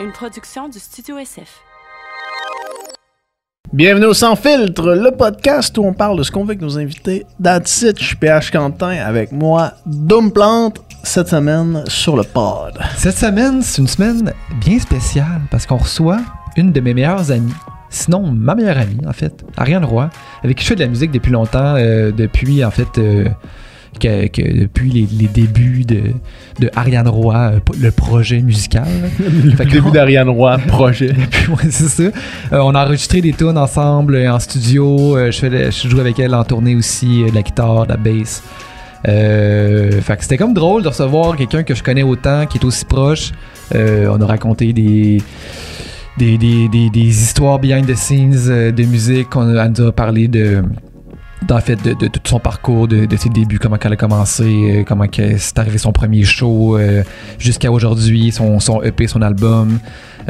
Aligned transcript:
une 0.00 0.10
production 0.10 0.68
du 0.68 0.78
Studio 0.78 1.18
SF. 1.18 1.60
Bienvenue 3.72 4.06
au 4.06 4.14
Sans 4.14 4.34
Filtre, 4.34 4.94
le 4.94 5.10
podcast 5.16 5.76
où 5.78 5.84
on 5.84 5.92
parle 5.92 6.18
de 6.18 6.22
ce 6.22 6.30
qu'on 6.32 6.42
veut 6.42 6.50
avec 6.50 6.62
nos 6.62 6.78
invités. 6.78 7.24
That's 7.42 7.82
it, 7.82 7.98
je 8.00 8.04
suis 8.04 8.16
PH 8.16 8.50
Quentin 8.50 8.96
avec 9.04 9.30
moi, 9.30 9.72
Doom 9.86 10.32
Plante, 10.32 10.80
cette 11.04 11.28
semaine 11.28 11.84
sur 11.86 12.16
le 12.16 12.24
pod. 12.24 12.78
Cette 12.96 13.16
semaine, 13.16 13.62
c'est 13.62 13.82
une 13.82 13.88
semaine 13.88 14.32
bien 14.60 14.78
spéciale 14.78 15.42
parce 15.50 15.66
qu'on 15.66 15.76
reçoit 15.76 16.20
une 16.56 16.72
de 16.72 16.80
mes 16.80 16.94
meilleures 16.94 17.30
amies. 17.30 17.54
Sinon, 17.88 18.32
ma 18.32 18.56
meilleure 18.56 18.78
amie, 18.78 19.06
en 19.06 19.12
fait, 19.12 19.44
Ariane 19.56 19.84
Roy, 19.84 20.10
avec 20.42 20.56
qui 20.56 20.64
je 20.64 20.68
fais 20.70 20.74
de 20.74 20.80
la 20.80 20.88
musique 20.88 21.12
depuis 21.12 21.30
longtemps, 21.30 21.76
euh, 21.76 22.10
depuis, 22.10 22.64
en 22.64 22.70
fait, 22.72 22.98
euh, 22.98 23.28
que, 23.98 24.26
que- 24.28 24.60
depuis 24.60 24.90
les, 24.90 25.06
les 25.18 25.26
débuts 25.28 25.84
de, 25.84 26.00
de 26.60 26.70
Ariane 26.76 27.08
Roy, 27.08 27.34
euh, 27.36 27.58
le 27.80 27.90
projet 27.90 28.40
musical. 28.40 28.86
Le 29.18 29.64
début 29.64 29.90
d'Ariane 29.90 30.28
Roy, 30.28 30.58
projet. 30.68 31.12
Ouais, 31.48 31.70
c'est 31.70 31.88
ça. 31.88 32.02
Euh, 32.04 32.10
on 32.62 32.74
a 32.74 32.84
enregistré 32.84 33.20
des 33.20 33.32
tunes 33.32 33.58
ensemble 33.58 34.14
euh, 34.16 34.32
en 34.32 34.38
studio. 34.38 35.16
Je, 35.30 35.38
fais 35.38 35.70
je 35.70 35.88
joue 35.88 36.00
avec 36.00 36.18
elle 36.18 36.34
en 36.34 36.44
tournée 36.44 36.74
aussi, 36.76 37.24
de 37.28 37.34
la 37.34 37.42
guitare, 37.42 37.86
de 37.86 37.92
la 37.92 37.96
bass. 37.96 38.42
Euh, 39.06 40.00
fait 40.00 40.16
que 40.16 40.22
c'était 40.22 40.38
comme 40.38 40.54
drôle 40.54 40.82
de 40.82 40.88
recevoir 40.88 41.36
quelqu'un 41.36 41.62
que 41.62 41.74
je 41.74 41.82
connais 41.82 42.02
autant, 42.02 42.46
qui 42.46 42.58
est 42.58 42.64
aussi 42.64 42.84
proche. 42.84 43.32
Euh, 43.74 44.08
on 44.10 44.20
a 44.20 44.26
raconté 44.26 44.72
des, 44.72 45.18
des, 46.16 46.38
des, 46.38 46.68
des, 46.68 46.88
des 46.90 47.00
histoires 47.22 47.58
behind 47.58 47.86
the 47.86 47.94
scenes 47.96 48.72
de 48.72 48.82
musique. 48.84 49.34
On 49.36 49.54
a, 49.56 49.64
elle 49.66 49.72
nous 49.78 49.86
a 49.88 49.92
parlé 49.92 50.26
de 50.28 50.62
d'en 51.42 51.60
fait 51.60 51.76
de, 51.76 51.92
de, 51.92 52.06
de 52.06 52.18
tout 52.18 52.20
son 52.24 52.38
parcours, 52.38 52.88
de, 52.88 53.04
de 53.04 53.16
ses 53.16 53.28
débuts, 53.28 53.58
comment 53.58 53.76
elle 53.82 53.92
a 53.92 53.96
commencé, 53.96 54.44
euh, 54.44 54.84
comment 54.86 55.04
c'est 55.12 55.58
arrivé 55.58 55.78
son 55.78 55.92
premier 55.92 56.24
show, 56.24 56.78
euh, 56.78 57.02
jusqu'à 57.38 57.70
aujourd'hui, 57.70 58.32
son, 58.32 58.60
son 58.60 58.82
EP, 58.82 59.06
son 59.06 59.22
album. 59.22 59.78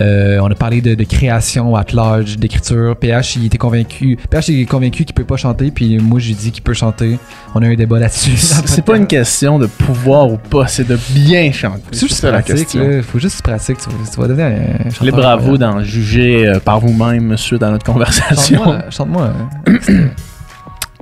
Euh, 0.01 0.41
on 0.43 0.51
a 0.51 0.55
parlé 0.57 0.81
de, 0.81 0.97
de 0.97 1.05
création 1.05 1.77
at 1.77 1.87
large, 1.93 2.37
d'écriture. 2.37 2.97
PH, 2.97 3.37
il 3.37 3.47
était 3.47 3.59
convaincu. 3.59 4.19
PH 4.29 4.49
est 4.51 4.65
convaincu 4.65 5.05
qu'il 5.05 5.15
peut 5.15 5.25
pas 5.25 5.37
chanter, 5.37 5.71
puis 5.71 5.99
moi, 5.99 6.19
j'ai 6.19 6.35
dit 6.35 6.51
qu'il 6.51 6.65
peut 6.65 6.75
chanter. 6.75 7.17
On 7.55 7.63
a 7.63 7.67
eu 7.67 7.75
un 7.75 7.77
débat 7.77 8.01
là-dessus. 8.01 8.37
C'est 8.37 8.85
pas 8.85 8.97
une 8.97 9.07
question 9.07 9.61
de 9.61 9.67
pouvoir 9.67 10.33
ou 10.33 10.37
pas, 10.37 10.67
c'est 10.67 10.87
de 10.89 10.99
bien 11.11 11.53
chanter. 11.53 11.83
C'est 11.93 12.09
juste 12.09 12.21
ça 12.21 12.33
la 12.33 12.43
question. 12.43 12.81
là. 12.89 13.03
Faut 13.03 13.21
juste 13.21 13.41
pratique. 13.43 13.79
Tu 13.79 13.89
tu 14.13 14.21
vas 14.21 14.27
devenir 14.27 14.47
un 14.47 14.91
chanteur. 14.91 15.05
Les 15.05 15.13
bravos 15.13 15.59
d'en 15.59 15.83
juger 15.85 16.53
par 16.65 16.81
vous-même 16.81 17.37
suite 17.37 17.63
à 17.63 17.71
notre 17.71 17.87
conversation. 17.87 18.65
Chante-moi. 18.91 18.91
Chante-moi. 18.91 19.33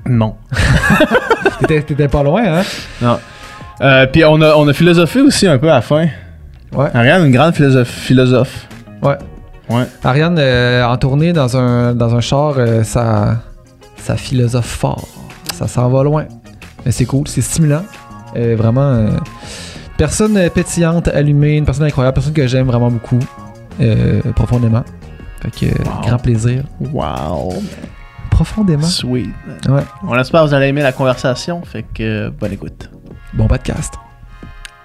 Non. 0.07 0.35
T'étais 1.61 1.83
t'étais 1.83 2.09
pas 2.09 2.23
loin, 2.23 2.43
hein? 3.03 3.19
Euh, 3.81 4.07
Puis 4.07 4.25
on 4.25 4.41
a, 4.43 4.55
on 4.57 4.67
a 4.69 4.73
philosophé 4.73 5.21
aussi 5.21 5.47
un 5.47 5.59
peu 5.59 5.71
à 5.71 5.77
la 5.77 5.81
fin. 5.81 6.07
Ouais. 6.73 6.89
Ariane, 6.95 7.27
une 7.27 7.33
grande 7.33 7.55
philosophe. 7.55 7.89
philosophe. 7.89 8.67
Ouais. 9.03 9.17
Ouais. 9.69 9.85
Ariane, 10.03 10.37
euh, 10.39 10.85
en 10.85 10.97
tournée 10.97 11.33
dans 11.33 11.57
un, 11.57 11.95
dans 11.95 12.15
un 12.17 12.21
char, 12.21 12.55
euh, 12.59 12.83
ça, 12.83 13.37
ça 13.97 14.17
philosophe 14.17 14.67
fort. 14.67 15.07
Ça 15.55 15.69
s'en 15.69 15.89
va 15.89 16.03
loin. 16.03 16.25
Mais 16.85 16.91
c'est 16.93 17.05
cool, 17.05 17.29
c'est 17.29 17.43
stimulant. 17.43 17.85
Vraiment, 18.35 19.07
personne 19.99 20.49
pétillante, 20.51 21.09
allumée, 21.09 21.59
une 21.59 21.65
personne 21.67 21.85
incroyable, 21.87 22.15
personne 22.15 22.33
que 22.33 22.47
j'aime 22.47 22.67
vraiment 22.67 22.91
beaucoup, 22.91 23.19
euh, 23.81 24.21
profondément. 24.35 24.83
Fait 25.43 25.51
que, 25.51 25.67
Wow. 25.79 26.01
grand 26.07 26.19
plaisir. 26.19 26.63
Wow. 26.81 27.53
Profondément. 28.43 28.83
Sweet. 28.83 29.31
Ouais. 29.69 29.83
On 30.03 30.19
espère 30.19 30.43
que 30.43 30.49
vous 30.49 30.55
allez 30.55 30.67
aimer 30.67 30.83
la 30.83 30.91
conversation. 30.91 31.63
Fait 31.63 31.85
que 31.95 32.29
bonne 32.29 32.53
écoute. 32.53 32.91
Bon 33.35 33.47
podcast. 33.47 33.95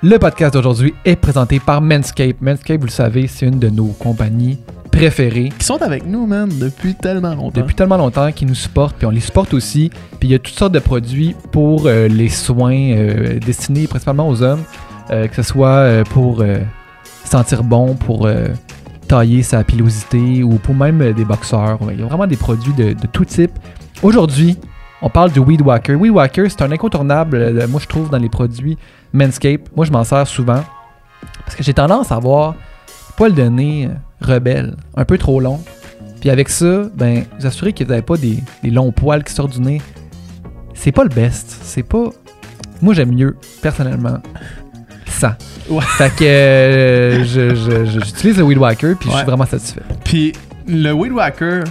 Le 0.04 0.20
podcast 0.20 0.54
d'aujourd'hui 0.54 0.94
est 1.06 1.16
présenté 1.16 1.60
par 1.60 1.82
Manscape. 1.82 2.40
Manscape, 2.40 2.80
vous 2.80 2.86
le 2.86 2.92
savez, 2.92 3.26
c'est 3.26 3.48
une 3.48 3.58
de 3.58 3.70
nos 3.70 3.88
compagnies 3.88 4.60
préférées. 4.92 5.50
Qui 5.58 5.66
sont 5.66 5.82
avec 5.82 6.06
nous, 6.06 6.28
man, 6.28 6.48
depuis 6.60 6.94
tellement 6.94 7.34
longtemps. 7.34 7.60
depuis 7.60 7.74
tellement 7.74 7.98
longtemps 7.98 8.32
qu'ils 8.32 8.48
nous 8.48 8.54
supportent, 8.54 8.96
puis 8.96 9.08
on 9.08 9.10
les 9.10 9.20
supporte 9.22 9.56
aussi. 9.56 9.90
Puis 10.20 10.30
il 10.30 10.32
y 10.34 10.36
a 10.36 10.40
toutes 10.40 10.54
sortes 10.54 10.74
de 10.74 10.80
produits 10.80 11.36
pour 11.52 11.88
euh, 11.88 12.08
les 12.08 12.30
soins 12.30 12.76
euh, 12.92 13.40
destinés 13.40 13.88
principalement 13.88 14.30
aux 14.30 14.44
hommes, 14.44 14.62
euh, 15.10 15.28
que 15.28 15.36
ce 15.36 15.42
soit 15.42 15.70
euh, 15.78 16.04
pour 16.04 16.42
euh, 16.42 16.60
sentir 17.26 17.64
bon, 17.64 17.96
pour 17.96 18.28
euh, 18.28 18.50
tailler 19.08 19.44
sa 19.44 19.64
pilosité 19.64 20.44
ou 20.44 20.56
pour 20.56 20.76
même 20.76 21.02
euh, 21.02 21.14
des 21.14 21.26
boxeurs. 21.26 21.80
Il 21.92 22.00
y 22.00 22.04
a 22.04 22.06
vraiment 22.06 22.28
des 22.28 22.38
produits 22.38 22.74
de, 22.74 22.94
de 22.94 23.08
tout 23.08 23.26
type. 23.26 23.52
Aujourd'hui, 24.04 24.58
on 25.02 25.10
parle 25.10 25.32
du 25.32 25.40
Weed 25.40 25.62
Whacker. 25.62 25.96
Weed 25.96 26.12
Whacker, 26.12 26.50
c'est 26.50 26.62
un 26.62 26.72
incontournable, 26.72 27.38
euh, 27.38 27.68
moi 27.68 27.80
je 27.82 27.88
trouve, 27.88 28.10
dans 28.10 28.18
les 28.18 28.30
produits 28.30 28.78
Manscape. 29.14 29.70
Moi 29.76 29.86
je 29.86 29.92
m'en 29.92 30.04
sers 30.04 30.28
souvent 30.28 30.64
parce 31.46 31.56
que 31.56 31.64
j'ai 31.64 31.74
tendance 31.74 32.12
à 32.12 32.16
avoir 32.16 32.56
poil 33.16 33.34
de 33.34 33.44
nez 33.44 33.88
euh, 33.88 33.90
rebelle, 34.22 34.76
un 34.96 35.06
peu 35.06 35.18
trop 35.18 35.40
long. 35.40 35.62
Puis 36.20 36.30
avec 36.30 36.50
ça, 36.50 36.84
ben, 36.96 37.26
vous 37.40 37.46
assurez 37.46 37.74
que 37.74 37.84
vous 37.84 37.90
n'avez 37.90 38.02
pas 38.02 38.18
des, 38.18 38.44
des 38.64 38.72
longs 38.72 38.92
poils 38.92 39.24
qui 39.24 39.34
sortent 39.34 39.54
du 39.54 39.62
nez. 39.62 39.82
C'est 40.74 40.92
pas 40.92 41.04
le 41.04 41.10
best. 41.10 41.58
C'est 41.64 41.84
pas. 41.84 42.10
Moi, 42.82 42.94
j'aime 42.94 43.14
mieux, 43.14 43.36
personnellement, 43.62 44.20
ça. 45.18 45.38
Ouais. 45.70 45.82
Fait 45.82 46.10
que 46.16 46.24
euh, 46.24 47.24
j'utilise 47.86 48.38
le 48.38 48.44
Weed 48.44 48.58
Whacker, 48.58 48.96
puis 49.00 49.10
je 49.10 49.16
suis 49.16 49.26
vraiment 49.26 49.46
satisfait. 49.46 49.82
Puis 50.04 50.34
le 50.68 50.92
Weed 50.92 51.12
Whacker 51.12 51.64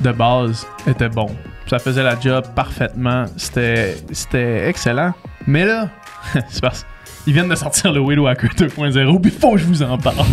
de 0.00 0.12
base 0.12 0.66
était 0.86 1.08
bon. 1.08 1.28
Ça 1.66 1.78
faisait 1.78 2.02
la 2.02 2.18
job 2.18 2.44
parfaitement. 2.54 3.24
C'était 3.36 3.96
c'était 4.12 4.68
excellent. 4.68 5.12
Mais 5.46 5.64
là, 5.64 5.88
c'est 6.50 6.60
parce 6.60 6.86
qu'ils 7.24 7.34
viennent 7.34 7.48
de 7.48 7.54
sortir 7.54 7.92
le 7.92 8.00
Weed 8.00 8.18
Whacker 8.18 8.48
2.0, 8.56 9.20
puis 9.20 9.30
faut 9.30 9.52
que 9.52 9.58
je 9.58 9.66
vous 9.66 9.82
en 9.82 9.98
parle. 9.98 10.16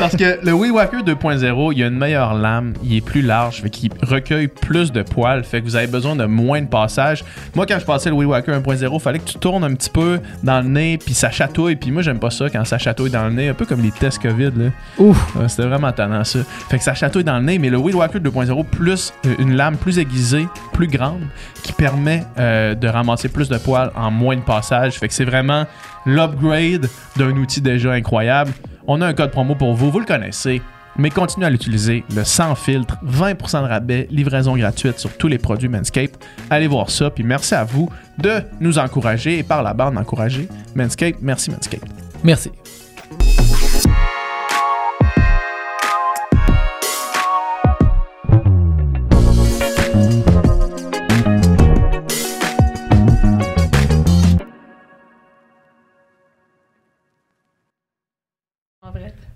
parce 0.00 0.16
que 0.16 0.44
le 0.44 0.52
Weed 0.52 0.72
Whacker 0.72 1.02
2.0, 1.02 1.72
il 1.72 1.78
y 1.78 1.84
a 1.84 1.86
une 1.86 1.98
meilleure 1.98 2.34
lame, 2.34 2.72
il 2.82 2.96
est 2.96 3.00
plus 3.00 3.22
large, 3.22 3.62
fait 3.62 3.70
qu'il 3.70 3.90
recueille 4.02 4.48
plus 4.48 4.92
de 4.92 5.02
poils, 5.02 5.44
fait 5.44 5.60
que 5.60 5.66
vous 5.66 5.76
avez 5.76 5.86
besoin 5.86 6.16
de 6.16 6.24
moins 6.24 6.62
de 6.62 6.66
passages. 6.66 7.24
Moi, 7.54 7.66
quand 7.66 7.78
je 7.78 7.84
passais 7.84 8.08
le 8.08 8.16
Weed 8.16 8.28
Whacker 8.28 8.60
1.0, 8.60 9.00
fallait 9.00 9.18
que 9.18 9.28
tu 9.30 9.38
tournes 9.38 9.64
un 9.64 9.74
petit 9.74 9.90
peu 9.90 10.20
dans 10.42 10.60
le 10.60 10.68
nez, 10.68 10.98
puis 10.98 11.14
ça 11.14 11.30
chatouille. 11.30 11.76
Puis 11.76 11.90
moi, 11.90 12.02
j'aime 12.02 12.18
pas 12.18 12.30
ça 12.30 12.48
quand 12.48 12.64
ça 12.64 12.78
chatouille 12.78 13.10
dans 13.10 13.24
le 13.24 13.32
nez, 13.32 13.48
un 13.48 13.54
peu 13.54 13.66
comme 13.66 13.82
les 13.82 13.90
tests 13.90 14.20
COVID, 14.22 14.52
là. 14.56 14.70
Ouf! 14.98 15.36
Ouais, 15.36 15.48
C'était 15.48 15.66
vraiment 15.68 15.92
tannant 15.92 16.24
ça. 16.24 16.40
Fait 16.68 16.78
que 16.78 16.84
ça 16.84 16.94
chatouille 16.94 17.24
dans 17.24 17.38
le 17.38 17.44
nez, 17.44 17.58
mais 17.58 17.70
le 17.70 17.76
Weed 17.76 17.94
Whacker 17.94 18.20
2.0 18.20 18.64
plus 18.64 19.12
euh, 19.26 19.34
une 19.38 19.56
lame 19.56 19.76
plus 19.76 19.98
aiguisée, 19.98 20.46
plus 20.72 20.86
grande, 20.86 21.22
qui 21.62 21.72
permet 21.72 22.24
euh, 22.38 22.74
de 22.74 22.88
ramasser 22.88 23.28
plus 23.28 23.48
de 23.48 23.58
poils 23.58 23.90
en 23.94 24.10
moins 24.10 24.36
de 24.36 24.42
passages. 24.42 24.94
Fait 24.98 25.08
que 25.08 25.14
c'est 25.14 25.24
vraiment 25.24 25.66
l'upgrade 26.06 26.88
d'un 27.16 27.36
outil 27.36 27.60
déjà 27.60 27.92
incroyable. 27.92 28.52
On 28.86 29.00
a 29.00 29.06
un 29.06 29.14
code 29.14 29.30
promo 29.30 29.54
pour 29.54 29.74
vous, 29.74 29.90
vous 29.90 30.00
le 30.00 30.06
connaissez. 30.06 30.62
Mais 30.96 31.10
continuez 31.10 31.46
à 31.46 31.50
l'utiliser, 31.50 32.04
le 32.14 32.24
sans 32.24 32.54
filtre, 32.54 32.96
20% 33.06 33.62
de 33.62 33.68
rabais, 33.68 34.08
livraison 34.10 34.56
gratuite 34.56 34.98
sur 34.98 35.16
tous 35.16 35.28
les 35.28 35.38
produits 35.38 35.68
Manscaped. 35.68 36.16
Allez 36.50 36.66
voir 36.66 36.90
ça, 36.90 37.10
puis 37.10 37.24
merci 37.24 37.54
à 37.54 37.64
vous 37.64 37.88
de 38.18 38.42
nous 38.60 38.78
encourager 38.78 39.38
et 39.38 39.42
par 39.42 39.62
la 39.62 39.72
bande 39.72 39.94
d'encourager 39.94 40.48
Manscaped. 40.74 41.16
Merci 41.22 41.50
Manscaped. 41.50 41.88
Merci. 42.24 42.50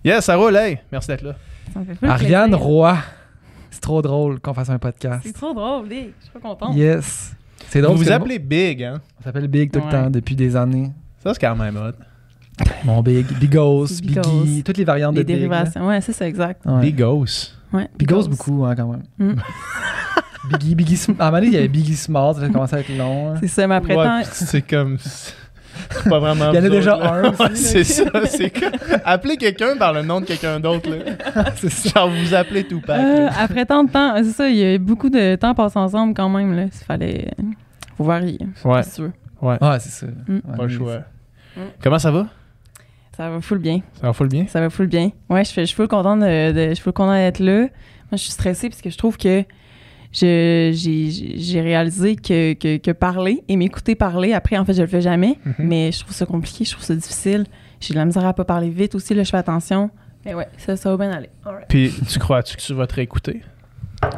Yes, 0.04 0.24
ça 0.24 0.36
roule, 0.36 0.56
hey! 0.56 0.78
Merci 0.92 1.08
d'être 1.08 1.22
là. 1.22 1.34
ça 1.72 1.80
me 1.80 1.84
fait 1.86 1.94
full 1.94 2.08
Ariane. 2.08 2.54
Roy. 2.54 2.96
C'est 3.70 3.80
trop 3.80 4.02
drôle 4.02 4.38
qu'on 4.40 4.54
fasse 4.54 4.70
un 4.70 4.78
podcast. 4.78 5.20
C'est 5.24 5.32
trop 5.32 5.52
drôle, 5.54 5.88
Dick. 5.88 6.12
Je 6.20 6.24
suis 6.24 6.32
pas 6.32 6.40
contente. 6.40 6.74
Yes. 6.76 7.34
C'est 7.68 7.80
drôle. 7.80 7.96
Vous 7.96 8.04
vous 8.04 8.12
appelez 8.12 8.38
Big, 8.38 8.82
hein? 8.84 9.00
On 9.20 9.24
s'appelle 9.24 9.48
Big 9.48 9.70
tout 9.72 9.80
le 9.84 9.90
temps 9.90 10.10
depuis 10.10 10.36
des 10.36 10.54
années. 10.56 10.92
Ça, 11.22 11.32
c'est 11.34 11.40
quand 11.40 11.56
même 11.56 11.76
hot. 11.76 11.92
Mon 12.84 13.02
Big, 13.02 13.26
Bigos, 13.38 13.86
Biggie, 14.02 14.62
toutes 14.62 14.76
les 14.76 14.84
variantes 14.84 15.14
Les 15.16 15.22
de 15.22 15.26
Big. 15.26 15.36
dérivations. 15.36 15.86
Ouais, 15.88 16.00
c'est 16.00 16.12
ça, 16.12 16.28
exact. 16.28 16.64
Ouais. 16.66 16.80
Bigos. 16.82 17.24
Ouais. 17.72 17.88
Bigos 17.98 18.28
beaucoup, 18.28 18.64
hein, 18.64 18.76
quand 18.76 18.86
même. 18.88 19.02
Mm. 19.18 19.40
Biggie, 20.50 20.74
Biggie 20.74 20.94
Sm- 20.96 21.16
À 21.18 21.28
un 21.28 21.30
moment 21.30 21.38
donné, 21.38 21.46
il 21.48 21.54
y 21.54 21.56
avait 21.56 21.68
Biggie 21.68 21.96
Smart, 21.96 22.34
ça 22.34 22.42
a 22.42 22.48
commencé 22.50 22.76
à 22.76 22.80
être 22.80 22.96
long. 22.96 23.30
hein. 23.32 23.36
C'est 23.40 23.48
ça, 23.48 23.66
mais 23.66 23.74
après 23.76 23.96
Ouais, 23.96 24.04
tant. 24.04 24.20
puis 24.20 24.30
c'est 24.32 24.62
comme. 24.62 24.98
Pas 26.08 26.18
vraiment. 26.18 26.50
Il 26.52 26.56
y 26.56 26.58
en 26.60 26.64
a 26.64 26.68
déjà 26.68 26.96
là. 26.96 27.12
un 27.12 27.22
Ouais, 27.30 27.50
c'est 27.54 27.84
ça. 27.84 28.04
C'est 28.26 28.50
comme. 28.50 28.72
Appelez 29.04 29.36
quelqu'un 29.36 29.76
par 29.76 29.92
le 29.92 30.02
nom 30.02 30.20
de 30.20 30.26
quelqu'un 30.26 30.60
d'autre, 30.60 30.90
là. 30.90 31.44
C'est 31.56 31.70
ça. 31.70 32.00
Genre, 32.00 32.10
vous 32.10 32.18
vous 32.18 32.34
appelez 32.34 32.64
Tupac. 32.64 32.98
Euh, 32.98 33.26
là. 33.26 33.32
après 33.38 33.64
tant 33.66 33.84
de 33.84 33.90
temps, 33.90 34.14
c'est 34.16 34.32
ça, 34.32 34.48
il 34.48 34.56
y 34.56 34.62
a 34.62 34.74
eu 34.74 34.78
beaucoup 34.78 35.10
de 35.10 35.36
temps 35.36 35.54
passé 35.54 35.78
ensemble 35.78 36.14
quand 36.14 36.28
même. 36.28 36.54
Là. 36.54 36.64
Il 36.64 36.84
fallait. 36.84 37.30
Faut 37.96 38.04
varier. 38.04 38.38
Ouais, 38.64 38.82
Si 38.82 38.96
tu 38.96 39.02
veux. 39.02 39.12
Ouais, 39.40 39.58
c'est 39.78 39.90
ça. 39.90 40.06
Mm. 40.06 40.40
Pas 40.56 40.62
le 40.62 40.68
choix. 40.68 40.98
Mm. 41.56 41.60
Comment 41.82 41.98
ça 41.98 42.10
va? 42.10 42.26
Ça 43.16 43.30
va 43.30 43.40
full 43.40 43.58
bien. 43.58 43.80
Ça 44.00 44.08
va 44.08 44.12
full 44.12 44.28
bien? 44.28 44.46
Ça 44.48 44.60
va 44.60 44.70
full 44.70 44.86
bien. 44.86 45.10
Ouais, 45.28 45.44
je, 45.44 45.50
suis 45.50 45.74
full 45.74 45.86
contente 45.86 46.20
d'être 46.20 47.38
là. 47.38 47.58
Moi, 47.60 47.68
je 48.12 48.16
suis 48.16 48.32
stressée 48.32 48.68
parce 48.68 48.82
que 48.82 48.90
je 48.90 48.98
trouve 48.98 49.16
que 49.16 49.44
j'ai 50.14 51.60
réalisé 51.60 52.16
que, 52.16 52.54
que, 52.54 52.76
que 52.78 52.90
parler 52.92 53.42
et 53.48 53.56
m'écouter 53.56 53.94
parler, 53.94 54.32
après, 54.32 54.56
en 54.56 54.64
fait, 54.64 54.74
je 54.74 54.82
le 54.82 54.88
fais 54.88 55.00
jamais, 55.00 55.38
Mhm. 55.44 55.54
mais 55.58 55.92
je 55.92 56.00
trouve 56.00 56.14
ça 56.14 56.26
compliqué, 56.26 56.64
je 56.64 56.72
trouve 56.72 56.84
ça 56.84 56.94
difficile. 56.94 57.44
J'ai 57.80 57.94
de 57.94 57.98
la 57.98 58.04
misère 58.04 58.24
à 58.24 58.32
pas 58.32 58.44
parler 58.44 58.70
vite 58.70 58.94
aussi, 58.94 59.14
là, 59.14 59.22
je 59.24 59.30
fais 59.30 59.36
attention. 59.36 59.90
Mais 60.24 60.34
ouais, 60.34 60.46
ça, 60.56 60.76
ça 60.76 60.90
va 60.90 60.96
bien 60.96 61.14
aller. 61.14 61.28
Alright. 61.44 61.66
Puis, 61.68 61.92
tu 62.10 62.18
crois-tu 62.18 62.56
que 62.56 62.62
tu 62.62 62.72
vas 62.72 62.86
te 62.86 62.94
réécouter? 62.94 63.42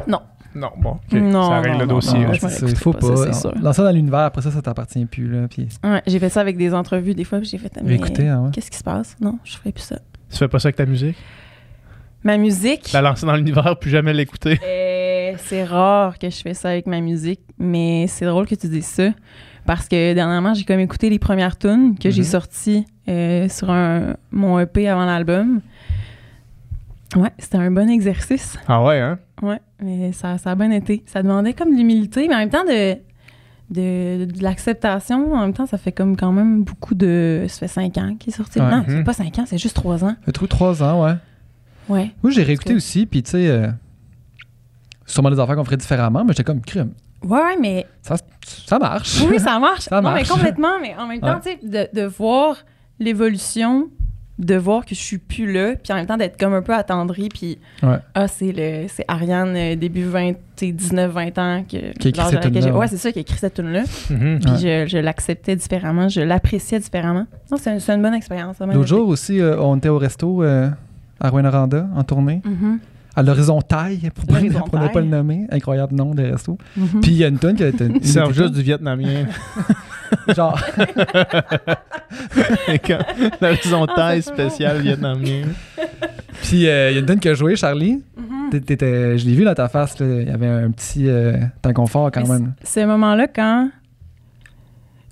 Non. 0.07 0.21
Non, 0.55 0.69
bon, 0.77 0.91
ok. 0.91 1.11
Non, 1.13 1.49
ça 1.49 1.59
règle 1.59 1.73
non, 1.73 1.79
le 1.79 1.85
non, 1.85 1.95
dossier. 1.95 2.17
non, 2.19 2.33
je 2.33 2.65
il 2.67 2.75
faut 2.75 2.93
pas, 2.93 2.99
pas. 3.09 3.15
ça, 3.17 3.33
c'est 3.33 3.41
sûr. 3.41 3.53
Lance 3.61 3.75
ça 3.75 3.83
dans 3.83 3.91
l'univers, 3.91 4.19
après 4.21 4.41
ça, 4.41 4.49
ça 4.49 4.61
t'appartient 4.61 5.05
plus. 5.05 5.27
Là, 5.27 5.47
puis 5.47 5.67
Ouais, 5.83 6.01
j'ai 6.07 6.17
fait 6.17 6.29
ça 6.29 6.41
avec 6.41 6.57
des 6.57 6.73
entrevues 6.73 7.13
des 7.13 7.25
fois, 7.25 7.39
puis 7.39 7.47
j'ai 7.47 7.57
fait 7.59 7.71
mais 7.83 7.95
écoutez, 7.95 8.27
hein, 8.27 8.41
ouais. 8.43 8.49
Qu'est-ce 8.53 8.71
qui 8.71 8.77
se 8.77 8.83
passe? 8.83 9.15
Non, 9.21 9.37
je 9.43 9.55
ferai 9.57 9.71
plus 9.71 9.83
ça. 9.83 9.99
Tu 10.31 10.37
fais 10.37 10.47
pas 10.47 10.57
ça 10.59 10.67
avec 10.67 10.77
ta 10.77 10.85
musique? 10.85 11.15
Ma 12.23 12.37
musique, 12.37 12.91
La 12.93 13.01
lancer 13.01 13.25
dans 13.25 13.35
l'univers, 13.35 13.77
puis 13.79 13.91
jamais 13.91 14.13
l'écouter? 14.13 14.59
euh, 14.63 15.06
c'est 15.37 15.63
rare 15.63 16.17
que 16.19 16.29
je 16.29 16.41
fais 16.41 16.53
ça 16.53 16.69
avec 16.69 16.87
ma 16.87 16.99
musique, 17.01 17.41
mais 17.57 18.05
c'est 18.07 18.25
drôle 18.25 18.45
que 18.47 18.55
tu 18.55 18.67
dises 18.67 18.85
ça. 18.85 19.09
Parce 19.65 19.87
que 19.87 20.13
dernièrement, 20.13 20.53
j'ai 20.53 20.63
comme 20.63 20.79
écouté 20.79 21.09
les 21.09 21.19
premières 21.19 21.57
tunes 21.57 21.97
que 21.97 22.09
j'ai 22.09 22.21
Mhm. 22.21 22.27
sorties 22.27 22.85
euh, 23.09 23.49
sur 23.49 23.69
un, 23.69 24.15
mon 24.31 24.59
EP 24.59 24.87
avant 24.87 25.05
l'album. 25.05 25.61
Ouais, 27.15 27.31
c'était 27.39 27.57
un 27.57 27.71
bon 27.71 27.89
exercice. 27.89 28.57
Ah 28.67 28.83
ouais, 28.83 28.99
hein? 28.99 29.17
Ouais, 29.41 29.59
mais 29.81 30.11
ça, 30.13 30.37
ça 30.37 30.51
a 30.51 30.55
bien 30.55 30.71
été. 30.71 31.03
Ça 31.05 31.21
demandait 31.23 31.53
comme 31.53 31.71
de 31.71 31.77
l'humilité, 31.77 32.27
mais 32.27 32.35
en 32.35 32.39
même 32.39 32.49
temps 32.49 32.63
de, 32.65 32.93
de, 33.69 34.25
de 34.25 34.43
l'acceptation. 34.43 35.33
En 35.33 35.41
même 35.41 35.53
temps, 35.53 35.65
ça 35.65 35.77
fait 35.77 35.91
comme 35.91 36.17
quand 36.17 36.31
même 36.31 36.63
beaucoup 36.63 36.95
de. 36.95 37.45
Ça 37.47 37.59
fait 37.59 37.67
cinq 37.67 37.97
ans 37.97 38.15
qu'il 38.19 38.33
est 38.33 38.35
sorti. 38.37 38.59
Non, 38.59 38.83
fait 38.83 39.03
pas 39.03 39.13
cinq 39.13 39.37
ans, 39.39 39.43
c'est 39.45 39.57
juste 39.57 39.75
trois 39.75 40.03
ans. 40.03 40.15
Le 40.25 40.33
trou 40.33 40.47
trois 40.47 40.81
ans, 40.83 41.03
ouais. 41.05 41.13
Ouais. 41.89 42.11
Moi, 42.23 42.31
j'ai 42.31 42.43
réécouté 42.43 42.73
aussi, 42.75 43.05
puis 43.05 43.23
tu 43.23 43.31
sais, 43.31 43.47
euh, 43.47 43.67
sûrement 45.07 45.31
des 45.31 45.39
affaires 45.39 45.55
qu'on 45.55 45.63
ferait 45.65 45.77
différemment, 45.77 46.23
mais 46.23 46.33
j'étais 46.33 46.43
comme 46.43 46.61
crime. 46.61 46.91
Ouais, 47.23 47.39
ouais, 47.41 47.57
mais 47.59 47.87
Ça, 48.03 48.15
ça 48.45 48.77
marche. 48.77 49.21
Oui, 49.27 49.39
ça 49.39 49.57
marche. 49.57 49.81
Ça 49.89 49.99
non, 50.01 50.09
mais 50.11 50.17
marche. 50.17 50.29
complètement. 50.29 50.79
Mais 50.79 50.95
en 50.99 51.07
même 51.07 51.19
temps, 51.19 51.39
Ouais. 51.43 51.57
tu 51.59 51.67
sais, 51.67 51.87
de, 51.93 51.99
de 52.01 52.05
voir 52.05 52.57
l'évolution, 52.99 53.87
de 54.37 54.55
voir 54.55 54.85
que 54.85 54.93
je 54.93 54.99
suis 54.99 55.17
plus 55.17 55.51
là, 55.51 55.73
puis 55.75 55.91
en 55.93 55.95
même 55.95 56.05
temps 56.05 56.17
d'être 56.17 56.37
comme 56.39 56.53
un 56.53 56.61
peu 56.61 56.73
attendrie, 56.75 57.29
puis 57.29 57.57
Ouais. 57.81 57.97
ah, 58.13 58.27
c'est 58.27 58.51
le 58.51 58.87
c'est 58.87 59.03
Ariane 59.07 59.55
euh, 59.55 59.75
début 59.75 60.03
20, 60.03 60.33
tu 60.33 60.37
sais, 60.67 60.71
19 60.71 61.11
20 61.11 61.37
ans 61.39 61.63
que 61.63 61.91
Qui 61.97 62.09
écrit 62.09 62.23
cette 62.29 62.41
tune-là, 62.41 62.71
ouais. 62.77 62.87
C'est 62.87 62.97
ça 62.97 63.11
qui 63.11 63.19
écrit 63.19 63.37
cette 63.37 63.55
tune 63.55 63.71
là. 63.71 63.83
Mhm. 64.11 64.39
Puis 64.39 64.51
Ouais. 64.51 64.85
je, 64.87 64.91
je 64.91 64.97
l'acceptais 64.99 65.55
différemment, 65.55 66.07
je 66.09 66.21
l'appréciais 66.21 66.79
différemment. 66.79 67.25
Non, 67.51 67.57
c'est 67.59 67.79
c'est 67.79 67.93
une 67.95 68.01
bonne 68.03 68.13
expérience. 68.13 68.57
L'autre 68.59 68.85
jour 68.87 69.07
aussi, 69.09 69.39
euh, 69.39 69.59
on 69.59 69.77
était 69.77 69.89
au 69.89 69.97
resto 69.97 70.43
euh, 70.43 70.69
à 71.19 71.29
Rwanda 71.29 71.87
en 71.95 72.03
tournée, 72.03 72.41
Mhm, 72.45 72.79
à 73.17 73.23
l'horizontale, 73.23 73.97
pour, 74.15 74.25
pour 74.69 74.79
ne 74.79 74.87
pas 74.87 75.01
le 75.01 75.07
nommer. 75.07 75.47
Incroyable 75.51 75.95
nom 75.95 76.13
de 76.13 76.23
resto. 76.23 76.57
mhm. 76.77 77.01
Puis 77.01 77.11
il 77.11 77.17
y 77.17 77.23
a 77.23 77.27
une 77.27 77.39
tonne 77.39 77.55
qui 77.55 77.63
a 77.63 77.67
été. 77.67 77.85
une 77.85 77.97
Ils 77.97 78.07
servent 78.07 78.33
juste 78.33 78.53
du 78.53 78.61
vietnamien. 78.61 79.25
Genre, 80.35 80.57
L'horizontale 83.41 84.17
Ah, 84.19 84.21
spéciale 84.21 84.81
vietnamien. 84.81 85.43
puis 86.43 86.67
euh, 86.67 86.91
il 86.91 86.93
y 86.93 86.97
a 86.97 86.99
une 86.99 87.05
tonne 87.05 87.19
qui 87.19 87.29
a 87.29 87.33
joué, 87.33 87.55
Charlie. 87.55 88.03
Mhm. 88.17 88.49
T'é- 88.51 88.61
t'étais- 88.61 89.17
je 89.17 89.25
l'ai 89.25 89.35
vu 89.35 89.43
dans 89.43 89.53
ta 89.53 89.67
face, 89.67 89.95
il 89.99 90.23
y 90.27 90.29
avait 90.29 90.47
un 90.47 90.71
petit 90.71 91.09
euh, 91.09 91.33
inconfort 91.63 92.11
quand 92.11 92.21
Mais 92.27 92.33
même. 92.39 92.53
Ce 92.63 92.85
moment-là, 92.85 93.27
quand. 93.27 93.69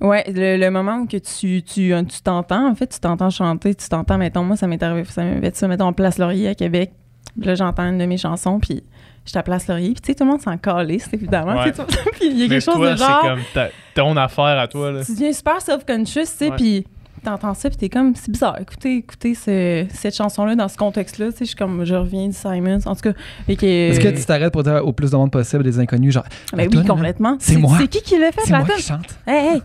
Ouais, 0.02 0.24
le, 0.28 0.58
le 0.58 0.70
moment 0.72 0.98
où 1.00 1.08
que 1.08 1.18
tu 1.18 1.62
tu 1.64 1.94
tu 2.08 2.22
t'entends, 2.24 2.70
en 2.70 2.76
fait, 2.76 2.88
tu 2.88 3.00
t'entends 3.00 3.30
chanter, 3.30 3.76
tu 3.76 3.88
t'entends, 3.90 4.18
mettons, 4.18 4.44
moi, 4.44 4.56
ça 4.58 4.68
m'est 4.68 4.82
arrivé, 4.84 5.06
ça 5.10 5.24
m'est 5.24 5.40
fait 5.42 5.56
ça, 5.56 5.68
mettons, 5.68 5.86
en 5.86 5.94
Place 5.94 6.18
Laurier 6.18 6.50
à 6.50 6.56
Québec. 6.56 6.92
Puis 7.40 7.48
Là, 7.48 7.56
j'entends 7.56 7.84
une 7.84 7.98
de 7.98 8.06
mes 8.06 8.18
chansons, 8.18 8.60
puis 8.60 8.84
j'étais 9.26 9.40
à 9.40 9.44
Place 9.44 9.68
Laurier, 9.68 9.92
puis 9.94 10.02
tu 10.02 10.08
sais, 10.08 10.16
tout 10.16 10.24
le 10.24 10.32
monde 10.32 10.42
s'en 10.42 10.58
calisse, 10.58 11.10
évidemment. 11.14 11.56
Ouais. 11.62 11.72
puis 12.14 12.28
il 12.30 12.38
y 12.40 12.44
a 12.44 12.48
Mais 12.48 12.50
quelque 12.56 12.64
chose 12.64 12.76
toi, 12.76 12.92
de 12.94 12.98
c'est 12.98 13.04
genre. 13.06 13.22
comme 13.22 13.40
ta- 13.54 13.70
ton 13.94 14.16
affaire 14.18 14.60
à 14.60 14.68
toi. 14.68 14.92
Là. 14.92 15.04
Tu 15.04 15.12
deviens 15.14 15.34
super 15.34 15.62
self-conscious, 15.62 16.22
tu 16.24 16.38
sais, 16.38 16.52
puis 16.52 16.86
t'entends 17.24 17.54
ça, 17.56 17.70
puis 17.70 17.78
t'es 17.78 17.90
comme, 17.90 18.14
c'est 18.16 18.30
bizarre, 18.30 18.58
écoutez, 18.62 18.98
écoutez 18.98 19.34
ce- 19.34 19.86
cette 19.92 20.16
chanson-là 20.16 20.56
dans 20.56 20.68
ce 20.68 20.78
contexte-là, 20.78 21.32
tu 21.32 21.40
sais, 21.40 21.46
je 21.46 21.50
suis 21.50 21.56
comme, 21.56 21.84
je 21.84 21.96
reviens 21.96 22.28
du 22.28 22.34
Simons, 22.36 22.80
en 22.86 22.96
tout 22.96 23.02
cas. 23.02 23.14
et 23.48 23.56
que- 23.56 23.66
Est-ce 23.66 24.00
que 24.00 24.10
tu 24.10 24.24
t'arrêtes 24.26 24.54
pour 24.54 24.62
dire 24.64 24.86
au 24.86 24.94
plus 24.94 25.10
de 25.12 25.16
monde 25.18 25.32
possible 25.32 25.64
des 25.64 25.80
inconnus, 25.80 26.14
genre, 26.14 26.26
Ben 26.54 26.70
oui, 26.72 26.86
complètement. 26.86 27.36
c'est 27.40 27.58
moi. 27.58 27.78
C'est 27.82 27.88
qui 27.88 28.02
qui 28.04 28.20
l'a 28.20 28.32
fait, 28.32 28.42
c'est 28.46 28.52
la 28.52 28.60
moi 28.60 28.68
qui 28.76 28.82
chante? 28.84 29.18
Hey, 29.26 29.56
hey! 29.56 29.62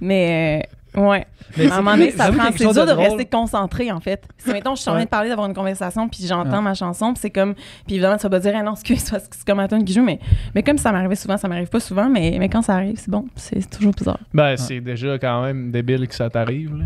Mais, 0.00 0.62
euh, 0.64 0.75
ouais. 0.96 1.26
Mais 1.56 1.70
à 1.70 1.74
un 1.74 1.76
moment 1.78 1.92
donné, 1.96 2.10
ça 2.10 2.30
prend. 2.32 2.50
C'est 2.56 2.64
dur 2.72 2.86
de, 2.86 2.90
drôle. 2.92 3.04
rester 3.04 3.24
concentré, 3.26 3.92
en 3.92 4.00
fait. 4.00 4.22
Si, 4.38 4.50
mettons, 4.50 4.74
je 4.74 4.80
suis 4.80 4.90
en 4.90 4.94
train 4.94 5.04
de 5.04 5.08
parler, 5.08 5.28
d'avoir 5.28 5.46
une 5.46 5.54
conversation, 5.54 6.08
puis 6.08 6.26
j'entends 6.26 6.56
Ouais. 6.56 6.62
ma 6.62 6.74
chanson, 6.74 7.12
puis 7.12 7.20
c'est 7.20 7.30
comme. 7.30 7.54
Puis 7.86 7.94
évidemment, 7.96 8.16
tu 8.16 8.24
vas 8.24 8.30
pas 8.30 8.40
dire, 8.40 8.52
ah 8.56 8.62
non, 8.62 8.72
excuse, 8.72 9.04
c'est 9.04 9.44
comme 9.46 9.60
un 9.60 9.68
tune 9.68 9.84
qui 9.84 9.92
joue, 9.92 10.02
mais, 10.02 10.18
mais 10.54 10.62
comme 10.62 10.78
ça 10.78 10.90
m'arrivait 10.92 11.14
souvent, 11.16 11.36
ça 11.36 11.46
m'arrive 11.48 11.68
pas 11.68 11.80
souvent, 11.80 12.08
mais, 12.08 12.36
mais 12.38 12.48
quand 12.48 12.62
ça 12.62 12.74
arrive, 12.74 12.96
c'est 12.96 13.10
bon. 13.10 13.26
C'est 13.36 13.68
toujours 13.70 13.92
bizarre. 13.92 14.18
Ben, 14.34 14.56
c'est 14.56 14.80
déjà 14.80 15.18
quand 15.18 15.42
même 15.44 15.70
débile 15.70 16.08
que 16.08 16.14
ça 16.14 16.28
t'arrive. 16.30 16.76
là. 16.76 16.84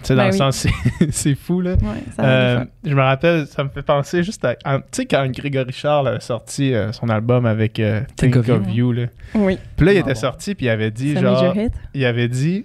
Tu 0.00 0.08
sais, 0.08 0.14
dans 0.16 0.22
Ben 0.22 0.26
le 0.26 0.32
oui. 0.32 0.38
sens, 0.38 0.56
c'est- 0.98 1.10
c'est 1.12 1.34
fou, 1.36 1.60
là. 1.60 1.74
Ouais, 1.74 2.02
ça. 2.16 2.24
Euh, 2.24 2.64
je 2.84 2.92
me 2.92 3.00
rappelle, 3.02 3.46
ça 3.46 3.62
me 3.62 3.68
fait 3.68 3.82
penser 3.82 4.24
juste 4.24 4.44
à. 4.44 4.56
tu 4.56 4.62
sais, 4.90 5.06
quand 5.06 5.24
Grégory 5.30 5.72
Charles 5.72 6.08
a 6.08 6.18
sorti 6.18 6.74
euh, 6.74 6.90
son 6.90 7.08
album 7.08 7.46
avec 7.46 7.78
euh, 7.78 8.00
Think, 8.16 8.32
Think 8.34 8.36
of 8.36 8.48
of, 8.66 8.74
You. 8.74 8.90
Là. 8.90 9.04
Oui. 9.36 9.58
Puis 9.76 9.86
là, 9.86 9.92
il 9.92 9.98
Ah, 9.98 10.00
était 10.00 10.14
bon. 10.14 10.18
sorti, 10.20 10.56
puis 10.56 10.66
il 10.66 10.70
avait 10.70 10.90
dit, 10.90 11.14
genre. 11.16 11.40
major 11.40 11.56
hit. 11.56 11.72
Il 11.94 12.04
avait 12.04 12.26
dit. 12.26 12.64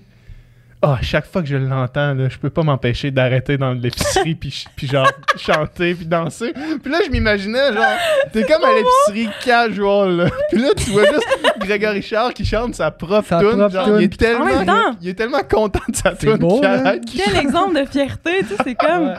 Ah, 0.79 0.99
chaque 1.01 1.25
fois 1.25 1.41
que 1.41 1.47
je 1.47 1.55
l'entends, 1.57 2.13
là, 2.13 2.29
je 2.29 2.37
peux 2.37 2.51
pas 2.51 2.61
m'empêcher 2.61 3.09
d'arrêter 3.09 3.57
dans 3.57 3.73
l'épicerie 3.73 4.35
puis, 4.35 4.63
puis 4.75 4.87
genre 4.87 5.09
chanter 5.35 5.95
puis 5.95 6.05
danser. 6.05 6.53
Puis 6.83 6.91
là, 6.91 6.99
je 7.03 7.09
m'imaginais 7.09 7.73
genre 7.73 7.97
t'es 8.31 8.43
comme 8.43 8.63
à 8.63 8.69
l'épicerie 8.73 9.33
casual 9.43 10.17
là. 10.17 10.29
Puis 10.51 10.61
là, 10.61 10.69
tu 10.77 10.91
vois 10.91 11.05
juste 11.05 11.27
Grégory 11.59 12.03
Charles 12.03 12.33
qui 12.33 12.45
chante 12.45 12.75
sa 12.75 12.91
propre 12.91 13.39
tune, 13.39 13.67
il 13.97 14.03
est 14.03 14.17
tellement 14.17 14.93
il 15.01 15.09
est 15.09 15.13
tellement 15.15 15.43
content 15.49 15.81
de 15.89 15.95
sa 15.95 16.13
C'est 16.15 16.37
tune 16.37 16.63
hein? 16.63 16.97
Quel 17.11 17.37
exemple 17.37 17.79
de 17.79 17.85
fierté, 17.89 18.39
tu 18.41 18.47
sais, 18.49 18.55
c'est 18.63 18.75
comme. 18.75 19.15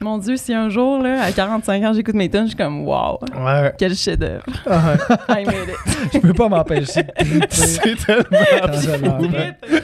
Mon 0.00 0.18
Dieu, 0.18 0.36
si 0.36 0.54
un 0.54 0.68
jour, 0.68 1.02
là, 1.02 1.22
à 1.22 1.32
45 1.32 1.82
ans, 1.82 1.92
j'écoute 1.92 2.14
mes 2.14 2.28
tunes, 2.30 2.42
je 2.42 2.48
suis 2.48 2.56
comme, 2.56 2.86
wow, 2.86 3.18
Ouais. 3.36 3.72
quel 3.76 3.94
chef-d'œuvre. 3.96 4.44
Ah, 4.70 4.94
I 5.28 5.44
made 5.44 5.54
it. 5.70 6.12
Je 6.14 6.18
peux 6.20 6.32
pas 6.34 6.48
m'empêcher 6.48 7.02
de 7.02 7.10
C'est 7.50 7.96
tellement 8.06 9.18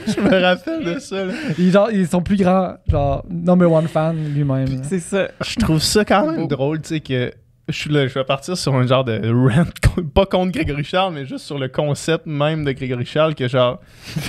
je 0.07 0.21
me 0.21 0.41
rappelle 0.41 0.83
de 0.85 0.99
ça 0.99 1.25
là. 1.25 1.33
Ils, 1.57 1.71
genre, 1.71 1.91
ils 1.91 2.07
sont 2.07 2.21
plus 2.21 2.37
grands, 2.37 2.75
genre, 2.87 3.25
number 3.29 3.69
one 3.69 3.87
fan 3.89 4.15
lui-même. 4.33 4.83
C'est 4.83 4.99
ça. 4.99 5.27
Je 5.45 5.55
trouve 5.57 5.79
ça 5.79 6.05
quand 6.05 6.31
même 6.31 6.47
drôle, 6.47 6.81
tu 6.81 6.87
sais, 6.89 6.99
que 7.01 7.33
je, 7.67 7.73
suis 7.77 7.89
là, 7.91 8.07
je 8.07 8.13
vais 8.13 8.23
partir 8.23 8.55
sur 8.55 8.73
un 8.73 8.87
genre 8.87 9.03
de 9.03 9.19
rant, 9.29 9.65
pas 10.13 10.25
contre 10.25 10.53
Grégory 10.53 10.85
Charles, 10.85 11.13
mais 11.13 11.25
juste 11.25 11.43
sur 11.45 11.59
le 11.59 11.67
concept 11.67 12.25
même 12.25 12.63
de 12.63 12.71
Grégory 12.71 13.05
Charles, 13.05 13.35
que 13.35 13.47
genre, 13.49 13.81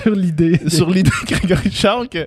Sur 0.02 0.10
l'idée. 0.16 0.58
sur 0.68 0.90
l'idée 0.90 1.10
de 1.10 1.36
Grégory 1.36 1.70
Charles, 1.70 2.08
que 2.08 2.26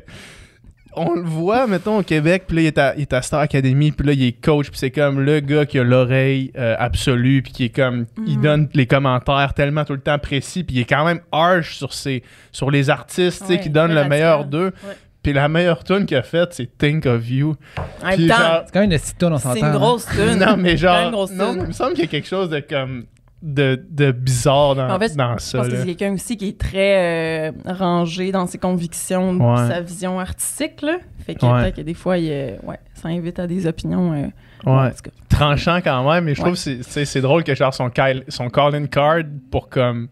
on 0.96 1.14
le 1.14 1.22
voit, 1.22 1.68
mettons, 1.68 2.00
au 2.00 2.04
Québec, 2.04 2.44
puis 2.48 2.56
là, 2.58 2.62
il 2.64 2.66
est, 2.68 2.78
à, 2.78 2.94
il 2.96 3.02
est 3.02 3.14
à 3.14 3.22
Star 3.22 3.40
Academy, 3.42 3.92
puis 3.92 4.06
là, 4.08 4.14
il 4.14 4.24
est 4.24 4.32
coach, 4.32 4.70
puis 4.70 4.80
c'est 4.80 4.92
comme 4.92 5.20
le 5.22 5.40
gars 5.40 5.66
qui 5.66 5.80
a 5.80 5.84
l'oreille 5.84 6.52
euh, 6.58 6.76
absolue, 6.80 7.42
puis 7.42 7.52
qui 7.52 7.66
est 7.66 7.70
comme, 7.76 8.06
il 8.26 8.38
Mhm. 8.38 8.42
donne 8.44 8.70
les 8.74 8.86
commentaires 8.88 9.54
tellement 9.54 9.86
tout 9.86 9.94
le 9.94 10.02
temps 10.02 10.20
précis, 10.20 10.64
puis 10.64 10.78
il 10.78 10.80
est 10.82 10.86
quand 10.86 11.06
même 11.06 11.20
harsh 11.32 11.76
sur, 11.78 11.94
ses, 11.94 12.24
sur 12.52 12.72
les 12.72 12.90
artistes, 12.90 13.42
tu 13.42 13.48
sais, 13.48 13.54
Ouais, 13.54 13.60
qui 13.60 13.70
donnent 13.70 13.94
le 13.94 14.06
meilleur 14.06 14.46
d'eux. 14.46 14.72
Ouais. 14.88 14.96
Puis 15.22 15.34
la 15.34 15.50
meilleure 15.50 15.84
tune 15.84 16.06
qu'il 16.06 16.16
a 16.16 16.24
faite, 16.24 16.54
c'est 16.54 16.78
Think 16.78 17.06
of 17.06 17.30
You. 17.30 17.56
C'est 18.16 18.28
quand 18.28 18.64
même 18.76 18.92
une 18.92 18.98
petite 18.98 19.18
tonne, 19.18 19.34
on 19.34 19.38
s'entend. 19.38 19.54
c'est 19.56 19.60
une 19.60 19.66
hein. 19.66 19.72
grosse 19.74 20.06
tune. 20.08 20.36
non, 20.40 20.56
mais 20.58 20.78
genre, 20.78 21.06
une 21.08 21.12
grosse 21.12 21.32
non, 21.34 21.52
tune. 21.54 21.62
il 21.64 21.68
me 21.68 21.72
semble 21.74 21.92
qu'il 21.92 22.06
y 22.06 22.08
a 22.08 22.10
quelque 22.10 22.28
chose 22.28 22.50
de 22.50 22.62
comme 22.62 23.06
de, 23.42 23.82
de 23.90 24.12
bizarre 24.12 24.76
dans, 24.76 24.90
En 24.90 25.00
fait, 25.00 25.16
dans 25.16 25.38
Je 25.38 25.44
ça. 25.44 25.58
pense 25.60 25.68
que 25.68 25.74
là. 25.74 25.80
c'est 25.80 25.86
quelqu'un 25.86 26.14
aussi 26.14 26.36
qui 26.38 26.50
est 26.50 26.60
très 26.60 27.50
euh, 27.50 27.52
rangé 27.66 28.32
dans 28.32 28.46
ses 28.48 28.58
convictions, 28.58 29.32
Ouais. 29.38 29.68
sa 29.68 29.82
vision 29.82 30.20
artistique. 30.20 30.82
Là. 30.82 30.98
Fait 31.26 31.36
que 31.36 31.46
Ouais. 31.46 31.72
que 31.72 31.82
des 31.82 31.94
fois, 31.94 32.18
il, 32.18 32.30
euh, 32.32 32.56
ouais, 32.64 32.80
ça 32.96 33.08
invite 33.10 33.40
à 33.40 33.48
des 33.48 33.66
opinions. 33.68 34.12
euh, 34.14 34.28
Ouais. 34.66 34.92
Tranchant 35.30 35.80
quand 35.82 36.12
même, 36.12 36.26
mais 36.26 36.36
je 36.36 36.42
trouve 36.42 36.54
que 36.54 36.60
c'est- 37.06 37.22
drôle 37.22 37.46
que 37.46 37.56
genre 37.56 37.74
son, 37.74 37.88
call- 37.90 38.24
son 38.28 38.50
call-in 38.50 38.88
card 38.88 39.22
pour 39.52 39.70
comme 39.70 40.10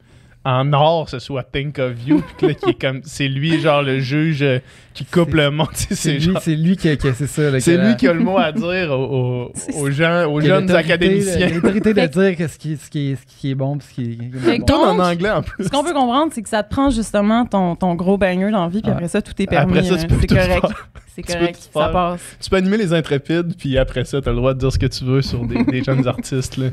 en 0.49 0.71
or 0.71 1.09
ce 1.09 1.19
soit 1.19 1.43
Think 1.43 1.77
of 1.79 1.91
You, 2.07 2.21
puis 2.21 2.35
que 2.37 2.45
là, 2.45 2.53
qui 2.53 2.69
est 2.69 2.81
comme 2.81 3.01
c'est 3.03 3.27
lui 3.27 3.59
genre 3.59 3.81
le 3.81 3.99
juge 3.99 4.41
euh, 4.43 4.59
qui 4.93 5.03
coupe 5.03 5.33
le 5.33 5.51
monde. 5.51 5.67
tu 5.75 5.83
sais, 5.87 5.95
C'est 5.95 6.13
lui, 6.13 6.21
genre- 6.21 6.41
c'est 6.41 6.55
lui 6.55 6.77
qui, 6.77 6.95
qui 6.97 7.07
c'est 7.13 7.27
ça. 7.27 7.49
là, 7.51 7.59
c'est 7.59 7.71
qui 7.73 7.77
a 7.77 7.81
lui 7.81 7.89
la- 7.89 7.93
qui 7.95 8.07
a 8.07 8.13
le 8.13 8.19
mot 8.21 8.37
à 8.37 8.51
dire 8.53 8.91
aux, 8.91 9.03
aux- 9.47 9.51
C'est 9.55 9.75
aux 9.75 9.91
gens, 9.91 10.23
aux 10.25 10.39
qui 10.39 10.45
a 10.49 10.55
jeunes 10.59 10.71
académiciens. 10.71 11.49
L'autorité 11.49 11.93
de 11.93 12.05
dire 12.05 12.37
que 12.37 12.47
ce 12.47 12.57
qui, 12.57 12.77
ce, 12.77 12.89
qui 12.89 13.11
est, 13.11 13.15
ce 13.15 13.25
qui 13.39 13.51
est 13.51 13.55
bon, 13.55 13.77
puis 13.77 13.87
ce 13.89 13.93
qui 13.93 14.19
est. 14.61 14.71
En 14.71 14.97
anglais 14.99 15.31
en 15.31 15.41
plus. 15.41 15.65
Ce 15.65 15.69
qu'on 15.69 15.83
peut 15.83 15.93
comprendre, 15.93 16.31
c'est 16.33 16.41
que 16.41 16.49
ça 16.49 16.63
te 16.63 16.69
prend 16.73 16.89
justement 16.91 17.45
ton, 17.45 17.75
ton 17.75 17.93
gros 17.95 18.17
banger 18.17 18.49
dans 18.49 18.63
la 18.63 18.69
vie, 18.69 18.81
puis 18.81 18.89
Ouais. 18.89 18.95
après 18.95 19.09
ça, 19.09 19.21
tout 19.21 19.33
est 19.41 19.47
permis. 19.47 19.73
Après 19.79 19.83
ça, 19.83 19.95
là. 19.95 20.01
tu 20.01 20.07
peux 20.07 20.15
c'est 20.21 20.27
tout 20.27 20.35
correct. 20.35 20.61
faire. 20.67 20.87
C'est 21.13 21.21
Tu 21.23 21.33
peux 21.33 21.39
correct. 21.39 21.69
Ça 21.73 21.89
passe. 21.89 22.21
Tu 22.41 22.49
peux 22.49 22.55
animer 22.55 22.77
les 22.77 22.93
intrépides, 22.93 23.53
puis 23.57 23.77
après 23.77 24.05
ça, 24.05 24.21
t'as 24.21 24.29
le 24.31 24.37
droit 24.37 24.53
de 24.53 24.59
dire 24.59 24.71
ce 24.71 24.79
que 24.79 24.85
tu 24.85 25.03
veux 25.03 25.21
sur 25.21 25.45
des, 25.45 25.63
des 25.65 25.83
jeunes 25.83 26.07
artistes. 26.07 26.55
Là. 26.57 26.67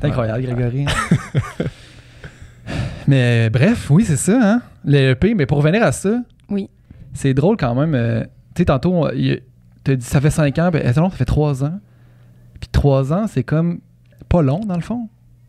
C'est 0.00 0.06
incroyable, 0.08 0.42
Grégory. 0.42 0.84
mais 3.10 3.46
euh, 3.46 3.50
bref, 3.50 3.90
oui, 3.90 4.04
c'est 4.04 4.16
ça, 4.16 4.38
hein. 4.42 4.62
Le 4.84 5.10
EP, 5.10 5.34
mais 5.34 5.46
pour 5.46 5.58
revenir 5.58 5.82
à 5.82 5.92
ça, 5.92 6.20
Oui. 6.48 6.68
c'est 7.12 7.34
drôle 7.34 7.56
quand 7.56 7.74
même. 7.74 7.94
euh, 7.94 8.22
tu 8.54 8.62
sais, 8.62 8.64
tantôt, 8.66 9.06
t'as 9.84 9.94
dit 9.94 10.04
ça 10.04 10.20
fait 10.20 10.30
5 10.30 10.58
ans, 10.58 10.70
ben, 10.72 10.82
non, 10.96 11.10
ça 11.10 11.16
fait 11.16 11.24
3 11.24 11.64
ans. 11.64 11.78
Puis 12.60 12.68
3 12.72 13.12
ans, 13.12 13.26
c'est 13.26 13.44
comme 13.44 13.80
pas 14.28 14.42
long, 14.42 14.60
dans 14.60 14.74
le 14.76 14.80
fond. 14.82 15.08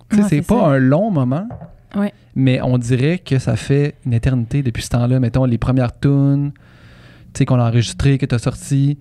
Tu 0.10 0.18
sais, 0.18 0.22
Ouais, 0.24 0.30
c'est 0.30 0.42
pas 0.42 0.60
ça. 0.62 0.68
un 0.68 0.78
long 0.80 1.12
moment. 1.12 1.48
Ouais. 1.96 2.14
Mais 2.36 2.62
on 2.62 2.78
dirait 2.78 3.20
que 3.20 3.38
ça 3.40 3.56
fait 3.56 3.96
une 4.06 4.14
éternité 4.14 4.64
depuis 4.64 4.84
ce 4.84 4.90
temps-là. 4.90 5.20
Mettons, 5.20 5.44
les 5.46 5.58
premières 5.58 5.98
tunes, 6.00 6.52
tu 7.34 7.40
sais, 7.40 7.46
qu'on 7.46 7.60
a 7.60 7.68
enregistrées, 7.68 8.18
que 8.18 8.26
t'as 8.26 8.40
sorties. 8.40 8.98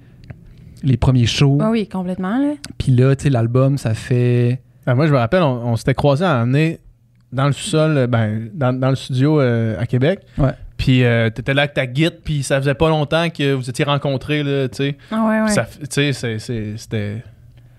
les 0.82 0.96
premiers 0.96 1.26
shows. 1.26 1.58
Ah 1.60 1.70
oui, 1.70 1.86
complètement, 1.88 2.38
là. 2.38 2.54
Puis 2.78 2.92
là, 2.92 3.14
tu 3.14 3.24
sais, 3.24 3.30
l'album, 3.30 3.76
ça 3.78 3.92
fait. 3.94 4.62
Ah, 4.86 4.94
moi, 4.94 5.06
je 5.06 5.12
me 5.12 5.18
rappelle, 5.18 5.42
on, 5.42 5.66
on 5.72 5.76
s'était 5.76 5.94
croisés 5.94 6.24
à 6.24 6.40
année 6.40 6.78
dans 7.32 7.46
le 7.46 7.52
sous-sol, 7.52 7.96
euh, 7.96 8.06
ben, 8.06 8.48
dans, 8.54 8.72
dans 8.78 8.90
le 8.90 8.96
studio 8.96 9.40
euh, 9.40 9.78
à 9.80 9.86
Québec. 9.86 10.20
Ouais. 10.38 10.52
Puis 10.76 11.04
euh, 11.04 11.28
t'étais 11.30 11.54
là 11.54 11.62
avec 11.62 11.74
ta 11.74 11.86
guide, 11.86 12.20
puis 12.24 12.42
ça 12.42 12.58
faisait 12.58 12.74
pas 12.74 12.88
longtemps 12.88 13.28
que 13.30 13.52
vous 13.52 13.68
étiez 13.68 13.84
rencontrés, 13.84 14.42
là, 14.42 14.68
tu 14.68 14.76
sais. 14.76 14.96
Ah 15.10 15.26
ouais, 15.28 15.40
ouais. 15.42 15.64
Tu 15.80 15.86
sais, 15.90 16.12
c'est- 16.12 16.38
c'est- 16.38 16.76
c'était... 16.76 17.22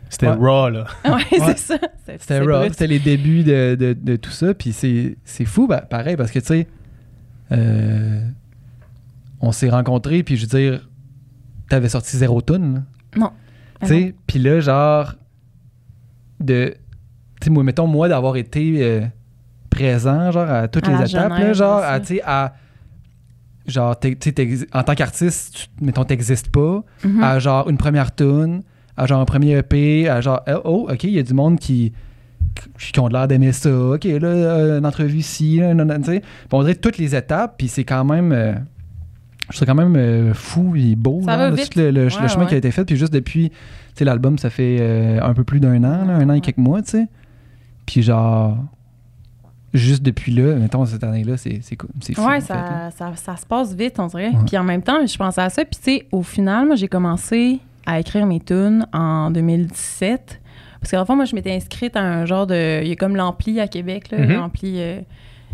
C'était 0.10 0.28
Ouais. 0.28 0.34
raw, 0.36 0.70
là. 0.70 0.86
Ouais, 1.06 1.12
Ouais. 1.40 1.56
c'est 1.56 1.58
ça. 1.58 1.78
C'était 2.20 2.42
brut. 2.42 2.72
c'était 2.72 2.88
les 2.88 3.00
débuts 3.00 3.44
de, 3.44 3.76
de- 3.80 3.94
de 4.00 4.16
tout 4.18 4.30
ça. 4.30 4.54
Puis 4.54 4.74
c'est 4.74 5.16
c'est 5.24 5.46
fou, 5.46 5.68
bah, 5.68 5.80
pareil, 5.82 6.18
parce 6.18 6.32
que 6.32 6.40
tu 6.40 6.46
sais, 6.48 6.68
euh, 7.54 8.20
on 9.40 9.52
s'est 9.54 9.70
rencontrés, 9.70 10.22
puis 10.24 10.36
je 10.36 10.42
veux 10.46 10.60
dire, 10.60 10.90
t'avais 11.70 11.88
sorti 11.88 12.18
zéro 12.18 12.42
tune. 12.42 12.74
là. 12.76 12.82
Non. 13.16 13.32
Tu 13.82 13.88
sais, 13.88 14.16
puis 14.28 14.40
là, 14.40 14.60
genre, 14.60 15.16
de. 16.42 16.74
Tu 17.40 17.46
sais, 17.46 17.50
moi, 17.50 17.64
mettons, 17.64 17.88
moi, 17.88 18.10
d'avoir 18.10 18.36
été 18.36 18.84
euh, 18.84 19.02
présent, 19.72 20.32
genre, 20.32 20.48
à 20.50 20.68
toutes 20.68 20.88
À 20.88 20.92
les 21.02 21.10
étapes, 21.10 21.30
là, 21.32 21.54
genre, 21.54 21.82
tu 22.02 22.06
sais, 22.18 22.22
à. 22.24 22.54
Genre, 23.68 23.98
t'es- 24.00 24.16
tu 24.16 24.30
sais, 24.30 24.32
t'ex- 24.32 24.66
en 24.74 24.84
tant 24.84 24.96
qu'artiste, 24.96 25.70
tu- 25.80 25.86
mettons, 25.86 26.04
t'existes 26.04 26.50
pas, 26.50 26.84
Mhm. 27.04 27.24
à 27.24 27.40
genre 27.40 27.70
une 27.70 27.78
première 27.78 28.14
tune, 28.14 28.62
à 28.98 29.06
genre 29.06 29.22
un 29.22 29.26
premier 29.26 29.58
EP, 29.58 30.10
à 30.10 30.20
genre, 30.20 30.42
oh, 30.48 30.62
oh, 30.66 30.88
ok, 30.92 31.04
il 31.06 31.12
y 31.12 31.20
a 31.20 31.24
du 31.24 31.34
monde 31.34 31.60
qui, 31.60 31.94
qui 32.80 33.00
ont 33.00 33.08
l'air 33.08 33.28
d'aimer 33.28 33.52
ça, 33.52 33.70
ok, 33.72 34.04
là, 34.04 34.28
euh, 34.28 34.80
une 34.80 34.86
entrevue 34.86 35.18
ici, 35.20 35.58
là, 35.58 35.74
tu 35.76 36.04
sais. 36.06 36.20
Puis 36.22 36.28
on 36.52 36.62
dirait 36.62 36.76
toutes 36.76 36.98
les 36.98 37.16
étapes, 37.16 37.56
puis 37.58 37.68
c'est 37.68 37.84
quand 37.84 38.04
même. 38.04 38.32
euh, 38.32 38.54
je 39.52 39.58
trouve 39.58 39.68
quand 39.68 39.76
même 39.76 39.96
euh, 39.96 40.34
fou 40.34 40.76
et 40.76 40.96
beau, 40.96 41.22
Ça 41.26 41.36
là, 41.38 41.52
tout 41.52 41.58
le, 41.76 41.92
le- 41.92 41.92
le 41.92 42.04
Ouais, 42.06 42.28
chemin 42.30 42.46
qui 42.48 42.56
a 42.56 42.58
été 42.58 42.72
fait, 42.72 42.84
puis 42.86 42.96
juste 42.98 43.14
depuis, 43.14 43.50
tu 43.50 43.56
sais, 43.96 44.06
l'album, 44.06 44.38
ça 44.40 44.50
fait 44.50 44.78
euh, 44.82 45.20
un 45.22 45.34
peu 45.34 45.44
plus 45.44 45.60
d'un 45.60 45.84
an, 45.84 46.06
là, 46.06 46.16
un 46.16 46.30
an 46.30 46.34
et 46.34 46.42
quelques 46.42 46.58
mois, 46.58 46.82
tu 46.82 46.90
sais. 46.92 47.08
Puis 47.86 48.02
genre, 48.02 48.58
juste 49.74 50.04
depuis 50.04 50.32
là, 50.32 50.56
mettons, 50.56 50.86
cette 50.86 51.04
année-là, 51.04 51.38
c'est 51.38 51.60
c'est 51.62 51.76
cool. 51.76 51.90
C'est 52.02 52.14
fou. 52.14 52.22
Ouais, 52.22 52.38
en 52.38 52.40
fait, 52.42 52.48
ça, 52.48 52.90
ça, 52.96 53.12
ça 53.16 53.38
se 53.38 53.46
passe 53.46 53.74
vite, 53.74 54.00
on 54.00 54.08
dirait. 54.08 54.30
Ouais. 54.30 54.44
Puis 54.48 54.58
en 54.58 54.64
même 54.64 54.82
temps, 54.82 55.06
je 55.06 55.18
pensais 55.18 55.42
à 55.42 55.50
ça. 55.50 55.64
Puis 55.66 55.78
tu 55.78 55.84
sais, 55.84 56.06
au 56.12 56.24
final, 56.24 56.68
moi, 56.68 56.76
j'ai 56.76 56.88
commencé 56.88 57.60
à 57.86 58.00
écrire 58.00 58.26
mes 58.26 58.40
tunes 58.40 58.86
en 58.94 59.32
2017. 59.32 60.40
Parce 60.80 60.92
qu'en 60.92 61.06
fait, 61.06 61.16
moi, 61.16 61.26
je 61.26 61.36
m'étais 61.36 61.54
inscrite 61.54 61.96
à 61.96 62.02
un 62.02 62.26
genre 62.26 62.48
de. 62.48 62.82
Il 62.84 62.88
y 62.90 62.92
a 62.92 62.96
comme 62.96 63.16
l'ampli 63.16 63.60
à 63.60 63.68
Québec, 63.68 64.12
là, 64.12 64.20
Mhm. 64.20 64.34
l'ampli 64.34 64.76
euh, 64.78 65.00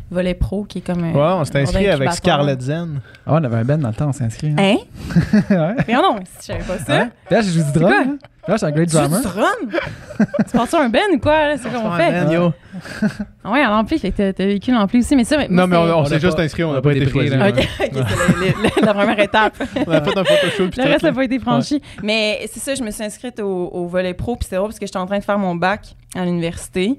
Volet 0.10 0.34
Pro, 0.36 0.64
qui 0.64 0.78
est 0.78 0.82
comme. 0.82 1.04
un- 1.04 1.12
Ouais, 1.14 1.34
on 1.42 1.44
s'est 1.46 1.62
inscrit 1.62 1.88
avec. 1.88 2.14
Scarlett 2.14 2.62
Zen. 2.62 3.02
Ah, 3.26 3.32
on 3.34 3.44
avait 3.44 3.58
un 3.58 3.66
band 3.66 3.78
dans 3.78 3.90
le 3.90 3.94
temps, 3.94 4.08
on 4.10 4.14
s'est 4.14 4.24
inscrit. 4.24 4.54
hein. 4.58 4.78
Hein? 4.78 4.78
ouais. 5.50 5.76
Mais 5.88 5.94
non, 5.96 6.18
si 6.40 6.48
je 6.52 6.54
savais 6.54 6.64
pas 6.64 6.78
ça. 6.78 7.08
Là, 7.30 7.42
je 7.42 7.50
joue 7.52 7.64
du 7.64 7.72
drum. 7.80 7.92
hein. 7.94 8.18
Là, 8.48 8.54
je 8.54 8.58
suis 8.60 8.66
un 8.68 8.72
great 8.72 8.88
Tu 8.90 8.96
joues 8.96 9.02
drummer. 9.02 9.20
du 9.20 9.28
drum? 9.28 10.26
tu 10.50 10.58
penses 10.58 10.74
un 10.74 10.88
ben 10.88 11.02
ou 11.14 11.20
quoi? 11.20 11.58
C'est 11.58 11.70
comme 11.70 11.86
on 11.86 11.92
fait? 11.98 12.12
Man, 12.12 12.32
yo. 12.32 12.54
Ah 13.44 13.52
ouais, 13.52 13.60
à 13.62 13.70
l'ampli, 13.70 14.00
fait 14.00 14.12
que 14.12 14.32
t'as- 14.32 14.46
vécu 14.46 14.72
l'ampli 14.72 15.00
aussi. 15.00 15.18
Mais 15.18 15.26
ça, 15.26 15.36
mais 15.38 15.50
Non, 15.50 15.68
mais 15.68 15.76
on, 15.76 15.82
c'était- 15.82 15.94
on 15.94 16.00
On 16.00 16.06
s'est 16.06 16.20
juste 16.22 16.40
inscrit, 16.40 16.64
on 16.64 16.72
n'a 16.72 16.78
a 16.78 16.82
pas 16.82 16.94
été 16.94 17.06
pris. 17.08 17.28
Ok, 17.30 17.68
c'est 18.76 18.82
la 18.86 18.94
première 18.94 19.20
étape. 19.20 19.56
On 19.86 19.92
a 19.92 20.02
fait 20.02 20.18
un 20.18 20.24
photoshoot. 20.24 20.70
puis 20.72 20.82
Le 20.82 20.90
reste 20.90 21.04
n'a 21.04 21.12
pas 21.12 21.24
été 21.26 21.40
franchi. 21.40 21.82
Mais 22.02 22.40
c'est 22.50 22.62
ça, 22.62 22.74
je 22.76 22.84
me 22.84 22.92
suis 22.92 23.04
inscrite 23.04 23.42
au, 23.42 23.68
au 23.74 23.88
volet 23.88 24.14
pro, 24.14 24.38
puis 24.38 24.48
c'est 24.50 24.56
drôle 24.56 24.70
parce 24.70 24.80
que 24.80 24.86
j'étais 24.86 24.98
en 24.98 25.06
train 25.06 25.20
de 25.20 25.24
faire 25.26 25.38
mon 25.40 25.56
bac 25.56 25.96
à 26.16 26.24
l'université. 26.24 26.98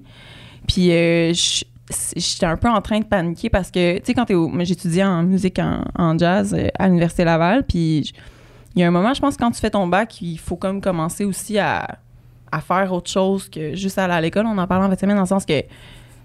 Puis 0.66 0.90
euh, 0.92 1.32
je- 1.32 1.64
j'étais 2.16 2.46
un 2.46 2.56
peu 2.56 2.68
en 2.68 2.80
train 2.80 3.00
de 3.00 3.04
paniquer 3.04 3.48
parce 3.50 3.70
que, 3.70 3.98
tu 3.98 4.04
sais, 4.04 4.14
quand 4.14 4.24
t'es 4.26 4.34
au. 4.34 4.48
Moi, 4.48 4.64
j'étudiais 4.64 5.04
en 5.04 5.22
musique 5.22 5.58
en, 5.58 5.82
en 5.96 6.16
jazz 6.18 6.54
euh, 6.56 6.68
à 6.78 6.86
l'Université 6.88 7.24
Laval, 7.24 7.64
puis 7.64 8.12
il 8.74 8.80
y 8.80 8.84
a 8.84 8.88
un 8.88 8.90
moment, 8.90 9.14
je 9.14 9.20
pense, 9.20 9.36
quand 9.36 9.50
tu 9.50 9.60
fais 9.60 9.70
ton 9.70 9.86
bac, 9.86 10.20
il 10.20 10.38
faut 10.38 10.56
comme 10.56 10.80
commencer 10.80 11.24
aussi 11.24 11.58
à, 11.58 11.98
à 12.52 12.60
faire 12.60 12.92
autre 12.92 13.10
chose 13.10 13.48
que 13.48 13.74
juste 13.74 13.98
aller 13.98 14.12
à 14.14 14.20
l'école. 14.20 14.46
On 14.46 14.58
en 14.58 14.66
parlait 14.66 14.86
en 14.86 14.90
fait 14.90 15.00
semaine 15.00 15.16
dans 15.16 15.22
le 15.22 15.28
sens 15.28 15.44
que. 15.44 15.62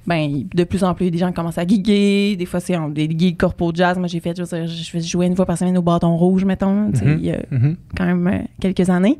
Ben, 0.05 0.43
de 0.53 0.65
plus 0.65 0.83
en 0.83 0.93
plus, 0.93 1.09
des 1.09 1.17
gens 1.17 1.31
commencent 1.31 1.57
à 1.57 1.65
giguer. 1.65 2.35
Des 2.35 2.45
fois, 2.45 2.59
c'est 2.59 2.77
des 2.91 3.09
gigs 3.09 3.37
corpo 3.37 3.71
jazz. 3.73 3.97
Moi, 3.97 4.07
j'ai 4.09 4.19
fait, 4.19 4.37
je 4.37 4.43
je 4.67 4.99
jouer 4.99 5.27
une 5.27 5.35
fois 5.37 5.45
par 5.45 5.57
semaine 5.57 5.77
au 5.77 5.81
bâton 5.81 6.17
rouge, 6.17 6.43
mettons. 6.43 6.89
Mhm. 6.89 7.17
il 7.19 7.25
y 7.25 7.31
a 7.31 7.37
Mhm. 7.51 7.77
quand 7.95 8.05
même 8.05 8.27
euh, 8.27 8.39
quelques 8.59 8.89
années. 8.89 9.17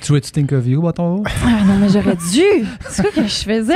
Tu 0.00 0.06
jouais 0.06 0.20
tu 0.22 0.30
Think 0.30 0.52
of 0.52 0.66
You, 0.66 0.80
bâton? 0.80 1.16
Rouge? 1.16 1.26
Ah 1.44 1.62
non, 1.66 1.74
mais 1.78 1.88
j'aurais 1.90 2.16
dû! 2.16 2.66
C'est 2.88 3.02
quoi 3.02 3.10
que 3.10 3.22
je 3.22 3.44
faisais? 3.44 3.74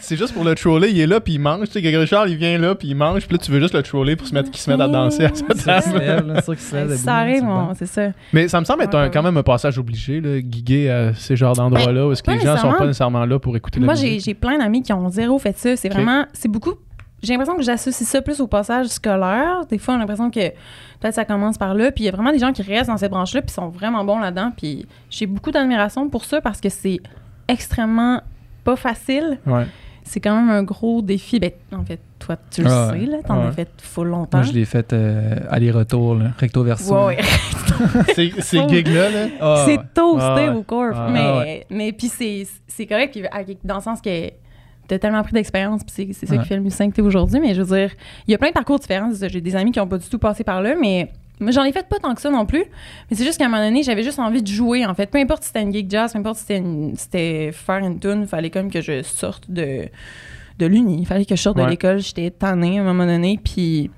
C'est 0.00 0.16
juste 0.16 0.34
pour 0.34 0.42
le 0.44 0.54
troller, 0.56 0.90
il 0.90 1.00
est 1.00 1.06
là 1.06 1.20
puis 1.20 1.34
il 1.34 1.38
mange. 1.38 1.66
Tu 1.66 1.72
sais, 1.74 1.82
Grégory 1.82 2.06
Charles, 2.08 2.30
il 2.30 2.36
vient 2.36 2.58
là 2.58 2.74
puis 2.74 2.88
il 2.88 2.96
mange. 2.96 3.26
Puis 3.26 3.36
là, 3.36 3.38
tu 3.38 3.52
veux 3.52 3.60
juste 3.60 3.74
le 3.74 3.82
troller 3.82 4.16
pour 4.16 4.26
se 4.26 4.34
mettre, 4.34 4.50
qu'il 4.50 4.60
se 4.60 4.68
mette 4.68 4.80
à 4.80 4.88
danser 4.88 5.24
à 5.26 5.30
sa 5.34 5.80
ça. 5.80 5.80
table. 5.80 6.02
arrive, 7.10 7.36
c'est 7.36 7.42
mon- 7.42 7.66
bon. 7.66 7.74
c'est 7.74 7.86
ça. 7.86 8.08
Mais 8.32 8.48
ça 8.48 8.58
me 8.60 8.64
semble 8.64 8.82
être 8.82 9.10
quand 9.12 9.22
même 9.22 9.36
un 9.36 9.42
passage 9.42 9.78
obligé, 9.78 10.20
là, 10.20 10.40
guiguer 10.40 10.90
à 10.90 11.14
ces 11.14 11.36
genres 11.36 11.54
d'endroits-là 11.54 12.08
où 12.08 12.12
est-ce 12.12 12.22
que 12.22 12.30
les 12.32 12.38
gens 12.38 12.42
sont 12.42 12.50
nécessairement. 12.52 12.78
pas 12.78 12.86
nécessairement 12.86 13.24
là 13.26 13.38
pour 13.38 13.56
écouter 13.56 13.78
la 13.80 13.86
Moi, 13.86 13.94
j'ai 13.94 14.06
musique. 14.08 14.24
j'ai 14.24 14.34
plein 14.34 14.58
d'amis 14.58 14.82
qui 14.82 14.92
ont 14.92 15.08
zéro 15.08 15.38
fait 15.38 15.56
ça. 15.56 15.76
C'est 15.76 15.88
vraiment. 15.88 16.26
C'est 16.32 16.48
beaucoup. 16.48 16.74
J'ai 17.22 17.32
l'impression 17.34 17.56
que 17.56 17.62
j'associe 17.62 18.08
ça 18.08 18.22
plus 18.22 18.40
au 18.40 18.46
passage 18.46 18.86
scolaire. 18.86 19.66
Des 19.68 19.78
fois, 19.78 19.94
on 19.94 19.96
a 19.98 20.00
l'impression 20.00 20.30
que 20.30 20.48
peut-être 21.00 21.14
ça 21.14 21.24
commence 21.24 21.58
par 21.58 21.74
là. 21.74 21.90
Puis 21.92 22.04
il 22.04 22.06
y 22.06 22.08
a 22.08 22.12
vraiment 22.12 22.32
des 22.32 22.38
gens 22.38 22.52
qui 22.52 22.62
restent 22.62 22.88
dans 22.88 22.96
cette 22.96 23.10
branche-là 23.10 23.42
puis 23.42 23.50
sont 23.50 23.68
vraiment 23.68 24.04
bons 24.04 24.18
là-dedans. 24.18 24.52
Puis 24.56 24.86
j'ai 25.10 25.26
beaucoup 25.26 25.50
d'admiration 25.50 26.08
pour 26.08 26.24
ça 26.24 26.40
parce 26.40 26.60
que 26.60 26.68
c'est 26.70 26.98
extrêmement 27.48 28.22
pas 28.64 28.76
facile. 28.76 29.38
Ouais. 29.46 29.66
C'est 30.02 30.20
quand 30.20 30.34
même 30.34 30.50
un 30.50 30.62
gros 30.62 31.02
défi. 31.02 31.38
Ben, 31.38 31.52
en 31.72 31.84
fait, 31.84 32.00
toi, 32.18 32.36
tu 32.50 32.62
le 32.62 32.68
Ah 32.70 32.90
sais, 32.92 33.06
là. 33.06 33.18
T'en 33.26 33.40
Ouais. 33.42 33.46
as 33.48 33.52
fait 33.52 33.68
full 33.82 34.08
longtemps. 34.08 34.38
Moi, 34.38 34.46
je 34.46 34.52
l'ai 34.52 34.64
fait 34.64 34.92
euh, 34.92 35.36
aller-retour, 35.50 36.16
recto 36.38 36.62
verso. 36.64 36.94
Ouais, 37.06 37.16
ouais. 37.16 37.18
Ces, 38.14 38.32
ces 38.40 38.66
gigs-là, 38.68 39.10
là. 39.10 39.26
Ah, 39.40 39.62
c'est 39.66 39.78
toasté 39.94 40.24
Ah 40.26 40.34
ouais. 40.36 40.48
au 40.48 40.62
corps. 40.62 40.92
Ah 40.94 41.08
mais 41.10 41.32
ouais. 41.38 41.66
mais 41.70 41.92
puis 41.92 42.08
c'est, 42.08 42.46
c'est 42.66 42.86
correct 42.86 43.12
puis 43.12 43.58
dans 43.62 43.76
le 43.76 43.80
sens 43.82 44.00
que 44.00 44.30
t'as 44.90 44.98
tellement 44.98 45.22
pris 45.22 45.32
d'expérience 45.32 45.82
puis 45.84 46.12
c'est, 46.12 46.26
ça 46.26 46.34
Ouais. 46.34 46.42
qui 46.42 46.48
fait 46.48 46.56
le 46.56 46.62
musicien 46.62 46.90
que 46.90 46.96
t'es 46.96 47.02
aujourd'hui. 47.02 47.40
Mais 47.40 47.54
je 47.54 47.62
veux 47.62 47.76
dire, 47.76 47.90
il 48.26 48.32
y 48.32 48.34
a 48.34 48.38
plein 48.38 48.48
de 48.48 48.54
parcours 48.54 48.78
différents. 48.78 49.10
J'ai 49.20 49.40
des 49.40 49.56
amis 49.56 49.72
qui 49.72 49.80
ont 49.80 49.86
pas 49.86 49.98
du 49.98 50.08
tout 50.08 50.18
passé 50.18 50.44
par 50.44 50.60
là, 50.62 50.74
mais 50.80 51.10
j'en 51.40 51.64
ai 51.64 51.72
fait 51.72 51.88
pas 51.88 51.98
tant 51.98 52.14
que 52.14 52.20
ça 52.20 52.30
non 52.30 52.44
plus. 52.46 52.64
Mais 53.10 53.16
c'est 53.16 53.24
juste 53.24 53.38
qu'à 53.38 53.46
un 53.46 53.48
moment 53.48 53.64
donné, 53.64 53.82
j'avais 53.82 54.02
juste 54.02 54.18
envie 54.18 54.42
de 54.42 54.48
jouer, 54.48 54.84
en 54.84 54.94
fait. 54.94 55.06
Peu 55.10 55.18
importe 55.18 55.42
si 55.42 55.48
c'était 55.48 55.62
une 55.62 55.72
gig 55.72 55.90
jazz, 55.90 56.12
peu 56.12 56.18
importe 56.18 56.38
si 56.38 56.44
c'était, 56.96 57.50
faire 57.52 57.78
une 57.78 57.98
tune, 57.98 58.22
il 58.22 58.26
fallait 58.26 58.50
comme 58.50 58.70
que 58.70 58.80
je 58.80 59.02
sorte 59.02 59.50
de, 59.50 59.84
de 60.58 60.66
l'uni. 60.66 61.00
Il 61.00 61.06
fallait 61.06 61.24
que 61.24 61.36
je 61.36 61.40
sorte 61.42 61.56
de 61.56 61.64
l'école. 61.64 62.00
J'étais 62.00 62.30
tannée 62.30 62.78
à 62.78 62.82
un 62.82 62.84
moment 62.84 63.06
donné. 63.06 63.38
Puis 63.42 63.90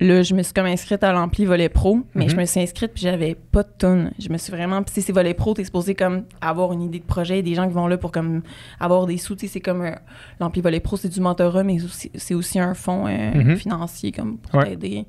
là, 0.00 0.22
je 0.22 0.34
me 0.34 0.42
suis 0.42 0.52
comme 0.52 0.66
inscrite 0.66 1.02
à 1.02 1.12
l'ampli 1.12 1.44
volet 1.44 1.68
pro, 1.68 2.00
mais 2.14 2.24
Mhm. 2.24 2.30
je 2.30 2.36
me 2.36 2.44
suis 2.44 2.60
inscrite 2.60 2.92
puis 2.92 3.02
j'avais 3.02 3.34
pas 3.34 3.62
de 3.62 3.68
tune. 3.78 4.12
Je 4.18 4.28
me 4.30 4.38
suis 4.38 4.50
vraiment. 4.52 4.82
Puis 4.82 4.94
si 4.94 5.02
c'est 5.02 5.12
volet 5.12 5.34
pro, 5.34 5.54
t'es 5.54 5.64
supposé 5.64 5.94
comme 5.94 6.24
avoir 6.40 6.72
une 6.72 6.82
idée 6.82 6.98
de 7.00 7.04
projet. 7.04 7.42
Des 7.42 7.54
gens 7.54 7.66
qui 7.66 7.74
vont 7.74 7.86
là 7.88 7.98
pour 7.98 8.12
comme 8.12 8.42
avoir 8.80 9.06
des 9.06 9.16
sous. 9.18 9.34
Tu 9.36 9.46
sais, 9.46 9.54
c'est 9.54 9.60
comme 9.60 9.82
un- 9.82 9.98
l'ampli 10.40 10.60
volet 10.60 10.80
pro, 10.80 10.96
c'est 10.96 11.08
du 11.08 11.20
mentorat, 11.20 11.64
mais 11.64 11.78
c'est 12.14 12.34
aussi 12.34 12.58
un 12.60 12.74
fonds 12.74 13.06
euh, 13.06 13.34
Mhm. 13.34 13.56
financier 13.56 14.12
comme 14.12 14.38
pour 14.38 14.60
Ouais. 14.60 14.70
t'aider. 14.70 15.04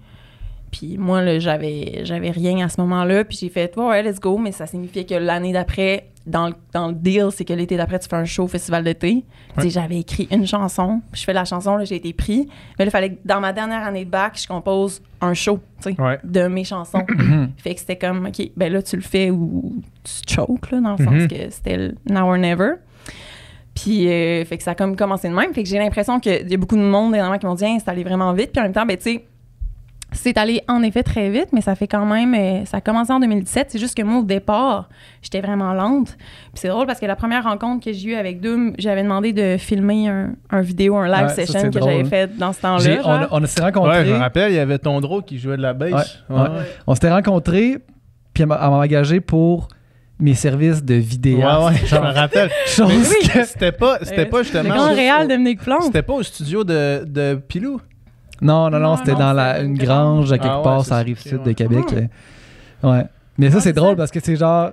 Puis 0.72 0.98
moi, 0.98 1.22
là, 1.22 1.40
j'avais, 1.40 2.02
j'avais 2.04 2.30
rien 2.32 2.66
à 2.66 2.70
ce 2.70 2.80
moment-là. 2.82 3.24
Puis 3.26 3.38
j'ai 3.42 3.50
fait, 3.50 3.76
ouais, 3.78 3.86
ouais, 3.86 4.04
let's 4.04 4.20
go. 4.20 4.38
Mais 4.38 4.52
ça 4.52 4.68
signifiait 4.68 5.06
que 5.06 5.16
l'année 5.16 5.52
d'après, 5.52 6.06
dans 6.28 6.48
le, 6.48 6.54
dans 6.74 6.90
le 6.90 6.94
deal, 6.94 7.30
c'est 7.34 7.44
que 7.46 7.54
l'été 7.54 7.76
d'après, 7.76 7.98
tu 7.98 8.08
fais 8.08 8.16
un 8.18 8.26
show 8.26 8.44
au 8.44 8.48
festival 8.48 8.84
d'été. 8.84 9.24
J'avais 9.66 9.98
écrit 10.00 10.28
une 10.32 10.46
chanson. 10.46 11.02
Puis 11.12 11.22
je 11.22 11.26
fais 11.26 11.34
la 11.34 11.44
chanson, 11.46 11.76
là, 11.78 11.86
j'ai 11.86 11.96
été 11.96 12.14
pris. 12.14 12.48
Mais 12.78 12.86
il 12.86 12.92
fallait 12.92 13.14
que 13.16 13.20
dans 13.26 13.40
ma 13.40 13.52
dernière 13.52 13.84
année 13.84 14.06
de 14.06 14.10
bac, 14.12 14.40
je 14.40 14.48
compose 14.48 15.02
un 15.22 15.34
show, 15.34 15.60
Ouais. 15.98 16.20
de 16.24 16.48
mes 16.48 16.64
chansons. 16.64 17.04
fait 17.58 17.74
que 17.74 17.80
c'était 17.80 17.98
comme, 17.98 18.28
OK, 18.28 18.52
ben 18.56 18.72
là, 18.72 18.82
tu 18.84 18.96
le 18.96 19.02
fais 19.02 19.32
ou 19.32 19.82
tu 20.04 20.34
choques, 20.36 20.70
là, 20.72 20.82
dans 20.82 20.96
le 20.98 21.04
Mhm. 21.06 21.20
sens 21.22 21.28
que 21.30 21.50
c'était 21.50 21.78
le 21.78 21.96
now 22.10 22.28
or 22.32 22.38
never. 22.38 22.74
Puis, 23.76 24.08
euh, 24.10 24.44
fait 24.46 24.58
que 24.58 24.64
ça 24.64 24.72
a 24.72 24.76
comme 24.76 24.96
commencé 24.96 25.30
de 25.30 25.34
même. 25.34 25.54
Fait 25.54 25.64
que 25.64 25.70
j'ai 25.70 25.78
l'impression 25.78 26.20
qu'il 26.20 26.50
y 26.50 26.54
a 26.54 26.58
beaucoup 26.58 26.76
de 26.76 26.82
monde 26.82 27.16
énormément 27.16 27.38
qui 27.40 27.46
m'ont 27.46 27.56
dit, 27.56 27.66
Hein, 27.66 27.78
c'est 27.80 27.90
allé 27.90 28.04
vraiment 28.04 28.34
vite. 28.34 28.52
Puis 28.52 28.60
en 28.60 28.64
même 28.64 28.74
temps, 28.74 28.86
ben, 28.86 28.98
tu 28.98 29.04
sais, 29.04 29.26
c'est 30.12 30.38
allé 30.38 30.62
en 30.68 30.82
effet 30.82 31.04
très 31.04 31.30
vite, 31.30 31.50
mais 31.54 31.62
ça 31.62 31.76
fait 31.76 31.88
quand 31.88 32.06
même. 32.06 32.34
euh, 32.34 32.66
ça 32.66 32.78
a 32.78 32.82
commencé 32.82 33.12
en 33.14 33.20
2017. 33.20 33.68
C'est 33.70 33.80
juste 33.80 33.96
que 33.96 34.02
moi, 34.02 34.20
au 34.20 34.24
départ, 34.24 34.90
j'étais 35.22 35.40
vraiment 35.42 35.74
lente. 35.74 36.16
Puis 36.18 36.56
c'est 36.56 36.68
drôle 36.68 36.88
parce 36.88 37.00
que 37.00 37.06
la 37.06 37.16
première 37.16 37.44
rencontre 37.44 37.86
que 37.86 37.94
j'ai 37.94 38.10
eue 38.10 38.16
avec 38.16 38.42
Doom, 38.42 38.74
j'avais 38.80 39.04
demandé 39.04 39.34
de 39.34 39.58
filmer 39.58 40.08
un, 40.10 40.32
un 40.50 40.62
vidéo, 40.62 40.96
un 40.98 41.08
live 41.08 41.28
Ouais, 41.28 41.46
session 41.46 41.70
que 41.70 41.80
j'avais 41.80 42.04
fait 42.06 42.36
dans 42.38 42.54
ce 42.54 42.62
temps-là. 42.62 43.28
On, 43.32 43.44
on 43.44 43.46
s'est 43.46 43.60
Ouais, 43.62 43.66
rencontrés. 43.68 44.06
je 44.06 44.14
me 44.14 44.18
rappelle, 44.18 44.52
il 44.52 44.56
y 44.56 44.60
avait 44.60 44.80
Tondro 44.80 45.22
qui 45.22 45.38
jouait 45.38 45.58
de 45.58 45.62
la 45.62 45.74
bass. 45.74 46.24
Ouais, 46.30 46.40
ouais. 46.40 46.48
On 46.88 46.96
s'était 46.96 47.12
rencontrés, 47.12 47.78
puis 48.34 48.44
elle 48.44 48.48
m'a 48.50 48.70
engagé 48.70 49.20
pour 49.20 49.68
mes 50.22 50.34
services 50.34 50.84
de 50.84 50.96
Ouais, 50.96 51.00
vidéaste. 51.00 51.62
ouais, 51.66 51.74
je 51.86 51.96
me 51.96 52.12
rappelle. 52.14 52.50
Chose 52.66 53.14
Mais 53.22 53.28
que- 53.30 53.46
C'était 53.46 53.72
pas, 53.72 54.00
c'était 54.02 54.26
pas 54.26 54.40
Le 54.40 54.44
justement. 54.44 54.76
grand 54.76 54.94
réal 54.94 55.28
de 55.28 55.34
Dominique 55.34 55.62
Plante. 55.62 55.84
C'était 55.84 56.02
pas 56.02 56.14
au 56.14 56.24
studio 56.24 56.64
de, 56.66 57.04
de 57.06 57.36
Pilou? 57.36 57.80
Non, 58.42 58.70
non, 58.70 58.80
non, 58.80 58.98
c'était 58.98 59.16
dans 59.16 59.34
la, 59.34 59.60
une 59.62 59.78
grange 59.78 60.32
à 60.32 60.38
quelque 60.38 60.52
Ah 60.52 60.58
ouais, 60.58 60.64
part 60.64 60.86
ça, 60.86 60.98
rive 60.98 61.20
ok, 61.24 61.30
sud 61.30 61.44
de 61.44 61.52
Québec. 61.52 61.86
Là. 61.92 62.90
Ouais. 62.90 63.06
Mais 63.38 63.50
ça, 63.50 63.58
Ah, 63.58 63.60
c'est 63.60 63.70
c'est 63.70 63.74
drôle 63.74 63.96
parce 63.96 64.12
que 64.12 64.20
c'est 64.22 64.36
genre. 64.36 64.72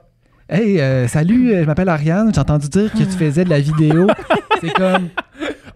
Hey, 0.48 0.80
euh, 0.80 1.08
salut, 1.08 1.52
euh, 1.52 1.62
je 1.62 1.66
m'appelle 1.66 1.88
Ariane, 1.88 2.30
j'ai 2.32 2.40
entendu 2.40 2.68
dire 2.68 2.92
que 2.92 2.98
tu 2.98 3.04
faisais 3.04 3.44
de 3.44 3.50
la 3.50 3.58
vidéo. 3.58 4.06
c'est 4.60 4.72
comme, 4.72 5.08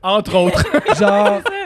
Entre 0.01 0.37
autres. 0.37 0.65
genre, 0.97 1.41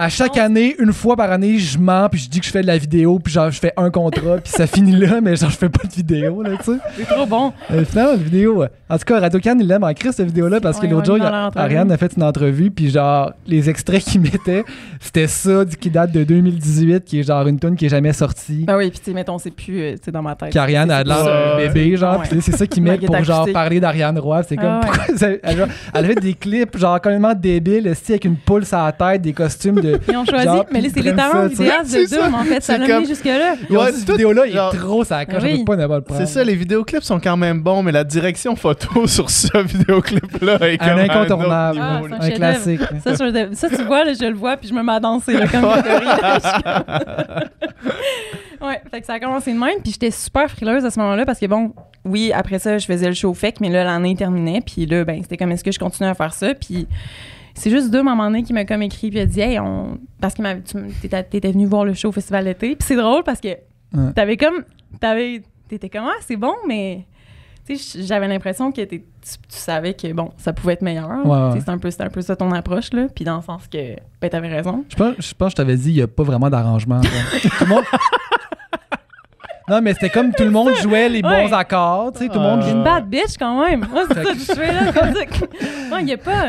À 0.00 0.08
chaque 0.08 0.36
Non. 0.36 0.42
année, 0.44 0.76
une 0.78 0.92
fois 0.92 1.16
par 1.16 1.32
année, 1.32 1.58
je 1.58 1.76
mens, 1.76 2.08
puis 2.08 2.20
je 2.20 2.28
dis 2.30 2.38
que 2.38 2.46
je 2.46 2.52
fais 2.52 2.62
de 2.62 2.68
la 2.68 2.78
vidéo, 2.78 3.18
puis 3.18 3.32
genre, 3.32 3.50
je 3.50 3.58
fais 3.58 3.72
un 3.76 3.90
contrat, 3.90 4.36
puis 4.38 4.52
ça 4.52 4.66
finit 4.72 4.92
là, 4.92 5.20
mais 5.20 5.34
genre, 5.34 5.50
je 5.50 5.56
fais 5.56 5.68
pas 5.68 5.82
de 5.88 5.92
vidéo, 5.92 6.40
là, 6.44 6.50
tu 6.58 6.72
sais. 6.72 6.78
C'est 6.96 7.04
trop 7.08 7.26
bon. 7.26 7.52
Euh, 7.72 7.84
finalement, 7.84 8.12
la 8.12 8.16
vidéo. 8.16 8.62
euh, 8.62 8.68
En 8.88 8.96
tout 8.96 9.04
cas, 9.04 9.18
Radio 9.18 9.40
Can, 9.40 9.56
il 9.58 9.66
l'aime 9.66 9.82
en 9.82 9.92
crise, 9.92 10.12
cette 10.12 10.26
vidéo-là, 10.26 10.60
parce 10.60 10.78
que 10.78 10.86
Ouais, 10.86 10.92
l'autre 10.92 11.06
jour, 11.06 11.18
dans 11.18 11.24
il 11.24 11.26
y 11.26 11.58
a-. 11.58 11.62
Ariane 11.62 11.90
a 11.90 11.96
fait 11.96 12.12
une 12.16 12.22
entrevue, 12.22 12.70
puis 12.70 12.90
genre, 12.90 13.32
les 13.48 13.68
extraits 13.68 14.04
qu'il 14.04 14.20
mettait, 14.20 14.64
c'était 15.00 15.26
ça, 15.26 15.64
qui 15.80 15.90
date 15.90 16.12
de 16.12 16.22
2018, 16.22 17.04
qui 17.04 17.18
est 17.18 17.22
genre 17.24 17.44
une 17.48 17.58
tune 17.58 17.74
qui 17.74 17.86
est 17.86 17.88
jamais 17.90 18.12
sortie. 18.12 18.64
Ben 18.66 18.76
oui, 18.76 18.90
puis 18.90 19.00
tu 19.00 19.06
sais, 19.06 19.12
mettons, 19.12 19.38
c'est 19.38 19.50
plus, 19.50 19.80
euh, 19.80 19.92
tu 19.94 19.98
sais, 20.04 20.12
dans 20.12 20.22
ma 20.22 20.36
tête. 20.36 20.52
Qu'Ariane 20.52 20.92
a 20.92 20.98
C'est- 20.98 21.04
l'air 21.08 21.16
c'est 21.18 21.24
d'un 21.24 21.30
ça. 21.50 21.56
bébé, 21.74 21.96
genre, 21.96 22.20
Ouais. 22.20 22.40
c'est 22.40 22.56
ça 22.56 22.66
qu'ils 22.68 22.82
mettent 22.84 23.04
pour 23.04 23.16
genre 23.24 23.38
acoustique. 23.38 23.52
parler 23.52 23.80
d'Ariane 23.80 24.18
Roy. 24.20 24.44
C'est 24.44 24.54
comme, 24.56 24.64
Ah 24.66 24.80
ouais. 24.80 24.86
pourquoi 24.86 25.28
elle, 25.42 25.56
genre, 25.56 25.66
elle 25.92 26.04
avait 26.04 26.14
des 26.14 26.34
clips, 26.34 26.78
genre, 26.78 27.00
complètement 27.00 27.34
débiles, 27.34 27.88
avec 28.08 28.24
une 28.24 28.36
poule 28.36 28.64
sur 28.64 28.78
la 28.78 28.92
tête, 28.92 29.22
des 29.22 29.32
costumes 29.32 29.80
de. 29.80 29.87
Ils 30.08 30.16
ont 30.16 30.24
choisi, 30.24 30.44
Genre, 30.44 30.66
mais 30.72 30.80
là, 30.80 30.86
ils 30.88 30.92
c'est 30.92 31.02
les 31.02 31.12
prennent 31.12 31.16
talents 31.30 31.42
ça, 31.44 31.48
tu 31.50 31.56
sais. 31.56 31.62
vidéastes 31.62 31.90
C'est 31.90 32.16
de. 32.16 32.22
Doom, 32.22 32.34
en 32.34 32.44
fait. 32.44 32.60
Ça 32.62 32.72
C'est 32.74 32.78
l'a 32.78 32.86
comme- 32.86 33.00
mis 33.02 33.08
jusque-là. 33.08 33.54
Ouais, 33.70 33.92
cette 33.92 34.10
vidéo-là 34.10 34.46
il 34.46 34.56
est 34.56 34.76
trop, 34.78 35.04
ça 35.04 35.18
accroche, 35.18 35.42
Oui. 35.42 35.52
je 35.52 35.56
peux 35.58 35.64
pas 35.64 35.76
n'importe 35.76 36.04
prendre. 36.04 36.20
C'est 36.20 36.26
ça, 36.26 36.44
les 36.44 36.54
vidéoclips 36.54 37.02
sont 37.02 37.20
quand 37.20 37.36
même 37.36 37.60
bons, 37.62 37.82
mais 37.82 37.92
la 37.92 38.04
direction 38.04 38.56
photo 38.56 39.06
sur 39.06 39.30
ce 39.30 39.56
vidéoclip-là 39.58 40.58
est 40.68 40.82
Un 40.82 40.98
incontournable, 40.98 41.78
Ah, 41.82 42.00
niveau, 42.00 42.14
un 42.14 42.20
un 42.20 42.30
classique. 42.30 42.80
Ça, 43.04 43.16
sur 43.16 43.26
le- 43.26 43.50
ça, 43.54 43.68
tu 43.68 43.82
vois, 43.84 44.04
là, 44.04 44.12
je 44.12 44.24
le 44.26 44.34
vois, 44.34 44.56
puis 44.56 44.68
je 44.68 44.74
me 44.74 44.82
mets 44.82 44.92
à 44.92 45.00
danser, 45.00 45.34
là, 45.34 45.46
comme 45.46 45.64
ouais, 48.62 48.80
fait 48.90 49.00
que 49.00 49.06
ça 49.06 49.14
a 49.14 49.20
commencé 49.20 49.52
de 49.52 49.58
même, 49.58 49.80
puis 49.82 49.92
j'étais 49.92 50.10
super 50.10 50.50
frileuse 50.50 50.84
à 50.84 50.90
ce 50.90 50.98
moment-là, 51.00 51.24
parce 51.26 51.38
que 51.38 51.46
bon, 51.46 51.72
oui, 52.04 52.32
après 52.34 52.58
ça, 52.58 52.78
je 52.78 52.86
faisais 52.86 53.06
le 53.06 53.14
show 53.14 53.32
FEC, 53.34 53.60
mais 53.60 53.68
là, 53.68 53.84
l'année 53.84 54.16
terminait, 54.16 54.60
puis 54.64 54.86
là, 54.86 55.04
ben, 55.04 55.20
c'était 55.22 55.36
comme, 55.36 55.52
est-ce 55.52 55.64
que 55.64 55.72
je 55.72 55.78
continue 55.78 56.08
à 56.08 56.14
faire 56.14 56.32
ça, 56.34 56.54
puis 56.54 56.86
c'est 57.58 57.70
juste 57.70 57.90
deux, 57.90 57.98
à 57.98 58.00
un 58.00 58.04
moment 58.04 58.24
donné, 58.24 58.42
qui 58.42 58.52
m'a 58.52 58.64
comme 58.64 58.82
écrit, 58.82 59.10
puis 59.10 59.20
a 59.20 59.26
dit, 59.26 59.40
hey, 59.40 59.58
on... 59.58 59.98
parce 60.20 60.34
que 60.34 60.42
tu 60.60 61.08
t'étais, 61.08 61.52
venu 61.52 61.66
voir 61.66 61.84
le 61.84 61.92
show 61.94 62.08
au 62.08 62.12
Festival 62.12 62.44
d'été, 62.44 62.76
puis 62.76 62.86
c'est 62.86 62.96
drôle, 62.96 63.22
parce 63.24 63.40
que 63.40 63.48
Ouais. 63.94 64.12
t'avais 64.14 64.36
comme, 64.36 64.64
t'avais, 65.00 65.42
t'étais 65.68 65.88
comme, 65.88 66.04
ah, 66.06 66.16
c'est 66.26 66.36
bon, 66.36 66.52
mais... 66.66 67.06
Tu 67.66 67.76
sais, 67.76 68.02
j'avais 68.02 68.28
l'impression 68.28 68.70
que 68.72 68.80
t'es- 68.82 68.98
tu, 68.98 69.02
tu 69.22 69.36
savais 69.58 69.92
que, 69.94 70.10
bon, 70.12 70.30
ça 70.38 70.52
pouvait 70.54 70.72
être 70.74 70.80
meilleur. 70.82 71.08
Ouais, 71.26 71.52
ouais. 71.54 71.60
C'est 71.60 71.68
un, 71.70 71.76
peu- 71.78 71.90
c'est 71.90 72.02
un 72.02 72.08
peu 72.08 72.22
ça 72.22 72.34
ton 72.36 72.50
approche, 72.52 72.92
là. 72.94 73.08
Puis 73.14 73.24
dans 73.26 73.36
le 73.36 73.42
sens 73.42 73.66
que, 73.66 73.94
ben, 74.22 74.30
t'avais 74.30 74.48
raison. 74.48 74.84
Je 74.88 74.96
pense, 74.96 75.14
je 75.18 75.34
pense 75.34 75.48
que 75.48 75.50
je 75.50 75.56
t'avais 75.56 75.76
dit, 75.76 75.90
il 75.90 75.94
n'y 75.96 76.00
a 76.02 76.06
pas 76.06 76.22
vraiment 76.22 76.48
d'arrangement. 76.48 77.00
tout 77.42 77.64
le 77.64 77.66
monde. 77.66 77.84
Non, 79.68 79.80
mais 79.82 79.92
c'était 79.94 80.10
comme 80.10 80.32
tout 80.32 80.44
le 80.44 80.50
monde 80.50 80.74
jouait 80.82 81.08
les 81.08 81.22
bons 81.22 81.28
Ouais. 81.28 81.52
accords, 81.52 82.12
tu 82.12 82.20
sais, 82.20 82.28
tout 82.28 82.34
le 82.34 82.40
monde. 82.40 82.62
J'ai 82.62 82.70
une 82.70 82.82
bad 82.82 83.06
bitch 83.06 83.36
quand 83.38 83.64
même. 83.66 83.86
Moi, 83.90 84.04
c'est 84.08 84.14
ça 84.24 84.32
que 84.32 84.38
je 84.38 84.44
fais 84.60 84.72
là. 84.72 84.92
Comme 84.94 85.14
ça. 85.14 85.26
que- 85.26 85.90
Non, 85.90 85.98
il 85.98 86.04
n'y 86.06 86.12
a 86.14 86.16
pas. 86.18 86.44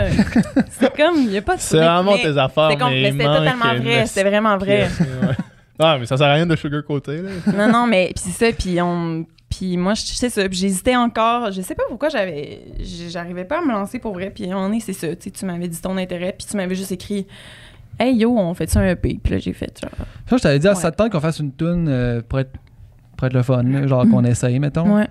C'est 0.70 0.96
comme, 0.96 1.16
il 1.18 1.28
n'y 1.30 1.38
a 1.38 1.42
pas 1.42 1.56
de 1.56 1.62
C'est 1.62 1.78
vraiment 1.78 2.16
tes 2.18 2.38
affaires, 2.38 2.70
mais 2.90 3.12
c'était 3.12 3.24
totalement 3.26 3.76
vrai. 3.76 4.06
C'était 4.06 4.30
vraiment 4.30 4.58
vrai. 4.58 4.88
Ouais. 5.00 5.36
Ah, 5.80 5.98
mais 6.00 6.06
ça 6.06 6.18
sert 6.18 6.28
à 6.28 6.34
rien 6.34 6.46
de 6.46 6.56
sugarcoater, 6.56 7.22
là. 7.22 7.30
Non, 7.58 7.72
non, 7.72 7.88
mais 7.88 8.12
puis 8.16 8.24
c'est 8.32 8.46
ça, 8.52 8.56
puis 8.58 8.82
on. 8.82 9.26
Puis 9.50 9.78
moi, 9.78 9.94
je 9.96 10.02
sais 10.02 10.30
ça, 10.30 10.48
puis 10.48 10.58
j'hésitais 10.58 10.96
encore. 10.96 11.52
Je 11.52 11.62
sais 11.62 11.74
pas 11.74 11.84
pourquoi 11.90 12.10
j'avais. 12.10 12.60
J'arrivais 13.10 13.46
pas 13.46 13.60
à 13.60 13.62
me 13.62 13.72
lancer 13.72 13.98
pour 13.98 14.14
vrai. 14.14 14.30
Puis 14.30 14.46
moment 14.48 14.68
donné, 14.68 14.80
c'est 14.80 14.94
ça. 14.94 15.08
Tu 15.10 15.16
sais, 15.22 15.32
tu 15.32 15.46
m'avais 15.46 15.68
dit 15.68 15.82
ton 15.82 15.98
intérêt, 15.98 16.36
puis 16.38 16.46
tu 16.50 16.56
m'avais 16.56 16.76
juste 16.76 16.92
écrit 16.92 17.26
Hey 18.00 18.16
yo, 18.16 18.38
on 18.38 18.54
fait 18.54 18.70
ça 18.70 18.80
un 18.82 18.88
EP. 18.90 19.20
Puis 19.24 19.34
là, 19.34 19.40
j'ai 19.40 19.54
fait 19.54 19.74
genre. 19.82 19.90
Que 20.30 20.38
je 20.38 20.42
t'avais 20.44 20.60
dit, 20.60 20.68
à 20.68 20.72
Ouais. 20.72 20.76
ça 20.78 20.92
te 20.92 20.98
tente 20.98 21.12
qu'on 21.12 21.20
fasse 21.20 21.40
une 21.40 21.54
tune 21.54 21.88
euh, 21.90 22.22
pour, 22.28 22.40
être, 22.40 22.52
pour 23.20 23.28
être 23.28 23.34
le 23.34 23.44
fun, 23.44 23.64
là, 23.64 23.86
genre 23.86 24.08
qu'on 24.10 24.24
essaye, 24.24 24.58
mettons. 24.60 24.86
Mm. 24.88 24.92
Ouais. 24.94 25.08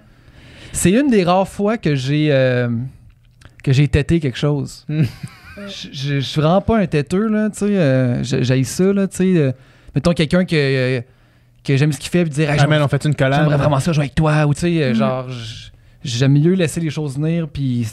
C'est 0.72 0.90
une 0.92 1.08
des 1.10 1.24
rares 1.24 1.46
fois 1.46 1.76
que 1.76 1.94
j'ai 1.94 2.28
euh, 2.32 2.68
que 3.62 3.70
j'ai 3.72 3.86
têté 3.88 4.18
quelque 4.20 4.38
chose. 4.38 4.86
Mm. 5.58 5.66
Je- 5.66 5.88
Je 5.92 6.14
je 6.14 6.20
suis 6.20 6.40
vraiment 6.40 6.60
pas 6.60 6.78
un 6.78 6.86
têteux, 6.86 7.26
là, 7.26 7.50
tu 7.50 7.58
sais. 7.58 7.64
euh, 7.76 8.22
j'ai- 8.22 8.62
ça, 8.62 8.92
là, 8.92 9.08
tu 9.08 9.16
sais. 9.16 9.24
euh, 9.36 9.50
mettons 9.92 10.12
quelqu'un 10.12 10.44
que, 10.44 10.54
euh, 10.54 11.00
que 11.64 11.76
j'aime 11.76 11.90
ce 11.92 11.98
qu'il 11.98 12.10
fait, 12.10 12.22
puis 12.22 12.30
dire, 12.32 12.48
Hey, 12.48 12.58
Ah, 12.60 12.66
man, 12.68 12.80
on 12.80 12.86
fait 12.86 13.04
une 13.04 13.14
collab. 13.16 13.40
j'aimerais 13.40 13.56
vraiment 13.56 13.80
ça 13.80 13.92
jouer 13.92 14.04
avec 14.04 14.14
toi, 14.14 14.46
ou 14.46 14.54
tu 14.54 14.60
sais, 14.60 14.82
euh, 14.84 14.92
Mm. 14.92 14.94
genre, 14.94 15.26
j'aime 16.04 16.34
mieux 16.38 16.52
laisser 16.54 16.78
les 16.80 16.90
choses 16.90 17.16
venir, 17.18 17.48
puis 17.48 17.84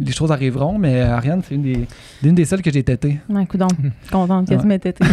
les 0.00 0.12
choses 0.12 0.32
arriveront, 0.32 0.78
mais 0.78 1.02
Ariane, 1.02 1.42
c'est 1.46 1.56
une 1.56 1.62
des, 1.62 1.86
une 2.22 2.34
des 2.34 2.46
seules 2.46 2.62
que 2.62 2.70
j'ai 2.72 2.82
têtées. 2.82 3.20
Ouais, 3.28 3.44
coudonc. 3.44 3.68
Contente 4.10 4.48
que 4.48 4.54
Ouais. 4.54 4.60
tu 4.62 4.66
m'étais 4.66 4.88
aidé. 4.88 5.10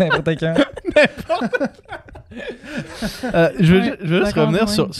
N'importe 0.00 0.40
quand. 0.40 0.54
Euh, 2.32 3.50
je 3.58 3.72
veux, 3.74 3.80
Ouais, 3.80 3.84
ju- 3.86 3.96
je 4.02 4.06
veux 4.08 4.20
juste 4.20 4.36
revenir 4.36 4.68
sur, 4.68 4.94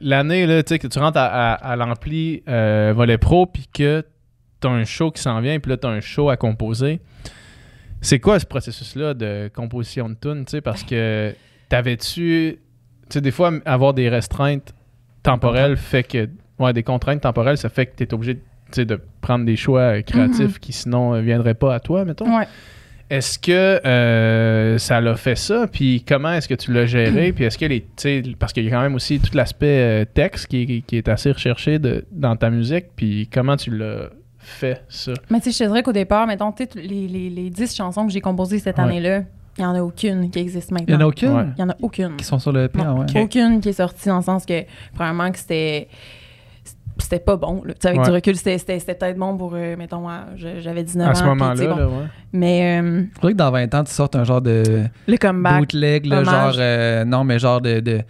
l'année 0.00 0.46
là, 0.46 0.62
tu 0.62 0.68
sais, 0.74 0.78
que 0.78 0.86
tu 0.86 0.98
rentres 0.98 1.18
à, 1.18 1.26
à, 1.54 1.72
à 1.72 1.76
l'ampli 1.76 2.42
euh, 2.48 2.92
volet 2.94 3.18
pro 3.18 3.46
puis 3.46 3.66
que 3.72 4.04
tu 4.60 4.66
as 4.66 4.70
un 4.70 4.84
show 4.84 5.10
qui 5.10 5.22
s'en 5.22 5.40
vient 5.40 5.58
puis 5.60 5.70
là 5.70 5.76
tu 5.76 5.86
as 5.86 5.90
un 5.90 6.00
show 6.00 6.28
à 6.30 6.36
composer. 6.36 7.00
C'est 8.00 8.20
quoi 8.20 8.38
ce 8.38 8.46
processus-là 8.46 9.14
de 9.14 9.50
composition 9.54 10.08
de 10.08 10.14
tune, 10.14 10.44
tu 10.44 10.52
sais, 10.52 10.60
parce 10.60 10.84
que 10.84 11.34
t'avais-tu, 11.68 12.58
tu 12.58 12.58
sais, 13.08 13.20
des 13.20 13.30
fois 13.32 13.52
avoir 13.64 13.94
des 13.94 14.08
restreintes 14.08 14.72
temporelles 15.22 15.76
fait 15.76 16.04
que, 16.04 16.28
ouais, 16.58 16.72
des 16.72 16.82
contraintes 16.84 17.22
temporelles, 17.22 17.58
ça 17.58 17.68
fait 17.70 17.86
que 17.86 17.96
tu 17.96 18.04
es 18.04 18.14
obligé, 18.14 18.38
de 18.76 19.00
prendre 19.22 19.44
des 19.46 19.56
choix 19.56 19.80
euh, 19.80 20.02
créatifs 20.02 20.58
qui 20.60 20.72
sinon 20.74 21.14
euh, 21.14 21.20
viendraient 21.22 21.54
pas 21.54 21.74
à 21.74 21.80
toi, 21.80 22.04
mettons. 22.04 22.36
Ouais. 22.38 22.46
Est-ce 23.10 23.38
que 23.38 23.80
euh, 23.86 24.76
ça 24.78 25.00
l'a 25.00 25.14
fait 25.14 25.34
ça? 25.36 25.66
Puis 25.66 26.04
comment 26.06 26.32
est-ce 26.32 26.46
que 26.48 26.54
tu 26.54 26.72
l'as 26.72 26.84
géré? 26.86 27.32
Puis 27.32 27.44
est-ce 27.44 27.56
que 27.56 27.64
les. 27.64 27.80
tu 27.80 27.86
sais, 27.96 28.22
Parce 28.38 28.52
qu'il 28.52 28.64
y 28.64 28.68
a 28.68 28.70
quand 28.70 28.82
même 28.82 28.94
aussi 28.94 29.18
tout 29.18 29.34
l'aspect 29.34 30.02
euh, 30.02 30.04
texte 30.04 30.46
qui, 30.48 30.62
est- 30.62 30.80
qui 30.86 30.96
est 30.98 31.08
assez 31.08 31.32
recherché 31.32 31.78
de, 31.78 32.04
dans 32.12 32.36
ta 32.36 32.50
musique. 32.50 32.86
Puis 32.96 33.28
comment 33.32 33.56
tu 33.56 33.70
l'as 33.76 34.10
fait, 34.38 34.82
ça? 34.88 35.12
Mais 35.30 35.40
tu 35.40 35.50
sais, 35.50 35.52
je 35.52 35.64
te 35.64 35.70
dirais 35.70 35.82
qu'au 35.82 35.92
départ, 35.92 36.26
mettons, 36.26 36.52
tu 36.52 36.64
sais, 36.64 36.70
les, 36.74 37.08
les, 37.08 37.30
les 37.30 37.48
10 37.50 37.74
chansons 37.74 38.06
que 38.06 38.12
j'ai 38.12 38.20
composées 38.20 38.58
cette 38.58 38.76
Ouais. 38.76 38.84
année-là, 38.84 39.22
il 39.56 39.62
n'y 39.62 39.66
en 39.66 39.74
a 39.74 39.80
aucune 39.80 40.30
qui 40.30 40.38
existe 40.38 40.70
Il 40.70 40.74
y 40.74 40.80
en 40.80 40.84
maintenant. 40.98 41.00
a 41.00 41.08
aucune? 41.08 41.32
Ouais. 41.32 41.44
Il 41.56 41.64
n'y 41.64 41.70
en 41.70 41.70
a 41.72 41.76
aucune. 41.80 42.16
qui 42.16 42.24
sont 42.24 42.38
sur 42.38 42.52
le 42.52 42.68
plan, 42.68 42.84
Non, 42.94 43.00
ouais. 43.00 43.20
Aucune 43.22 43.60
qui 43.60 43.70
est 43.70 43.72
sortie 43.72 44.08
dans 44.08 44.18
le 44.18 44.22
sens 44.22 44.44
que, 44.44 44.64
premièrement, 44.94 45.32
que 45.32 45.38
c'était. 45.38 45.88
C'était 47.00 47.20
pas 47.20 47.36
bon. 47.36 47.62
Là. 47.64 47.74
Avec 47.84 47.98
Ouais. 48.00 48.04
du 48.06 48.10
recul, 48.10 48.36
c'était 48.36 48.58
peut-être 48.58 49.16
bon 49.16 49.36
pour, 49.36 49.52
euh, 49.54 49.76
mettons, 49.76 50.08
à- 50.08 50.26
je- 50.36 50.60
j'avais 50.60 50.82
19 50.82 51.06
ans. 51.08 51.10
à 51.10 51.14
ce 51.14 51.24
moment-là, 51.24 51.66
bon. 51.68 51.76
là, 51.76 51.86
ouais. 51.88 52.06
Mais 52.32 52.80
euh, 52.82 53.04
faudrait 53.14 53.32
que 53.32 53.38
dans 53.38 53.50
20 53.50 53.74
ans, 53.74 53.84
tu 53.84 53.92
sortes 53.92 54.16
un 54.16 54.24
genre 54.24 54.40
de 54.42 54.84
le 55.06 55.16
comeback. 55.16 55.58
bootleg, 55.60 56.06
là, 56.06 56.24
genre, 56.24 56.52
euh, 56.58 57.04
non, 57.04 57.24
mais 57.24 57.38
genre 57.38 57.60
de, 57.60 57.80
de, 57.80 58.00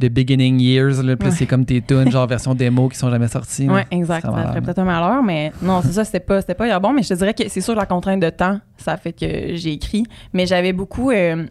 de 0.00 0.08
beginning 0.08 0.58
years, 0.60 1.02
là, 1.02 1.14
Ouais. 1.20 1.30
c'est 1.30 1.46
comme 1.46 1.64
tes 1.64 1.80
tunes, 1.80 2.10
genre 2.10 2.26
version 2.28 2.54
démo 2.54 2.88
qui 2.88 2.98
sont 2.98 3.10
jamais 3.10 3.28
sorties. 3.28 3.68
Oui, 3.70 3.80
exact. 3.90 4.22
Ça 4.26 4.32
ferait 4.32 4.60
peut-être 4.60 4.78
un 4.80 4.84
malheur, 4.84 5.22
mais 5.22 5.52
non, 5.62 5.80
c'est 5.82 5.92
ça, 5.92 6.04
c'était 6.04 6.20
pas, 6.20 6.40
c'était 6.40 6.54
pas 6.54 6.66
hyper 6.66 6.80
bon. 6.80 6.92
Mais 6.92 7.02
je 7.04 7.10
te 7.10 7.14
dirais 7.14 7.34
que 7.34 7.48
c'est 7.48 7.60
sûr 7.60 7.74
la 7.76 7.86
contrainte 7.86 8.20
de 8.20 8.30
temps, 8.30 8.58
ça 8.76 8.96
fait 8.96 9.12
que 9.12 9.54
j'ai 9.54 9.72
écrit. 9.72 10.04
Mais 10.32 10.46
j'avais 10.46 10.72
beaucoup. 10.72 11.10
euh, 11.12 11.46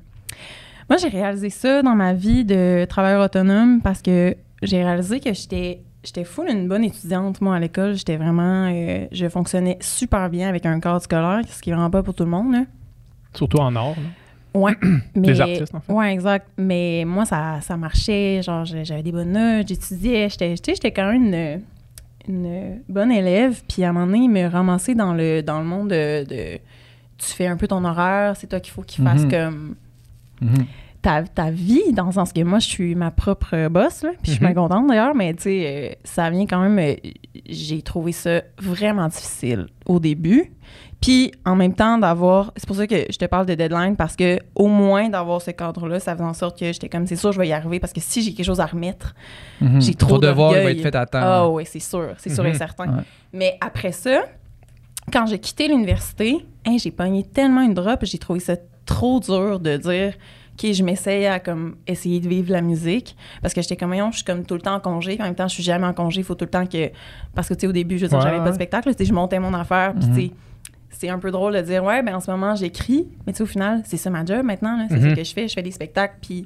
Moi, 0.90 0.98
j'ai 0.98 1.08
réalisé 1.08 1.50
ça 1.50 1.82
dans 1.82 1.96
ma 1.96 2.12
vie 2.14 2.44
de 2.44 2.84
travailleur 2.84 3.24
autonome 3.24 3.80
parce 3.82 4.02
que 4.02 4.36
j'ai 4.62 4.84
réalisé 4.84 5.22
que 5.22 5.34
j'étais. 5.34 5.80
J'étais 6.04 6.24
full 6.24 6.50
une 6.50 6.68
bonne 6.68 6.84
étudiante, 6.84 7.42
moi, 7.42 7.56
à 7.56 7.60
l'école. 7.60 7.94
J'étais 7.96 8.18
vraiment... 8.18 8.72
euh, 8.74 9.06
je 9.12 9.30
fonctionnais 9.30 9.78
super 9.82 10.30
bien 10.30 10.50
avec 10.50 10.66
un 10.66 10.80
cadre 10.80 11.02
scolaire, 11.02 11.42
ce 11.48 11.62
qui 11.62 11.70
est 11.70 11.74
vraiment 11.74 11.92
pas 11.92 12.02
pour 12.02 12.16
tout 12.16 12.24
le 12.24 12.30
monde, 12.30 12.54
là. 12.54 12.64
Surtout 13.36 13.58
en 13.60 13.76
or. 13.76 13.96
Ouais. 14.56 14.76
mais, 15.16 15.28
Les 15.28 15.42
artistes, 15.42 15.76
en 15.76 15.80
fait. 15.80 15.94
Ouais, 15.94 16.12
exact. 16.12 16.48
Mais 16.58 17.04
moi, 17.06 17.26
ça, 17.26 17.60
ça 17.62 17.78
marchait. 17.78 18.42
Genre, 18.44 18.66
j'avais 18.66 19.04
des 19.04 19.12
bonnes 19.12 19.32
notes, 19.32 19.68
j'étudiais. 19.68 20.28
J'étais, 20.30 20.56
tu 20.56 20.64
sais, 20.66 20.74
j'étais 20.76 20.92
quand 20.92 21.12
même 21.12 21.24
une, 21.26 21.62
une 22.28 22.82
bonne 22.90 23.12
élève. 23.12 23.62
Puis 23.70 23.84
à 23.84 23.90
un 23.90 23.94
moment 23.94 24.08
donné, 24.08 24.28
me 24.28 24.48
ramasser 24.50 24.96
dans 24.96 25.14
le, 25.14 25.42
dans 25.42 25.60
le 25.60 25.66
monde 25.66 25.90
de, 25.90 26.26
de- 26.26 26.58
Tu 27.20 27.28
fais 27.28 27.46
un 27.48 27.56
peu 27.58 27.68
ton 27.68 27.86
horaire, 27.86 28.36
c'est 28.36 28.48
toi 28.48 28.60
qu'il 28.60 28.74
faut 28.74 28.82
qu'il 28.82 29.04
fasse 29.04 29.22
Mhm. 29.24 29.32
comme 29.32 29.76
Mhm. 30.42 30.66
Ta, 31.02 31.24
ta 31.24 31.50
vie, 31.50 31.94
dans 31.94 32.06
le 32.06 32.12
sens 32.12 32.32
que 32.32 32.42
moi, 32.44 32.60
je 32.60 32.68
suis 32.68 32.94
ma 32.96 33.10
propre 33.12 33.68
boss, 33.70 34.04
là, 34.04 34.12
puis 34.22 34.32
je 34.32 34.38
suis 34.38 34.40
Mhm. 34.46 34.54
bien 34.54 34.62
contente 34.62 34.88
d'ailleurs, 34.88 35.16
mais 35.16 35.34
tu 35.34 35.44
sais, 35.44 35.64
euh, 35.66 35.96
ça 36.04 36.30
vient 36.30 36.46
quand 36.46 36.60
même. 36.62 36.78
euh, 36.80 36.96
j'ai 37.50 37.82
trouvé 37.82 38.12
ça 38.12 38.42
vraiment 38.60 39.08
difficile 39.08 39.66
au 39.88 40.00
début. 40.00 40.52
Puis 41.02 41.32
en 41.46 41.56
même 41.56 41.74
temps, 41.74 41.98
d'avoir. 41.98 42.54
C'est 42.56 42.68
pour 42.68 42.76
ça 42.76 42.86
que 42.86 42.96
je 43.10 43.18
te 43.18 43.26
parle 43.26 43.48
de 43.48 43.56
deadline, 43.56 43.96
parce 43.96 44.16
que 44.16 44.38
au 44.54 44.68
moins 44.68 45.10
d'avoir 45.10 45.42
ce 45.42 45.50
cadre-là, 45.50 46.00
ça 46.00 46.14
faisait 46.14 46.24
en 46.24 46.36
sorte 46.36 46.60
que 46.60 46.72
j'étais 46.72 46.90
comme, 46.90 47.08
c'est 47.08 47.16
sûr, 47.16 47.32
je 47.32 47.40
vais 47.40 47.48
y 47.48 47.54
arriver, 47.54 47.80
parce 47.80 47.92
que 47.94 48.00
si 48.02 48.22
j'ai 48.22 48.34
quelque 48.36 48.46
chose 48.46 48.60
à 48.60 48.68
remettre, 48.68 49.16
Mhm. 49.62 49.82
J'ai 49.82 49.96
trop 49.96 50.18
Ton 50.20 50.28
devoir 50.28 50.56
il 50.58 50.64
va 50.64 50.72
être 50.72 50.82
fait 50.82 50.96
à 50.96 51.06
temps. 51.08 51.20
ah 51.22 51.50
oui, 51.50 51.64
c'est 51.66 51.80
sûr, 51.80 52.14
c'est 52.20 52.30
sûr 52.30 52.46
et 52.46 52.50
Mhm. 52.52 52.56
certain. 52.58 52.86
Ouais. 52.98 53.04
Mais 53.34 53.58
après 53.62 53.92
ça, 53.92 54.22
quand 55.12 55.26
j'ai 55.26 55.40
quitté 55.40 55.68
l'université, 55.68 56.46
hein, 56.66 56.76
j'ai 56.78 56.92
pogné 56.92 57.24
tellement 57.24 57.62
une 57.62 57.74
drop, 57.74 58.00
j'ai 58.04 58.18
trouvé 58.20 58.40
ça 58.40 58.56
trop 58.86 59.20
dur 59.20 59.60
de 59.60 59.78
dire 59.78 60.14
OK, 60.64 60.74
je 60.74 60.84
m'essaye 60.84 61.26
à 61.26 61.40
comme 61.40 61.76
essayer 61.88 62.20
de 62.20 62.28
vivre 62.28 62.52
la 62.52 62.62
musique 62.62 63.16
parce 63.42 63.54
que 63.54 63.62
j'étais 63.62 63.76
comme 63.78 63.94
je 64.12 64.16
suis 64.18 64.24
comme 64.26 64.46
tout 64.46 64.54
le 64.56 64.62
temps 64.62 64.76
en 64.76 64.80
congé, 64.80 65.14
puis 65.14 65.22
en 65.22 65.26
même 65.26 65.36
temps 65.36 65.48
je 65.48 65.54
suis 65.56 65.64
jamais 65.64 65.88
en 65.88 65.94
congé, 65.94 66.22
il 66.22 66.24
faut 66.24 66.36
tout 66.36 66.46
le 66.46 66.52
temps 66.52 66.66
que 66.66 66.92
parce 67.34 67.48
que 67.48 67.54
tu 67.54 67.62
sais 67.62 67.68
au 67.68 67.72
début, 67.72 67.98
je 67.98 68.06
Ouais, 68.06 68.12
j'avais 68.22 68.38
pas 68.38 68.44
ouais. 68.44 68.50
de 68.50 68.56
spectacle, 68.56 68.92
je 69.00 69.14
montais 69.14 69.40
mon 69.40 69.54
affaire, 69.54 69.94
puis 70.00 70.08
Mhm. 70.10 70.16
tu 70.30 70.32
c'est 70.90 71.10
un 71.10 71.18
peu 71.20 71.32
drôle 71.32 71.56
de 71.56 71.62
dire 71.62 71.84
ouais, 71.84 72.04
ben 72.04 72.16
en 72.16 72.20
ce 72.20 72.30
moment 72.30 72.54
j'écris, 72.56 73.08
mais 73.26 73.34
tu 73.34 73.38
sais 73.38 73.44
au 73.44 73.48
final, 73.48 73.82
c'est 73.86 73.98
ça 73.98 74.10
ma 74.12 74.24
job 74.24 74.44
maintenant 74.46 74.78
là, 74.78 74.86
c'est 74.90 74.98
Mhm. 74.98 75.10
ça 75.10 75.16
que 75.16 75.24
je 75.24 75.34
fais, 75.34 75.48
je 75.48 75.54
fais 75.54 75.64
des 75.64 75.72
spectacles 75.72 76.16
puis 76.22 76.46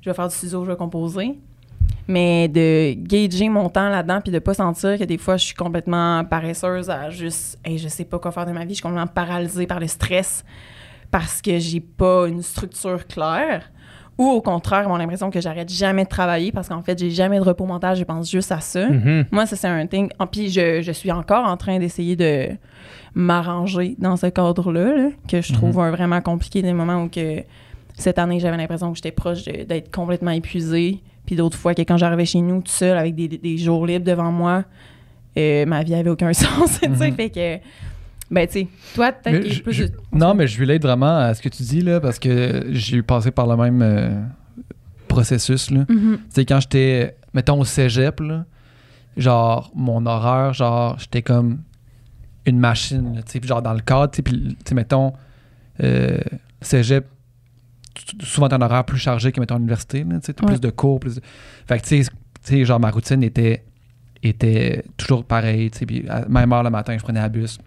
je 0.00 0.10
vais 0.10 0.14
faire 0.14 0.28
du 0.28 0.34
studio, 0.34 0.64
je 0.64 0.70
vais 0.70 0.76
composer. 0.76 1.38
Mais 2.08 2.48
de 2.48 2.92
gager 2.94 3.48
mon 3.48 3.68
temps 3.70 3.88
là-dedans 3.88 4.20
puis 4.20 4.30
de 4.32 4.38
pas 4.38 4.52
sentir 4.54 4.98
que 4.98 5.04
des 5.04 5.16
fois 5.16 5.36
je 5.36 5.44
suis 5.46 5.54
complètement 5.54 6.22
paresseuse 6.24 6.90
à 6.90 7.08
juste 7.10 7.58
hey, 7.64 7.78
je 7.78 7.88
sais 7.88 8.04
pas 8.04 8.18
quoi 8.18 8.30
faire 8.32 8.44
de 8.46 8.52
ma 8.52 8.60
vie, 8.64 8.70
je 8.70 8.74
suis 8.74 8.82
complètement 8.82 9.06
paralysée 9.06 9.66
par 9.66 9.80
le 9.80 9.86
stress 9.86 10.44
parce 11.16 11.40
que 11.40 11.60
j'ai 11.60 11.78
pas 11.80 12.26
une 12.26 12.42
structure 12.42 13.06
claire. 13.06 13.70
Ou 14.18 14.24
au 14.30 14.40
contraire, 14.40 14.88
j'ai 14.90 14.98
l'impression 14.98 15.30
que 15.30 15.40
j'arrête 15.40 15.70
jamais 15.72 16.02
de 16.04 16.08
travailler 16.08 16.50
parce 16.50 16.68
qu'en 16.68 16.82
fait, 16.82 16.98
j'ai 16.98 17.10
jamais 17.10 17.36
de 17.38 17.42
repos 17.44 17.66
mental, 17.66 17.96
je 17.96 18.02
pense 18.02 18.28
juste 18.28 18.50
à 18.50 18.58
ça. 18.60 18.88
Mhm. 18.88 19.26
Moi, 19.30 19.46
ça, 19.46 19.54
c'est 19.54 19.68
un 19.68 19.86
thing. 19.86 20.08
Ah, 20.18 20.26
Puis 20.26 20.50
je, 20.50 20.82
je 20.82 20.90
suis 20.92 21.12
encore 21.12 21.46
en 21.46 21.56
train 21.56 21.78
d'essayer 21.78 22.16
de 22.16 22.48
m'arranger 23.14 23.94
dans 23.98 24.16
ce 24.16 24.26
cadre-là, 24.26 24.96
là, 24.96 25.08
que 25.28 25.40
je 25.40 25.52
trouve 25.52 25.78
un 25.78 25.90
vraiment 25.92 26.20
compliqué 26.20 26.62
des 26.62 26.72
moments 26.72 27.04
où 27.04 27.08
que 27.08 27.42
cette 27.96 28.18
année, 28.18 28.40
j'avais 28.40 28.56
l'impression 28.56 28.90
que 28.90 28.96
j'étais 28.96 29.12
proche 29.12 29.44
d'être 29.44 29.94
complètement 29.94 30.32
épuisée. 30.32 31.00
Puis 31.26 31.36
d'autres 31.36 31.56
fois 31.58 31.74
que 31.74 31.82
quand 31.82 31.96
j'arrivais 31.96 32.26
chez 32.26 32.40
nous 32.40 32.60
tout 32.60 32.72
seul 32.72 32.98
avec 32.98 33.14
des, 33.14 33.28
des 33.28 33.56
jours 33.56 33.86
libres 33.86 34.04
devant 34.04 34.30
moi, 34.32 34.64
euh, 35.38 35.64
ma 35.64 35.82
vie 35.82 35.94
avait 35.94 36.10
aucun 36.10 36.32
sens. 36.44 36.80
tu 36.80 36.88
sais, 36.96 37.10
Mhm. 37.10 37.14
fait 37.14 37.30
que, 37.30 37.58
ben, 38.30 38.46
tu 38.46 38.52
sais, 38.52 38.68
toi, 38.94 39.12
peut-être 39.12 39.62
plus 39.62 39.72
je- 39.72 39.84
de- 39.84 39.92
Non, 40.12 40.34
mais 40.34 40.46
je 40.46 40.58
relate 40.60 40.82
vraiment 40.82 41.18
à 41.18 41.34
ce 41.34 41.42
que 41.42 41.48
tu 41.48 41.62
dis, 41.62 41.80
là, 41.80 42.00
parce 42.00 42.18
que 42.18 42.66
j'ai 42.70 43.02
passé 43.02 43.30
par 43.30 43.46
le 43.46 43.56
même 43.56 43.82
euh, 43.82 44.20
processus, 45.08 45.70
là. 45.70 45.84
Mhm. 45.88 46.16
Tu 46.18 46.22
sais, 46.30 46.44
quand 46.44 46.60
j'étais, 46.60 47.16
mettons, 47.34 47.60
au 47.60 47.64
cégep, 47.64 48.20
là, 48.20 48.44
genre, 49.16 49.70
mon 49.74 50.04
horaire, 50.06 50.52
genre, 50.54 50.98
j'étais 50.98 51.22
comme 51.22 51.58
une 52.46 52.58
machine, 52.58 53.22
tu 53.26 53.40
sais, 53.40 53.46
genre, 53.46 53.62
dans 53.62 53.72
le 53.74 53.80
cadre, 53.80 54.10
tu 54.10 54.16
sais, 54.16 54.22
puis, 54.22 54.38
tu 54.56 54.56
sais, 54.68 54.74
mettons, 54.74 55.12
euh, 55.82 56.18
cégep, 56.60 57.06
souvent, 58.22 58.48
t'as 58.48 58.56
un 58.56 58.62
horaire 58.62 58.84
plus 58.84 58.98
chargé 58.98 59.30
que, 59.32 59.40
mettons, 59.40 59.56
l'université, 59.56 60.02
là, 60.04 60.18
tu 60.20 60.26
sais, 60.26 60.34
Ouais. 60.42 60.46
plus 60.48 60.60
de 60.60 60.70
cours, 60.70 60.98
plus 61.00 61.16
de... 61.16 61.20
Fait 61.66 61.78
que, 61.78 61.84
tu 61.86 62.02
sais, 62.02 62.10
tu 62.44 62.52
sais, 62.56 62.64
genre, 62.64 62.80
ma 62.80 62.90
routine 62.90 63.22
était, 63.22 63.64
était 64.22 64.82
toujours 64.96 65.24
pareille, 65.24 65.70
tu 65.70 65.78
sais, 65.78 65.86
puis 65.86 66.04
à 66.08 66.26
même 66.28 66.52
heure 66.52 66.62
le 66.62 66.70
matin, 66.70 66.96
je 66.98 67.02
prenais 67.02 67.20
la 67.20 67.28
bus, 67.28 67.58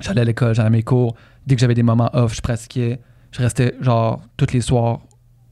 j'allais 0.00 0.20
à 0.22 0.24
l'école, 0.24 0.54
j'allais 0.54 0.68
à 0.68 0.70
mes 0.70 0.82
cours, 0.82 1.14
dès 1.46 1.54
que 1.54 1.60
j'avais 1.60 1.74
des 1.74 1.82
moments 1.82 2.10
off, 2.12 2.34
je 2.34 2.40
pratiquais, 2.40 3.00
je 3.32 3.38
restais, 3.42 3.74
genre, 3.80 4.22
tous 4.36 4.52
les 4.52 4.60
soirs, 4.60 5.00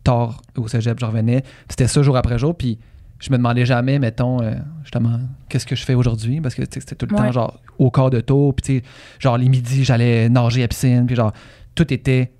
tard 0.05 0.41
au 0.57 0.67
cégep, 0.69 0.99
je 1.01 1.05
revenais. 1.07 1.43
C'était 1.69 1.87
ça 1.87 2.03
jour 2.03 2.17
après 2.17 2.39
jour. 2.39 2.57
Puis 2.57 2.79
je 3.21 3.31
me 3.31 3.37
demandais 3.37 3.65
jamais, 3.65 3.99
mettons, 4.01 4.43
euh, 4.43 4.55
justement, 4.83 5.21
qu'est-ce 5.49 5.67
que 5.67 5.77
je 5.77 5.85
fais 5.85 5.95
aujourd'hui? 5.95 6.41
Parce 6.41 6.55
que 6.57 6.63
c'était 6.65 6.95
tout 6.97 7.07
le 7.09 7.15
Ouais. 7.17 7.23
temps, 7.27 7.33
genre, 7.33 7.61
au 7.79 7.91
corps 7.91 8.11
de 8.11 8.21
tour. 8.21 8.55
Puis, 8.55 8.63
tu 8.63 8.79
sais, 8.79 8.85
genre, 9.21 9.39
les 9.39 9.49
midis, 9.49 9.85
j'allais 9.85 10.29
nager 10.29 10.63
à 10.65 10.69
piscine. 10.69 11.07
Puis, 11.07 11.15
genre, 11.15 11.33
tout 11.77 11.93
était, 11.93 12.33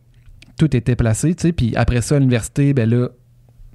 tout 0.59 0.77
était 0.77 0.97
placé, 0.97 1.35
tu 1.35 1.43
sais. 1.43 1.53
Puis 1.53 1.75
après 1.77 2.01
ça, 2.03 2.17
à 2.17 2.19
l'université, 2.19 2.75
ben 2.75 2.89
là, 2.91 3.09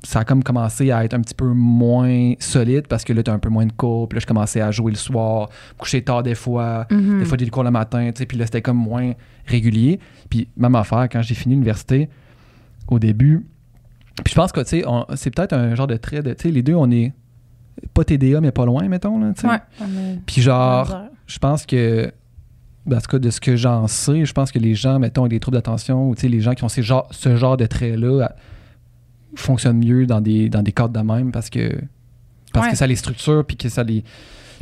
ça 0.10 0.20
a 0.20 0.24
comme 0.24 0.42
commencé 0.42 0.90
à 0.90 1.04
être 1.04 1.14
un 1.16 1.20
petit 1.20 1.34
peu 1.36 1.48
moins 1.54 2.32
solide 2.40 2.88
parce 2.88 3.04
que 3.04 3.12
là, 3.12 3.24
t'as 3.24 3.34
un 3.34 3.40
peu 3.40 3.50
moins 3.50 3.66
de 3.66 3.74
cours. 3.74 4.08
Puis 4.08 4.16
là, 4.16 4.22
je 4.22 4.26
commençais 4.26 4.62
à 4.62 4.72
jouer 4.72 4.94
le 4.94 4.98
soir, 4.98 5.50
coucher 5.78 6.02
tard 6.02 6.24
des 6.24 6.34
fois. 6.34 6.88
Mhm. 6.90 7.20
Des 7.20 7.26
fois, 7.26 7.36
des 7.36 7.50
cours 7.50 7.66
le 7.66 7.72
matin, 7.72 8.10
tu 8.14 8.20
sais, 8.20 8.26
puis 8.26 8.38
là, 8.38 8.46
c'était 8.46 8.62
comme 8.62 8.78
moins 8.78 9.12
régulier. 9.46 10.00
Puis, 10.30 10.48
même 10.56 10.76
affaire, 10.76 11.10
quand 11.12 11.22
j'ai 11.22 11.36
fini 11.36 11.56
l'université, 11.56 12.08
au 12.88 13.00
début, 13.00 13.46
puis 14.24 14.32
je 14.32 14.36
pense 14.36 14.54
que, 14.54 14.62
tu 14.62 14.80
sais, 14.80 14.86
c'est 15.18 15.36
peut-être 15.36 15.52
un 15.52 15.76
genre 15.76 15.88
de 15.88 15.98
trait 15.98 16.22
de, 16.24 16.32
tu 16.34 16.44
sais, 16.44 16.52
les 16.52 16.64
deux, 16.64 16.76
on 16.76 16.90
est 16.90 17.12
pas 17.94 18.06
TDA, 18.06 18.40
mais 18.40 18.52
pas 18.52 18.66
loin, 18.66 18.88
mettons, 18.88 19.20
là, 19.20 19.34
tu 19.36 19.42
sais. 19.42 19.48
Ouais. 19.50 19.60
Puis 20.26 20.42
genre, 20.42 21.02
je 21.26 21.38
pense 21.38 21.66
que, 21.66 22.14
ben, 22.86 22.96
en 22.96 23.02
tout 23.02 23.08
cas, 23.08 23.20
de 23.20 23.30
ce 23.30 23.42
que 23.42 23.58
j'en 23.58 23.88
sais, 23.88 24.24
je 24.24 24.32
pense 24.32 24.54
que 24.54 24.60
les 24.60 24.74
gens, 24.74 25.00
mettons, 25.00 25.24
avec 25.24 25.32
des 25.32 25.42
troubles 25.42 25.58
d'attention, 25.58 26.10
ou 26.10 26.16
tu 26.16 26.22
sais, 26.22 26.28
les 26.30 26.40
gens 26.40 26.54
qui 26.54 26.64
ont 26.64 26.70
ces 26.70 26.82
genres- 26.82 27.10
ce 27.12 27.36
genre 27.36 27.58
de 27.58 27.66
traits-là, 27.66 28.32
fonctionnent 29.38 29.80
mieux 29.84 30.06
dans 30.06 30.22
des, 30.22 30.50
dans 30.50 30.62
des 30.64 30.72
cadres 30.72 30.94
de 30.94 31.06
même 31.06 31.32
parce 31.32 31.50
que, 31.50 31.74
parce 32.54 32.66
Ouais. 32.68 32.72
que 32.72 32.78
ça 32.78 32.88
les 32.88 32.96
structure, 32.96 33.46
puis 33.46 33.58
que 33.58 33.70
ça 33.70 33.84
les... 33.84 34.04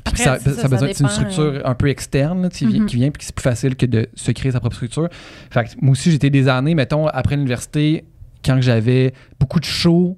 Puis 0.04 0.14
que 0.14 0.22
Après, 0.22 0.24
ça, 0.24 0.40
ça, 0.40 0.54
ça, 0.54 0.66
a 0.66 0.70
besoin 0.70 0.94
ça 0.94 1.00
d'une 1.04 1.08
structure 1.10 1.62
un 1.66 1.74
peu 1.76 1.88
externe 1.88 2.44
là, 2.44 2.50
qui, 2.50 2.66
vi- 2.68 2.80
Mhm. 2.82 2.86
qui 2.86 2.96
vient, 2.98 3.10
puis 3.12 3.20
que 3.20 3.26
c'est 3.26 3.34
plus 3.36 3.42
facile 3.44 3.76
que 3.76 3.86
de 3.88 4.08
se 4.14 4.32
créer 4.32 4.52
sa 4.52 4.60
propre 4.60 4.76
structure. 4.76 5.08
Fait 5.50 5.64
que 5.64 5.70
moi 5.82 5.94
aussi, 5.94 6.12
j'étais 6.12 6.30
des 6.30 6.48
années, 6.48 6.76
mettons, 6.76 7.08
après 7.08 7.36
l'université, 7.36 8.04
quand 8.44 8.62
j'avais 8.62 9.14
beaucoup 9.40 9.60
de 9.60 9.66
shows, 9.66 10.18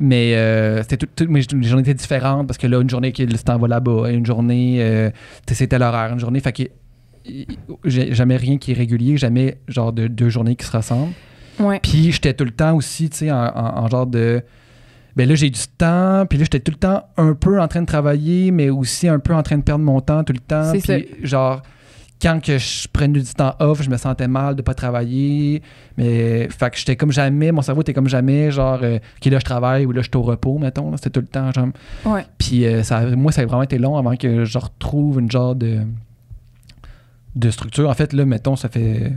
mais 0.00 0.34
euh, 0.34 0.82
c'était 0.82 0.96
tout, 0.96 1.06
toutes 1.14 1.28
mes 1.28 1.42
mes 1.54 1.62
journées 1.62 1.82
étaient 1.82 1.94
différentes 1.94 2.48
parce 2.48 2.58
que 2.58 2.66
là, 2.66 2.80
une 2.80 2.90
journée 2.90 3.12
qui 3.12 3.24
le 3.24 3.38
temps 3.38 3.58
va 3.58 3.68
là-bas, 3.68 4.10
une 4.10 4.26
journée, 4.26 4.78
euh, 4.82 5.10
c'était 5.46 5.78
l'horaire, 5.78 6.12
une 6.12 6.18
journée. 6.18 6.40
Fait 6.40 6.52
que 6.52 6.62
j'ai 7.84 8.14
jamais 8.14 8.36
rien 8.36 8.58
qui 8.58 8.72
est 8.72 8.74
régulier, 8.74 9.16
jamais 9.16 9.58
genre 9.68 9.92
de 9.92 10.08
deux 10.08 10.28
journées 10.28 10.56
qui 10.56 10.66
se 10.66 10.76
ressemblent. 10.76 11.12
Ouais. 11.60 11.80
Puis 11.82 12.12
j'étais 12.12 12.34
tout 12.34 12.44
le 12.44 12.50
temps 12.50 12.74
aussi, 12.74 13.10
tu 13.10 13.18
sais, 13.18 13.30
en, 13.32 13.36
en- 13.44 13.78
en 13.84 13.88
genre 13.88 14.06
de. 14.06 14.42
Ben 15.14 15.28
là, 15.28 15.34
j'ai 15.34 15.50
du 15.50 15.60
temps, 15.76 16.24
puis 16.26 16.38
là, 16.38 16.44
j'étais 16.44 16.60
tout 16.60 16.72
le 16.72 16.78
temps 16.78 17.04
un 17.18 17.34
peu 17.34 17.60
en 17.60 17.68
train 17.68 17.82
de 17.82 17.86
travailler, 17.86 18.50
mais 18.50 18.70
aussi 18.70 19.08
un 19.08 19.18
peu 19.18 19.34
en 19.34 19.42
train 19.42 19.58
de 19.58 19.62
perdre 19.62 19.84
mon 19.84 20.00
temps 20.00 20.24
tout 20.24 20.32
le 20.32 20.38
temps. 20.38 20.72
C'est 20.78 21.00
Puis 21.00 21.26
genre, 21.26 21.60
quand 22.22 22.40
que 22.42 22.56
je 22.56 22.88
prenais 22.90 23.20
du 23.20 23.34
temps 23.34 23.54
off, 23.58 23.82
je 23.82 23.90
me 23.90 23.98
sentais 23.98 24.26
mal 24.28 24.54
de 24.56 24.62
pas 24.62 24.72
travailler. 24.72 25.60
Mais, 25.98 26.48
fait 26.48 26.70
que 26.70 26.78
j'étais 26.78 26.96
comme 26.96 27.12
jamais, 27.12 27.52
mon 27.52 27.60
cerveau 27.60 27.82
était 27.82 27.92
comme 27.92 28.08
jamais, 28.08 28.50
genre, 28.50 28.78
euh, 28.82 28.96
OK, 29.18 29.26
là, 29.30 29.38
je 29.38 29.44
travaille 29.44 29.84
ou 29.84 29.92
là, 29.92 30.00
je 30.00 30.08
suis 30.08 30.16
au 30.16 30.22
repos, 30.22 30.56
mettons. 30.56 30.96
C'était 30.96 31.10
tout 31.10 31.20
le 31.20 31.26
temps, 31.26 31.52
genre. 31.52 31.68
Ouais. 32.06 32.24
Puis 32.38 32.64
euh, 32.64 32.82
ça, 32.82 33.02
moi, 33.14 33.32
ça 33.32 33.42
a 33.42 33.44
vraiment 33.44 33.64
été 33.64 33.76
long 33.76 33.98
avant 33.98 34.16
que 34.16 34.46
je 34.46 34.56
retrouve 34.58 35.20
une 35.20 35.30
genre 35.30 35.54
de, 35.54 35.80
de 37.34 37.50
structure. 37.50 37.90
En 37.90 37.94
fait, 37.94 38.14
là, 38.14 38.24
mettons, 38.24 38.56
ça 38.56 38.68
fait 38.70 39.12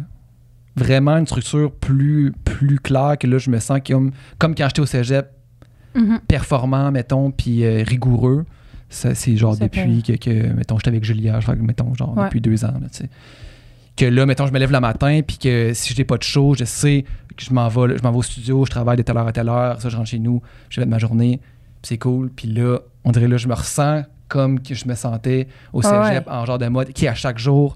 vraiment 0.75 1.17
une 1.17 1.25
structure 1.27 1.71
plus, 1.71 2.33
plus 2.43 2.79
claire 2.79 3.17
que 3.19 3.27
là, 3.27 3.37
je 3.37 3.49
me 3.49 3.59
sens 3.59 3.79
comme, 3.87 4.11
comme 4.37 4.55
quand 4.55 4.65
j'étais 4.67 4.81
au 4.81 4.85
cégep, 4.85 5.31
Mhm. 5.95 6.19
performant, 6.27 6.91
mettons, 6.91 7.31
puis 7.31 7.63
euh, 7.63 7.81
rigoureux. 7.87 8.45
Ça, 8.89 9.15
c'est 9.15 9.37
genre 9.37 9.55
Ça 9.55 9.63
depuis 9.65 10.03
que, 10.03 10.11
que, 10.13 10.53
mettons, 10.53 10.77
j'étais 10.77 10.89
avec 10.89 11.05
Julia, 11.05 11.39
je 11.39 11.45
crois 11.45 11.55
que, 11.55 11.61
mettons, 11.61 11.93
genre 11.93 12.17
Ouais. 12.17 12.25
depuis 12.25 12.41
deux 12.41 12.65
ans, 12.65 12.73
là, 12.81 12.87
tu 12.91 12.97
sais. 13.03 13.09
Que 13.95 14.03
là, 14.05 14.25
mettons, 14.25 14.45
je 14.45 14.51
me 14.51 14.59
lève 14.59 14.73
le 14.73 14.79
matin, 14.81 15.21
puis 15.25 15.37
que 15.37 15.71
si 15.73 15.93
je 15.93 15.97
n'ai 15.97 16.03
pas 16.03 16.17
de 16.17 16.23
show, 16.23 16.53
je 16.53 16.65
sais 16.65 17.05
que 17.37 17.43
je 17.45 17.53
m'en 17.53 17.69
vais, 17.69 17.97
je 17.97 18.03
m'en 18.03 18.11
vais 18.11 18.17
au 18.17 18.21
studio, 18.23 18.65
je 18.65 18.69
travaille 18.71 18.97
de 18.97 19.03
telle 19.03 19.15
heure 19.17 19.27
à 19.27 19.31
telle 19.31 19.47
heure, 19.47 19.81
ça, 19.81 19.87
je 19.87 19.95
rentre 19.95 20.09
chez 20.09 20.19
nous, 20.19 20.41
je 20.69 20.81
vais 20.81 20.85
de 20.85 20.91
ma 20.91 20.99
journée, 20.99 21.37
puis 21.81 21.81
c'est 21.83 21.97
cool. 21.97 22.29
Puis 22.29 22.49
là, 22.49 22.79
on 23.05 23.11
dirait 23.11 23.29
là, 23.29 23.37
je 23.37 23.47
me 23.47 23.53
ressens 23.53 24.03
comme 24.27 24.59
que 24.59 24.75
je 24.75 24.85
me 24.87 24.95
sentais 24.95 25.47
au 25.71 25.79
Ah 25.85 26.07
cégep 26.09 26.27
ouais. 26.27 26.33
en 26.33 26.45
genre 26.45 26.57
de 26.57 26.67
mode 26.67 26.89
qui, 26.89 27.07
à 27.07 27.15
chaque 27.15 27.37
jour, 27.39 27.73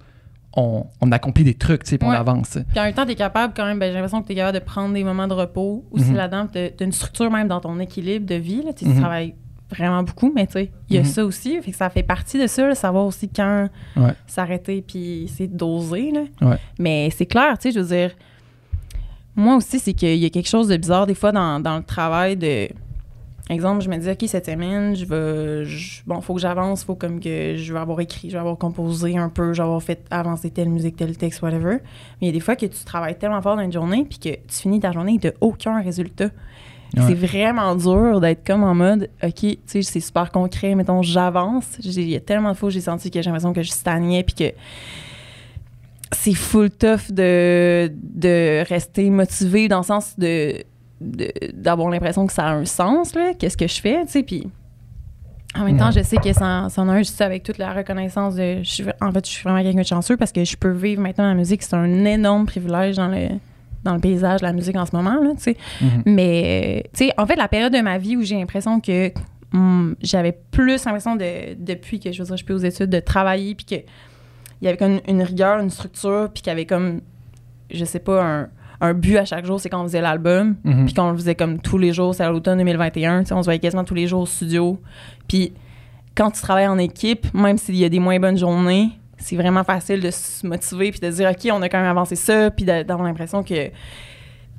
on, 0.55 0.85
on 1.01 1.11
accomplit 1.11 1.43
des 1.43 1.53
trucs, 1.53 1.83
tu 1.83 1.91
sais, 1.91 1.97
puis 1.97 2.07
on 2.07 2.11
Ouais. 2.11 2.17
avance. 2.17 2.57
Puis 2.71 2.79
en 2.79 2.83
même 2.83 2.93
temps, 2.93 3.05
tu 3.05 3.11
es 3.11 3.15
capable 3.15 3.53
quand 3.55 3.65
même, 3.65 3.77
ben, 3.79 3.87
j'ai 3.87 3.93
l'impression 3.93 4.21
que 4.21 4.27
tu 4.27 4.33
es 4.33 4.35
capable 4.35 4.59
de 4.59 4.63
prendre 4.63 4.93
des 4.93 5.03
moments 5.03 5.27
de 5.27 5.33
repos 5.33 5.85
aussi 5.91 6.09
Mhm. 6.11 6.15
là-dedans. 6.15 6.47
Tu 6.51 6.57
as 6.59 6.83
une 6.83 6.91
structure 6.91 7.29
même 7.31 7.47
dans 7.47 7.59
ton 7.59 7.79
équilibre 7.79 8.25
de 8.25 8.35
vie. 8.35 8.63
Là. 8.63 8.73
Tu 8.73 8.85
Mhm. 8.85 8.99
travailles 8.99 9.35
vraiment 9.69 10.01
beaucoup, 10.01 10.31
mais 10.35 10.47
tu 10.47 10.53
sais, 10.53 10.71
il 10.89 10.95
y 10.95 10.97
a 10.99 11.01
Mhm. 11.01 11.07
ça 11.07 11.23
aussi. 11.25 11.61
Fait 11.61 11.69
que 11.71 11.77
ça 11.77 11.89
fait 11.91 12.01
partie 12.01 12.39
de 12.41 12.47
ça, 12.47 12.67
là, 12.67 12.73
savoir 12.73 13.05
aussi 13.05 13.29
quand 13.29 13.69
Ouais. 13.95 14.13
s'arrêter 14.25 14.81
puis 14.81 15.31
c'est 15.35 15.45
doser. 15.47 16.11
Là. 16.11 16.21
Ouais. 16.41 16.57
Mais 16.79 17.09
c'est 17.15 17.27
clair, 17.27 17.55
tu 17.59 17.69
sais, 17.69 17.75
je 17.75 17.79
veux 17.85 17.95
dire, 17.95 18.11
moi 19.35 19.55
aussi, 19.55 19.79
c'est 19.79 19.93
qu'il 19.93 20.15
y 20.17 20.25
a 20.25 20.29
quelque 20.29 20.49
chose 20.49 20.67
de 20.67 20.77
bizarre 20.77 21.05
des 21.05 21.13
fois 21.13 21.31
dans, 21.31 21.59
dans 21.59 21.77
le 21.77 21.83
travail 21.83 22.35
de. 22.35 22.69
Exemple, 23.49 23.81
je 23.83 23.89
me 23.89 23.97
dis, 23.97 24.07
OK, 24.09 24.23
cette 24.27 24.45
semaine, 24.45 24.95
je 24.95 25.05
vais. 25.05 25.65
je- 25.65 26.01
bon, 26.05 26.21
faut 26.21 26.35
que 26.35 26.39
j'avance, 26.39 26.83
faut 26.83 26.93
comme 26.95 27.19
que 27.19 27.55
je 27.57 27.73
vais 27.73 27.79
avoir 27.79 27.99
écrit, 27.99 28.29
je 28.29 28.33
vais 28.35 28.39
avoir 28.39 28.57
composé 28.57 29.17
un 29.17 29.29
peu, 29.29 29.53
je 29.53 29.57
vais 29.57 29.65
avoir 29.65 29.81
fait 29.81 30.05
avancer 30.11 30.51
telle 30.51 30.69
musique, 30.69 30.95
tel 30.97 31.17
texte, 31.17 31.41
whatever. 31.41 31.77
Mais 31.81 31.81
il 32.21 32.25
y 32.27 32.29
a 32.29 32.33
des 32.33 32.39
fois 32.39 32.55
que 32.55 32.67
tu 32.67 32.83
travailles 32.85 33.17
tellement 33.17 33.41
fort 33.41 33.55
dans 33.55 33.63
une 33.63 33.73
journée, 33.73 34.05
puis 34.07 34.19
que 34.19 34.29
tu 34.29 34.55
finis 34.61 34.79
ta 34.79 34.91
journée 34.91 35.15
et 35.15 35.19
tu 35.19 35.31
aucun 35.41 35.81
résultat. 35.81 36.29
Ouais. 36.97 37.03
C'est 37.07 37.13
vraiment 37.15 37.75
dur 37.75 38.19
d'être 38.19 38.45
comme 38.45 38.63
en 38.63 38.73
mode, 38.75 39.09
OK, 39.23 39.33
tu 39.33 39.57
sais, 39.65 39.81
c'est 39.83 39.99
super 39.99 40.31
concret, 40.31 40.73
mettons, 40.75 41.01
j'avance. 41.01 41.77
Il 41.83 42.09
y 42.09 42.15
a 42.15 42.19
tellement 42.19 42.51
de 42.51 42.57
fois 42.57 42.67
où 42.67 42.71
j'ai 42.71 42.81
senti 42.81 43.09
que 43.11 43.19
j'ai 43.21 43.25
l'impression 43.29 43.53
que 43.53 43.61
je 43.63 43.69
stagnais, 43.71 44.23
puis 44.23 44.35
que 44.35 44.53
c'est 46.11 46.33
full 46.33 46.69
tough 46.71 47.11
de, 47.11 47.91
de 47.93 48.63
rester 48.67 49.09
motivé 49.09 49.67
dans 49.67 49.77
le 49.79 49.83
sens 49.83 50.17
de- 50.17 50.63
d'avoir 51.01 51.89
l'impression 51.89 52.27
que 52.27 52.33
ça 52.33 52.47
a 52.47 52.51
un 52.53 52.65
sens, 52.65 53.15
là, 53.15 53.33
qu'est-ce 53.37 53.57
que 53.57 53.67
je 53.67 53.79
fais, 53.79 54.05
tu 54.05 54.11
sais, 54.11 54.23
puis 54.23 54.47
en 55.55 55.65
même 55.65 55.77
temps, 55.77 55.89
je 55.91 56.01
sais 56.03 56.17
que 56.17 56.31
ça, 56.31 56.67
en- 56.75 56.89
a 56.89 56.91
un 56.91 56.97
juste 56.99 57.21
avec 57.21 57.41
toute 57.43 57.57
la 57.57 57.73
reconnaissance 57.73 58.35
de... 58.35 58.59
Je 58.61 58.69
suis, 58.69 58.83
en 59.01 59.11
fait, 59.11 59.25
je 59.25 59.31
suis 59.31 59.43
vraiment 59.43 59.63
quelqu'un 59.63 59.81
de 59.81 59.85
chanceux 59.85 60.15
parce 60.15 60.31
que 60.31 60.43
je 60.45 60.55
peux 60.55 60.69
vivre 60.71 61.01
maintenant 61.01 61.27
la 61.27 61.33
musique. 61.33 61.63
C'est 61.63 61.75
un 61.75 62.05
énorme 62.05 62.45
privilège 62.45 62.97
dans 62.97 63.07
le, 63.07 63.29
dans 63.83 63.95
le 63.95 63.99
paysage 63.99 64.41
de 64.41 64.45
la 64.45 64.53
musique 64.53 64.75
en 64.75 64.85
ce 64.85 64.95
moment, 64.95 65.15
là, 65.23 65.31
tu 65.35 65.41
sais. 65.41 65.57
Mhm. 65.81 66.03
Mais, 66.05 66.83
tu 66.93 67.05
sais, 67.05 67.13
en 67.17 67.25
fait, 67.25 67.35
la 67.35 67.47
période 67.47 67.73
de 67.73 67.81
ma 67.81 67.97
vie 67.97 68.15
où 68.15 68.21
j'ai 68.21 68.35
l'impression 68.35 68.79
que 68.79 69.11
hum, 69.51 69.95
j'avais 70.01 70.33
plus 70.51 70.85
l'impression 70.85 71.15
de, 71.15 71.55
depuis 71.57 71.99
que 71.99 72.11
je 72.11 72.21
dire, 72.21 72.37
je 72.37 72.43
suis 72.43 72.53
aux 72.53 72.57
études, 72.59 72.91
de 72.91 72.99
travailler, 72.99 73.55
puis 73.55 73.65
que 73.65 73.75
il 74.61 74.65
y 74.65 74.67
avait 74.67 74.77
comme 74.77 74.99
une, 75.07 75.15
une 75.15 75.23
rigueur, 75.23 75.59
une 75.61 75.71
structure, 75.71 76.29
puis 76.31 76.43
qu'il 76.43 76.51
y 76.51 76.53
avait 76.53 76.67
comme, 76.67 77.01
je 77.71 77.85
sais 77.85 77.99
pas, 77.99 78.23
un, 78.23 78.49
un 78.81 78.93
but 78.93 79.17
à 79.17 79.25
chaque 79.25 79.45
jour, 79.45 79.59
c'est 79.59 79.69
quand 79.69 79.81
on 79.81 79.83
faisait 79.83 80.01
l'album, 80.01 80.55
Mhm. 80.63 80.85
puis 80.85 80.93
qu'on 80.93 81.11
le 81.11 81.17
faisait 81.17 81.35
comme 81.35 81.59
tous 81.59 81.77
les 81.77 81.91
jours, 81.93 82.15
c'est 82.15 82.23
à 82.23 82.29
l'automne 82.29 82.57
2021, 82.59 83.21
tu 83.23 83.27
sais, 83.27 83.33
on 83.33 83.41
se 83.41 83.45
voyait 83.45 83.59
quasiment 83.59 83.83
tous 83.83 83.93
les 83.95 84.07
jours 84.07 84.21
au 84.21 84.25
studio. 84.25 84.79
Puis 85.27 85.53
quand 86.15 86.31
tu 86.31 86.41
travailles 86.41 86.67
en 86.67 86.77
équipe, 86.77 87.33
même 87.33 87.57
s'il 87.57 87.75
y 87.75 87.85
a 87.85 87.89
des 87.89 87.99
moins 87.99 88.19
bonnes 88.19 88.37
journées, 88.37 88.89
c'est 89.17 89.35
vraiment 89.35 89.63
facile 89.65 89.99
de 90.01 90.11
se 90.11 90.47
motiver 90.47 90.91
puis 90.91 90.99
de 91.01 91.09
dire 91.09 91.29
OK, 91.29 91.49
on 91.51 91.61
a 91.61 91.67
quand 91.69 91.77
même 91.79 91.89
avancé 91.89 92.15
ça, 92.15 92.51
puis 92.51 92.63
d'a- 92.63 92.83
d'avoir 92.85 93.05
l'impression 93.07 93.43
que 93.43 93.69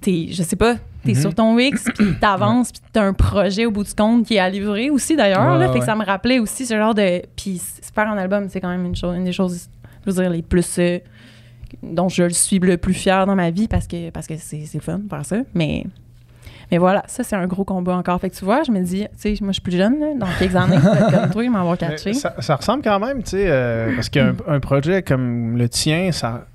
t'es, 0.03 0.27
je 0.31 0.43
sais 0.43 0.57
pas, 0.57 0.77
t'es 1.05 1.13
Mhm. 1.13 1.21
sur 1.21 1.35
ton 1.35 1.59
X, 1.59 1.87
puis 1.95 2.15
t'avances, 2.21 2.73
puis 2.73 2.81
t'as 2.93 3.03
un 3.03 3.13
projet 3.15 3.67
au 3.67 3.71
bout 3.71 3.85
du 3.85 3.95
compte 3.95 4.27
qui 4.27 4.35
est 4.35 4.39
à 4.39 4.49
livrer 4.51 4.91
aussi 4.91 5.17
d'ailleurs. 5.17 5.59
Ouais, 5.59 5.73
fait 5.73 5.79
que 5.81 5.85
ça 5.85 5.95
me 5.97 6.05
rappelait 6.05 6.39
aussi 6.39 6.67
ce 6.67 6.77
genre 6.77 6.95
de. 6.95 7.23
Puis 7.37 7.59
se 7.59 7.91
faire 7.95 8.09
un 8.09 8.19
album, 8.19 8.49
c'est 8.49 8.61
quand 8.61 8.69
même 8.69 8.85
une, 8.85 8.97
chose, 8.97 9.17
une 9.17 9.25
des 9.25 9.33
choses, 9.33 9.69
je 10.07 10.11
veux 10.11 10.23
dire, 10.23 10.31
les 10.31 10.43
plus. 10.43 10.79
euh, 10.79 10.99
dont 11.83 12.09
je 12.09 12.25
le 12.25 12.31
suis 12.31 12.59
le 12.59 12.77
plus 12.77 12.95
fier 12.95 13.27
dans 13.27 13.35
ma 13.35 13.51
vie 13.51 13.69
parce 13.69 13.87
que 13.87 14.11
parce 14.11 14.27
que 14.27 14.35
c'est 14.37 14.69
le 14.75 14.81
fun 14.81 14.99
de 14.99 15.09
faire 15.09 15.25
ça. 15.25 15.37
Mais. 15.55 15.87
Mais 16.71 16.79
voilà, 16.79 17.03
ça, 17.09 17.25
c'est 17.25 17.35
un 17.35 17.49
gros 17.49 17.65
combat 17.65 17.97
encore. 17.97 18.21
Fait 18.21 18.31
que 18.31 18.37
tu 18.37 18.45
vois, 18.45 18.63
je 18.63 18.71
me 18.71 18.81
dis, 18.81 19.05
tu 19.21 19.35
sais, 19.35 19.35
moi, 19.41 19.49
je 19.49 19.55
suis 19.55 19.61
plus 19.63 19.77
jeune, 19.77 19.99
là, 19.99 20.07
dans 20.17 20.29
quelques 20.39 20.55
années, 20.55 20.77
comme 20.77 21.31
toi, 21.31 21.51
m'avoir 21.51 21.73
Mais 21.73 21.89
catché. 21.89 22.13
Ça, 22.13 22.33
ça 22.39 22.55
ressemble 22.55 22.85
quand 22.85 23.01
même, 23.01 23.25
tu 23.25 23.31
sais, 23.31 23.47
euh, 23.49 23.93
parce 23.97 24.09
qu'un 24.09 24.35
un 24.47 24.61
projet 24.61 25.03
comme 25.03 25.57
le 25.57 25.69
tien, 25.69 26.13
ça, 26.13 26.47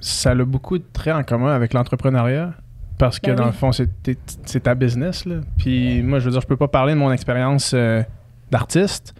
ça 0.00 0.30
a 0.32 0.34
beaucoup 0.34 0.76
de 0.76 0.84
traits 0.92 1.14
en 1.14 1.22
commun 1.22 1.54
avec 1.54 1.72
l'entrepreneuriat. 1.72 2.52
Parce 2.98 3.18
que 3.20 3.28
Ben 3.28 3.36
dans 3.36 3.44
oui. 3.44 3.50
le 3.50 3.56
fond, 3.56 3.70
c'est 3.72 4.60
ta 4.62 4.74
business. 4.74 5.24
Là. 5.24 5.36
Puis 5.56 6.02
moi, 6.02 6.18
je 6.18 6.26
veux 6.26 6.30
dire, 6.32 6.40
je 6.40 6.46
peux 6.46 6.56
pas 6.56 6.68
parler 6.68 6.94
de 6.94 6.98
mon 6.98 7.12
expérience 7.12 7.72
euh, 7.74 8.02
d'artiste, 8.50 9.14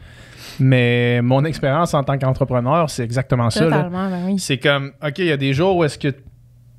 mais 0.60 1.20
mon 1.22 1.44
expérience 1.44 1.94
en 1.94 2.02
tant 2.04 2.18
qu'entrepreneur, 2.18 2.90
c'est 2.90 3.02
exactement 3.04 3.50
ça. 3.50 3.68
ben 3.88 4.22
oui. 4.26 4.38
C'est 4.38 4.58
comme, 4.58 4.92
OK, 5.02 5.18
il 5.18 5.26
y 5.26 5.32
a 5.32 5.36
des 5.36 5.52
jours 5.52 5.76
où 5.76 5.84
est-ce 5.84 5.98
que 5.98 6.08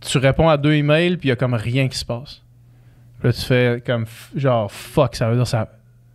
tu 0.02 0.18
réponds 0.18 0.50
à 0.50 0.58
deux 0.58 0.74
emails, 0.74 1.18
puis 1.18 1.28
il 1.28 1.30
y 1.30 1.34
a 1.34 1.36
comme 1.36 1.54
rien 1.54 1.88
qui 1.88 1.98
se 1.98 2.06
passe. 2.06 2.42
Là, 3.24 3.34
tu 3.34 3.42
fais 3.42 3.82
comme, 3.86 4.06
genre, 4.36 4.72
fuck, 4.72 5.16
ça 5.16 5.30
veut 5.30 5.36
dire 5.36 5.48
ça, 5.48 5.68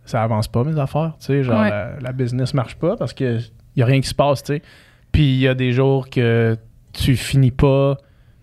ça 0.05 0.23
avance 0.23 0.47
pas, 0.47 0.63
mes 0.63 0.79
affaires. 0.79 1.13
Tu 1.19 1.25
sais, 1.27 1.43
genre, 1.43 1.59
Ouais. 1.61 1.69
la, 1.69 1.91
la 2.01 2.11
business 2.13 2.53
marche 2.53 2.75
pas 2.75 2.95
parce 2.95 3.13
que 3.13 3.39
y 3.75 3.81
a 3.81 3.85
rien 3.85 3.99
qui 4.01 4.07
se 4.07 4.15
passe, 4.15 4.43
tu 4.43 4.53
sais. 4.55 4.61
Puis 5.11 5.23
il 5.33 5.39
y 5.39 5.47
a 5.47 5.53
des 5.53 5.73
jours 5.73 6.09
que 6.09 6.57
tu 6.93 7.15
finis 7.17 7.51
pas 7.51 7.97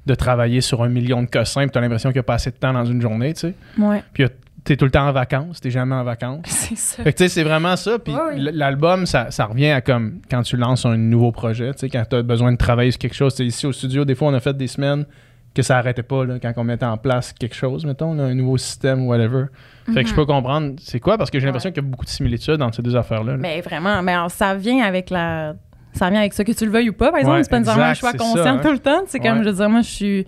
de 0.06 0.14
travailler 0.14 0.60
sur 0.60 0.82
un 0.82 0.88
million 0.88 1.22
de 1.22 1.28
cossins, 1.28 1.62
puis 1.62 1.70
t'as 1.70 1.80
l'impression 1.80 2.10
qu'il 2.10 2.16
n'y 2.16 2.20
a 2.20 2.24
pas 2.24 2.34
assez 2.34 2.50
de 2.50 2.56
temps 2.56 2.72
dans 2.72 2.84
une 2.84 3.00
journée, 3.00 3.32
tu 3.34 3.40
sais. 3.40 3.54
Ouais, 3.78 4.02
Puis 4.12 4.24
t'es 4.68 4.76
tout 4.76 4.84
le 4.84 4.90
temps 4.90 5.08
en 5.08 5.12
vacances, 5.12 5.60
t'es 5.62 5.70
jamais 5.70 5.94
en 5.94 6.04
vacances. 6.04 6.42
c'est 6.46 6.76
ça. 6.76 7.02
Fait 7.02 7.12
que 7.12 7.18
tu 7.18 7.24
sais, 7.24 7.28
c'est 7.30 7.42
vraiment 7.42 7.74
ça. 7.76 7.98
Puis 7.98 8.14
l'album, 8.36 9.06
ça, 9.06 9.30
ça 9.30 9.46
revient 9.46 9.70
à 9.70 9.80
comme 9.80 10.20
quand 10.30 10.42
tu 10.42 10.56
lances 10.58 10.84
un 10.84 10.96
nouveau 10.98 11.32
projet, 11.32 11.72
tu 11.72 11.78
sais, 11.80 11.88
quand 11.88 12.04
tu 12.08 12.16
as 12.16 12.22
besoin 12.22 12.52
de 12.52 12.58
travailler 12.58 12.90
sur 12.90 12.98
quelque 12.98 13.14
chose. 13.14 13.38
Ici 13.40 13.66
au 13.66 13.72
studio, 13.72 14.04
des 14.04 14.14
fois, 14.14 14.28
on 14.28 14.34
a 14.34 14.40
fait 14.40 14.54
des 14.56 14.66
semaines 14.66 15.06
que 15.54 15.62
ça 15.62 15.78
arrêtait 15.78 16.02
pas 16.02 16.24
là, 16.26 16.38
quand 16.40 16.52
on 16.58 16.64
mettait 16.64 16.84
en 16.84 16.98
place 16.98 17.32
quelque 17.32 17.54
chose, 17.56 17.86
mettons, 17.86 18.12
là, 18.12 18.24
un 18.24 18.34
nouveau 18.34 18.58
système 18.58 19.06
ou 19.06 19.08
whatever. 19.08 19.46
Fait 19.94 20.04
que 20.04 20.10
je 20.10 20.14
peux 20.14 20.26
comprendre 20.26 20.74
c'est 20.78 21.00
quoi, 21.00 21.16
parce 21.16 21.30
que 21.30 21.40
j'ai 21.40 21.46
l'impression 21.46 21.68
Ouais. 21.68 21.72
qu'il 21.72 21.82
y 21.82 21.86
a 21.86 21.90
beaucoup 21.90 22.04
de 22.04 22.10
similitudes 22.10 22.60
entre 22.60 22.76
ces 22.76 22.82
deux 22.82 22.94
affaires-là. 22.94 23.32
là. 23.32 23.38
Mais 23.38 23.62
vraiment, 23.62 24.02
mais 24.02 24.12
alors, 24.12 24.30
ça 24.30 24.54
vient 24.54 24.84
avec 24.84 25.08
la. 25.08 25.54
Ça 25.94 26.10
vient 26.10 26.20
avec 26.20 26.34
ça, 26.34 26.44
que 26.44 26.52
tu 26.52 26.66
le 26.66 26.70
veuilles 26.70 26.90
ou 26.90 26.92
pas, 26.92 27.10
par 27.10 27.18
exemple. 27.18 27.38
Ouais, 27.38 27.42
c'est 27.44 27.50
pas 27.50 27.58
nécessairement 27.58 27.86
un 27.90 27.94
choix 27.94 28.12
conscient 28.12 28.44
hein. 28.56 28.60
tout 28.62 28.70
le 28.70 28.78
temps. 28.78 29.00
C'est 29.06 29.18
comme, 29.18 29.38
Ouais. 29.38 29.44
je 29.44 29.48
veux 29.48 29.54
dire, 29.56 29.70
moi, 29.70 29.80
je 29.80 29.88
suis. 29.90 30.26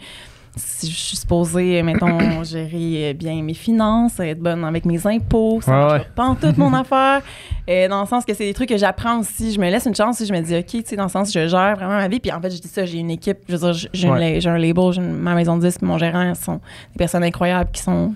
Si 0.57 0.91
Je 0.91 0.97
suis 0.97 1.17
supposée, 1.17 1.83
mettons, 1.83 2.43
gérer 2.45 3.15
bien 3.15 3.43
mes 3.43 3.55
finances, 3.55 4.19
être 4.21 4.41
bonne 4.41 4.65
avec 4.65 4.85
mes 4.85 5.05
impôts, 5.07 5.61
ça 5.63 5.89
Ouais, 5.93 6.03
pas 6.15 6.25
en 6.25 6.35
toute 6.35 6.59
mon 6.59 6.73
affaire. 6.75 7.23
Euh, 7.69 7.89
dans 7.89 8.01
le 8.01 8.07
sens 8.07 8.25
que 8.25 8.35
c'est 8.35 8.45
des 8.47 8.55
trucs 8.55 8.69
que 8.69 8.77
j'apprends 8.77 9.21
aussi. 9.21 9.53
Je 9.53 9.61
me 9.61 9.71
laisse 9.71 9.87
une 9.87 9.95
chance 9.95 10.17
si 10.19 10.27
je 10.27 10.33
me 10.33 10.41
dis, 10.41 10.57
OK, 10.57 10.67
tu 10.67 10.83
sais, 10.85 10.97
dans 10.97 11.05
le 11.05 11.09
sens, 11.09 11.33
je 11.33 11.47
gère 11.47 11.77
vraiment 11.77 11.97
ma 11.97 12.09
vie. 12.09 12.19
Puis 12.21 12.33
en 12.33 12.41
fait, 12.41 12.51
je 12.51 12.61
dis 12.61 12.69
ça, 12.69 12.85
j'ai 12.85 12.99
une 12.99 13.11
équipe, 13.11 13.39
je 13.49 13.57
veux 13.57 13.73
dire, 13.73 13.89
j'ai 13.93 14.11
Ouais. 14.11 14.45
un 14.47 14.59
label, 14.59 14.93
j'ai 14.93 15.01
une- 15.03 15.17
ma 15.19 15.35
maison 15.35 15.57
de 15.57 15.67
disques, 15.67 15.83
mon 15.83 15.97
gérant, 15.99 16.35
sont 16.35 16.57
des 16.93 16.99
personnes 16.99 17.23
incroyables 17.23 17.71
qui 17.73 17.83
sont 17.83 18.13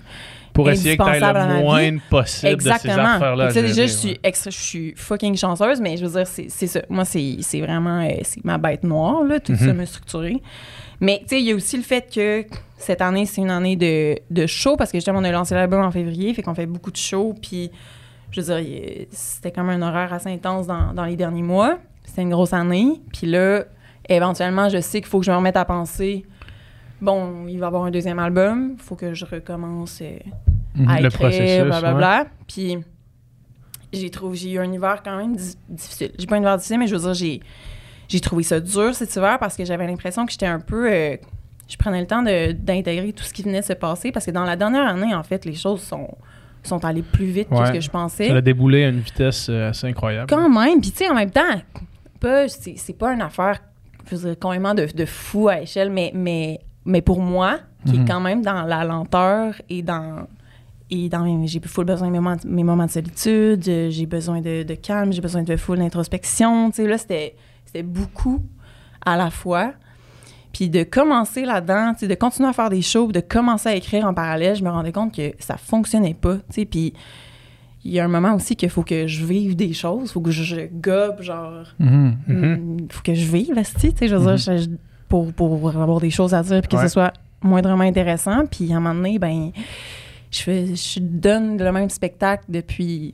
Pour 0.53 0.69
essayer 0.69 0.97
que 0.97 1.03
tu 1.03 1.09
le 1.19 1.61
moins 1.63 1.97
possible 2.09 2.57
de 2.57 2.61
ces 2.61 2.67
Exactement. 2.69 3.15
affaires-là. 3.15 3.47
que 3.53 3.59
déjà, 3.59 3.85
je 3.85 3.91
suis, 3.91 4.17
extra- 4.23 4.51
je 4.51 4.57
suis 4.59 4.93
fucking 4.97 5.37
chanceuse, 5.37 5.79
mais 5.81 5.95
je 5.97 6.05
veux 6.05 6.11
dire, 6.17 6.27
c'est 6.27 6.47
c'est 6.49 6.67
ça. 6.67 6.81
Moi, 6.89 7.05
c'est 7.05 7.37
c'est 7.41 7.61
vraiment 7.61 8.01
euh, 8.01 8.09
c'est 8.23 8.43
ma 8.43 8.57
bête 8.57 8.83
noire, 8.83 9.23
là, 9.23 9.39
tout 9.39 9.55
ça 9.55 9.65
Mhm. 9.73 9.77
me 9.79 9.85
structurer. 9.85 10.41
Mais, 11.05 11.19
tu 11.21 11.27
sais, 11.29 11.39
il 11.41 11.45
y 11.47 11.51
a 11.51 11.55
aussi 11.55 11.77
le 11.77 11.83
fait 11.83 12.11
que 12.13 12.45
cette 12.77 13.01
année, 13.01 13.25
c'est 13.25 13.41
une 13.41 13.51
année 13.51 13.75
de, 13.75 14.17
de 14.29 14.45
show, 14.47 14.75
parce 14.75 14.91
que 14.91 14.97
justement, 14.97 15.19
on 15.19 15.23
a 15.23 15.31
lancé 15.31 15.53
l'album 15.55 15.81
en 15.83 15.91
février, 15.91 16.33
fait 16.33 16.41
qu'on 16.41 16.55
fait 16.55 16.65
beaucoup 16.65 16.91
de 16.91 16.97
shows, 16.97 17.35
puis 17.41 17.71
je 18.31 18.41
veux 18.41 18.61
dire, 18.61 19.05
c'était 19.11 19.51
quand 19.51 19.63
même 19.63 19.81
un 19.81 19.87
horaire 19.87 20.11
assez 20.13 20.29
intense 20.29 20.67
dans, 20.67 20.93
dans 20.93 21.05
les 21.05 21.15
derniers 21.15 21.43
mois. 21.43 21.77
C'était 22.03 22.21
une 22.23 22.29
grosse 22.31 22.53
année. 22.53 23.01
Puis 23.13 23.27
là, 23.27 23.63
éventuellement, 24.09 24.67
je 24.69 24.81
sais 24.81 24.99
qu'il 24.99 25.07
faut 25.09 25.19
que 25.19 25.25
je 25.25 25.31
me 25.31 25.35
remette 25.37 25.57
à 25.57 25.65
penser, 25.65 26.25
bon, 27.01 27.47
il 27.47 27.59
va 27.59 27.65
y 27.65 27.67
avoir 27.67 27.83
un 27.83 27.91
deuxième 27.91 28.19
album, 28.19 28.73
il 28.77 28.81
faut 28.83 28.95
que 28.95 29.13
je 29.13 29.25
recommence... 29.25 29.99
euh, 30.01 30.17
Mhm. 30.77 30.89
à 30.89 30.99
Le 30.99 31.07
écrire, 31.07 31.19
processus, 31.29 31.63
blablabla. 31.63 32.25
Puis 32.49 32.77
j'ai 33.93 34.09
trouvé, 34.09 34.35
j'ai 34.35 34.51
eu 34.51 34.59
un 34.59 34.69
hiver 34.73 35.01
quand 35.05 35.15
même 35.15 35.33
di- 35.37 35.55
difficile. 35.69 36.11
J'ai 36.19 36.25
pas 36.27 36.35
un 36.35 36.39
hiver 36.39 36.57
difficile, 36.57 36.79
mais 36.79 36.87
je 36.87 36.95
veux 36.97 37.01
dire, 37.01 37.13
j'ai, 37.13 37.39
j'ai 38.07 38.19
trouvé 38.19 38.43
ça 38.43 38.59
dur 38.59 38.93
cet 38.93 39.15
hiver 39.15 39.37
parce 39.39 39.55
que 39.57 39.65
j'avais 39.65 39.87
l'impression 39.87 40.25
que 40.25 40.31
j'étais 40.31 40.45
un 40.45 40.59
peu. 40.59 40.89
euh, 40.91 41.15
je 41.67 41.77
prenais 41.77 41.99
le 41.99 42.05
temps 42.07 42.21
d'intégrer 42.21 43.11
tout 43.13 43.23
ce 43.23 43.33
qui 43.33 43.41
venait 43.41 43.61
de 43.61 43.65
se 43.65 43.73
passer 43.73 44.11
parce 44.11 44.25
que 44.25 44.31
dans 44.31 44.43
la 44.43 44.55
dernière 44.55 44.87
année, 44.87 45.15
en 45.15 45.23
fait, 45.23 45.45
les 45.45 45.55
choses 45.55 45.81
sont, 45.81 46.07
sont 46.63 46.83
allées 46.85 47.01
plus 47.01 47.25
vite 47.25 47.49
que 47.49 47.65
ce 47.65 47.71
que 47.71 47.79
je 47.79 47.89
pensais. 47.89 48.27
Ça 48.29 48.35
a 48.35 48.41
déboulé 48.41 48.83
à 48.83 48.89
une 48.89 48.99
vitesse 48.99 49.47
euh, 49.49 49.69
assez 49.69 49.87
incroyable. 49.87 50.27
Quand 50.29 50.47
même. 50.49 50.79
Puis, 50.79 50.91
tu 50.91 50.97
sais, 50.97 51.09
en 51.09 51.15
même 51.15 51.31
temps, 51.31 51.41
pas, 52.19 52.47
c'est, 52.47 52.75
c'est 52.77 52.93
pas 52.97 53.13
une 53.13 53.21
affaire, 53.21 53.59
je 54.09 54.15
veux 54.15 54.27
dire, 54.29 54.39
complètement 54.39 54.75
de, 54.75 54.85
de 54.95 55.05
fou 55.05 55.47
à 55.49 55.61
échelle, 55.61 55.89
mais, 55.89 56.11
mais, 56.13 56.59
mais 56.85 57.01
pour 57.01 57.19
moi, 57.19 57.59
qui 57.87 57.97
Mhm. 57.97 58.03
est 58.03 58.07
quand 58.07 58.19
même 58.19 58.41
dans 58.43 58.63
la 58.63 58.83
lenteur 58.83 59.55
et 59.69 59.81
dans. 59.81 60.27
Et 60.91 61.09
dans 61.09 61.21
mes- 61.23 61.47
j'ai 61.47 61.59
full 61.65 61.85
besoin 61.85 62.09
de 62.09 62.13
mes 62.13 62.19
moments, 62.19 62.37
mes 62.45 62.63
moments 62.63 62.85
de 62.85 62.91
solitude, 62.91 63.63
j'ai 63.63 64.05
besoin 64.05 64.39
de, 64.39 64.61
de 64.61 64.75
calme, 64.75 65.11
j'ai 65.11 65.21
besoin 65.21 65.41
de 65.41 65.55
full 65.57 65.79
d'introspection. 65.79 66.69
Tu 66.69 66.75
sais, 66.83 66.87
là, 66.87 66.99
c'était, 66.99 67.35
c'était 67.75 67.83
beaucoup 67.83 68.41
à 69.05 69.17
la 69.17 69.29
fois. 69.29 69.73
Puis 70.53 70.69
de 70.69 70.83
commencer 70.83 71.43
là-dedans, 71.43 71.91
de 72.01 72.15
continuer 72.15 72.47
à 72.47 72.53
faire 72.53 72.69
des 72.69 72.81
shows, 72.81 73.11
de 73.11 73.19
commencer 73.19 73.67
à 73.69 73.75
écrire 73.75 74.05
en 74.05 74.13
parallèle, 74.13 74.55
je 74.55 74.63
me 74.63 74.69
rendais 74.69 74.93
compte 74.93 75.13
que 75.13 75.33
ça 75.39 75.57
fonctionnait 75.57 76.13
pas. 76.13 76.37
Puis 76.53 76.93
il 77.83 77.91
y 77.91 77.99
a 77.99 78.05
un 78.05 78.07
moment 78.07 78.33
aussi 78.35 78.55
qu'il 78.55 78.69
faut 78.69 78.83
que 78.83 79.05
je 79.05 79.25
vive 79.25 79.55
des 79.57 79.73
choses, 79.73 80.13
faut 80.13 80.21
que 80.21 80.31
je, 80.31 80.67
gobe, 80.71 81.21
genre. 81.21 81.65
Mhm. 81.79 82.77
il 82.79 82.93
faut 82.93 83.03
que 83.03 83.13
je 83.13 83.29
vive, 83.29 83.57
esti, 83.57 83.91
tu 83.91 83.97
sais, 83.99 84.07
je 84.07 84.15
veux 84.15 84.25
dire, 84.25 84.37
je- 84.37 84.57
je- 84.63 84.69
pour, 85.09 85.33
pour 85.33 85.69
avoir 85.69 85.99
des 85.99 86.09
choses 86.09 86.33
à 86.33 86.41
dire, 86.41 86.61
puis 86.61 86.69
que 86.69 86.77
Ouais. 86.77 86.83
ce 86.83 86.87
soit 86.87 87.11
moindrement 87.41 87.83
intéressant. 87.83 88.45
Puis 88.49 88.71
à 88.71 88.77
un 88.77 88.79
moment 88.79 88.95
donné, 88.95 89.19
ben, 89.19 89.51
je, 90.31 90.39
fais, 90.39 90.67
je 90.75 90.99
donne 91.01 91.61
le 91.61 91.71
même 91.73 91.89
spectacle 91.89 92.45
depuis 92.47 93.13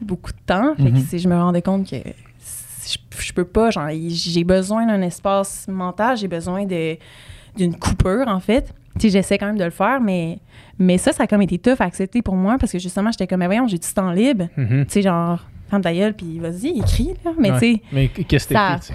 beaucoup 0.00 0.32
de 0.32 0.38
temps. 0.44 0.74
Fait 0.76 0.90
que 0.90 0.96
Mhm. 0.96 1.04
c'est- 1.08 1.18
je 1.20 1.28
me 1.28 1.36
rendais 1.36 1.62
compte 1.62 1.88
que 1.88 1.96
je, 2.86 2.98
je 3.26 3.32
peux 3.32 3.44
pas, 3.44 3.70
genre, 3.70 3.88
j'ai 4.08 4.44
besoin 4.44 4.86
d'un 4.86 5.02
espace 5.02 5.66
mental, 5.68 6.16
j'ai 6.16 6.28
besoin 6.28 6.64
de 6.64 6.96
d'une 7.56 7.74
coupure, 7.76 8.28
en 8.28 8.40
fait. 8.40 8.72
Tu 8.94 9.02
sais, 9.02 9.10
j'essaie 9.10 9.36
quand 9.36 9.46
même 9.46 9.58
de 9.58 9.64
le 9.64 9.70
faire, 9.70 10.00
mais, 10.00 10.38
mais 10.78 10.96
ça, 10.96 11.12
ça 11.12 11.24
a 11.24 11.26
comme 11.26 11.42
été 11.42 11.58
tough 11.58 11.76
à 11.80 11.84
accepter 11.84 12.22
pour 12.22 12.34
moi 12.34 12.56
parce 12.58 12.72
que 12.72 12.78
justement, 12.78 13.10
j'étais 13.10 13.26
comme, 13.26 13.40
mais 13.40 13.46
voyons, 13.46 13.66
j'ai 13.66 13.76
du 13.78 13.88
temps 13.92 14.10
libre. 14.10 14.48
Mhm. 14.56 14.86
Tu 14.86 14.92
sais, 14.92 15.02
genre, 15.02 15.46
ferme 15.68 15.82
ta 15.82 15.92
gueule, 15.92 16.14
puis 16.14 16.38
vas-y, 16.38 16.78
écris, 16.78 17.14
là. 17.24 17.32
Mais 17.38 17.50
Ouais. 17.52 17.58
tu 17.60 17.74
sais, 17.74 17.82
Mais 17.92 18.08
qu'est-ce 18.08 18.48
que 18.48 18.54
Ça- 18.54 18.78
t'écris? 18.80 18.94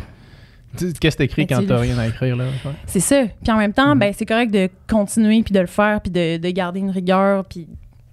tu 0.77 0.87
sais? 0.87 0.93
Qu'est-ce 0.99 1.17
que 1.17 1.21
t'écris 1.23 1.45
quand 1.47 1.63
t'as 1.67 1.77
rien 1.77 1.97
à 1.99 2.07
écrire, 2.07 2.35
là? 2.35 2.45
ouais? 2.45 2.71
C'est 2.87 2.99
ça. 2.99 3.23
Puis 3.43 3.51
en 3.51 3.57
même 3.57 3.73
temps, 3.73 3.93
Mhm. 3.93 3.99
ben 3.99 4.13
c'est 4.15 4.25
correct 4.25 4.51
de 4.51 4.69
continuer 4.89 5.43
puis 5.43 5.53
de 5.53 5.59
le 5.59 5.67
faire 5.67 6.01
puis 6.01 6.11
de, 6.11 6.37
de 6.37 6.49
garder 6.49 6.79
une 6.79 6.89
rigueur 6.91 7.45
puis 7.45 7.67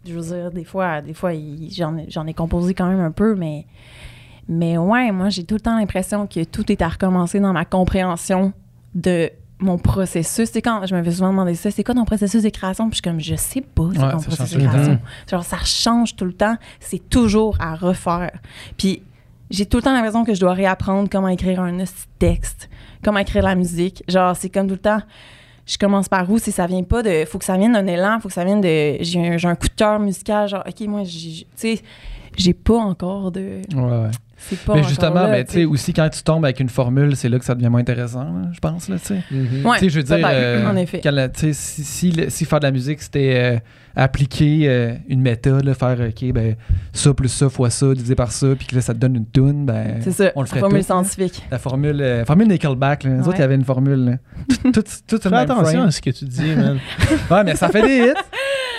je 0.07 0.13
veux 0.13 0.21
dire 0.21 0.51
des 0.51 0.65
fois 0.65 1.01
des 1.01 1.15
fois 1.15 1.33
il- 1.33 1.71
j'en 1.73 1.97
ai, 1.97 2.05
j'en 2.11 2.27
ai 2.27 2.35
composé 2.35 2.75
quand 2.75 2.87
même 2.87 3.01
un 3.01 3.11
peu 3.11 3.35
mais 3.35 3.65
mais 4.49 4.77
ouais, 4.79 5.11
moi 5.13 5.29
j'ai 5.31 5.45
tout 5.45 5.55
le 5.55 5.61
temps 5.61 5.79
l'impression 5.79 6.27
que 6.27 6.45
tout 6.45 6.71
est 6.71 6.83
à 6.83 6.89
recommencer 6.89 7.41
dans 7.41 7.53
ma 7.53 7.65
compréhension 7.65 8.53
de 8.95 9.31
mon 9.59 9.79
processus. 9.79 10.51
C'est 10.53 10.63
quand 10.63 10.85
je 10.87 10.95
me 10.95 11.03
fais 11.03 11.13
souvent 11.13 11.31
demander 11.31 11.55
ça, 11.55 11.71
c'est 11.71 11.85
quoi 11.85 11.95
ton 11.95 12.05
processus 12.05 12.43
de 12.43 12.49
création 12.51 12.89
Puis 12.91 12.97
je 12.97 12.97
suis 12.97 13.03
comme 13.03 13.21
je 13.21 13.35
sais 13.37 13.61
pas, 13.61 13.89
c'est 13.93 14.01
Ouais, 14.03 14.11
ton 14.13 14.21
processus 14.21 14.59
de 14.59 14.67
création. 14.67 14.99
Genre 15.31 15.45
ça 15.45 15.59
change 15.65 16.17
tout 16.17 16.25
le 16.25 16.33
temps, 16.33 16.57
c'est 16.81 17.09
toujours 17.09 17.57
à 17.61 17.75
refaire. 17.75 18.33
Puis 18.77 19.03
j'ai 19.51 19.67
tout 19.67 19.77
le 19.79 19.83
temps 19.83 19.93
l'impression 19.93 20.25
que 20.25 20.35
je 20.35 20.41
dois 20.41 20.53
réapprendre 20.55 21.09
comment 21.11 21.29
écrire 21.29 21.61
un 21.61 21.77
texte, 22.19 22.69
comment 23.03 23.19
écrire 23.21 23.45
la 23.45 23.55
musique. 23.55 24.03
Genre, 24.09 24.35
c'est 24.35 24.49
comme 24.49 24.67
tout 24.67 24.75
le 24.75 24.79
temps. 24.81 25.01
Je 25.67 25.79
commence 25.79 26.09
par 26.09 26.29
où? 26.31 26.39
Si 26.39 26.51
ça 26.51 26.67
vient 26.67 26.83
pas 26.83 27.03
de. 27.03 27.25
Faut 27.27 27.39
que 27.39 27.45
ça 27.45 27.57
vienne 27.57 27.73
d'un 27.73 27.87
élan, 27.87 28.19
faut 28.21 28.29
que 28.29 28.35
ça 28.35 28.45
vienne 28.45 28.61
de. 28.61 28.97
J'ai 29.03 29.21
un, 29.27 29.51
un 29.51 29.55
coup 29.55 29.69
de 29.69 29.75
cœur 29.75 29.99
musical. 30.01 30.49
Genre, 30.49 30.63
OK, 30.67 30.81
moi, 30.89 31.03
tu 31.05 31.45
sais, 31.57 31.81
j'ai 32.37 32.53
pas 32.55 32.77
encore 32.77 33.31
de. 33.33 33.61
Ouais, 33.75 33.83
ouais. 33.83 34.11
Pas. 34.67 34.75
Mais 34.75 34.83
justement, 34.85 35.25
ben, 35.27 35.45
tu 35.45 35.53
sais, 35.53 35.65
aussi 35.65 35.93
quand 35.93 36.09
tu 36.09 36.23
tombes 36.23 36.45
avec 36.45 36.61
une 36.61 36.69
formule, 36.69 37.17
c'est 37.17 37.29
là 37.29 37.39
que 37.39 37.45
ça 37.45 37.55
devient 37.55 37.69
moins 37.69 37.81
intéressant, 37.81 38.25
là, 38.25 38.49
je 38.53 38.61
pense, 38.61 38.89
là, 38.89 38.97
tu 38.99 39.07
sais. 39.07 39.23
Tu 39.29 39.79
sais, 39.79 39.89
je 39.89 39.97
veux 39.99 40.03
dire, 40.03 40.19
euh, 40.25 40.67
en 40.71 40.77
effet. 40.77 41.01
quand 41.03 41.11
la- 41.11 41.29
tu 41.29 41.53
sais, 41.53 41.53
si, 41.53 42.13
si, 42.29 42.45
faire 42.45 42.61
de 42.61 42.65
la 42.67 42.71
musique, 42.73 43.01
c'était 43.03 43.35
euh, 43.37 43.59
appliquer 43.97 44.63
euh, 44.69 44.95
une 45.09 45.21
méthode, 45.21 45.65
là, 45.65 45.75
faire, 45.75 45.97
OK, 46.01 46.33
ben, 46.33 46.57
ça 46.93 47.15
plus 47.15 47.29
ça 47.29 47.49
fois 47.49 47.71
ça, 47.71 47.93
divisé 47.95 48.15
par 48.15 48.33
ça, 48.33 48.49
puis 48.59 48.67
que 48.67 48.75
là, 48.75 48.81
ça 48.81 48.93
te 48.95 48.99
donne 48.99 49.17
une 49.17 49.27
toune, 49.27 49.67
ben, 49.67 49.99
C'est 50.01 50.13
ça. 50.13 50.33
on 50.35 50.41
le 50.43 50.47
ferait 50.47 50.61
formule 50.61 50.81
tous, 50.83 50.89
là. 50.89 51.03
scientifique. 51.03 51.43
La 51.51 51.59
formule, 51.59 52.01
euh, 52.01 52.25
formule 52.25 52.49
Nickelback, 52.49 53.05
là. 53.05 53.11
Les 53.11 53.17
Ouais. 53.17 53.23
autres, 53.29 53.37
il 53.37 53.41
y 53.41 53.45
avait 53.45 53.55
une 53.55 53.65
formule, 53.65 54.05
là. 54.05 54.13
Tout, 54.63 54.73
tout, 54.73 54.83
tout 55.07 55.19
Fais 55.21 55.35
attention 55.35 55.65
frame. 55.79 55.87
à 55.87 55.91
ce 55.91 56.01
que 56.01 56.11
tu 56.11 56.25
dis, 56.25 56.55
man. 56.57 56.79
Ouais, 57.31 57.45
mais 57.45 57.55
ça 57.57 57.69
fait 57.69 57.83
des 57.83 57.99
hits. 58.09 58.15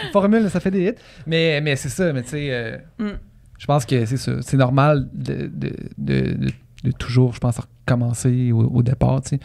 Une 0.03 0.11
formule, 0.11 0.49
ça 0.49 0.59
fait 0.59 0.71
des 0.71 0.87
hits. 0.89 0.95
Mais, 1.25 1.61
mais 1.61 1.75
c'est 1.75 1.89
ça, 1.89 2.11
mais 2.13 2.21
tu 2.23 2.29
sais, 2.29 2.47
euh, 2.51 2.77
Mm. 2.99 3.09
Je 3.57 3.65
pense 3.65 3.85
que 3.85 4.05
c'est 4.05 4.17
ça. 4.17 4.41
C'est 4.41 4.57
normal 4.57 5.07
de, 5.13 5.49
de, 5.53 5.71
de, 5.97 6.91
toujours, 6.99 7.33
je 7.33 7.39
pense, 7.39 7.57
recommencer 7.59 8.51
au, 8.51 8.61
au 8.61 8.83
départ, 8.83 9.21
tu 9.21 9.29
sais. 9.29 9.39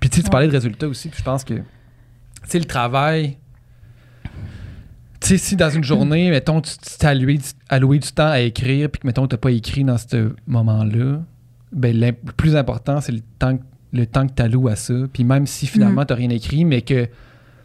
Puis 0.00 0.10
tu 0.10 0.22
tu 0.22 0.30
parlais 0.30 0.46
de 0.48 0.52
résultats 0.52 0.88
aussi, 0.88 1.08
puis 1.08 1.18
je 1.18 1.24
pense 1.24 1.42
que, 1.44 1.54
tu 1.54 1.62
sais, 2.46 2.58
le 2.58 2.64
travail, 2.66 3.38
sais, 5.20 5.38
si 5.38 5.56
dans 5.56 5.70
une 5.70 5.84
journée, 5.84 6.30
mettons, 6.30 6.60
tu 6.60 6.72
tu 6.76 6.98
t'es 6.98 7.06
alloué, 7.06 7.38
du- 7.38 7.44
alloué 7.68 7.98
du 7.98 8.10
temps 8.12 8.28
à 8.28 8.40
écrire, 8.40 8.90
puis 8.90 9.00
que, 9.00 9.06
mettons, 9.06 9.26
tu 9.26 9.34
n'as 9.34 9.38
pas 9.38 9.50
écrit 9.52 9.84
dans 9.84 9.98
ce 9.98 10.32
moment-là, 10.46 11.20
ben, 11.72 11.98
le 11.98 12.12
plus 12.12 12.56
important, 12.56 13.00
c'est 13.00 13.12
le 13.12 13.20
temps, 13.38 13.56
que- 13.56 13.62
le 13.92 14.06
temps 14.06 14.26
que 14.26 14.32
tu 14.34 14.42
alloues 14.42 14.68
à 14.68 14.76
ça. 14.76 14.94
Puis 15.12 15.24
même 15.24 15.46
si 15.46 15.66
finalement, 15.66 16.04
tu 16.04 16.12
n'as 16.12 16.16
rien 16.18 16.30
écrit, 16.30 16.64
mais 16.64 16.82
que 16.82 17.06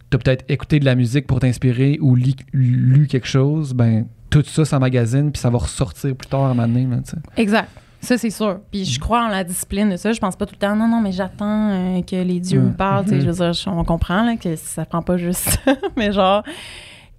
tu 0.10 0.16
as 0.16 0.18
peut-être 0.18 0.46
écouté 0.50 0.80
de 0.80 0.86
la 0.86 0.96
musique 0.96 1.28
pour 1.28 1.40
t'inspirer 1.40 1.98
ou 2.02 2.16
li- 2.16 2.36
lu 2.54 3.08
quelque 3.08 3.28
chose, 3.28 3.74
ben, 3.74 4.06
tout 4.30 4.44
ça 4.46 4.66
s'emmagasine, 4.66 5.32
puis 5.32 5.40
ça 5.42 5.50
va 5.50 5.58
ressortir 5.60 6.16
plus 6.16 6.28
tard 6.28 6.42
à 6.42 6.46
un 6.50 6.54
moment 6.54 6.68
donné, 6.68 6.86
là. 6.86 6.98
Exact. 7.38 7.70
Ça, 8.00 8.18
c'est 8.18 8.30
sûr. 8.30 8.60
Puis 8.72 8.86
je 8.86 9.00
crois 9.00 9.26
en 9.26 9.28
la 9.30 9.44
discipline 9.44 9.90
de 9.90 9.98
ça. 9.98 10.12
Je 10.14 10.20
pense 10.20 10.36
pas 10.36 10.46
tout 10.46 10.54
le 10.54 10.60
temps, 10.60 10.76
non, 10.76 10.88
non, 10.88 11.02
mais 11.02 11.12
j'attends 11.12 11.70
euh, 11.72 12.02
que 12.04 12.16
les 12.16 12.40
dieux 12.40 12.62
me 12.62 12.72
parlent. 12.72 13.06
Tu 13.06 13.10
sais, 13.10 13.16
Mhm. 13.16 13.22
Je 13.22 13.28
veux 13.28 13.34
dire, 13.34 13.54
je- 13.54 13.70
on 13.70 13.84
comprend 13.84 14.24
là, 14.24 14.36
que 14.38 14.56
ça 14.56 14.86
prend 14.86 15.02
pas 15.02 15.18
juste 15.18 15.40
ça. 15.66 15.76
mais 15.98 16.12
genre, 16.12 16.44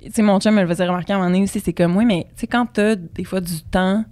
tu 0.02 0.10
sais, 0.12 0.22
mon 0.22 0.38
chum 0.38 0.54
me 0.54 0.62
le 0.62 0.68
faisait 0.68 0.86
remarquer 0.86 1.12
à 1.12 1.16
un 1.16 1.18
moment 1.18 1.30
donné 1.30 1.42
aussi. 1.42 1.58
C'est 1.60 1.72
comme, 1.72 1.96
oui, 1.96 2.04
mais 2.04 2.26
tu 2.30 2.42
sais, 2.42 2.46
quand 2.46 2.66
t'as 2.72 2.94
des 2.94 3.24
fois 3.24 3.40
du 3.40 3.60
temps 3.62 4.04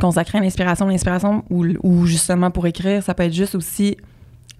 consacré 0.00 0.38
à 0.38 0.40
l'inspiration, 0.40 0.86
l'inspiration, 0.86 1.44
ou, 1.50 1.66
ou 1.82 2.06
justement 2.06 2.50
pour 2.50 2.66
écrire, 2.66 3.02
ça 3.02 3.12
peut 3.14 3.24
être 3.24 3.34
juste 3.34 3.54
aussi 3.54 3.96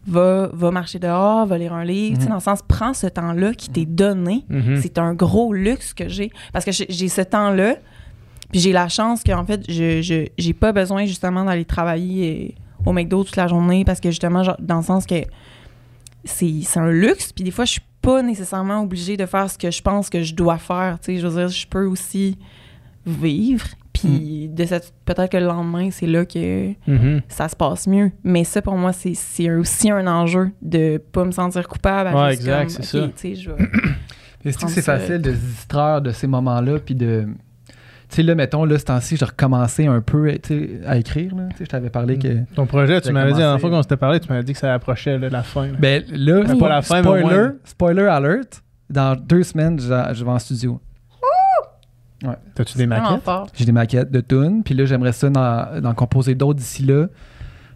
va, 0.08 0.50
va 0.52 0.70
marcher 0.70 0.98
dehors, 0.98 1.46
va 1.46 1.58
lire 1.58 1.72
un 1.72 1.84
livre. 1.84 2.20
Mhm. 2.20 2.28
dans 2.28 2.34
le 2.34 2.40
sens, 2.40 2.60
prends 2.66 2.94
ce 2.94 3.06
temps-là 3.06 3.54
qui 3.54 3.68
t'est 3.70 3.84
donné. 3.84 4.44
Mhm. 4.48 4.80
C'est 4.80 4.98
un 4.98 5.14
gros 5.14 5.52
luxe 5.52 5.94
que 5.94 6.08
j'ai. 6.08 6.30
Parce 6.52 6.64
que 6.64 6.72
j'ai 6.72 7.08
ce 7.08 7.20
temps-là, 7.20 7.76
puis 8.50 8.60
j'ai 8.60 8.72
la 8.72 8.88
chance 8.88 9.22
qu'en 9.22 9.44
fait, 9.44 9.70
je 9.70 10.28
j'ai 10.36 10.52
pas 10.54 10.72
besoin 10.72 11.04
justement 11.04 11.44
d'aller 11.44 11.64
travailler 11.64 12.56
euh, 12.56 12.90
au 12.90 12.92
McDo 12.92 13.24
toute 13.24 13.36
la 13.36 13.46
journée 13.46 13.84
parce 13.84 14.00
que 14.00 14.10
justement, 14.10 14.42
genre, 14.42 14.56
dans 14.58 14.78
le 14.78 14.82
sens 14.84 15.06
que 15.06 15.22
c'est 16.24 16.60
c'est 16.62 16.80
un 16.80 16.90
luxe, 16.90 17.32
puis 17.32 17.44
des 17.44 17.50
fois, 17.50 17.64
je 17.64 17.72
suis 17.72 17.82
pas 18.00 18.22
nécessairement 18.22 18.82
obligée 18.82 19.16
de 19.16 19.26
faire 19.26 19.50
ce 19.50 19.58
que 19.58 19.70
je 19.70 19.82
pense 19.82 20.08
que 20.08 20.22
je 20.22 20.34
dois 20.34 20.58
faire. 20.58 20.98
Tu 21.00 21.14
sais, 21.14 21.20
je 21.20 21.26
veux 21.26 21.40
dire, 21.40 21.48
je 21.48 21.66
peux 21.66 21.84
aussi 21.84 22.38
vivre, 23.06 23.66
puis 24.00 24.48
de 24.48 24.64
cette 24.64 24.92
peut-être 25.04 25.30
que 25.32 25.36
le 25.36 25.46
lendemain, 25.46 25.90
c'est 25.90 26.06
là 26.06 26.24
que 26.24 26.68
Mhm. 26.86 27.20
ça 27.28 27.48
se 27.48 27.56
passe 27.56 27.86
mieux. 27.86 28.10
Mais 28.24 28.44
ça, 28.44 28.62
pour 28.62 28.76
moi, 28.76 28.92
c'est 28.92 29.50
aussi 29.50 29.90
un 29.90 30.06
enjeu 30.06 30.50
de 30.62 30.98
pas 30.98 31.24
me 31.24 31.30
sentir 31.32 31.66
coupable. 31.68 32.08
à 32.10 32.24
Ouais, 32.26 32.34
exact, 32.34 32.70
c'est 32.70 32.84
ça. 32.84 33.06
tu 33.08 33.12
sais, 33.16 33.34
je 33.34 33.50
vais- 33.50 33.56
Mais 34.44 34.52
c'est 34.52 34.82
facile 34.82 35.18
de 35.20 35.32
se 35.32 35.36
distraire 35.38 36.00
de 36.00 36.10
ces 36.12 36.26
moments-là, 36.26 36.78
puis 36.78 36.94
de. 36.94 37.26
Tu 38.08 38.16
sais, 38.16 38.22
là, 38.22 38.34
mettons, 38.34 38.64
là, 38.64 38.78
ce 38.78 38.84
temps-ci, 38.86 39.16
j'ai 39.18 39.24
recommencé 39.26 39.86
un 39.86 40.00
peu 40.00 40.32
tu 40.42 40.48
sais, 40.48 40.80
à 40.86 40.96
écrire. 40.96 41.34
Là. 41.34 41.48
Tu 41.50 41.56
sais, 41.58 41.64
je 41.64 41.68
t'avais 41.68 41.90
parlé 41.90 42.18
que. 42.18 42.28
Ton 42.54 42.64
projet, 42.64 43.00
tu 43.02 43.12
m'avais 43.12 43.32
dit 43.32 43.38
la 43.40 43.44
dernière 43.46 43.60
fois 43.60 43.68
qu'on 43.68 43.82
s'était 43.82 43.96
parlé, 43.98 44.20
tu 44.20 44.28
m'avais 44.30 44.44
dit 44.44 44.52
que 44.54 44.58
ça 44.58 44.72
approchait 44.72 45.18
là, 45.18 45.28
la 45.28 45.42
fin. 45.42 45.66
là. 45.66 45.72
Ben 45.78 46.02
là, 46.10 46.42
pas 46.58 46.68
la 46.70 46.80
fin, 46.82 47.02
spoiler, 47.02 47.48
spoiler 47.64 48.04
alert, 48.04 48.62
dans 48.88 49.14
deux 49.14 49.42
semaines, 49.42 49.78
je 49.78 50.24
vais 50.24 50.30
en 50.30 50.38
studio. 50.38 50.80
T'as-tu 52.54 52.76
des 52.78 52.86
maquettes? 52.86 53.24
J'ai 53.54 53.64
des 53.64 53.72
maquettes 53.72 54.10
de 54.10 54.20
tunes, 54.20 54.62
puis 54.64 54.74
là, 54.74 54.84
j'aimerais 54.86 55.12
ça 55.12 55.30
d'en 55.80 55.94
composer 55.94 56.34
d'autres 56.34 56.58
d'ici 56.58 56.84
là. 56.84 57.06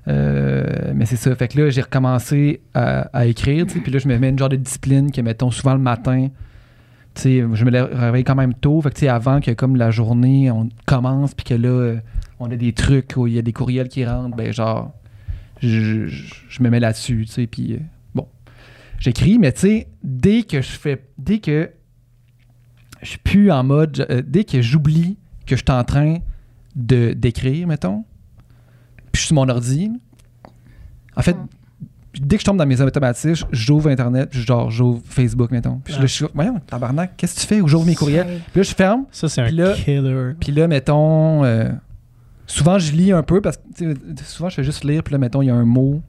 Euh, 0.08 0.92
mais 0.94 1.06
c'est 1.06 1.16
ça. 1.16 1.34
Fait 1.36 1.48
que 1.48 1.60
là, 1.60 1.70
j'ai 1.70 1.80
recommencé 1.82 2.60
à, 2.74 3.02
à 3.16 3.26
écrire, 3.26 3.66
puis 3.66 3.90
là, 3.92 3.98
je 3.98 4.08
me 4.08 4.18
mets 4.18 4.30
une 4.30 4.38
genre 4.38 4.48
de 4.48 4.56
discipline 4.56 5.12
que, 5.12 5.20
mettons, 5.20 5.50
souvent 5.50 5.74
le 5.74 5.80
matin, 5.80 6.28
tu 7.14 7.22
sais, 7.22 7.44
je 7.52 7.64
me 7.64 7.70
lève- 7.70 7.90
réveille 7.92 8.24
quand 8.24 8.34
même 8.34 8.54
tôt. 8.54 8.80
Fait 8.80 8.90
que, 8.90 8.94
tu 8.94 9.00
sais, 9.02 9.08
avant 9.08 9.40
que, 9.40 9.52
comme 9.52 9.76
la 9.76 9.90
journée, 9.90 10.50
on 10.50 10.68
commence, 10.86 11.34
puis 11.34 11.44
que 11.44 11.54
là, 11.54 11.96
on 12.40 12.50
a 12.50 12.56
des 12.56 12.72
trucs 12.72 13.12
où 13.16 13.26
il 13.28 13.34
y 13.34 13.38
a 13.38 13.42
des 13.42 13.52
courriels 13.52 13.88
qui 13.88 14.04
rentrent, 14.04 14.36
ben, 14.36 14.52
genre, 14.52 14.92
je, 15.60 16.06
je- 16.06 16.34
je 16.48 16.62
me 16.64 16.68
mets 16.70 16.80
là-dessus, 16.80 17.24
tu 17.26 17.32
sais, 17.32 17.46
puis 17.46 17.74
euh, 17.74 17.78
bon. 18.16 18.26
J'écris, 18.98 19.38
mais 19.38 19.52
tu 19.52 19.60
sais, 19.60 19.86
dès 20.02 20.42
que 20.42 20.60
je 20.62 20.70
fais, 20.72 21.04
dès 21.16 21.38
que 21.38 21.70
je 23.02 23.08
suis 23.08 23.18
plus 23.18 23.50
en 23.50 23.64
mode, 23.64 24.06
euh, 24.10 24.22
dès 24.26 24.44
que 24.44 24.62
j'oublie 24.62 25.16
que 25.46 25.56
je 25.56 25.62
suis 25.66 25.76
en 25.76 25.84
train 25.84 26.18
de 26.76 27.12
d'écrire, 27.12 27.66
mettons, 27.66 28.04
puis 29.12 29.14
je 29.14 29.18
suis 29.20 29.26
sur 29.28 29.34
mon 29.36 29.48
ordi, 29.48 29.90
en 31.16 31.22
fait, 31.22 31.36
dès 32.18 32.36
que 32.36 32.40
je 32.40 32.44
tombe 32.46 32.56
dans 32.56 32.66
mes 32.66 32.80
automatismes, 32.80 33.46
j'ouvre 33.52 33.90
Internet, 33.90 34.30
puis 34.30 34.40
genre, 34.40 34.70
j'ouvre 34.70 35.02
Facebook, 35.04 35.50
mettons. 35.50 35.80
Puis 35.84 35.94
là, 35.94 36.00
je 36.02 36.06
suis 36.06 36.24
voyons, 36.34 36.60
tabarnak, 36.66 37.16
qu'est-ce 37.16 37.34
que 37.36 37.40
tu 37.40 37.46
fais? 37.46 37.60
Ou 37.60 37.68
j'ouvre 37.68 37.84
mes 37.86 37.94
courriels. 37.94 38.40
Puis 38.52 38.60
là, 38.60 38.62
je 38.62 38.74
ferme, 38.74 39.04
Ça, 39.10 39.28
c'est 39.28 39.42
un 39.42 39.46
Puis 39.46 39.56
là- 39.56 39.74
killer. 39.74 40.32
puis 40.40 40.52
là, 40.52 40.68
mettons, 40.68 41.44
euh, 41.44 41.70
souvent 42.46 42.78
je 42.78 42.92
lis 42.92 43.12
un 43.12 43.22
peu 43.22 43.40
parce 43.40 43.56
que 43.58 43.62
tu 43.76 43.84
sais, 43.94 44.24
souvent 44.24 44.48
je 44.48 44.54
fais 44.56 44.64
juste 44.64 44.84
lire, 44.84 45.02
puis 45.02 45.12
là, 45.12 45.18
mettons, 45.18 45.42
il 45.42 45.46
y 45.46 45.50
a 45.50 45.54
un 45.54 45.64
mot. 45.64 46.00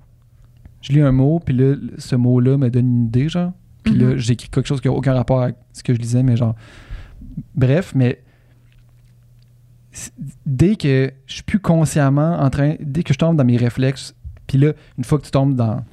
Je 0.81 0.91
lis 0.93 1.01
un 1.01 1.11
mot, 1.13 1.39
puis 1.43 1.55
là, 1.55 1.75
ce 1.97 2.15
mot-là 2.15 2.57
me 2.57 2.69
donne 2.69 2.85
une 2.87 3.05
idée, 3.07 3.29
genre. 3.29 3.51
Puis 3.83 3.93
là, 3.95 4.07
Mhm. 4.07 4.17
j'écris 4.17 4.49
quelque 4.49 4.67
chose 4.67 4.81
qui 4.81 4.87
n'a 4.87 4.93
aucun 4.93 5.13
rapport 5.13 5.41
avec 5.41 5.55
ce 5.73 5.83
que 5.83 5.93
je 5.93 5.99
lisais, 5.99 6.23
mais 6.23 6.35
genre. 6.37 6.55
Bref, 7.55 7.93
mais 7.95 8.21
dès 10.45 10.75
que 10.75 11.11
je 11.27 11.33
suis 11.33 11.43
plus 11.43 11.59
consciemment 11.59 12.39
en 12.39 12.49
train. 12.49 12.75
Dès 12.79 13.03
que 13.03 13.13
je 13.13 13.19
tombe 13.19 13.37
dans 13.37 13.45
mes 13.45 13.57
réflexes, 13.57 14.15
puis 14.47 14.57
là, 14.57 14.73
une 14.97 15.03
fois 15.03 15.19
que 15.19 15.25
tu 15.25 15.31
tombes 15.31 15.55
dans. 15.55 15.83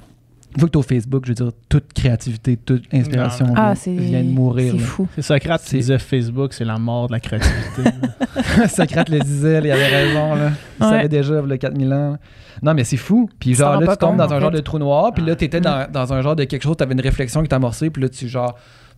Fois 0.59 0.67
que 0.67 0.71
tu 0.73 0.77
es 0.77 0.77
au 0.77 0.81
Facebook, 0.81 1.23
je 1.25 1.29
veux 1.31 1.35
dire, 1.35 1.51
toute 1.69 1.93
créativité, 1.93 2.57
toute 2.57 2.83
inspiration 2.93 3.47
Non, 3.47 3.53
Ah, 3.55 3.73
vient- 3.85 4.23
de 4.23 4.29
mourir. 4.29 4.73
C'est 4.77 4.83
fou. 4.83 5.07
C'est 5.15 5.21
Socrate 5.21 5.63
qui 5.63 5.77
disait 5.77 5.97
Facebook, 5.99 6.53
c'est 6.53 6.65
la 6.65 6.77
mort 6.77 7.07
de 7.07 7.13
la 7.13 7.19
créativité. 7.19 7.89
Socrate 8.67 9.09
le 9.09 9.19
disait, 9.19 9.59
il 9.63 9.71
avait 9.71 9.87
raison. 9.87 10.35
Là. 10.35 10.51
Il 10.79 10.83
Ouais. 10.85 10.89
savait 10.91 11.09
déjà, 11.09 11.41
il 11.43 11.49
y 11.49 11.53
a 11.53 11.57
4000 11.57 11.93
ans. 11.93 12.17
Non, 12.61 12.73
mais 12.73 12.83
c'est 12.83 12.97
fou. 12.97 13.29
Puis 13.39 13.53
genre, 13.55 13.79
là, 13.79 13.87
tu 13.93 13.97
tombes 13.97 14.09
compte, 14.09 14.17
dans 14.17 14.33
un 14.33 14.39
genre 14.39 14.51
de 14.51 14.59
trou 14.59 14.77
noir, 14.77 15.13
puis 15.13 15.23
là, 15.25 15.35
tu 15.35 15.45
étais 15.45 15.59
Mm. 15.59 15.63
dans, 15.63 15.91
dans 15.91 16.13
un 16.13 16.21
genre 16.21 16.35
de 16.35 16.43
quelque 16.43 16.63
chose, 16.63 16.75
tu 16.77 16.83
avais 16.83 16.93
une 16.93 17.01
réflexion 17.01 17.41
qui 17.41 17.47
t'a 17.47 17.55
amorcé, 17.55 17.89
puis 17.89 18.01
là, 18.03 18.09
tu 18.09 18.27
genre, 18.27 18.55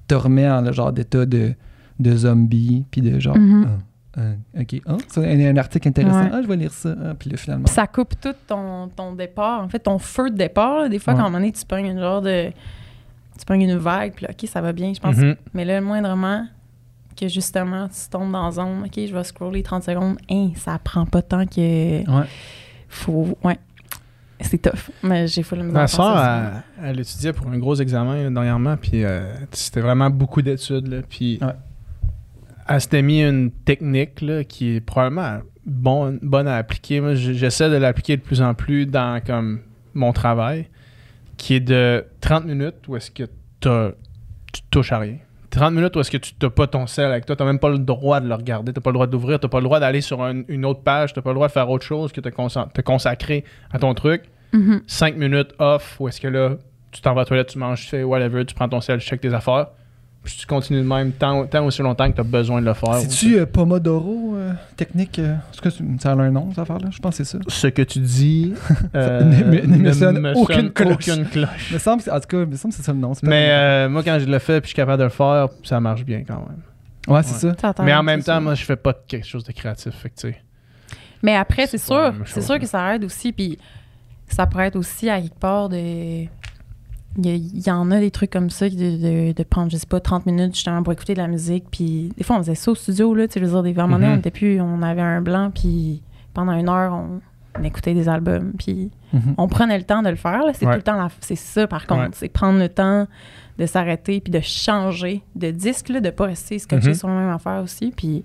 te 0.07 0.15
remets 0.15 0.49
en 0.49 0.61
le 0.61 0.71
genre 0.71 0.91
d'état 0.91 1.25
de, 1.25 1.53
de 1.99 2.15
zombie, 2.15 2.85
puis 2.91 3.01
de 3.01 3.19
genre, 3.19 3.37
Mhm. 3.37 3.67
ah, 3.67 3.79
ah, 4.17 4.21
ok, 4.59 4.75
ah, 4.85 4.97
c'est 5.07 5.19
un, 5.25 5.53
un 5.53 5.57
article 5.57 5.87
intéressant, 5.87 6.23
Ouais. 6.23 6.29
ah, 6.33 6.41
je 6.41 6.47
vais 6.47 6.55
lire 6.55 6.71
ça, 6.73 6.95
ah, 7.03 7.13
puis 7.17 7.29
là, 7.29 7.37
finalement. 7.37 7.65
Puis 7.65 7.73
ça 7.73 7.87
coupe 7.87 8.13
tout 8.21 8.33
ton, 8.47 8.87
ton 8.89 9.13
départ. 9.13 9.63
En 9.63 9.69
fait, 9.69 9.79
ton 9.79 9.97
feu 9.99 10.29
de 10.29 10.35
départ, 10.37 10.81
là, 10.81 10.89
des 10.89 10.99
fois, 10.99 11.13
Ouais. 11.13 11.19
quand 11.19 11.25
à 11.25 11.27
un 11.27 11.29
moment 11.29 11.39
donné, 11.39 11.51
tu 11.51 11.65
pognes 11.65 11.87
une 11.87 11.99
genre 11.99 12.21
de. 12.21 12.49
Tu 13.39 13.45
pognes 13.45 13.61
une 13.63 13.77
vague, 13.77 14.13
puis 14.13 14.25
là, 14.25 14.31
OK, 14.31 14.47
ça 14.47 14.61
va 14.61 14.71
bien, 14.73 14.93
je 14.93 14.99
pense. 14.99 15.15
Mhm. 15.17 15.35
Mais 15.55 15.65
là, 15.65 15.81
moindrement, 15.81 16.45
que 17.19 17.27
justement, 17.27 17.87
tu 17.87 18.09
tombes 18.09 18.31
dans 18.31 18.45
la 18.45 18.51
zone, 18.51 18.83
OK, 18.85 18.93
je 18.95 19.13
vais 19.13 19.23
scroller 19.23 19.63
30 19.63 19.83
secondes. 19.83 20.17
Hein, 20.29 20.49
ça 20.55 20.77
prend 20.83 21.05
pas 21.05 21.21
tant 21.23 21.45
que. 21.45 22.07
Ouais. 22.09 22.25
Faut. 22.89 23.37
Ouais. 23.43 23.57
C'est 24.39 24.57
tough. 24.61 24.89
Mais 25.01 25.25
j'ai 25.27 25.41
fait 25.41 25.55
le 25.55 25.63
Ma 25.63 25.87
soeur, 25.87 26.17
elle, 26.17 26.89
elle 26.89 26.99
étudiait 26.99 27.31
pour 27.33 27.47
un 27.47 27.57
gros 27.57 27.75
examen 27.75 28.15
là, 28.23 28.29
dernièrement, 28.29 28.75
puis 28.77 29.03
euh, 29.05 29.33
c'était 29.51 29.79
vraiment 29.79 30.09
beaucoup 30.09 30.41
d'études. 30.41 30.87
là, 30.87 30.97
Puis 31.07 31.39
Ouais. 31.41 31.53
Elle 32.67 32.81
s'était 32.81 33.01
mis 33.01 33.21
une 33.23 33.51
technique 33.51 34.21
là, 34.21 34.43
qui 34.43 34.75
est 34.75 34.81
probablement 34.81 35.39
bon, 35.65 36.17
bonne 36.21 36.47
à 36.47 36.55
appliquer. 36.57 36.99
Moi, 37.01 37.15
j'essaie 37.15 37.69
de 37.69 37.75
l'appliquer 37.75 38.17
de 38.17 38.21
plus 38.21 38.41
en 38.41 38.53
plus 38.53 38.85
dans 38.85 39.21
comme 39.25 39.61
mon 39.93 40.13
travail, 40.13 40.67
qui 41.37 41.55
est 41.55 41.59
de 41.59 42.05
30 42.21 42.45
minutes 42.45 42.87
où 42.87 42.95
est-ce 42.95 43.11
que 43.11 43.23
tu 43.61 44.61
touches 44.71 44.91
à 44.91 44.99
rien. 44.99 45.17
30 45.49 45.73
minutes 45.73 45.95
où 45.95 45.99
est-ce 45.99 46.09
que 46.09 46.17
tu 46.17 46.33
n'as 46.41 46.49
pas 46.49 46.65
ton 46.65 46.87
sel 46.87 47.05
avec 47.05 47.25
toi, 47.27 47.35
tu 47.35 47.43
n'as 47.43 47.47
même 47.47 47.59
pas 47.59 47.69
le 47.69 47.77
droit 47.77 48.19
de 48.19 48.27
le 48.27 48.33
regarder, 48.33 48.73
tu 48.73 48.79
n'as 48.79 48.81
pas 48.83 48.89
le 48.89 48.95
droit 48.95 49.05
d'ouvrir, 49.07 49.39
tu 49.39 49.45
n'as 49.45 49.49
pas 49.49 49.59
le 49.59 49.63
droit 49.65 49.79
d'aller 49.79 50.01
sur 50.01 50.23
un- 50.23 50.41
une 50.47 50.65
autre 50.65 50.81
page, 50.81 51.13
tu 51.13 51.19
n'as 51.19 51.23
pas 51.23 51.29
le 51.29 51.35
droit 51.35 51.47
de 51.47 51.51
faire 51.53 51.69
autre 51.69 51.85
chose 51.85 52.11
que 52.11 52.21
concent- 52.29 52.69
te 52.73 52.81
consacrer 52.81 53.43
à 53.71 53.77
ton 53.77 53.93
truc. 53.93 54.23
Mhm. 54.51 54.81
5 54.87 55.15
minutes 55.15 55.53
off, 55.59 55.97
où 55.99 56.07
est-ce 56.07 56.19
que 56.19 56.27
là, 56.27 56.55
tu 56.91 57.01
t'en 57.01 57.13
vas 57.13 57.21
à 57.21 57.23
la 57.23 57.25
toilette, 57.27 57.47
tu 57.49 57.59
manges, 57.59 57.81
tu 57.83 57.87
fais 57.89 58.03
whatever, 58.03 58.45
tu 58.45 58.55
prends 58.55 58.67
ton 58.69 58.81
sel, 58.81 58.99
tu 58.99 59.05
checkes 59.07 59.21
tes 59.21 59.33
affaires. 59.33 59.67
Puis 60.23 60.37
tu 60.39 60.45
continues 60.47 60.79
de 60.81 60.87
même 60.87 61.11
tant, 61.11 61.45
tant 61.47 61.65
aussi 61.65 61.81
longtemps 61.81 62.09
que 62.09 62.15
tu 62.15 62.21
as 62.21 62.23
besoin 62.23 62.61
de 62.61 62.65
le 62.65 62.73
faire. 62.73 62.95
C'est-tu 62.95 63.37
euh, 63.39 63.45
Pomodoro 63.45 64.35
euh, 64.35 64.53
technique 64.77 65.19
euh, 65.19 65.35
Est-ce 65.51 65.59
que 65.61 65.67
tu- 65.67 65.83
ça 65.99 66.11
a 66.11 66.15
un 66.15 66.31
nom, 66.31 66.47
cette 66.51 66.59
affaire-là? 66.59 66.87
Je 66.91 66.99
pense 66.99 67.17
que 67.17 67.23
c'est 67.25 67.37
ça. 67.37 67.43
Ce 67.47 67.67
que 67.67 67.81
tu 67.81 67.99
dis 67.99 68.53
euh, 68.95 69.21
Ne 69.23 69.43
me- 69.43 69.61
ne 69.65 69.77
me 69.77 69.91
sonne 69.91 70.25
aucune 70.35 70.71
cloche. 70.71 71.09
aucune 71.09 71.25
cloche. 71.25 71.71
Me 71.73 71.77
semble, 71.77 72.03
en 72.09 72.19
tout 72.21 72.27
cas, 72.27 72.37
il 72.41 72.47
me 72.47 72.55
semble 72.55 72.71
que 72.73 72.77
c'est 72.77 72.85
ça 72.85 72.93
le 72.93 72.99
nom. 72.99 73.11
Mais 73.23 73.49
euh, 73.51 73.89
moi, 73.89 74.01
quand 74.01 74.17
je 74.19 74.25
le 74.25 74.39
fais 74.39 74.61
puis 74.61 74.67
je 74.67 74.69
suis 74.69 74.75
capable 74.77 74.99
de 74.99 75.03
le 75.03 75.09
faire, 75.09 75.49
ça 75.63 75.79
marche 75.81 76.05
bien 76.05 76.23
quand 76.25 76.35
même. 76.47 76.61
ouais, 77.13 77.21
c'est 77.23 77.45
ouais. 77.47 77.53
ça. 77.61 77.73
Mais 77.83 77.93
en 77.93 78.03
même 78.03 78.23
temps, 78.23 78.39
moi, 78.39 78.55
je 78.55 78.63
fais 78.63 78.77
pas 78.77 78.93
quelque 78.93 79.27
chose 79.27 79.43
de 79.43 79.51
créatif. 79.51 79.93
Fait 79.93 80.09
que, 80.09 80.15
tu 80.15 80.27
sais. 80.29 80.37
Mais 81.21 81.35
après, 81.35 81.67
c'est 81.67 81.77
sûr, 81.77 82.13
c'est 82.25 82.41
sûr 82.41 82.59
que 82.59 82.65
ça 82.65 82.95
aide 82.95 83.03
aussi. 83.03 83.33
Puis 83.33 83.57
ça 84.29 84.45
pourrait 84.47 84.67
être 84.67 84.77
aussi 84.77 85.09
à 85.09 85.19
quelque 85.21 85.37
part 85.39 85.67
de. 85.67 86.27
Il 87.17 87.27
y, 87.27 87.67
y 87.67 87.71
en 87.71 87.91
a 87.91 87.99
des 87.99 88.09
trucs 88.11 88.31
comme 88.31 88.49
ça, 88.49 88.67
de, 88.69 88.75
de, 88.75 89.31
de 89.33 89.43
prendre, 89.43 89.69
je 89.71 89.77
sais 89.77 89.85
pas, 89.85 89.99
30 89.99 90.25
minutes 90.25 90.55
justement 90.55 90.81
pour 90.81 90.93
écouter 90.93 91.13
de 91.13 91.19
la 91.19 91.27
musique. 91.27 91.65
Puis 91.71 92.11
des 92.17 92.23
fois, 92.23 92.37
on 92.37 92.39
faisait 92.39 92.55
ça 92.55 92.71
au 92.71 92.75
studio, 92.75 93.13
là. 93.13 93.27
Tu 93.27 93.33
sais, 93.33 93.39
je 93.39 93.45
veux 93.45 93.51
dire, 93.51 93.61
des 93.63 93.73
moment 93.73 93.97
donné, 93.97 94.07
Mhm. 94.07 94.13
on 94.13 94.17
était 94.17 94.31
plus, 94.31 94.59
on 94.61 94.81
avait 94.81 95.01
un 95.01 95.21
blanc, 95.21 95.51
puis 95.53 96.01
pendant 96.33 96.53
une 96.53 96.69
heure, 96.69 96.93
on, 96.93 97.21
on 97.59 97.63
écoutait 97.63 97.93
des 97.93 98.09
albums. 98.09 98.53
Puis 98.57 98.89
Mhm. 99.13 99.35
on 99.37 99.47
prenait 99.47 99.77
le 99.77 99.83
temps 99.83 100.01
de 100.01 100.09
le 100.09 100.15
faire. 100.15 100.41
C'est 100.55 100.65
Ouais. 100.65 100.71
tout 100.71 100.77
le 100.77 100.83
temps, 100.83 101.07
c'est 101.19 101.35
ça, 101.35 101.67
par 101.67 101.85
contre. 101.85 102.01
Ouais. 102.01 102.09
C'est 102.13 102.29
prendre 102.29 102.57
le 102.57 102.67
temps 102.69 103.05
de 103.59 103.65
s'arrêter, 103.67 104.19
puis 104.19 104.31
de 104.31 104.39
changer 104.39 105.21
de 105.35 105.51
disque, 105.51 105.89
là, 105.89 105.99
de 106.01 106.09
pas 106.09 106.25
rester 106.25 106.57
scotché 106.57 106.89
Mhm. 106.89 106.93
sur 106.95 107.07
la 107.09 107.13
même 107.13 107.29
affaire 107.29 107.61
aussi. 107.61 107.93
Puis. 107.95 108.23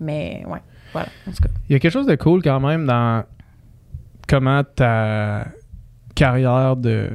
Mais 0.00 0.44
ouais, 0.46 0.60
voilà, 0.92 1.08
en 1.26 1.32
tout 1.32 1.42
cas. 1.42 1.48
Il 1.68 1.72
y 1.72 1.74
a 1.74 1.80
quelque 1.80 1.90
chose 1.92 2.06
de 2.06 2.14
cool 2.14 2.40
quand 2.44 2.60
même 2.60 2.86
dans 2.86 3.24
comment 4.28 4.62
ta 4.62 5.48
carrière 6.14 6.76
de 6.76 7.10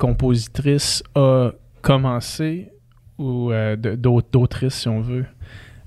compositrice 0.00 1.02
a 1.14 1.50
commencé 1.82 2.70
ou 3.18 3.52
euh, 3.52 3.76
de- 3.76 3.94
d'aut- 3.94 4.22
d'autrices, 4.32 4.74
si 4.74 4.88
on 4.88 5.00
veut. 5.02 5.26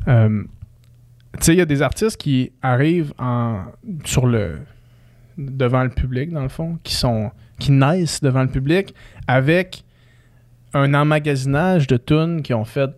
Euh, 0.08 0.44
tu 1.34 1.40
sais, 1.46 1.54
il 1.54 1.58
y 1.58 1.62
a 1.62 1.66
des 1.66 1.82
artistes 1.82 2.18
qui 2.18 2.52
arrivent 2.62 3.14
en, 3.18 3.64
sur 4.06 4.28
le, 4.28 4.60
devant 5.38 5.84
le 5.84 5.90
public, 5.90 6.32
dans 6.32 6.44
le 6.44 6.50
fond, 6.50 6.78
qui 6.84 6.94
sont 6.94 7.32
qui 7.60 7.72
naissent 7.72 8.22
devant 8.22 8.42
le 8.44 8.50
public 8.50 8.94
avec 9.28 9.84
un 10.74 10.94
emmagasinage 10.94 11.88
de 11.88 11.98
tunes 11.98 12.42
qu'ils 12.44 12.56
ont 12.56 12.66
fait 12.66 12.90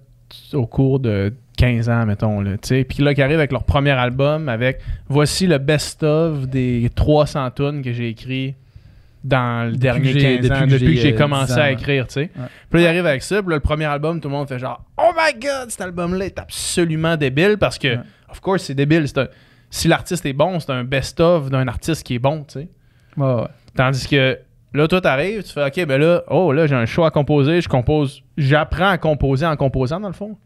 au 0.53 0.65
cours 0.65 0.99
de 0.99 1.33
15 1.57 1.87
ans, 1.89 2.05
mettons. 2.05 2.41
Là. 2.41 2.55
Puis 2.57 2.85
là, 3.03 3.13
qui 3.13 3.21
arrivent 3.21 3.37
avec 3.37 3.51
leur 3.53 3.63
premier 3.63 3.91
album, 3.91 4.49
avec 4.49 4.79
voici 5.07 5.47
le 5.47 5.57
best-of 5.59 6.47
des 6.47 6.89
300 6.95 7.51
tunes 7.51 7.81
que 7.81 7.93
j'ai 7.93 8.09
écrit 8.09 8.55
dans 9.25 9.65
le 9.65 9.71
Depuis 9.71 9.79
dernier 9.79 10.13
que 10.13 10.19
j'ai- 10.19 10.39
15 10.39 10.51
ans, 10.51 10.67
depuis 10.67 10.95
que 10.95 11.01
j'ai, 11.01 11.13
euh, 11.13 11.17
commencé 11.17 11.53
10 11.53 11.59
ans, 11.59 11.63
à 11.63 11.71
écrire, 11.71 12.07
tu 12.07 12.13
sais. 12.13 12.29
Puis 12.69 12.79
là, 12.79 12.81
il 12.81 12.87
arrive 12.87 13.05
avec 13.07 13.23
ça, 13.23 13.41
puis 13.41 13.49
là, 13.49 13.55
le 13.55 13.59
premier 13.61 13.85
album, 13.85 14.21
tout 14.21 14.27
le 14.29 14.35
monde 14.35 14.47
fait 14.47 14.59
genre 14.59 14.83
«Oh 14.97 15.09
my 15.17 15.33
God, 15.39 15.69
cet 15.69 15.81
album-là 15.81 16.25
est 16.25 16.37
absolument 16.39 17.17
débile» 17.17 17.57
parce 17.59 17.79
que, 17.79 17.97
of 18.29 18.39
course, 18.39 18.63
c'est 18.63 18.75
débile. 18.75 19.05
Si 19.71 19.87
l'artiste 19.87 20.25
est 20.27 20.33
bon, 20.33 20.59
c'est 20.59 20.71
un 20.71 20.83
best-of 20.83 21.49
d'un 21.49 21.67
artiste 21.67 22.03
qui 22.05 22.15
est 22.15 22.19
bon, 22.19 22.43
tu 22.47 22.59
sais. 22.59 22.69
Ouais, 23.17 23.33
ouais. 23.33 23.47
Tandis 23.75 24.07
que 24.07 24.37
là, 24.73 24.87
toi, 24.87 25.01
t'arrives, 25.01 25.43
tu 25.43 25.51
fais 25.51 25.65
OK, 25.65 25.85
ben 25.87 25.99
là, 25.99 26.23
oh, 26.29 26.51
là, 26.53 26.67
j'ai 26.67 26.75
un 26.75 26.85
show 26.85 27.03
à 27.03 27.09
composer, 27.11 27.61
je 27.61 27.67
compose, 27.67 28.21
j'apprends 28.37 28.89
à 28.89 28.97
composer 28.97 29.45
en 29.45 29.55
composant, 29.55 29.99
dans 29.99 30.07
le 30.07 30.13
fond. 30.13 30.37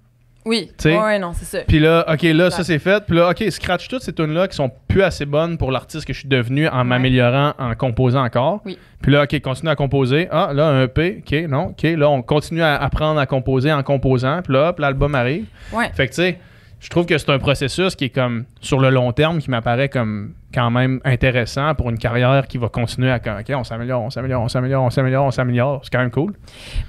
Oui. 0.45 0.71
Sais, 0.77 0.97
Ouais, 0.97 1.19
non, 1.19 1.33
c'est 1.33 1.45
ça. 1.45 1.63
Puis 1.67 1.79
là, 1.79 2.05
OK, 2.11 2.21
là, 2.23 2.49
ça 2.49 2.63
c'est 2.63 2.79
fait. 2.79 3.03
Puis 3.05 3.15
là, 3.15 3.29
OK, 3.29 3.43
scratch 3.49 3.87
toutes 3.87 4.01
ces 4.01 4.13
tunes-là 4.13 4.47
qui 4.47 4.55
sont 4.55 4.71
plus 4.87 5.03
assez 5.03 5.25
bonnes 5.25 5.57
pour 5.57 5.71
l'artiste 5.71 6.05
que 6.05 6.13
je 6.13 6.19
suis 6.19 6.29
devenu 6.29 6.67
en 6.67 6.83
m'améliorant, 6.85 7.53
en 7.57 7.75
composant 7.75 8.23
encore. 8.23 8.61
Oui. 8.65 8.77
Puis 9.01 9.11
là, 9.11 9.23
OK, 9.23 9.39
continue 9.41 9.69
à 9.69 9.75
composer. 9.75 10.27
Ah, 10.31 10.51
là, 10.53 10.67
un 10.67 10.83
EP. 10.83 11.23
OK, 11.25 11.49
non. 11.49 11.67
OK, 11.67 11.83
là, 11.83 12.09
on 12.09 12.21
continue 12.21 12.61
à 12.61 12.75
apprendre 12.75 13.19
à 13.19 13.25
composer 13.25 13.71
en 13.71 13.83
composant. 13.83 14.41
Puis 14.41 14.53
là, 14.53 14.69
hop, 14.69 14.79
l'album 14.79 15.13
arrive. 15.15 15.45
Ouais. 15.73 15.89
Fait 15.93 16.07
que, 16.07 16.13
tu 16.13 16.21
sais, 16.21 16.39
je 16.80 16.89
trouve 16.89 17.05
que 17.05 17.17
c'est 17.17 17.30
un 17.32 17.39
processus 17.39 17.95
qui 17.95 18.05
est 18.05 18.09
comme, 18.09 18.45
sur 18.61 18.80
le 18.80 18.89
long 18.89 19.11
terme, 19.11 19.39
qui 19.39 19.49
m'apparaît 19.49 19.89
comme 19.89 20.34
quand 20.53 20.71
même 20.71 20.99
intéressant 21.05 21.75
pour 21.75 21.89
une 21.91 21.99
carrière 21.99 22.47
qui 22.47 22.57
va 22.57 22.69
continuer 22.69 23.11
à, 23.11 23.19
comme, 23.19 23.38
OK, 23.38 23.45
on 23.55 23.63
s'améliore, 23.63 24.01
on 24.01 24.09
s'améliore, 24.09 24.41
on 24.41 24.47
s'améliore, 24.49 24.84
on 24.84 24.89
s'améliore, 24.89 25.25
on 25.25 25.32
s'améliore. 25.32 25.82
C'est 25.84 25.91
quand 25.91 25.99
même 25.99 26.09
cool. 26.09 26.34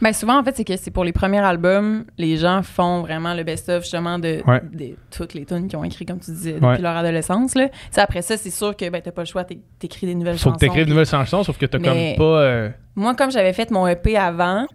Ben 0.01 0.12
souvent, 0.14 0.38
en 0.41 0.45
fait, 0.45 0.57
c'est 0.57 0.64
que 0.64 0.76
c'est 0.76 0.91
pour 0.91 1.05
les 1.05 1.12
premiers 1.12 1.41
albums, 1.41 2.05
les 2.16 2.36
gens 2.38 2.62
font 2.62 3.03
vraiment 3.03 3.34
le 3.34 3.43
best-of, 3.45 3.82
justement, 3.82 4.18
de, 4.18 4.41
Ouais. 4.47 4.62
de 4.72 4.97
toutes 5.11 5.34
les 5.34 5.45
tunes 5.45 5.68
qu'ils 5.68 5.78
ont 5.78 5.84
écrites, 5.84 6.09
comme 6.09 6.20
tu 6.20 6.30
disais, 6.30 6.53
depuis 6.55 6.66
Ouais. 6.66 6.78
leur 6.78 6.97
adolescence. 6.97 7.55
Là. 7.55 7.68
Après 7.97 8.22
ça, 8.22 8.36
c'est 8.38 8.51
sûr 8.51 8.74
que 8.76 8.88
ben, 8.88 9.03
t'as 9.03 9.11
pas 9.12 9.22
le 9.22 9.26
choix, 9.26 9.45
t'é- 9.45 9.61
t'écris 9.78 10.07
des 10.07 10.14
nouvelles 10.14 10.38
Faut 10.38 10.45
chansons. 10.45 10.55
que 10.55 10.61
t'écrives 10.61 10.82
puis- 10.84 10.91
une 10.91 10.91
nouvelle 10.91 11.07
chanson, 11.07 11.43
sauf 11.43 11.59
que 11.59 11.66
t'as 11.66 11.78
comme 11.78 12.16
pas. 12.16 12.22
euh, 12.41 12.70
Moi, 12.97 13.14
comme 13.14 13.30
j'avais 13.30 13.53
fait 13.53 13.70
mon 13.70 13.86
EP 13.86 14.16
avant, 14.16 14.66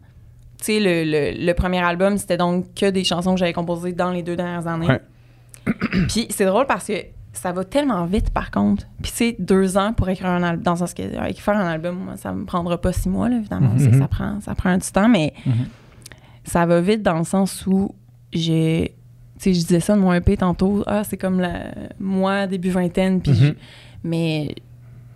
sais, 0.66 0.80
le, 0.80 1.03
le- 1.03 1.45
le 1.45 1.53
premier 1.53 1.80
album, 1.80 2.18
c'était 2.18 2.38
donc 2.38 2.74
que 2.74 2.89
des 2.89 3.03
chansons 3.03 3.34
que 3.34 3.39
j'avais 3.39 3.53
composées 3.53 3.93
dans 3.93 4.11
les 4.11 4.24
deux 4.24 4.36
dernières 4.36 4.68
années. 4.68 4.88
Ouais. 4.88 5.01
Puis 6.09 6.28
c'est 6.30 6.45
drôle 6.45 6.66
parce 6.68 6.86
que 6.88 6.93
ça 7.34 7.51
va 7.51 7.63
tellement 7.66 8.05
vite, 8.05 8.30
par 8.30 8.49
contre. 8.51 8.86
Puis 9.01 9.11
tu 9.11 9.18
sais, 9.18 9.36
deux 9.39 9.78
ans 9.78 9.91
pour 9.93 10.07
écrire 10.09 10.30
un 10.30 10.43
album, 10.43 10.63
dans 10.63 10.72
le 10.72 10.78
sens 10.78 10.93
que 10.93 11.01
euh, 11.03 11.34
faire 11.34 11.57
un 11.57 11.68
album, 11.68 11.95
moi, 12.05 12.18
ça 12.18 12.32
me 12.32 12.45
prendra 12.45 12.80
pas 12.80 12.93
six 12.93 13.09
mois, 13.09 13.28
là, 13.30 13.38
évidemment. 13.38 13.74
Mhm. 13.74 13.99
Ça 13.99 14.07
prend, 14.07 14.39
ça 14.41 14.55
prend 14.55 14.78
du 14.78 14.89
temps, 14.91 15.09
mais 15.09 15.34
Mhm. 15.45 15.53
ça 16.45 16.66
va 16.66 16.80
vite 16.82 17.01
dans 17.01 17.18
le 17.18 17.24
sens 17.26 17.66
où 17.68 17.93
j'ai... 18.32 18.95
Tu 19.38 19.43
sais, 19.43 19.53
je 19.53 19.59
disais 19.66 19.80
ça 19.82 19.95
de 19.95 19.99
mon 19.99 20.13
EP 20.13 20.38
tantôt. 20.38 20.84
Ah, 20.88 21.03
c'est 21.03 21.18
comme 21.18 21.41
la, 21.41 21.72
moi, 21.99 22.47
début 22.47 22.70
vingtaine. 22.70 23.22
Puis 23.22 23.34
Mhm. 23.34 23.55
mais 24.05 24.55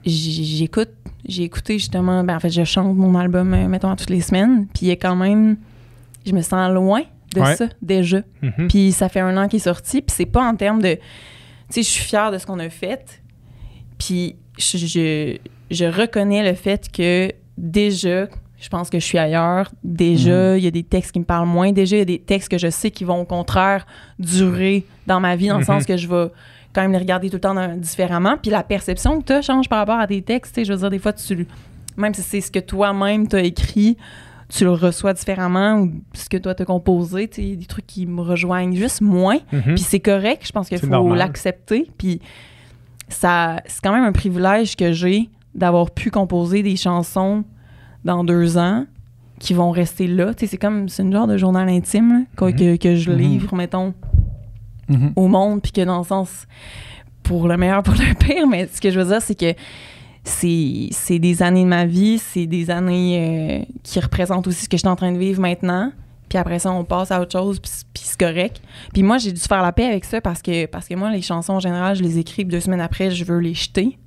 j'écoute, 0.05 0.89
j'ai 1.27 1.43
écouté 1.43 1.77
justement, 1.77 2.23
ben 2.23 2.35
en 2.35 2.39
fait, 2.39 2.49
je 2.49 2.63
chante 2.63 2.95
mon 2.95 3.15
album, 3.15 3.53
euh, 3.53 3.67
mettons, 3.67 3.95
toutes 3.95 4.09
les 4.09 4.21
semaines, 4.21 4.67
puis 4.73 4.87
il 4.87 4.89
est 4.91 4.97
quand 4.97 5.15
même, 5.15 5.57
je 6.25 6.33
me 6.33 6.41
sens 6.41 6.71
loin 6.71 7.01
de 7.35 7.41
Ouais. 7.41 7.55
ça, 7.55 7.67
déjà. 7.81 8.21
mhm. 8.41 8.67
Puis 8.69 8.91
ça 8.91 9.09
fait 9.09 9.19
un 9.19 9.35
an 9.37 9.47
qu'il 9.47 9.57
est 9.57 9.63
sorti, 9.63 10.01
puis 10.01 10.15
c'est 10.15 10.25
pas 10.25 10.43
en 10.43 10.55
termes 10.55 10.81
de, 10.81 10.93
tu 10.95 11.01
sais, 11.69 11.83
je 11.83 11.89
suis 11.89 12.03
fière 12.03 12.31
de 12.31 12.37
ce 12.37 12.45
qu'on 12.45 12.59
a 12.59 12.69
fait, 12.69 13.21
puis 13.97 14.35
je, 14.57 14.77
je, 14.77 15.37
je 15.69 15.85
reconnais 15.85 16.47
le 16.49 16.55
fait 16.55 16.89
que 16.91 17.31
déjà, 17.57 18.27
je 18.59 18.67
pense 18.69 18.89
que 18.89 18.99
je 18.99 19.05
suis 19.05 19.17
ailleurs, 19.17 19.71
déjà, 19.83 20.57
il 20.57 20.63
y 20.63 20.67
a 20.67 20.71
des 20.71 20.83
textes 20.83 21.11
qui 21.11 21.19
me 21.19 21.25
parlent 21.25 21.47
moins, 21.47 21.71
déjà, 21.71 21.95
il 21.97 21.99
y 21.99 22.01
a 22.01 22.05
des 22.05 22.19
textes 22.19 22.49
que 22.49 22.57
je 22.57 22.69
sais 22.69 22.91
qui 22.91 23.03
vont 23.03 23.21
au 23.21 23.25
contraire 23.25 23.85
durer 24.17 24.85
dans 25.07 25.19
ma 25.19 25.35
vie, 25.35 25.47
dans 25.47 25.55
le 25.55 25.59
Mhm. 25.59 25.65
sens 25.65 25.85
que 25.85 25.95
je 25.97 26.07
vais 26.07 26.27
quand 26.73 26.81
même 26.81 26.91
les 26.91 26.97
regarder 26.99 27.29
tout 27.29 27.35
le 27.37 27.41
temps 27.41 27.53
dans- 27.53 27.75
différemment. 27.77 28.35
Puis 28.41 28.51
la 28.51 28.63
perception 28.63 29.19
que 29.19 29.25
tu 29.25 29.33
as 29.33 29.41
change 29.41 29.67
par 29.69 29.79
rapport 29.79 29.99
à 29.99 30.07
tes 30.07 30.21
textes. 30.21 30.53
Tu 30.55 30.61
sais, 30.61 30.65
je 30.65 30.73
veux 30.73 30.79
dire, 30.79 30.89
des 30.89 30.99
fois, 30.99 31.13
tu, 31.13 31.47
même 31.97 32.13
si 32.13 32.21
c'est 32.21 32.41
ce 32.41 32.51
que 32.51 32.59
toi-même 32.59 33.27
t'as 33.27 33.41
écrit, 33.41 33.97
tu 34.49 34.63
le 34.63 34.71
reçois 34.71 35.13
différemment 35.13 35.75
ou 35.81 35.91
ce 36.13 36.27
que 36.29 36.37
toi 36.37 36.55
t'as 36.55 36.65
composé. 36.65 37.27
Des 37.27 37.57
trucs 37.67 37.87
qui 37.87 38.05
me 38.05 38.21
rejoignent 38.21 38.75
juste 38.75 39.01
moins. 39.01 39.37
Mhm. 39.51 39.61
Puis 39.75 39.79
c'est 39.79 39.99
correct. 39.99 40.43
Je 40.45 40.51
pense 40.51 40.69
qu'il 40.69 40.79
faut 40.79 41.13
l'accepter. 41.13 41.89
Puis 41.97 42.19
ça, 43.07 43.61
c'est 43.65 43.81
quand 43.83 43.93
même 43.93 44.03
un 44.03 44.11
privilège 44.11 44.75
que 44.75 44.91
j'ai 44.91 45.29
d'avoir 45.55 45.91
pu 45.91 46.11
composer 46.11 46.61
des 46.63 46.75
chansons 46.75 47.43
dans 48.05 48.23
deux 48.23 48.57
ans 48.57 48.85
qui 49.39 49.53
vont 49.53 49.71
rester 49.71 50.05
là. 50.07 50.31
C'est 50.37 50.57
comme, 50.57 50.89
c'est 50.89 51.01
une 51.03 51.11
genre 51.13 51.27
de 51.27 51.37
journal 51.37 51.67
intime 51.69 52.09
là, 52.39 52.47
Mhm. 52.47 52.55
que, 52.55 52.75
que 52.77 52.95
je 52.95 53.11
Mhm. 53.11 53.17
livre, 53.17 53.55
mettons, 53.55 53.93
Mhm. 54.89 55.13
au 55.15 55.27
monde, 55.27 55.61
puis 55.61 55.71
que 55.71 55.81
dans 55.81 55.99
le 55.99 56.03
sens, 56.03 56.45
pour 57.23 57.47
le 57.47 57.57
meilleur, 57.57 57.83
pour 57.83 57.93
le 57.93 58.13
pire, 58.15 58.47
mais 58.47 58.67
ce 58.71 58.81
que 58.81 58.91
je 58.91 58.99
veux 58.99 59.05
dire, 59.05 59.21
c'est 59.21 59.35
que 59.35 59.53
c'est 60.23 61.19
des 61.19 61.41
années 61.41 61.63
de 61.63 61.69
ma 61.69 61.85
vie, 61.85 62.17
c'est 62.17 62.45
des 62.45 62.69
années 62.69 63.63
euh, 63.63 63.73
qui 63.83 63.99
représentent 63.99 64.47
aussi 64.47 64.65
ce 64.65 64.69
que 64.69 64.77
je 64.77 64.81
suis 64.81 64.87
en 64.87 64.95
train 64.95 65.11
de 65.11 65.17
vivre 65.17 65.41
maintenant. 65.41 65.91
Puis 66.27 66.37
après 66.37 66.59
ça, 66.59 66.71
on 66.71 66.83
passe 66.83 67.09
à 67.11 67.19
autre 67.19 67.31
chose, 67.31 67.59
puis 67.59 67.71
c'est 68.03 68.19
correct. 68.19 68.61
Puis 68.93 69.01
moi, 69.01 69.17
j'ai 69.17 69.31
dû 69.31 69.41
faire 69.41 69.63
la 69.63 69.71
paix 69.71 69.85
avec 69.85 70.05
ça 70.05 70.21
parce 70.21 70.43
que, 70.43 70.67
parce 70.67 70.87
que 70.87 70.93
moi, 70.93 71.09
les 71.09 71.23
chansons, 71.23 71.53
en 71.53 71.59
général, 71.59 71.95
je 71.95 72.03
les 72.03 72.19
écris, 72.19 72.45
puis 72.45 72.51
deux 72.51 72.59
semaines 72.59 72.81
après, 72.81 73.09
je 73.09 73.23
veux 73.25 73.39
les 73.39 73.55
jeter. 73.55 73.97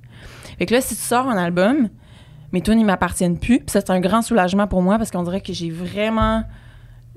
Fait 0.57 0.65
que 0.65 0.73
là, 0.73 0.79
si 0.79 0.95
tu 0.95 1.01
sors 1.01 1.27
un 1.27 1.37
album, 1.37 1.89
mes 2.53 2.61
tunes, 2.61 2.79
ils 2.79 2.85
m'appartiennent 2.85 3.37
plus. 3.37 3.59
Puis 3.59 3.71
ça, 3.71 3.81
c'est 3.81 3.91
un 3.91 3.99
grand 3.99 4.21
soulagement 4.21 4.67
pour 4.67 4.81
moi 4.81 4.97
parce 4.97 5.11
qu'on 5.11 5.23
dirait 5.23 5.41
que 5.41 5.51
j'ai 5.51 5.71
vraiment 5.71 6.43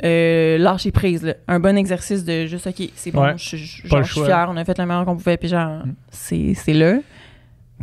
euh, 0.04 0.58
lâché 0.58 0.90
prise. 0.90 1.22
là. 1.24 1.34
Un 1.48 1.58
bon 1.60 1.76
exercice 1.76 2.24
de 2.24 2.46
juste, 2.46 2.66
OK, 2.66 2.88
c'est 2.94 3.10
bon, 3.10 3.22
Ouais. 3.22 3.34
je, 3.36 3.56
je- 3.56 3.82
Pas 3.82 3.88
genre, 3.88 3.98
le 4.00 4.04
je 4.04 4.12
suis 4.12 4.22
fière, 4.24 4.48
on 4.50 4.56
a 4.56 4.64
fait 4.64 4.78
le 4.78 4.86
meilleur 4.86 5.04
qu'on 5.04 5.16
pouvait, 5.16 5.36
puis 5.36 5.48
genre, 5.48 5.84
Mm. 5.86 5.94
c'est 6.10 6.54
c'est 6.54 6.72
là. 6.74 6.96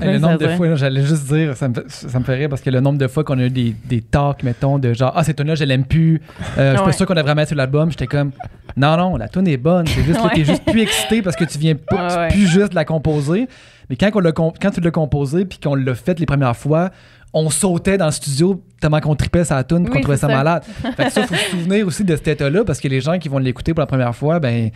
Le 0.02 0.18
nombre 0.18 0.40
de 0.40 0.48
fois, 0.48 0.68
là, 0.70 0.76
j'allais 0.76 1.04
juste 1.04 1.28
dire, 1.32 1.56
ça 1.56 1.68
me, 1.68 1.76
fait, 1.76 1.84
ça 1.88 2.18
me 2.20 2.24
fait 2.24 2.34
rire 2.34 2.50
parce 2.50 2.62
que 2.64 2.72
le 2.72 2.80
nombre 2.80 2.98
de 2.98 3.08
fois 3.08 3.24
qu'on 3.24 3.38
a 3.38 3.44
eu 3.44 3.50
des, 3.52 3.76
des 3.86 4.02
talks, 4.02 4.42
mettons, 4.42 4.80
de 4.80 4.92
genre, 4.92 5.14
ah, 5.16 5.24
cette 5.24 5.38
tune-là, 5.38 5.54
je 5.54 5.66
l'aime 5.66 5.86
plus, 5.86 6.20
euh, 6.58 6.72
je 6.72 6.78
suis 6.78 6.86
pas 6.86 6.92
sûr 6.94 7.06
qu'on 7.06 7.14
devrait 7.14 7.36
mettre 7.36 7.50
sur 7.50 7.58
l'album. 7.58 7.92
J'étais 7.92 8.08
comme, 8.08 8.32
non, 8.76 8.98
non, 8.98 9.18
la 9.18 9.28
tune 9.28 9.48
est 9.48 9.56
bonne. 9.58 9.86
C'est 9.86 10.02
juste 10.02 10.20
que 10.20 10.34
t'es 10.34 10.46
juste 10.46 10.66
plus 10.66 10.82
excité 10.82 11.22
parce 11.22 11.36
que 11.36 11.44
tu 11.44 11.60
viens 11.60 11.76
ouais. 11.92 12.28
plus 12.30 12.48
juste 12.48 12.70
de 12.72 12.76
la 12.76 12.86
composer. 12.86 13.48
Mais 13.88 13.96
quand, 13.96 14.10
on 14.16 14.52
quand 14.60 14.72
tu 14.72 14.82
l'as 14.82 14.90
composé 14.92 15.46
puis 15.46 15.60
qu'on 15.60 15.76
l'a 15.76 15.94
fait 15.94 16.20
les 16.20 16.26
premières 16.26 16.56
fois, 16.58 16.90
on 17.34 17.50
sautait 17.50 17.98
dans 17.98 18.06
le 18.06 18.12
studio 18.12 18.62
tellement 18.80 19.00
qu'on 19.00 19.16
tripait 19.16 19.44
sa 19.44 19.64
tune 19.64 19.84
puis 19.84 19.90
qu'on 19.92 19.96
Oui, 19.98 20.02
trouvait 20.02 20.18
ça, 20.18 20.28
ça. 20.28 20.34
malade. 20.36 20.64
Fait 20.96 21.06
que 21.06 21.10
ça, 21.12 21.26
faut 21.28 21.34
se 21.36 21.50
souvenir 21.52 21.88
aussi 21.88 22.04
de 22.04 22.16
cet 22.16 22.28
état-là 22.28 22.64
parce 22.64 22.80
que 22.80 22.88
les 22.88 23.02
gens 23.02 23.18
qui 23.18 23.28
vont 23.30 23.40
l'écouter 23.40 23.74
pour 23.74 23.80
la 23.82 23.88
première 23.88 24.16
fois, 24.16 24.40
ben, 24.40 24.70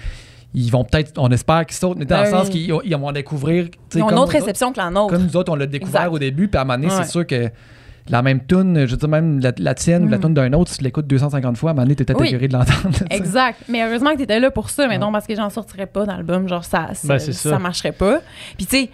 ils 0.53 0.69
vont 0.71 0.83
peut-être, 0.83 1.13
on 1.17 1.29
espère 1.29 1.65
qu'ils 1.65 1.75
sautent, 1.77 1.97
mais 1.99 2.05
dans 2.05 2.17
le 2.17 2.23
Ben 2.23 2.31
sens 2.31 2.47
oui. 2.47 2.53
qu'ils 2.67 2.75
ils 2.85 2.95
vont 2.97 3.11
découvrir. 3.11 3.67
Ils 3.93 4.01
ont 4.01 4.09
une 4.09 4.13
autre 4.15 4.23
autres. 4.23 4.31
réception 4.31 4.71
que 4.71 4.77
la 4.77 4.89
nôtre. 4.89 5.13
Comme 5.13 5.23
nous 5.25 5.37
autres, 5.37 5.51
on 5.51 5.55
l'a 5.55 5.65
découvert 5.67 6.01
Exact. 6.03 6.13
au 6.15 6.19
début, 6.19 6.47
puis 6.47 6.57
à 6.57 6.61
un 6.61 6.65
moment 6.65 6.79
donné, 6.79 6.91
Ouais. 6.93 7.03
c'est 7.03 7.11
sûr 7.11 7.27
que 7.27 7.49
la 8.09 8.21
même 8.21 8.39
tune, 8.47 8.85
je 8.85 8.91
veux 8.91 8.97
dire, 8.97 9.09
même 9.09 9.39
la, 9.41 9.51
la 9.57 9.75
tienne 9.75 10.05
ou 10.05 10.07
la 10.07 10.15
Mhm. 10.17 10.23
tune 10.23 10.33
d'un 10.33 10.53
autre, 10.53 10.71
si 10.71 10.77
tu 10.77 10.83
l'écoutes 10.85 11.05
250 11.07 11.57
fois, 11.57 11.69
à 11.69 11.73
un 11.73 11.75
moment 11.75 11.83
donné, 11.83 11.95
t'es 11.95 12.05
peut-être 12.05 12.21
Oui. 12.21 12.47
de 12.47 12.53
l'entendre. 12.53 12.97
Exact. 13.11 13.59
Mais 13.67 13.83
heureusement 13.85 14.11
que 14.13 14.17
tu 14.17 14.23
étais 14.23 14.39
là 14.39 14.49
pour 14.49 14.69
ça, 14.69 14.87
mais 14.87 14.97
non, 14.97 15.11
parce 15.11 15.27
que 15.27 15.35
j'en 15.35 15.49
sortirais 15.49 15.85
pas 15.85 16.05
d'album. 16.05 16.47
Genre, 16.47 16.63
ça, 16.63 16.89
ça, 16.93 17.07
Ben, 17.07 17.19
ça. 17.19 17.33
ça 17.33 17.59
marcherait 17.59 17.91
pas. 17.91 18.21
Puis, 18.55 18.65
tu 18.65 18.77
sais, 18.77 18.89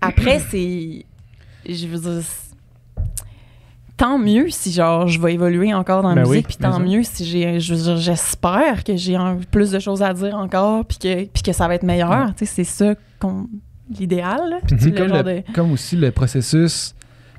après, 0.00 0.40
c'est. 0.50 1.04
Je 1.68 1.86
veux 1.86 1.98
dire. 1.98 2.22
Tant 3.96 4.18
mieux 4.18 4.50
si, 4.50 4.72
genre, 4.72 5.06
je 5.06 5.20
vais 5.20 5.34
évoluer 5.34 5.72
encore 5.72 6.02
dans 6.02 6.08
la 6.08 6.16
Ben 6.16 6.28
musique, 6.28 6.46
oui, 6.48 6.54
puis 6.54 6.56
bien 6.58 6.70
tant 6.70 6.80
mieux 6.80 7.02
si 7.04 7.24
j'ai. 7.24 7.60
J'espère 7.60 8.82
que 8.82 8.96
j'ai 8.96 9.16
plus 9.50 9.70
de 9.70 9.78
choses 9.78 10.02
à 10.02 10.12
dire 10.12 10.34
encore, 10.36 10.84
puis 10.84 10.98
que, 10.98 11.24
puis 11.26 11.42
que 11.42 11.52
ça 11.52 11.68
va 11.68 11.76
être 11.76 11.84
meilleur. 11.84 12.34
Tu 12.36 12.44
sais, 12.44 12.52
c'est 12.54 12.64
ça 12.64 12.94
qu'on. 13.20 13.46
L'idéal. 13.98 14.40
Puis, 14.66 14.92
comme, 14.94 15.68
de. 15.68 15.72
aussi 15.72 15.94
le 15.96 16.10
processus, 16.10 16.94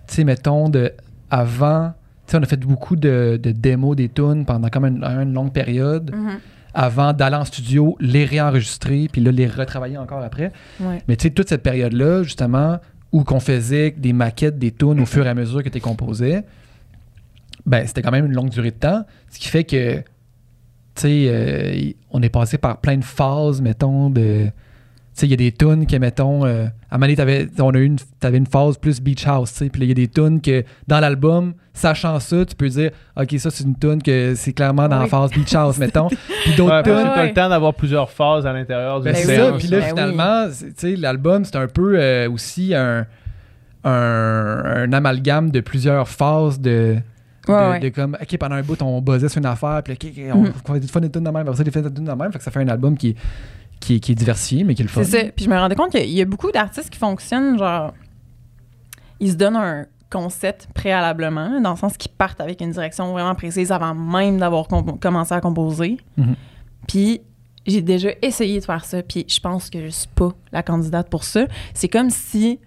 tu 0.08 0.14
sais, 0.16 0.24
mettons, 0.24 0.70
de 0.70 0.94
avant, 1.32 1.92
tu 2.28 2.32
sais, 2.32 2.38
on 2.38 2.44
a 2.44 2.46
fait 2.46 2.58
beaucoup 2.60 2.96
de, 2.96 3.40
de 3.42 3.52
démos 3.52 3.96
des 3.96 4.10
tunes 4.10 4.46
pendant 4.46 4.70
comme 4.70 4.86
une, 4.86 5.04
une 5.04 5.34
longue 5.34 5.52
période, 5.52 6.12
Mhm. 6.14 6.38
avant 6.74 7.14
d'aller 7.14 7.36
en 7.38 7.46
studio, 7.46 7.98
les 8.00 8.26
réenregistrer, 8.26 9.08
puis 9.12 9.22
là, 9.22 9.32
les 9.32 9.48
retravailler 9.48 9.98
encore 9.98 10.22
après. 10.24 10.52
Ouais. 10.80 11.02
Mais 11.08 11.16
tu 11.16 11.24
sais, 11.24 11.30
toute 11.32 11.50
cette 11.50 11.64
période-là, 11.64 12.22
justement, 12.24 12.78
où 13.12 13.24
qu'on 13.24 13.40
faisait 13.40 13.92
des 13.92 14.14
maquettes 14.14 14.60
des 14.60 14.72
tunes 14.72 15.00
au 15.00 15.06
fur 15.06 15.26
et 15.26 15.30
à 15.30 15.34
mesure 15.34 15.64
que 15.64 15.70
tu 15.70 15.80
composais, 15.80 16.44
ben, 17.66 17.86
c'était 17.88 18.02
quand 18.02 18.12
même 18.12 18.26
une 18.26 18.34
longue 18.34 18.50
durée 18.50 18.72
de 18.72 18.76
temps. 18.76 19.06
Ce 19.32 19.40
qui 19.40 19.48
fait 19.48 19.64
que, 19.64 19.98
tu 19.98 20.04
sais, 20.96 21.26
euh, 21.28 21.92
on 22.12 22.22
est 22.22 22.30
passé 22.30 22.58
par 22.58 22.80
plein 22.82 22.98
de 22.98 23.04
phases, 23.04 23.62
mettons, 23.62 24.10
de, 24.10 24.48
il 25.24 25.30
y 25.30 25.34
a 25.34 25.38
des 25.38 25.52
tunes 25.52 25.86
que, 25.88 25.96
mettons, 25.98 26.46
euh, 26.46 26.66
à 26.92 26.96
un 26.96 26.98
moment 26.98 27.02
donné, 27.02 27.16
t'avais, 27.16 27.48
on 27.60 27.70
a 27.74 27.78
eu 27.78 27.86
une, 27.86 27.98
t'avais 28.20 28.38
une 28.38 28.46
phase 28.48 28.78
plus 28.78 29.00
beach 29.02 29.26
house, 29.28 29.52
tu 29.54 29.60
sais, 29.60 29.70
puis 29.70 29.80
là, 29.82 29.86
il 29.86 29.90
y 29.90 29.92
a 29.92 29.96
des 29.96 30.08
tunes 30.08 30.42
que, 30.42 30.64
dans 30.88 31.00
l'album, 31.00 31.54
sachant 31.74 32.20
ça, 32.20 32.46
tu 32.46 32.56
peux 32.56 32.68
dire, 32.70 32.92
OK, 33.16 33.34
ça, 33.38 33.50
c'est 33.52 33.64
une 33.64 33.78
tune 33.78 34.02
que 34.04 34.34
c'est 34.36 34.54
clairement 34.54 34.88
dans 34.88 35.00
la 35.00 35.08
phase 35.08 35.32
beach 35.32 35.54
house, 35.56 35.78
mettons. 35.80 36.08
Puis 36.10 36.56
d'autres 36.58 36.76
Ouais, 36.76 36.84
tunes, 36.84 36.94
t'as 37.14 37.16
Ouais. 37.22 37.28
le 37.28 37.34
temps 37.34 37.50
d'avoir 37.50 37.74
plusieurs 37.74 38.10
phases 38.10 38.46
à 38.46 38.52
l'intérieur 38.54 39.00
du 39.00 39.06
ben, 39.06 39.14
Ben 39.14 39.24
c'est 39.26 39.36
ça, 39.38 39.52
puis 39.58 39.68
là, 39.68 39.80
Ben 39.80 39.88
finalement, 39.88 40.48
c'est- 40.52 40.66
tu 40.68 40.74
sais, 40.78 40.96
l'album, 40.96 41.46
c'est 41.46 41.56
un 41.56 41.68
peu 41.68 41.96
euh, 41.98 42.30
aussi 42.30 42.74
un, 42.76 43.06
un, 43.84 44.64
un 44.84 44.94
amalgame 44.94 45.52
de 45.52 45.60
plusieurs 45.62 46.08
phases 46.08 46.60
de... 46.60 46.96
de, 47.48 47.52
Ouais, 47.52 47.70
ouais. 47.70 47.80
de 47.80 47.90
comme, 47.90 48.18
OK, 48.20 48.38
pendant 48.40 48.56
un 48.56 48.64
bout, 48.64 48.82
on 48.82 49.02
buzzait 49.02 49.30
sur 49.30 49.38
une 49.38 49.46
affaire, 49.46 49.82
puis 49.84 49.94
OK, 49.94 50.12
on 50.34 50.42
Mhm. 50.42 50.54
fait 50.66 50.80
des 50.80 50.88
fois 50.88 51.00
des 51.02 51.10
tunes 51.12 51.24
de 51.24 51.30
même, 51.30 51.44
après 51.48 51.56
ça, 51.58 51.64
des 51.64 51.70
fois 51.72 51.82
des 51.84 51.94
tunes 51.94 52.06
de 52.06 52.12
même, 52.12 52.32
fait 52.32 52.40
que 52.40 52.44
ça 52.44 52.50
fait 52.52 52.62
un 52.62 52.68
album 52.68 52.98
qui, 52.98 53.10
est- 53.10 53.16
qui, 53.86 53.96
est- 53.96 54.00
qui 54.00 54.12
est 54.12 54.16
diversifié, 54.16 54.64
mais 54.64 54.76
qui 54.76 54.82
est 54.82 54.86
le 54.86 54.90
fun. 54.90 55.04
C'est 55.04 55.26
ça. 55.26 55.32
Puis 55.36 55.46
je 55.46 55.50
me 55.50 55.58
rendais 55.58 55.76
compte 55.76 55.92
qu'il 55.92 56.10
y 56.10 56.22
a 56.22 56.26
beaucoup 56.26 56.52
d'artistes 56.52 56.90
qui 56.90 56.98
fonctionnent, 57.00 57.58
genre, 57.58 57.94
ils 59.20 59.32
se 59.32 59.36
donnent 59.36 59.56
un 59.56 59.86
concept 60.10 60.68
préalablement, 60.74 61.60
dans 61.62 61.72
le 61.72 61.78
sens 61.78 61.98
qu'ils 61.98 62.12
partent 62.12 62.40
avec 62.42 62.62
une 62.62 62.72
direction 62.72 63.12
vraiment 63.12 63.36
précise 63.36 63.72
avant 63.72 63.94
même 63.96 64.38
d'avoir 64.38 64.68
com- 64.68 64.98
commencé 65.00 65.34
à 65.34 65.42
composer. 65.42 65.98
Mhm. 66.18 66.36
Puis 66.88 67.22
j'ai 67.66 67.82
déjà 67.82 68.10
essayé 68.22 68.60
de 68.60 68.66
faire 68.66 68.86
ça, 68.86 69.02
puis 69.02 69.26
je 69.28 69.40
pense 69.40 69.70
que 69.70 69.82
je 69.84 69.90
suis 69.90 70.08
pas 70.14 70.30
la 70.52 70.62
candidate 70.64 71.10
pour 71.10 71.24
ça. 71.24 71.46
C'est 71.74 71.88
comme 71.90 72.10
si 72.12 72.60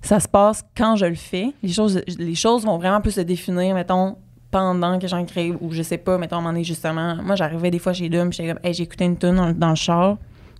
ça 0.00 0.20
se 0.20 0.28
passe 0.28 0.62
quand 0.76 0.94
je 0.96 1.06
le 1.06 1.16
fais. 1.16 1.52
Les 1.62 1.72
choses, 1.72 2.00
les 2.18 2.34
choses 2.36 2.64
vont 2.64 2.78
vraiment 2.78 3.00
plus 3.00 3.12
se 3.12 3.20
définir, 3.20 3.74
mettons, 3.74 4.16
pendant 4.50 4.98
que 4.98 5.08
j'en 5.08 5.24
crée, 5.26 5.52
ou 5.60 5.72
je 5.72 5.82
sais 5.82 5.98
pas, 5.98 6.16
mettons, 6.16 6.36
à 6.36 6.38
un 6.38 6.42
moment 6.42 6.52
donné, 6.52 6.64
justement. 6.64 7.16
Moi, 7.22 7.34
j'arrivais 7.36 7.70
des 7.70 7.80
fois 7.80 7.92
chez 7.92 8.08
Dom, 8.08 8.32
j'étais 8.32 8.48
comme, 8.50 8.60
hey, 8.64 8.72
j'ai 8.72 8.84
écouté 8.84 9.04
une 9.04 9.18
tune 9.18 9.34
dans, 9.34 9.52
dans 9.52 9.70
le 9.70 9.74
char, 9.74 10.16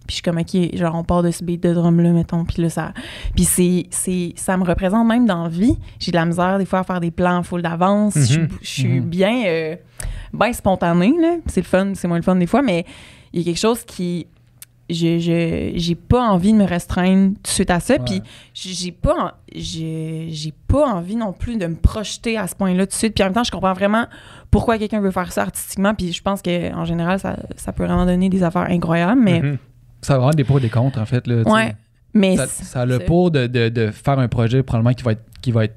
puis 0.09 0.15
je 0.15 0.15
suis 0.15 0.23
comme, 0.23 0.39
OK, 0.39 0.77
genre, 0.77 0.95
on 0.97 1.05
part 1.05 1.23
de 1.23 1.31
ce 1.31 1.45
beat 1.45 1.63
de 1.63 1.73
drum-là, 1.73 2.11
mettons, 2.11 2.45
puis 2.45 2.61
là, 2.63 2.69
ça... 2.71 2.93
Puis 3.37 3.45
c'est, 3.45 3.87
c'est, 3.91 4.33
ça 4.35 4.57
me 4.57 4.65
représente 4.65 5.07
même 5.07 5.27
dans 5.27 5.45
la 5.45 5.49
vie. 5.49 5.77
J'ai 6.01 6.11
de 6.11 6.17
la 6.17 6.25
misère, 6.25 6.59
des 6.59 6.65
fois, 6.65 6.81
à 6.81 6.85
faire 6.85 6.99
des 7.01 7.11
plans 7.13 7.43
full 7.45 7.63
d'avance. 7.63 8.15
Je 8.17 8.21
suis- 8.25 8.39
Mhm. 8.41 8.49
Je 8.63 8.67
suis 8.69 8.89
Mhm. 9.01 9.05
bien, 9.05 9.45
euh, 9.47 9.77
spontanée, 10.53 11.15
là. 11.21 11.37
C'est 11.47 11.61
le 11.61 11.67
fun, 11.67 11.93
c'est 11.95 12.09
moins 12.09 12.17
le 12.17 12.23
fun 12.25 12.35
des 12.37 12.47
fois, 12.47 12.63
mais 12.63 12.85
il 13.33 13.41
y 13.41 13.43
a 13.43 13.45
quelque 13.45 13.61
chose 13.61 13.85
qui... 13.85 14.27
Je, 14.91 15.19
je, 15.19 15.73
j'ai 15.79 15.95
pas 15.95 16.23
envie 16.31 16.55
de 16.55 16.57
me 16.57 16.65
restreindre 16.65 17.35
tout 17.35 17.43
de 17.43 17.49
suite 17.49 17.71
à 17.71 17.79
ça, 17.79 17.97
Ouais. 17.97 18.01
puis 18.07 18.23
j'ai 18.55 18.91
pas, 18.91 19.15
en- 19.27 19.31
j'ai, 19.55 20.29
j'ai 20.31 20.55
pas 20.67 20.87
envie 20.87 21.15
non 21.15 21.35
plus 21.35 21.59
de 21.59 21.67
me 21.67 21.75
projeter 21.75 22.39
à 22.39 22.47
ce 22.47 22.55
point-là 22.55 22.87
tout 22.87 22.93
de 22.93 22.95
suite. 22.95 23.13
Puis 23.15 23.23
en 23.23 23.27
même 23.27 23.35
temps, 23.35 23.45
je 23.45 23.51
comprends 23.51 23.75
vraiment 23.75 24.07
pourquoi 24.51 24.79
quelqu'un 24.79 25.01
veut 25.03 25.11
faire 25.11 25.31
ça 25.31 25.43
artistiquement. 25.43 25.95
Puis 25.95 26.15
je 26.15 26.23
pense 26.23 26.41
qu'en 26.41 26.87
général, 26.87 27.21
ça, 27.21 27.37
ça 27.57 27.73
peut 27.73 27.85
vraiment 27.85 28.07
donner 28.07 28.31
des 28.31 28.43
affaires 28.43 28.67
incroyables. 28.71 29.21
Mais 29.21 29.43
Mhm. 29.43 29.59
Ça 30.01 30.15
va 30.15 30.19
avoir 30.19 30.35
des 30.35 30.45
pour 30.45 30.59
et 30.59 30.63
des 30.63 30.71
contre, 30.71 31.01
en 31.01 31.07
fait. 31.07 31.27
Là, 31.27 31.43
ouais, 31.43 31.75
mais 32.15 32.37
ça, 32.37 32.83
a 32.83 32.87
le 32.87 33.01
pour 33.01 33.31
de, 33.31 33.47
de, 33.47 33.69
de 33.69 33.91
faire 33.91 34.19
un 34.19 34.29
projet 34.29 34.63
probablement 34.63 34.95
qui 34.95 35.03
va 35.03 35.13
être, 35.13 35.25
qui 35.41 35.53
va 35.53 35.65
être 35.65 35.77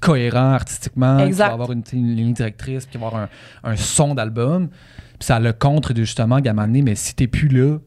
cohérent 0.00 0.52
artistiquement, 0.52 1.18
qui 1.18 1.24
Exact. 1.24 1.48
va 1.48 1.52
avoir 1.54 1.72
une, 1.72 1.82
ligne 1.92 2.32
directrice, 2.32 2.86
qui 2.86 2.96
va 2.98 3.06
avoir 3.08 3.22
un, 3.22 3.28
un 3.64 3.76
son 3.76 4.14
d'album. 4.14 4.68
Puis 4.68 5.26
ça 5.26 5.36
a 5.36 5.40
le 5.40 5.52
contre 5.52 5.92
de 5.92 6.02
justement, 6.02 6.40
donné, 6.40 6.82
mais 6.82 6.94
si 6.94 7.14
t'es 7.14 7.26
plus 7.26 7.48
là, 7.48 7.78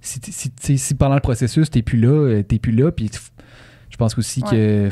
si, 0.00 0.20
si, 0.60 0.78
si 0.78 0.94
pendant 0.94 1.16
le 1.16 1.20
processus, 1.20 1.70
t'es 1.70 1.82
plus 1.82 1.98
là, 1.98 2.08
euh, 2.08 2.42
t'es 2.42 2.58
plus 2.58 2.72
là, 2.72 2.90
puis 2.90 3.10
je 3.90 3.96
pense 3.96 4.16
aussi 4.16 4.42
Ouais. 4.44 4.50
que 4.50 4.88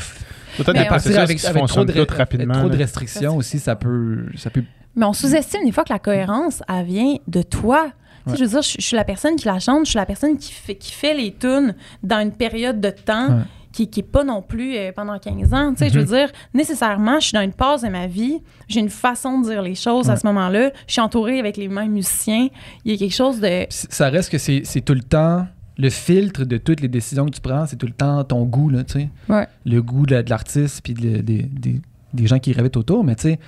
Peut-être 0.59 1.18
avec, 1.18 1.39
qui 1.39 1.47
avec 1.47 1.66
trop 1.66 1.85
de, 1.85 2.07
rapidement. 2.16 2.55
trop 2.55 2.68
de 2.68 2.77
restrictions 2.77 3.37
aussi, 3.37 3.59
ça 3.59 3.77
peut, 3.77 4.27
ça 4.37 4.51
peut 4.51 4.64
Mais 4.95 5.05
on 5.07 5.12
sous-estime 5.12 5.64
des 5.64 5.72
fois 5.72 5.85
que 5.85 5.93
la 5.93 5.99
cohérence, 5.99 6.62
elle 6.68 6.85
vient 6.87 7.14
de 7.29 7.43
toi. 7.43 7.93
Ouais. 8.27 8.37
Je 8.37 8.45
veux 8.45 8.51
dire, 8.51 8.62
je, 8.62 8.77
je 8.79 8.83
suis 8.85 8.97
la 8.97 9.05
personne 9.05 9.37
qui 9.37 9.47
la 9.47 9.59
chante, 9.59 9.85
je 9.87 9.91
suis 9.91 9.99
la 9.99 10.07
personne 10.07 10.37
qui 10.37 10.53
fait, 10.53 10.74
qui 10.74 10.93
fait 10.93 11.14
les 11.14 11.33
tunes 11.33 11.74
dans 12.03 12.20
une 12.20 12.33
période 12.33 12.81
de 12.81 12.91
temps 12.91 13.29
Ouais. 13.29 13.43
qui 13.72 13.89
qui 13.91 14.01
est 14.01 14.03
pas 14.03 14.24
non 14.24 14.41
plus 14.43 14.74
euh, 14.77 14.91
pendant 14.95 15.18
15 15.18 15.53
ans. 15.55 15.72
Tu 15.72 15.79
sais, 15.85 15.91
Je 15.91 15.99
veux 16.01 16.05
dire, 16.16 16.31
nécessairement, 16.55 17.20
je 17.20 17.27
suis 17.29 17.35
dans 17.35 17.43
une 17.43 17.53
phase 17.53 17.83
de 17.83 17.89
ma 17.89 18.07
vie, 18.07 18.39
j'ai 18.68 18.81
une 18.81 18.89
façon 18.89 19.41
de 19.41 19.49
dire 19.51 19.62
les 19.62 19.74
choses 19.74 20.09
à 20.11 20.16
ce 20.16 20.27
moment-là, 20.27 20.70
je 20.87 20.93
suis 20.93 21.01
entourée 21.01 21.39
avec 21.39 21.57
les 21.57 21.68
mêmes 21.68 21.93
musiciens. 21.93 22.49
Il 22.85 22.93
y 22.93 22.95
a 22.95 22.99
quelque 22.99 23.14
chose 23.14 23.39
de... 23.41 23.66
Ça 23.70 24.09
reste 24.09 24.31
que 24.31 24.39
c'est 24.39 24.81
tout 24.85 24.95
le 24.95 25.03
temps 25.03 25.47
le 25.79 25.91
filtre 25.91 26.45
de 26.45 26.57
toutes 26.57 26.81
les 26.81 26.89
décisions 26.89 27.27
que 27.27 27.33
tu 27.35 27.41
prends, 27.43 27.66
c'est 27.66 27.77
tout 27.77 27.87
le 27.87 27.93
temps 27.93 28.24
ton 28.24 28.45
goût, 28.45 28.70
là, 28.70 28.83
tu 28.83 28.95
sais. 28.95 29.09
Ouais. 29.29 29.47
Le 29.66 29.83
goût 29.83 30.07
de, 30.07 30.14
la- 30.14 30.22
de 30.22 30.31
l'artiste 30.31 30.81
puis 30.83 30.95
de- 30.95 31.18
des- 31.18 31.43
des- 31.43 31.83
des 32.14 32.27
gens 32.27 32.39
qui 32.39 32.53
gravitent 32.53 32.79
autour, 32.79 33.05
mais 33.05 33.14
tu 33.14 33.24
sais. 33.24 33.39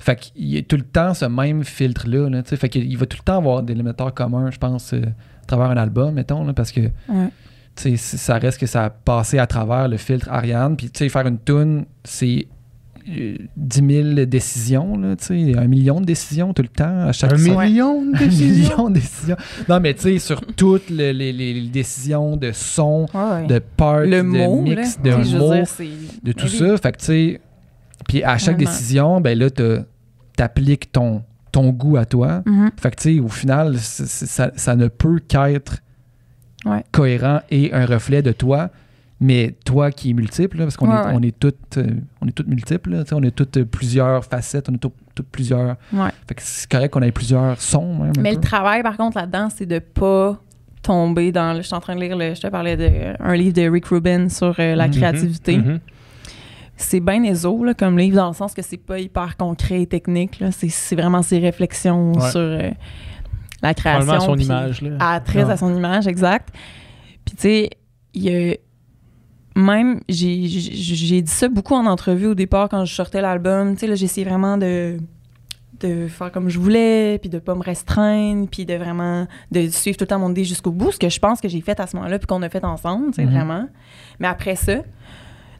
Fait 0.00 0.16
qu'il 0.16 0.46
y 0.48 0.56
a 0.58 0.62
tout 0.62 0.76
le 0.76 0.82
temps 0.82 1.12
ce 1.14 1.26
même 1.26 1.62
filtre-là, 1.62 2.28
là, 2.30 2.42
tu 2.42 2.48
sais. 2.48 2.56
Fait 2.56 2.68
qu'il 2.70 2.96
va 2.96 3.06
tout 3.06 3.18
le 3.20 3.24
temps 3.24 3.36
avoir 3.38 3.62
des 3.62 3.74
éléments 3.74 3.92
communs, 4.14 4.50
je 4.50 4.58
pense, 4.58 4.94
euh, 4.94 5.02
à 5.42 5.46
travers 5.46 5.66
un 5.70 5.76
album, 5.76 6.14
mettons, 6.14 6.42
là, 6.44 6.52
parce 6.54 6.72
que, 6.72 6.80
Ouais. 7.08 7.96
ça 7.96 8.38
reste 8.38 8.58
que 8.58 8.66
ça 8.66 8.84
a 8.86 8.90
passé 8.90 9.38
à 9.38 9.46
travers 9.46 9.88
le 9.88 9.96
filtre 9.98 10.28
Ariane, 10.30 10.76
puis, 10.76 10.90
tu 10.90 10.98
sais, 10.98 11.08
faire 11.08 11.26
une 11.26 11.38
tune, 11.38 11.84
c'est 12.04 12.46
euh, 13.08 13.36
10 13.56 14.12
000 14.14 14.26
décisions, 14.26 14.96
là, 14.98 15.16
tu 15.16 15.24
sais, 15.24 15.58
un 15.58 15.66
million 15.66 16.00
de 16.00 16.04
décisions 16.06 16.52
tout 16.52 16.62
le 16.62 16.68
temps, 16.68 17.08
à 17.08 17.12
chaque 17.12 17.32
Un 17.32 17.36
million 17.36 18.02
de 18.02 18.08
un 18.16 18.18
décisions? 18.26 18.54
million 18.76 18.88
de 18.90 18.94
décisions. 18.94 19.36
Non, 19.68 19.80
mais 19.80 19.94
tu 19.94 20.02
sais, 20.02 20.18
sur 20.18 20.40
toutes 20.54 20.90
les, 20.90 21.12
les- 21.14 21.32
les 21.32 21.60
décisions 21.68 22.36
de 22.36 22.52
son, 22.52 23.06
Ouais, 23.14 23.20
ouais. 23.42 23.46
de 23.46 23.58
parts, 23.58 24.00
le 24.00 24.18
de 24.18 24.22
mot, 24.22 24.60
mix, 24.62 24.98
là. 25.02 25.16
de 25.16 25.22
dire, 25.22 25.66
c'est- 25.66 25.84
de 26.22 26.32
tout 26.32 26.44
Mais 26.46 26.50
oui. 26.52 26.68
ça. 26.70 26.76
Fait 26.76 26.92
que 26.92 26.98
tu 26.98 27.04
sais, 27.06 27.40
puis 28.10 28.24
à 28.24 28.38
chaque 28.38 28.56
Vraiment. 28.56 28.70
décision, 28.70 29.20
ben 29.20 29.38
là, 29.38 29.48
t'appliques 30.36 30.90
ton, 30.90 31.22
ton 31.52 31.70
goût 31.70 31.96
à 31.96 32.04
toi. 32.04 32.42
Mhm. 32.44 32.70
Fait 32.76 32.90
que 32.90 32.96
tu 32.96 33.14
sais, 33.14 33.20
au 33.20 33.28
final, 33.28 33.76
ça, 33.78 34.50
ça 34.56 34.74
ne 34.76 34.88
peut 34.88 35.20
qu'être 35.28 35.76
Ouais. 36.66 36.82
cohérent 36.92 37.40
et 37.50 37.72
un 37.72 37.86
reflet 37.86 38.20
de 38.22 38.32
toi. 38.32 38.70
Mais 39.22 39.54
toi 39.66 39.90
qui 39.90 40.10
es 40.10 40.12
multiple, 40.14 40.56
là, 40.58 40.64
parce 40.64 40.76
qu'on 40.78 40.88
Ouais, 40.90 40.96
est, 40.96 41.06
ouais. 41.06 41.12
on 41.14 41.22
est 41.22 41.38
toutes, 41.38 41.76
euh, 41.76 41.86
on 42.22 42.26
est 42.26 42.32
toutes 42.32 42.48
multiples, 42.48 42.90
là, 42.90 43.02
tu 43.04 43.10
sais, 43.10 43.14
on 43.14 43.22
est 43.22 43.30
toutes 43.30 43.58
euh, 43.58 43.64
plusieurs 43.66 44.24
facettes, 44.24 44.68
on 44.70 44.74
est 44.74 44.78
toutes, 44.78 44.94
toutes 45.14 45.28
plusieurs. 45.28 45.76
Ouais. 45.92 46.08
Fait 46.26 46.34
que 46.34 46.40
c'est 46.42 46.68
correct 46.70 46.90
qu'on 46.90 47.02
ait 47.02 47.12
plusieurs 47.12 47.60
sons. 47.60 48.02
Un 48.02 48.12
Mais 48.20 48.30
peu. 48.30 48.36
le 48.36 48.40
travail, 48.40 48.82
par 48.82 48.96
contre, 48.96 49.18
là-dedans, 49.18 49.48
c'est 49.54 49.66
de 49.66 49.78
pas 49.78 50.42
tomber 50.82 51.32
dans. 51.32 51.52
le- 51.52 51.60
Je 51.60 51.66
suis 51.66 51.74
en 51.76 51.80
train 51.80 51.94
de 51.96 52.00
lire, 52.00 52.16
le, 52.16 52.34
je 52.34 52.40
te 52.40 52.46
parlais 52.46 52.76
d'un 52.78 53.34
livre 53.36 53.52
de 53.54 53.68
Rick 53.68 53.86
Rubin 53.88 54.30
sur 54.30 54.54
euh, 54.58 54.74
la 54.74 54.86
Mhm. 54.88 54.94
créativité. 54.94 55.58
Mhm. 55.58 55.80
C'est 56.82 57.00
bien 57.00 57.22
éso, 57.22 57.62
là, 57.62 57.74
comme 57.74 57.98
livre, 57.98 58.16
dans 58.16 58.28
le 58.28 58.34
sens 58.34 58.54
que 58.54 58.62
c'est 58.62 58.78
pas 58.78 58.98
hyper 58.98 59.36
concret 59.36 59.82
et 59.82 59.86
technique. 59.86 60.42
C'est 60.50 60.96
vraiment 60.96 61.22
ses 61.22 61.38
réflexions 61.38 62.12
Ouais. 62.14 62.30
sur 62.30 62.40
euh, 62.40 62.70
la 63.62 63.74
création. 63.74 64.12
À 64.12 64.20
son 64.20 64.36
image. 64.36 64.80
Là. 64.82 64.96
À, 64.98 65.20
très 65.20 65.44
Ouais. 65.44 65.50
à 65.52 65.56
son 65.58 65.76
image, 65.76 66.06
exact. 66.06 66.48
Puis, 67.24 67.36
tu 67.36 67.42
sais, 67.42 67.70
il 68.14 68.22
y 68.22 68.30
a. 68.52 68.54
Même, 69.56 70.00
j'ai 70.08 71.22
dit 71.22 71.24
ça 71.30 71.48
beaucoup 71.48 71.74
en 71.74 71.84
entrevue 71.86 72.26
au 72.28 72.34
départ 72.34 72.68
quand 72.68 72.84
je 72.84 72.94
sortais 72.94 73.20
l'album. 73.20 73.74
Tu 73.74 73.80
sais, 73.80 73.86
là, 73.86 73.94
j'essayais 73.94 74.26
vraiment 74.28 74.56
de 74.56 74.96
de 75.80 76.08
faire 76.08 76.30
comme 76.30 76.50
je 76.50 76.58
voulais, 76.58 77.18
puis 77.18 77.30
de 77.30 77.38
pas 77.38 77.54
me 77.54 77.62
restreindre, 77.62 78.46
puis 78.50 78.66
de 78.66 78.74
vraiment 78.74 79.26
de 79.50 79.66
suivre 79.68 79.96
tout 79.96 80.04
le 80.04 80.08
temps 80.08 80.18
mon 80.18 80.30
idée 80.30 80.44
jusqu'au 80.44 80.72
bout, 80.72 80.92
ce 80.92 80.98
que 80.98 81.08
je 81.08 81.18
pense 81.18 81.40
que 81.40 81.48
j'ai 81.48 81.62
fait 81.62 81.80
à 81.80 81.86
ce 81.86 81.96
moment-là, 81.96 82.18
puis 82.18 82.26
qu'on 82.26 82.42
a 82.42 82.50
fait 82.50 82.64
ensemble, 82.64 83.06
tu 83.06 83.14
sais, 83.14 83.24
Mhm. 83.24 83.30
vraiment. 83.34 83.66
Mais 84.18 84.28
après 84.28 84.56
ça, 84.56 84.82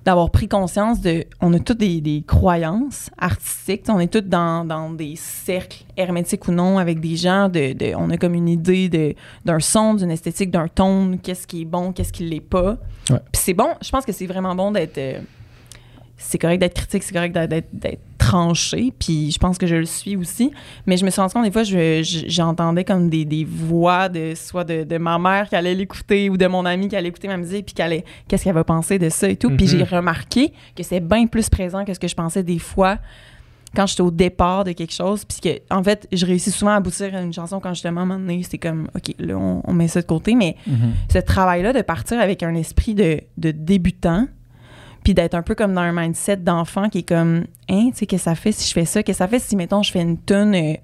d'avoir 0.05 0.31
pris 0.31 0.49
conscience 0.49 1.01
de... 1.01 1.25
On 1.41 1.53
a 1.53 1.59
toutes 1.59 1.79
des, 1.79 2.01
des 2.01 2.23
croyances 2.27 3.11
artistiques, 3.19 3.85
on 3.89 3.99
est 4.01 4.11
toutes 4.13 4.29
dans, 4.29 4.65
dans 4.65 4.91
des 4.91 5.15
cercles 5.17 5.85
hermétiques 5.97 6.49
ou 6.49 6.53
non, 6.53 6.79
avec 6.79 7.01
des 7.01 7.17
gens, 7.17 7.49
de, 7.49 7.73
de- 7.75 7.95
on 7.97 8.09
a 8.11 8.17
comme 8.17 8.35
une 8.35 8.49
idée 8.49 8.89
de- 8.89 9.15
d'un 9.45 9.61
son, 9.61 9.95
d'une 9.95 10.11
esthétique, 10.11 10.51
d'un 10.51 10.69
ton, 10.69 11.19
qu'est-ce 11.23 11.47
qui 11.47 11.63
est 11.63 11.67
bon, 11.67 11.93
qu'est-ce 11.93 12.13
qui 12.13 12.25
l'est 12.25 12.41
pas. 12.41 12.79
Ouais. 13.11 13.19
Puis 13.33 13.43
c'est 13.43 13.55
bon, 13.55 13.69
je 13.83 13.91
pense 13.91 14.05
que 14.07 14.13
c'est 14.13 14.27
vraiment 14.27 14.55
bon 14.55 14.71
d'être... 14.71 14.97
euh, 14.99 15.21
c'est 16.17 16.39
correct 16.39 16.59
d'être 16.61 16.75
critique, 16.75 17.03
c'est 17.03 17.15
correct 17.15 17.33
d'être- 17.35 17.71
d'être 18.21 18.31
d'être 18.31 18.31
tranché, 18.31 18.93
puis 18.99 19.31
je 19.31 19.39
pense 19.39 19.59
que 19.59 19.67
je 19.67 19.77
le 19.77 19.87
suis 19.87 20.17
aussi. 20.17 20.51
Mais 20.87 20.97
je 20.97 21.05
me 21.05 21.11
suis 21.11 21.21
rendu 21.21 21.33
compte 21.35 21.45
des 21.45 21.51
fois, 21.51 21.63
je- 21.65 22.03
je- 22.03 22.29
j'entendais 22.29 22.85
comme 22.85 23.09
des, 23.09 23.25
des 23.25 23.45
voix 23.45 24.09
de 24.09 24.35
soit 24.37 24.65
de, 24.65 24.85
de 24.85 24.99
ma 24.99 25.19
mère 25.19 25.49
qui 25.49 25.57
allait 25.57 25.75
l'écouter 25.75 26.31
ou 26.31 26.37
de 26.37 26.47
mon 26.47 26.65
ami 26.65 26.89
qui 26.89 26.97
allait 26.97 27.09
écouter 27.09 27.29
ma 27.29 27.37
musique, 27.37 27.67
puis 27.67 27.75
qu'est-ce 28.29 28.45
qu'elle 28.45 28.55
va 28.55 28.65
penser 28.65 28.99
de 28.99 29.09
ça 29.09 29.29
et 29.29 29.37
tout. 29.37 29.51
Puis 29.57 29.67
j'ai 29.67 29.83
remarqué 29.85 30.53
que 30.77 30.83
c'est 30.83 31.01
bien 31.01 31.27
plus 31.27 31.49
présent 31.49 31.85
que 31.85 31.95
ce 31.95 31.99
que 31.99 32.09
je 32.09 32.15
pensais 32.15 32.43
des 32.43 32.59
fois 32.59 32.99
quand 33.75 33.87
j'étais 33.87 34.01
au 34.03 34.11
départ 34.11 34.65
de 34.65 34.73
quelque 34.73 34.93
chose. 34.93 35.25
Puis 35.25 35.39
que, 35.41 35.75
en 35.75 35.83
fait, 35.83 36.09
je 36.13 36.27
réussis 36.27 36.51
souvent 36.51 36.73
à 36.73 36.77
aboutir 36.77 37.15
à 37.15 37.21
une 37.23 37.33
chanson 37.33 37.61
quand 37.61 37.73
justement, 37.73 38.01
à 38.01 38.03
un 38.03 38.07
moment 38.07 38.21
donné, 38.21 38.43
c'est 38.43 38.59
comme, 38.59 38.89
OK, 38.97 39.15
là, 39.21 39.37
on, 39.37 39.63
on 39.65 39.73
met 39.73 39.87
ça 39.89 40.01
de 40.03 40.07
côté. 40.07 40.35
Mais 40.35 40.57
Mhm. 40.67 40.93
ce 41.13 41.19
travail-là 41.19 41.73
de 41.73 41.83
partir 41.83 42.19
avec 42.21 42.43
un 42.43 42.55
esprit 42.57 42.95
de, 42.95 43.21
de 43.39 43.53
débutant, 43.53 44.27
puis 45.05 45.15
d'être 45.15 45.35
un 45.35 45.43
peu 45.43 45.55
comme 45.55 45.75
dans 45.75 45.81
un 45.81 45.93
mindset 45.93 46.39
d'enfant 46.39 46.89
qui 46.89 46.99
est 46.99 47.09
comme, 47.09 47.45
hein, 47.69 47.89
tu 47.91 47.99
sais, 47.99 48.07
qu'est-ce 48.07 48.25
que 48.25 48.31
ça 48.31 48.35
fait 48.35 48.53
si 48.53 48.69
je 48.69 48.73
fais 48.73 48.85
ça? 48.85 49.03
Qu'est-ce 49.03 49.19
que 49.19 49.25
ça 49.25 49.29
fait 49.29 49.39
si, 49.39 49.57
mettons, 49.57 49.83
je 49.83 49.91
fais 49.91 50.03
une 50.03 50.19
tune 50.19 50.55
euh, 50.55 50.75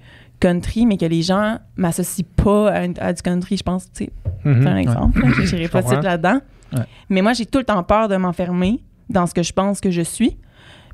country, 0.41 0.87
mais 0.87 0.97
que 0.97 1.07
les 1.07 1.23
gens 1.23 1.59
m'associent 1.77 2.27
pas 2.37 2.71
à, 2.71 2.87
à 2.99 3.13
du 3.13 3.23
country, 3.23 3.57
je 3.57 3.63
pense, 3.63 3.91
tu 3.93 4.05
sais, 4.05 4.13
c'est 4.45 4.67
un 4.67 4.77
exemple. 4.77 5.23
Je 5.43 5.57
n'irai 5.57 5.69
pas 5.69 5.83
suite 5.83 6.03
là-dedans. 6.03 6.41
Ouais. 6.73 6.85
Mais 7.09 7.23
moi, 7.23 7.33
j'ai 7.33 7.47
tout 7.47 7.59
le 7.59 7.65
temps 7.65 7.83
peur 7.83 8.09
de 8.09 8.17
m'enfermer 8.17 8.83
dans 9.09 9.27
ce 9.27 9.35
que 9.35 9.43
je 9.43 9.53
pense 9.53 9.81
que 9.81 9.91
je 9.91 10.03
suis, 10.03 10.37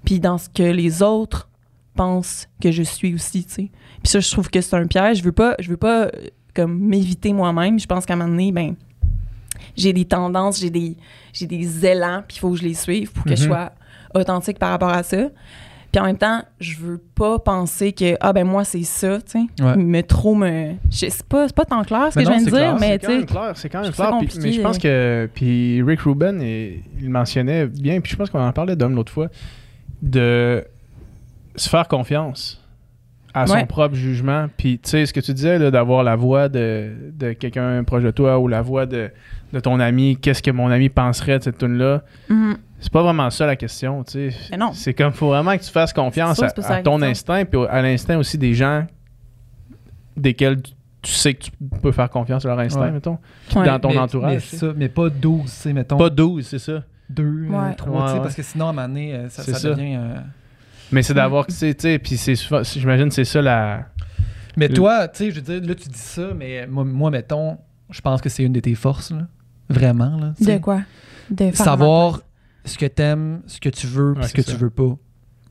puis 0.04 0.20
dans 0.20 0.38
ce 0.38 0.48
que 0.48 0.62
les 0.62 1.02
autres 1.02 1.48
pensent 1.94 2.48
que 2.60 2.70
je 2.70 2.82
suis 2.82 3.14
aussi, 3.14 3.44
tu 3.44 3.52
sais. 3.52 3.70
Puis 4.02 4.10
ça, 4.10 4.20
je 4.20 4.30
trouve 4.30 4.50
que 4.50 4.60
c'est 4.60 4.76
un 4.76 4.86
piège. 4.86 5.18
Je 5.18 5.22
veux 5.22 5.32
pas, 5.32 5.54
je 5.58 5.68
veux 5.68 5.76
pas 5.76 6.06
euh, 6.06 6.10
comme 6.54 6.78
m'éviter 6.78 7.32
moi-même. 7.32 7.78
Je 7.78 7.86
pense 7.86 8.04
qu'à 8.06 8.14
un 8.14 8.16
moment 8.16 8.30
donné, 8.30 8.52
ben, 8.52 8.74
j'ai 9.76 9.92
des 9.92 10.04
tendances, 10.04 10.60
j'ai 10.60 10.70
des, 10.70 10.96
j'ai 11.32 11.46
des 11.46 11.86
élans, 11.86 12.22
puis 12.26 12.36
il 12.36 12.40
faut 12.40 12.50
que 12.50 12.56
je 12.58 12.64
les 12.64 12.74
suive 12.74 13.12
pour 13.12 13.24
que 13.24 13.34
je 13.36 13.42
Mhm. 13.44 13.48
sois 13.48 13.72
authentique 14.14 14.58
par 14.58 14.70
rapport 14.70 14.90
à 14.90 15.02
ça. 15.02 15.28
Puis 15.90 16.00
en 16.00 16.06
même 16.06 16.16
temps, 16.16 16.42
je 16.58 16.78
veux 16.78 16.96
pas 17.14 17.38
penser 17.38 17.92
que, 17.92 18.16
ah 18.20 18.32
ben 18.32 18.46
moi, 18.46 18.64
c'est 18.64 18.82
ça, 18.82 19.18
tu 19.20 19.32
sais. 19.58 19.62
Ouais. 19.62 19.76
Mais 19.76 20.02
trop 20.02 20.34
me. 20.34 20.72
je- 20.90 21.06
C'est 21.10 21.22
pas, 21.26 21.46
c'est 21.48 21.54
pas 21.54 21.66
tant 21.66 21.82
clair 21.84 22.08
ce 22.10 22.18
Mais 22.18 22.24
que 22.24 22.30
non, 22.30 22.38
je 22.38 22.38
viens 22.38 22.44
de 22.46 22.50
c'est 22.50 22.56
dire, 22.56 22.76
clair, 22.76 22.76
mais 22.80 22.88
c'est 22.92 22.98
tu 22.98 23.06
quand 23.06 23.12
sais. 23.12 23.18
même 23.18 23.26
clair, 23.26 23.52
c'est 23.56 23.68
quand 23.68 23.82
même 23.82 23.92
clair. 23.92 24.18
puis- 24.20 24.38
mais 24.42 24.52
je 24.52 24.60
pense 24.62 24.78
que 24.78 25.28
puis 25.34 25.82
Rick 25.82 26.00
Rubin, 26.00 26.38
il, 26.40 26.82
il 26.98 27.10
mentionnait 27.10 27.66
bien, 27.66 28.00
puis 28.00 28.10
je 28.12 28.16
pense 28.16 28.30
qu'on 28.30 28.40
en 28.40 28.52
parlait 28.52 28.74
d'homme 28.74 28.94
l'autre 28.94 29.12
fois, 29.12 29.28
de 30.00 30.64
se 31.56 31.68
faire 31.68 31.86
confiance 31.88 32.58
à 33.34 33.46
son 33.46 33.54
Ouais. 33.54 33.66
propre 33.66 33.94
jugement. 33.94 34.46
Puis 34.56 34.78
tu 34.78 34.88
sais 34.90 35.06
ce 35.06 35.12
que 35.12 35.20
tu 35.20 35.32
disais 35.34 35.58
là, 35.58 35.70
d'avoir 35.70 36.02
la 36.04 36.16
voix 36.16 36.48
de, 36.48 36.90
de 37.18 37.32
quelqu'un 37.34 37.82
proche 37.84 38.02
de 38.02 38.10
toi 38.10 38.38
ou 38.38 38.48
la 38.48 38.62
voix 38.62 38.86
de, 38.86 39.10
de 39.52 39.60
ton 39.60 39.78
ami. 39.80 40.16
Qu'est-ce 40.16 40.42
que 40.42 40.50
mon 40.50 40.70
ami 40.70 40.88
penserait 40.88 41.38
de 41.38 41.44
cette 41.44 41.58
tune 41.58 41.76
là 41.78 42.02
Mhm. 42.28 42.56
C'est 42.80 42.92
pas 42.92 43.02
vraiment 43.02 43.30
ça 43.30 43.46
la 43.46 43.54
question, 43.54 44.02
tu 44.02 44.30
sais. 44.30 44.36
Mais 44.50 44.56
non. 44.56 44.72
C'est 44.72 44.92
comme 44.94 45.12
faut 45.12 45.28
vraiment 45.28 45.56
que 45.56 45.62
tu 45.62 45.70
fasses 45.70 45.92
confiance 45.92 46.42
à, 46.42 46.50
ton 46.50 46.98
question. 46.98 47.02
instinct 47.02 47.44
puis 47.44 47.60
à 47.70 47.80
l'instinct 47.80 48.18
aussi 48.18 48.36
des 48.38 48.54
gens 48.54 48.84
desquels 50.16 50.60
tu, 50.62 50.72
tu 51.02 51.12
sais 51.12 51.34
que 51.34 51.44
tu 51.44 51.50
peux 51.82 51.92
faire 51.92 52.10
confiance 52.10 52.44
à 52.44 52.48
leur 52.48 52.58
instinct, 52.58 52.80
Ouais. 52.82 52.90
mettons. 52.90 53.18
Ouais. 53.54 53.66
Dans 53.66 53.78
ton 53.78 53.90
mais, 53.90 53.98
entourage. 53.98 54.48
Mais, 54.52 54.58
ça, 54.58 54.66
pas 54.94 55.08
12, 55.10 55.44
tu 55.44 55.50
sais, 55.50 55.72
mettons. 55.72 55.96
Pas 55.96 56.10
12, 56.10 56.46
c'est 56.46 56.58
ça. 56.58 56.82
2, 57.10 57.46
Ouais. 57.50 57.74
3, 57.76 58.00
Ouais, 58.00 58.06
tu 58.08 58.12
sais, 58.14 58.20
parce 58.22 58.34
que 58.34 58.42
sinon, 58.42 58.66
à 58.66 58.70
un 58.70 58.72
moment 58.72 58.88
donné, 58.88 59.14
euh, 59.14 59.28
ça, 59.28 59.42
ça 59.42 59.54
ça. 59.54 59.70
devient. 59.70 59.96
euh, 59.96 60.14
Mais 60.92 61.02
c'est 61.02 61.14
d'avoir, 61.14 61.46
tu 61.46 61.54
sais, 61.54 61.74
tu 61.74 61.82
sais, 61.82 61.98
puis 61.98 62.16
c'est 62.16 62.34
souvent- 62.36 62.62
j'imagine 62.62 63.08
que 63.08 63.14
c'est 63.14 63.24
ça 63.24 63.40
la. 63.42 63.86
Mais 64.56 64.68
Le- 64.68 64.74
toi, 64.74 65.08
tu 65.08 65.18
sais, 65.18 65.30
je 65.30 65.36
veux 65.36 65.40
dire, 65.60 65.68
là, 65.68 65.74
tu 65.74 65.88
dis 65.88 65.98
ça, 65.98 66.28
mais 66.36 66.66
moi, 66.66 66.84
moi, 66.84 67.10
mettons, 67.10 67.58
je 67.90 68.00
pense 68.00 68.20
que 68.20 68.28
c'est 68.28 68.42
une 68.44 68.52
de 68.52 68.60
tes 68.60 68.74
forces, 68.74 69.10
là. 69.10 69.26
Vraiment, 69.72 70.16
là. 70.18 70.34
De 70.40 70.58
quoi? 70.58 70.82
De 71.30 71.50
Savoir 71.54 72.20
ce 72.64 72.78
que 72.78 72.86
t'aimes, 72.86 73.40
ce 73.46 73.58
que 73.60 73.68
tu 73.68 73.86
veux, 73.86 74.12
puis 74.14 74.22
Ouais, 74.22 74.28
ce 74.28 74.34
que 74.34 74.42
tu 74.42 74.56
veux 74.56 74.70
pas. 74.70 74.96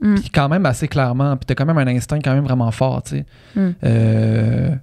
Mm. 0.01 0.15
Puis 0.15 0.30
quand 0.30 0.49
même 0.49 0.65
assez 0.65 0.88
clairement, 0.88 1.36
puis 1.38 1.45
t'as 1.45 1.55
quand 1.55 1.65
même 1.65 1.78
un 1.78 1.88
instinct 1.88 2.19
quand 2.24 2.34
même 2.34 2.43
vraiment 2.45 2.72
fort, 2.72 3.03
tu 3.03 3.17
sais. 3.17 3.26
Mm. 3.55 3.69
Euh, 3.84 4.69
tu 4.72 4.78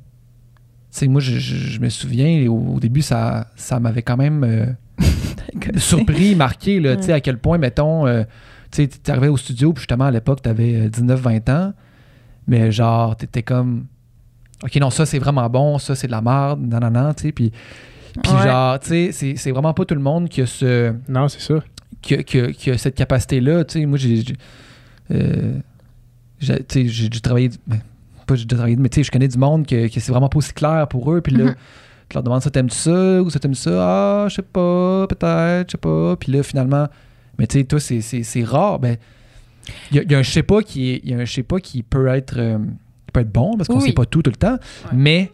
sais, 0.90 1.08
moi, 1.08 1.20
je, 1.20 1.38
je- 1.38 1.56
je 1.56 1.80
me 1.80 1.88
souviens, 1.88 2.48
au, 2.50 2.74
au 2.76 2.80
début, 2.80 3.02
ça, 3.02 3.48
ça 3.56 3.80
m'avait 3.80 4.02
quand 4.02 4.16
même 4.16 4.44
euh, 4.44 4.66
surpris, 5.76 6.34
marqué, 6.34 6.80
là, 6.80 6.96
tu 6.96 7.04
sais, 7.04 7.12
à 7.12 7.20
quel 7.20 7.38
point, 7.38 7.58
mettons, 7.58 8.06
euh, 8.06 8.24
tu 8.70 8.84
sais, 8.90 9.10
arrivé 9.10 9.28
au 9.28 9.36
studio, 9.36 9.72
puis 9.72 9.80
justement, 9.82 10.04
à 10.04 10.10
l'époque, 10.10 10.42
t'avais 10.42 10.88
19-20 10.88 11.50
ans, 11.50 11.72
mais 12.46 12.70
genre, 12.72 13.16
t'étais 13.16 13.42
comme, 13.42 13.86
OK, 14.62 14.76
non, 14.76 14.90
ça, 14.90 15.06
c'est 15.06 15.18
vraiment 15.18 15.48
bon, 15.48 15.78
ça, 15.78 15.94
c'est 15.94 16.06
de 16.06 16.12
la 16.12 16.20
merde, 16.22 16.60
non, 16.60 16.80
non, 16.80 16.90
non, 16.90 17.14
tu 17.14 17.24
sais, 17.24 17.32
puis... 17.32 17.52
Puis 18.22 18.32
Ouais. 18.32 18.42
genre, 18.42 18.78
tu 18.80 18.88
sais, 18.88 19.12
c'est- 19.12 19.36
c'est 19.36 19.50
vraiment 19.50 19.74
pas 19.74 19.84
tout 19.84 19.94
le 19.94 20.00
monde 20.00 20.28
qui 20.28 20.40
a 20.42 20.46
ce 20.46 20.92
Non, 21.08 21.28
c'est 21.28 21.40
ça. 21.40 21.60
qui 22.02 22.14
a, 22.14 22.22
qui 22.22 22.40
a- 22.40 22.52
qui 22.52 22.70
a 22.70 22.78
cette 22.78 22.94
capacité-là. 22.94 23.64
Tu 23.64 23.80
sais, 23.80 23.86
moi, 23.86 23.98
j'ai. 23.98 24.16
j'ai- 24.22 24.36
euh, 25.12 25.54
j'ai- 26.40 26.64
tu 26.64 26.82
sais, 26.82 26.88
j'ai 26.88 27.08
dû 27.08 27.20
travailler. 27.20 27.50
ben, 27.66 27.78
pas 28.26 28.34
j'ai 28.34 28.44
dû 28.44 28.54
travailler, 28.54 28.76
mais 28.76 28.88
tu 28.88 28.96
sais, 28.96 29.02
je 29.04 29.10
connais 29.10 29.28
du 29.28 29.38
monde 29.38 29.66
que, 29.66 29.88
que 29.88 30.00
c'est 30.00 30.12
vraiment 30.12 30.28
pas 30.28 30.38
aussi 30.38 30.52
clair 30.52 30.86
pour 30.88 31.12
eux. 31.12 31.20
Puis 31.20 31.34
là, 31.34 31.44
Mhm. 31.46 31.54
tu 32.08 32.14
leur 32.14 32.22
demandes 32.22 32.42
ça, 32.42 32.50
t'aimes-tu 32.50 32.76
ça 32.76 33.22
ou 33.22 33.30
ça 33.30 33.38
t'aimes 33.38 33.54
ça? 33.54 33.70
Ah, 34.24 34.26
je 34.28 34.34
sais 34.36 34.42
pas, 34.42 35.06
peut-être, 35.08 35.68
je 35.68 35.72
sais 35.72 35.78
pas. 35.78 36.16
Puis 36.16 36.32
là, 36.32 36.42
finalement, 36.42 36.88
mais 37.38 37.46
tu 37.46 37.58
sais, 37.58 37.64
toi, 37.64 37.80
c'est- 37.80 38.00
c'est 38.02 38.22
c'est 38.22 38.44
rare. 38.44 38.78
Ben, 38.80 38.96
il 39.90 39.96
y, 39.96 40.00
a- 40.00 40.02
il 40.02 40.12
y 40.12 40.14
a 40.14 40.18
un 40.18 40.22
je 40.22 40.30
sais 40.30 40.42
pas 40.42 40.62
qui 40.62 40.90
est- 40.90 41.00
il 41.04 41.10
y 41.10 41.14
a 41.14 41.18
un 41.18 41.24
je 41.24 41.32
sais 41.32 41.42
pas 41.42 41.58
qui 41.60 41.82
peut 41.82 42.06
être, 42.08 42.34
euh, 42.38 42.58
qui 42.58 43.12
peut 43.12 43.20
être 43.20 43.32
bon 43.32 43.56
parce 43.56 43.68
qu'on 43.68 43.78
Oui. 43.80 43.88
sait 43.88 43.92
pas 43.94 44.04
tout 44.06 44.22
tout 44.22 44.30
le 44.30 44.36
temps. 44.36 44.58
Mais 44.92 45.30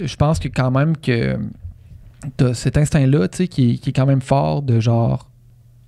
je 0.00 0.14
pense 0.16 0.38
que 0.40 0.48
quand 0.48 0.70
même 0.72 0.96
que 0.96 1.38
t'as 2.36 2.54
cet 2.54 2.76
instinct-là, 2.76 3.28
tu 3.28 3.36
sais, 3.38 3.48
qui, 3.48 3.72
est- 3.74 3.78
qui 3.78 3.90
est 3.90 3.92
quand 3.92 4.06
même 4.06 4.20
fort 4.20 4.62
de 4.62 4.80
genre 4.80 5.28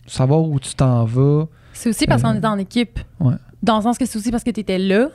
savoir 0.06 0.42
où 0.42 0.58
tu 0.60 0.74
t'en 0.74 1.04
vas. 1.04 1.46
C'est 1.72 1.90
aussi 1.90 2.06
parce 2.06 2.22
qu'on 2.22 2.30
Euh, 2.34 2.38
était 2.38 2.46
en 2.46 2.58
équipe. 2.58 2.98
ouais. 3.20 3.34
Dans 3.62 3.76
le 3.76 3.82
sens 3.82 3.98
que 3.98 4.06
c'est 4.06 4.18
aussi 4.18 4.30
parce 4.30 4.44
que 4.44 4.50
tu 4.50 4.60
étais 4.60 4.78
là, 4.78 5.08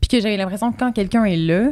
puis 0.00 0.08
que 0.08 0.20
j'avais 0.20 0.36
l'impression 0.36 0.72
que 0.72 0.78
quand 0.78 0.92
quelqu'un 0.92 1.24
est 1.24 1.36
là, 1.36 1.70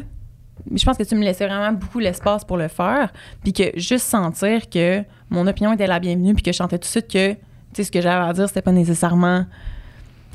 je 0.74 0.84
pense 0.84 0.96
que 0.98 1.02
tu 1.02 1.14
me 1.14 1.22
laissais 1.22 1.46
vraiment 1.46 1.72
beaucoup 1.72 1.98
l'espace 1.98 2.44
pour 2.44 2.56
le 2.58 2.68
faire, 2.68 3.12
puis 3.42 3.52
que 3.52 3.64
juste 3.76 4.04
sentir 4.06 4.68
que 4.68 5.02
mon 5.30 5.46
opinion 5.46 5.72
était 5.72 5.86
la 5.86 5.98
bienvenue, 5.98 6.34
puis 6.34 6.42
que 6.42 6.52
je 6.52 6.56
sentais 6.58 6.76
tout 6.78 6.82
de 6.82 6.86
suite 6.88 7.08
que, 7.08 7.32
tu 7.32 7.38
sais, 7.74 7.84
ce 7.84 7.90
que 7.90 8.00
j'avais 8.00 8.28
à 8.28 8.32
dire, 8.32 8.46
c'était 8.48 8.62
pas 8.62 8.72
nécessairement. 8.72 9.46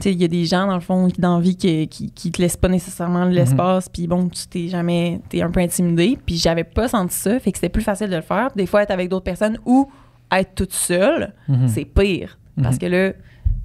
Il 0.04 0.22
y 0.22 0.26
a 0.26 0.28
des 0.28 0.46
gens, 0.46 0.68
dans 0.68 0.74
le 0.76 0.82
fond, 0.82 1.08
qui, 1.08 1.22
dans 1.22 1.36
la 1.38 1.42
vie, 1.42 1.56
qui, 1.56 1.88
qui, 1.88 2.12
qui 2.12 2.32
te 2.32 2.42
laissent 2.42 2.58
pas 2.58 2.68
nécessairement 2.68 3.24
l'espace, 3.26 3.88
puis 3.88 4.08
bon, 4.08 4.28
tu 4.28 4.46
t'es 4.48 4.68
jamais. 4.68 5.22
T'es 5.30 5.42
un 5.42 5.50
peu 5.50 5.62
intimidé, 5.62 6.18
puis 6.26 6.36
j'avais 6.36 6.66
pas 6.66 6.88
senti 6.90 7.16
ça, 7.16 7.40
fait 7.40 7.52
que 7.52 7.58
c'était 7.58 7.70
plus 7.70 7.82
facile 7.84 8.10
de 8.10 8.16
le 8.16 8.22
faire. 8.22 8.50
Des 8.56 8.66
fois, 8.66 8.84
être 8.84 8.92
avec 8.92 9.10
d'autres 9.10 9.24
personnes 9.24 9.58
ou 9.66 9.90
être 10.32 10.54
toute 10.56 10.74
seule, 10.74 11.34
Mhm. 11.48 11.68
c'est 11.70 11.86
pire. 11.86 12.38
Parce 12.62 12.76
Mhm. 12.76 12.80
que 12.82 12.86
là, 12.88 13.14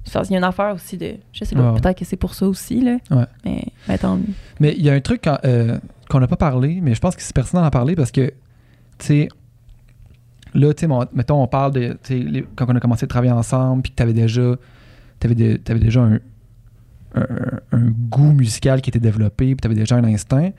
qu'il 0.05 0.31
y 0.31 0.35
a 0.35 0.37
une 0.37 0.43
affaire 0.43 0.73
aussi 0.73 0.97
de. 0.97 1.15
Je 1.33 1.43
sais 1.43 1.55
pas, 1.55 1.73
peut-être 1.73 1.97
que 1.99 2.05
c'est 2.05 2.15
pour 2.17 2.33
ça 2.33 2.47
aussi, 2.47 2.79
là. 2.81 2.97
Ouais. 3.11 3.25
Mais, 3.45 3.63
mais 3.87 3.97
tant 3.97 4.15
mieux. 4.15 4.23
Mais 4.59 4.73
il 4.77 4.83
y 4.83 4.89
a 4.89 4.93
un 4.93 5.01
truc 5.01 5.27
euh, 5.27 5.77
qu'on 6.09 6.19
n'a 6.19 6.27
pas 6.27 6.37
parlé, 6.37 6.79
mais 6.81 6.95
je 6.95 6.99
pense 7.01 7.15
que 7.15 7.21
c'est 7.21 7.35
pertinent 7.35 7.61
d'en 7.61 7.69
parler 7.69 7.95
parce 7.95 8.11
que, 8.11 8.27
tu 8.97 9.05
sais, 9.05 9.27
là, 10.53 10.73
tu 10.73 10.87
sais, 10.87 10.93
mettons, 11.13 11.41
on 11.43 11.47
parle 11.47 11.73
de, 11.73 11.97
les- 12.09 12.45
quand 12.55 12.65
on 12.69 12.75
a 12.75 12.79
commencé 12.79 13.03
à 13.03 13.07
travailler 13.07 13.31
ensemble, 13.31 13.81
puis 13.83 13.91
que 13.91 13.97
tu 13.97 14.03
avais 14.03 14.13
déjà, 14.13 14.55
t'avais 15.21 15.35
de- 15.35 15.55
t'avais 15.57 15.79
déjà 15.79 16.01
un, 16.01 16.19
un, 17.15 17.25
un 17.71 17.89
goût 18.09 18.31
musical 18.33 18.81
qui 18.81 18.89
était 18.89 18.99
développé, 18.99 19.45
puis 19.47 19.55
tu 19.61 19.65
avais 19.67 19.75
déjà 19.75 19.95
un 19.95 20.03
instinct, 20.03 20.51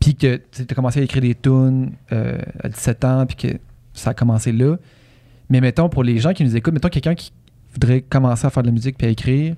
puis 0.00 0.14
que 0.14 0.40
tu 0.50 0.62
as 0.68 0.74
commencé 0.74 1.00
à 1.00 1.02
écrire 1.02 1.22
des 1.22 1.34
tunes 1.34 1.92
euh, 2.12 2.38
à 2.62 2.68
17 2.68 3.04
ans, 3.04 3.26
puis 3.26 3.36
que 3.36 3.58
ça 3.92 4.10
a 4.10 4.14
commencé 4.14 4.52
là. 4.52 4.76
Mais 5.50 5.60
mettons, 5.60 5.88
pour 5.88 6.02
les 6.04 6.18
gens 6.18 6.32
qui 6.32 6.44
nous 6.44 6.56
écoutent, 6.56 6.74
mettons 6.74 6.88
quelqu'un 6.88 7.14
qui 7.14 7.32
voudrait 7.72 8.00
commencer 8.02 8.46
à 8.46 8.50
faire 8.50 8.62
de 8.62 8.68
la 8.68 8.72
musique 8.72 8.96
puis 8.96 9.06
à 9.06 9.10
écrire, 9.10 9.54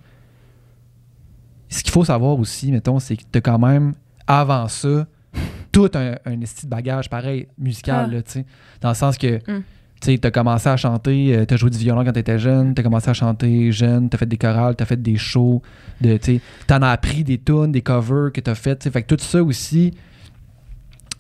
ce 1.69 1.83
qu'il 1.83 1.93
faut 1.93 2.05
savoir 2.05 2.39
aussi, 2.39 2.71
mettons, 2.73 2.99
c'est 2.99 3.17
que 3.17 3.23
tu 3.31 3.39
as 3.39 3.41
quand 3.41 3.59
même, 3.59 3.95
avant 4.27 4.69
ça, 4.69 5.07
tout 5.73 5.91
un, 5.95 6.15
un 6.25 6.41
esti 6.41 6.67
de 6.67 6.71
bagage 6.71 7.11
pareil, 7.11 7.49
musical, 7.59 8.07
Ah. 8.09 8.15
là, 8.15 8.23
tu 8.23 8.31
sais. 8.33 8.47
Dans 8.81 8.89
le 8.91 8.95
sens 8.95 9.19
que, 9.19 9.39
Mm. 9.51 9.63
Tu 10.01 10.13
sais, 10.13 10.19
t'as 10.19 10.31
commencé 10.31 10.69
à 10.69 10.77
chanter, 10.77 11.45
tu 11.49 11.55
as 11.55 11.57
joué 11.57 11.71
du 11.71 11.79
violon 11.79 12.05
quand 12.05 12.13
t'étais 12.13 12.39
jeune, 12.39 12.75
t'as 12.75 12.83
commencé 12.83 13.09
à 13.09 13.15
chanter 13.15 13.73
jeune, 13.73 14.09
t'as 14.11 14.19
fait 14.19 14.27
des 14.27 14.37
chorales, 14.37 14.77
t'as 14.77 14.85
fait 14.85 15.01
des 15.01 15.17
shows, 15.17 15.63
de, 16.01 16.17
tu 16.19 16.41
t'en 16.67 16.83
as 16.83 16.91
appris 16.91 17.25
des 17.25 17.39
tunes, 17.39 17.73
des 17.73 17.81
covers 17.83 18.31
que 18.33 18.41
t'as 18.41 18.55
fait, 18.55 18.77
tu 18.77 18.85
sais. 18.85 18.91
Fait 18.91 19.03
que 19.03 19.15
tout 19.15 19.23
ça 19.23 19.43
aussi, 19.43 19.95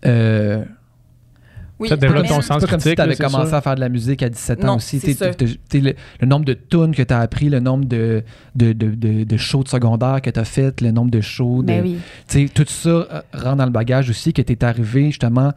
euh, 0.04 0.64
Oui, 1.78 1.88
Ça 1.88 1.96
développe 1.96 2.26
ton 2.26 2.40
c'est 2.40 2.48
sens 2.48 2.62
pas 2.62 2.68
comme 2.68 2.80
si 2.80 2.84
critique, 2.84 2.96
t'avais 2.96 3.10
là, 3.10 3.16
c'est 3.16 3.24
commencé 3.24 3.48
sûr. 3.48 3.54
à 3.56 3.60
faire 3.60 3.74
de 3.74 3.80
la 3.80 3.88
musique 3.88 4.22
à 4.22 4.28
17 4.30 4.64
ans 4.64 4.66
Non, 4.68 4.76
aussi. 4.76 4.98
T'sais, 4.98 5.14
t'sais, 5.14 5.80
le, 5.80 5.94
le 6.20 6.26
nombre 6.26 6.44
de 6.46 6.54
tunes 6.54 6.94
que 6.94 7.02
t'as 7.02 7.20
appris, 7.20 7.48
le 7.50 7.60
nombre 7.60 7.84
de, 7.84 8.22
de, 8.54 8.72
de, 8.72 8.94
de, 8.94 9.24
de 9.24 9.36
shows 9.36 9.62
de 9.62 9.68
secondaire 9.68 10.22
que 10.22 10.30
t'as 10.30 10.44
fait, 10.44 10.80
le 10.80 10.90
nombre 10.90 11.10
de 11.10 11.20
shows, 11.20 11.62
de, 11.62 11.66
Ben 11.68 11.82
oui. 11.82 11.98
tu 12.28 12.46
sais, 12.46 12.52
tout 12.52 12.64
ça 12.66 12.88
euh, 12.88 13.20
rentre 13.34 13.56
dans 13.56 13.64
le 13.66 13.70
bagage 13.70 14.08
aussi 14.10 14.32
que 14.32 14.40
tu 14.42 14.52
es 14.52 14.64
arrivé 14.64 15.06
justement 15.06 15.52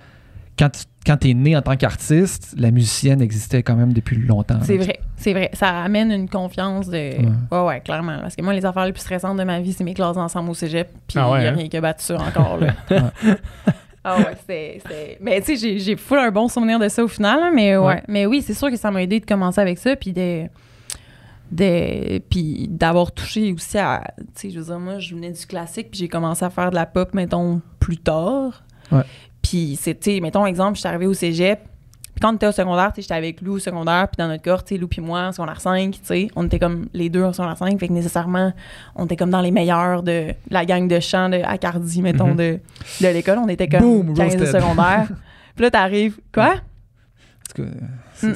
quand 0.58 0.70
tu 0.70 0.84
quand 1.06 1.26
es 1.26 1.34
né 1.34 1.56
en 1.56 1.62
tant 1.62 1.76
qu'artiste, 1.78 2.54
la 2.58 2.72
musicienne 2.72 3.22
existait 3.22 3.64
quand 3.64 3.76
même 3.76 3.94
depuis 3.94 4.18
longtemps. 4.18 4.60
C'est 4.64 4.78
vrai, 4.78 5.00
c'est 5.16 5.34
vrai. 5.34 5.50
Ça 5.54 5.82
amène 5.84 6.12
une 6.12 6.30
confiance 6.30 6.88
de. 6.90 7.16
Ouais. 7.52 7.60
ouais, 7.66 7.82
clairement. 7.82 8.18
Parce 8.22 8.36
que 8.36 8.42
moi, 8.44 8.54
les 8.54 8.66
affaires 8.66 8.86
les 8.86 8.92
plus 8.92 9.02
stressantes 9.02 9.38
de 9.38 9.44
ma 9.44 9.60
vie, 9.62 9.74
c'est 9.74 9.84
mes 9.84 9.94
classes 9.94 10.18
ensemble 10.18 10.50
au 10.50 10.54
cégep. 10.54 10.90
Puis 11.08 11.16
il 11.18 11.20
Ah 11.20 11.32
ouais, 11.32 11.40
n'y 11.42 11.46
a 11.48 11.50
hein? 11.52 11.56
rien 11.56 11.68
qui 11.70 11.78
a 11.78 11.82
battu 11.82 12.04
ça 12.04 12.18
encore, 12.18 12.58
là. 12.60 12.74
ah 14.04 14.18
ouais, 14.18 14.36
c'est. 14.48 14.82
c'est- 14.88 15.18
Mais 15.22 15.40
tu 15.42 15.48
sais, 15.48 15.56
j'ai- 15.56 15.80
j'ai 15.80 15.96
full 15.96 16.20
un 16.20 16.32
bon 16.32 16.48
souvenir 16.48 16.80
de 16.80 16.88
ça 16.90 17.04
au 17.04 17.08
final, 17.08 17.40
là, 17.40 17.52
mais 17.54 17.78
ouais. 17.78 17.86
Ouais. 17.86 18.04
Mais 18.08 18.26
oui, 18.26 18.42
c'est 18.42 18.54
sûr 18.54 18.70
que 18.70 18.78
ça 18.78 18.92
m'a 18.92 19.02
aidé 19.02 19.20
de 19.20 19.26
commencer 19.26 19.62
avec 19.62 19.78
ça, 19.78 19.96
puis 19.96 20.12
de. 20.14 20.44
de 21.52 22.20
puis 22.30 22.68
d'avoir 22.70 23.12
touché 23.12 23.52
aussi 23.54 23.78
à. 23.78 24.04
Tu 24.18 24.26
sais, 24.36 24.50
je 24.52 24.60
veux 24.60 24.66
dire, 24.66 24.80
moi, 24.80 25.00
je 25.00 25.16
venais 25.16 25.32
du 25.32 25.46
classique, 25.46 25.90
puis 25.92 26.00
j'ai 26.02 26.08
commencé 26.08 26.46
à 26.46 26.50
faire 26.50 26.70
de 26.70 26.76
la 26.76 26.86
pop, 26.86 27.14
mettons, 27.14 27.62
plus 27.80 27.98
tard. 27.98 28.64
Ouais. 28.92 29.04
Puis 29.42 29.78
sais, 29.82 29.98
mettons, 30.22 30.46
exemple, 30.46 30.76
je 30.76 30.80
suis 30.82 30.88
arrivée 30.90 31.08
au 31.08 31.14
cégep. 31.14 31.60
Puis 32.14 32.22
quand 32.22 32.34
on 32.34 32.36
était 32.36 32.48
au 32.48 32.52
secondaire, 32.52 32.92
j'étais 32.98 33.14
avec 33.14 33.40
Lou 33.42 33.54
au 33.54 33.60
secondaire, 33.60 34.08
puis 34.10 34.18
dans 34.18 34.28
notre 34.28 34.44
corps, 34.44 34.64
tu 34.64 34.76
sais, 34.76 34.80
Lou 34.82 34.88
puis 34.90 35.00
moi, 35.02 35.28
en 35.28 35.32
secondaire 35.32 35.62
5, 35.62 35.92
tu 35.94 36.00
sais, 36.04 36.28
on 36.36 36.46
était 36.48 36.60
comme 36.60 36.88
les 36.94 37.10
deux 37.10 37.24
en 37.24 37.32
secondaire 37.32 37.58
5, 37.58 37.80
fait 37.80 37.88
que 37.88 37.94
nécessairement, 37.94 38.52
on 38.96 39.06
était 39.06 39.16
comme 39.16 39.30
dans 39.30 39.40
les 39.42 39.52
meilleurs 39.52 40.04
de 40.04 40.34
la 40.50 40.66
gang 40.66 40.86
de 40.88 41.00
chant 41.00 41.30
de 41.30 41.38
Accardi, 41.38 42.02
mettons, 42.02 42.30
Mhm. 42.32 42.36
de, 42.36 42.60
de 43.02 43.08
l'école. 43.08 43.38
On 43.38 43.48
était 43.48 43.70
comme 43.70 43.80
Boom, 43.82 44.14
15 44.14 44.36
de 44.36 44.40
roasted. 44.44 44.62
secondaire. 44.62 45.08
puis 45.56 45.64
là, 45.64 45.72
t'arrives, 45.72 46.18
quoi? 46.34 46.56
En 46.56 47.56
tout 47.56 47.64
cas, 47.64 47.70
Mm. 48.22 48.34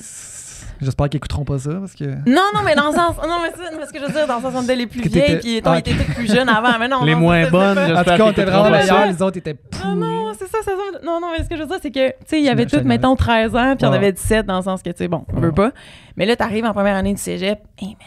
J'espère 0.81 1.07
qu'ils 1.09 1.17
écouteront 1.17 1.45
pas 1.45 1.59
ça 1.59 1.71
parce 1.79 1.93
que. 1.95 2.03
Non, 2.05 2.41
non, 2.53 2.61
mais 2.65 2.75
dans 2.75 2.87
le 2.87 2.93
sens. 2.95 3.15
Non, 3.17 3.37
mais 3.41 3.51
ça, 3.51 3.69
mais 3.77 3.85
ce 3.85 3.93
que 3.93 3.99
je 3.99 4.05
veux 4.05 4.11
dire, 4.11 4.27
dans 4.27 4.37
le 4.37 4.41
sens, 4.41 4.53
on 4.55 4.63
était 4.63 4.75
les 4.75 4.87
plus 4.87 5.01
vieilles, 5.01 5.37
puis 5.39 5.61
on 5.63 5.69
Ah, 5.71 5.79
était 5.79 5.91
toutes 5.93 6.15
plus 6.15 6.27
jeunes 6.33 6.49
avant. 6.49 6.77
Mais 6.79 6.87
non, 6.87 7.03
Les 7.03 7.13
non, 7.13 7.19
moins 7.21 7.49
bonnes, 7.49 7.77
En 7.77 7.97
tout 7.99 8.03
cas, 8.03 8.17
on 8.25 8.31
était 8.31 8.43
vraiment 8.45 8.69
meilleurs, 8.69 9.05
les 9.07 9.21
autres 9.21 9.37
étaient 9.37 9.55
Ah 9.83 9.93
non, 9.95 10.33
c'est 10.37 10.47
ça, 10.47 10.57
c'est 10.63 10.71
ça. 10.71 10.99
Non, 11.05 11.19
non, 11.21 11.27
mais 11.37 11.43
ce 11.43 11.49
que 11.49 11.55
je 11.55 11.61
veux 11.61 11.67
dire, 11.67 11.77
c'est 11.81 11.91
que, 11.91 12.09
tu 12.09 12.15
sais, 12.25 12.39
il 12.39 12.43
y 12.45 12.49
avait 12.49 12.65
toutes, 12.65 12.83
mettons, 12.85 13.15
13 13.15 13.55
ans, 13.55 13.75
puis 13.77 13.85
on 13.87 13.93
avait 13.93 14.11
17 14.11 14.45
dans 14.45 14.57
le 14.57 14.63
sens 14.63 14.81
que, 14.81 14.89
tu 14.89 14.97
sais, 14.97 15.07
bon, 15.07 15.25
on 15.33 15.39
veut 15.39 15.51
pas. 15.51 15.71
Mais 16.17 16.25
là, 16.25 16.35
t'arrives 16.35 16.65
en 16.65 16.73
première 16.73 16.95
année 16.95 17.13
du 17.13 17.21
cégep, 17.21 17.59
hey 17.79 17.87
man, 17.89 17.97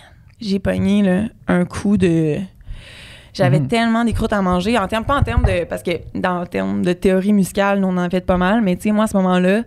j'ai 0.41 0.59
pogné, 0.59 1.03
là, 1.03 1.23
un 1.49 1.65
coup 1.65 1.97
de. 1.97 2.37
J'avais 3.33 3.61
Mhm. 3.61 3.69
tellement 3.69 4.05
des 4.05 4.13
croûtes 4.15 4.33
à 4.33 4.41
manger, 4.41 4.79
en 4.79 4.89
termes, 4.89 5.05
pas 5.05 5.17
en 5.17 5.23
termes 5.23 5.45
de. 5.45 5.65
Parce 5.65 5.83
que 5.83 5.91
dans 6.15 6.41
le 6.41 6.47
terme 6.47 6.83
de 6.83 6.93
théorie 6.95 7.33
musicale, 7.35 7.81
nous, 7.81 7.89
on 7.89 7.93
en 7.93 7.99
a 7.99 8.09
fait 8.11 8.25
pas 8.25 8.39
mal, 8.39 8.63
mais 8.63 8.77
tu 8.77 8.83
sais, 8.85 8.93
moi, 8.93 9.05
à 9.05 9.07
ce 9.09 9.17
moment-là, 9.19 9.63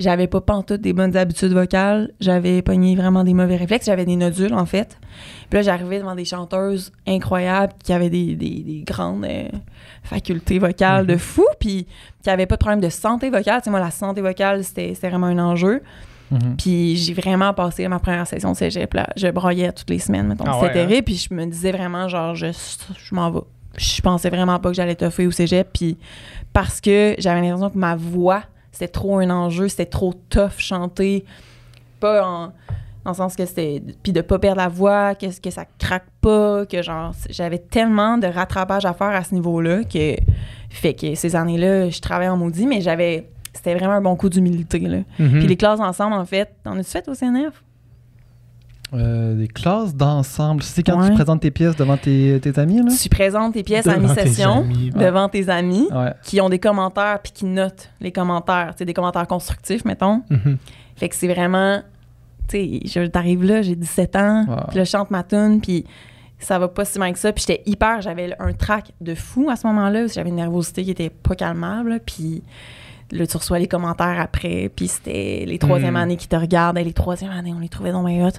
j'avais 0.00 0.26
pas 0.26 0.40
pantoute 0.40 0.80
des 0.80 0.92
bonnes 0.92 1.16
habitudes 1.16 1.52
vocales. 1.52 2.10
J'avais 2.20 2.62
pogné 2.62 2.96
vraiment 2.96 3.22
des 3.24 3.34
mauvais 3.34 3.56
réflexes. 3.56 3.86
J'avais 3.86 4.04
des 4.04 4.16
nodules, 4.16 4.52
en 4.54 4.66
fait. 4.66 4.98
Puis 5.50 5.58
là, 5.58 5.62
j'arrivais 5.62 5.98
devant 6.00 6.14
des 6.16 6.24
chanteuses 6.24 6.90
incroyables 7.06 7.72
qui 7.82 7.92
avaient 7.92 8.10
des, 8.10 8.34
des- 8.34 8.62
des 8.64 8.82
grandes 8.86 9.24
euh, 9.24 9.48
facultés 10.02 10.58
vocales 10.58 11.06
de 11.06 11.16
fou, 11.16 11.44
puis 11.60 11.86
qui 12.22 12.30
avaient 12.30 12.46
pas 12.46 12.56
de 12.56 12.60
problème 12.60 12.80
de 12.80 12.88
santé 12.88 13.30
vocale. 13.30 13.60
Tu 13.60 13.64
sais, 13.64 13.70
moi, 13.70 13.80
la 13.80 13.90
santé 13.90 14.20
vocale, 14.20 14.64
c'était 14.64 14.92
vraiment 15.02 15.26
un 15.26 15.38
enjeu. 15.38 15.82
Mhm. 16.30 16.56
Puis 16.56 16.96
j'ai 16.96 17.12
vraiment 17.14 17.52
passé 17.54 17.86
ma 17.86 17.98
première 17.98 18.26
session 18.26 18.52
de 18.52 18.56
cégep. 18.56 18.92
Là. 18.94 19.06
Je 19.16 19.28
broyais 19.28 19.70
toutes 19.72 19.90
les 19.90 19.98
semaines, 19.98 20.26
mettons. 20.26 20.44
Ah 20.46 20.54
C'était 20.54 20.66
ouais, 20.66 20.72
terrible. 20.86 21.04
Puis 21.04 21.26
je 21.28 21.34
me 21.34 21.44
disais 21.46 21.70
vraiment, 21.70 22.08
genre, 22.08 22.34
je, 22.34 22.46
je 22.50 23.14
m'en 23.14 23.30
vais. 23.30 23.40
Je 23.76 24.00
pensais 24.00 24.30
vraiment 24.30 24.58
pas 24.58 24.70
que 24.70 24.74
j'allais 24.76 24.94
toffer 24.94 25.26
au 25.26 25.30
cégep. 25.30 25.68
Puis 25.72 25.98
parce 26.52 26.80
que 26.80 27.14
j'avais 27.18 27.40
l'impression 27.42 27.70
que 27.70 27.78
ma 27.78 27.94
voix, 27.94 28.42
c'était 28.74 28.88
trop 28.88 29.18
un 29.18 29.30
enjeu. 29.30 29.68
C'était 29.68 29.86
trop 29.86 30.12
tough 30.30 30.58
chanter. 30.58 31.24
Pas 32.00 32.26
en, 32.26 32.52
dans 33.04 33.10
le 33.12 33.14
sens 33.14 33.36
que 33.36 33.46
c'était. 33.46 33.80
Puis 34.02 34.12
de 34.12 34.20
pas 34.20 34.40
perdre 34.40 34.60
la 34.60 34.68
voix, 34.68 35.14
que, 35.14 35.26
que 35.40 35.50
ça 35.50 35.64
craque 35.78 36.08
pas. 36.20 36.66
Que 36.66 36.82
genre, 36.82 37.12
j'avais 37.30 37.58
tellement 37.58 38.18
de 38.18 38.26
rattrapage 38.26 38.84
à 38.84 38.92
faire 38.92 39.10
à 39.10 39.22
ce 39.22 39.32
niveau-là 39.32 39.84
que. 39.84 40.16
Fait 40.70 40.94
que 40.94 41.14
ces 41.14 41.36
années-là, 41.36 41.88
je 41.88 42.00
travaillais 42.00 42.30
en 42.30 42.36
maudit, 42.36 42.66
mais 42.66 42.80
j'avais. 42.80 43.28
C'était 43.52 43.76
vraiment 43.76 43.94
un 43.94 44.00
bon 44.00 44.16
coup 44.16 44.28
d'humilité, 44.28 44.80
là. 44.80 44.98
Mhm. 45.20 45.38
Puis 45.38 45.46
les 45.46 45.56
classes 45.56 45.78
ensemble, 45.78 46.14
en 46.14 46.24
fait, 46.24 46.52
t'en 46.64 46.76
as-tu 46.76 46.90
fait 46.90 47.08
au 47.08 47.14
CNF? 47.14 47.62
Euh, 48.94 49.34
des 49.34 49.48
classes 49.48 49.94
d'ensemble. 49.94 50.62
C'est 50.62 50.82
quand 50.82 51.00
Ouais. 51.00 51.08
tu 51.08 51.14
présentes 51.14 51.40
tes 51.40 51.50
pièces 51.50 51.76
devant 51.76 51.96
tes, 51.96 52.38
tes 52.40 52.58
amis, 52.58 52.78
là? 52.82 52.90
Tu 53.00 53.08
présentes 53.08 53.54
tes 53.54 53.62
pièces 53.62 53.86
à 53.86 53.96
Devant 53.96 54.08
mi-session 54.08 54.66
devant 54.94 55.28
tes 55.28 55.48
amis 55.48 55.88
Ouais. 55.92 56.12
qui 56.22 56.40
ont 56.40 56.48
des 56.48 56.58
commentaires 56.58 57.18
puis 57.22 57.32
qui 57.32 57.44
notent 57.44 57.90
les 58.00 58.12
commentaires, 58.12 58.74
des 58.78 58.94
commentaires 58.94 59.26
constructifs, 59.26 59.84
mettons. 59.84 60.22
Mhm. 60.30 60.58
Fait 60.96 61.08
que 61.08 61.16
c'est 61.16 61.26
vraiment, 61.28 61.80
tu 62.48 62.56
sais, 62.56 62.80
je- 63.02 63.06
t'arrives 63.08 63.42
là, 63.44 63.62
j'ai 63.62 63.74
17 63.76 64.14
ans, 64.16 64.44
Wow. 64.48 64.56
puis 64.68 64.78
là, 64.78 64.84
je 64.84 64.90
chante 64.90 65.10
ma 65.10 65.22
tune, 65.24 65.60
puis 65.60 65.84
ça 66.38 66.58
va 66.58 66.68
pas 66.68 66.84
si 66.84 66.98
mal 66.98 67.12
que 67.14 67.18
ça. 67.18 67.32
Puis 67.32 67.44
j'étais 67.48 67.62
hyper, 67.68 68.00
j'avais 68.00 68.34
un 68.38 68.52
trac 68.52 68.92
de 69.00 69.14
fou 69.14 69.48
à 69.50 69.56
ce 69.56 69.66
moment-là, 69.66 70.06
j'avais 70.06 70.28
une 70.28 70.36
nervosité 70.36 70.84
qui 70.84 70.90
était 70.92 71.10
pas 71.10 71.34
calmable, 71.34 72.00
puis 72.06 72.42
là, 73.14 73.26
tu 73.26 73.36
reçois 73.36 73.58
les 73.58 73.68
commentaires 73.68 74.20
après, 74.20 74.70
puis 74.74 74.88
c'était 74.88 75.44
les 75.46 75.58
troisième 75.58 75.94
Mm. 75.94 75.96
années 75.96 76.16
qui 76.16 76.28
te 76.28 76.36
regardent, 76.36 76.76
et 76.78 76.84
les 76.84 76.92
troisième 76.92 77.30
années, 77.30 77.52
on 77.56 77.60
les 77.60 77.68
trouvait 77.68 77.92
dans 77.92 78.02
ma 78.02 78.10
hot. 78.10 78.32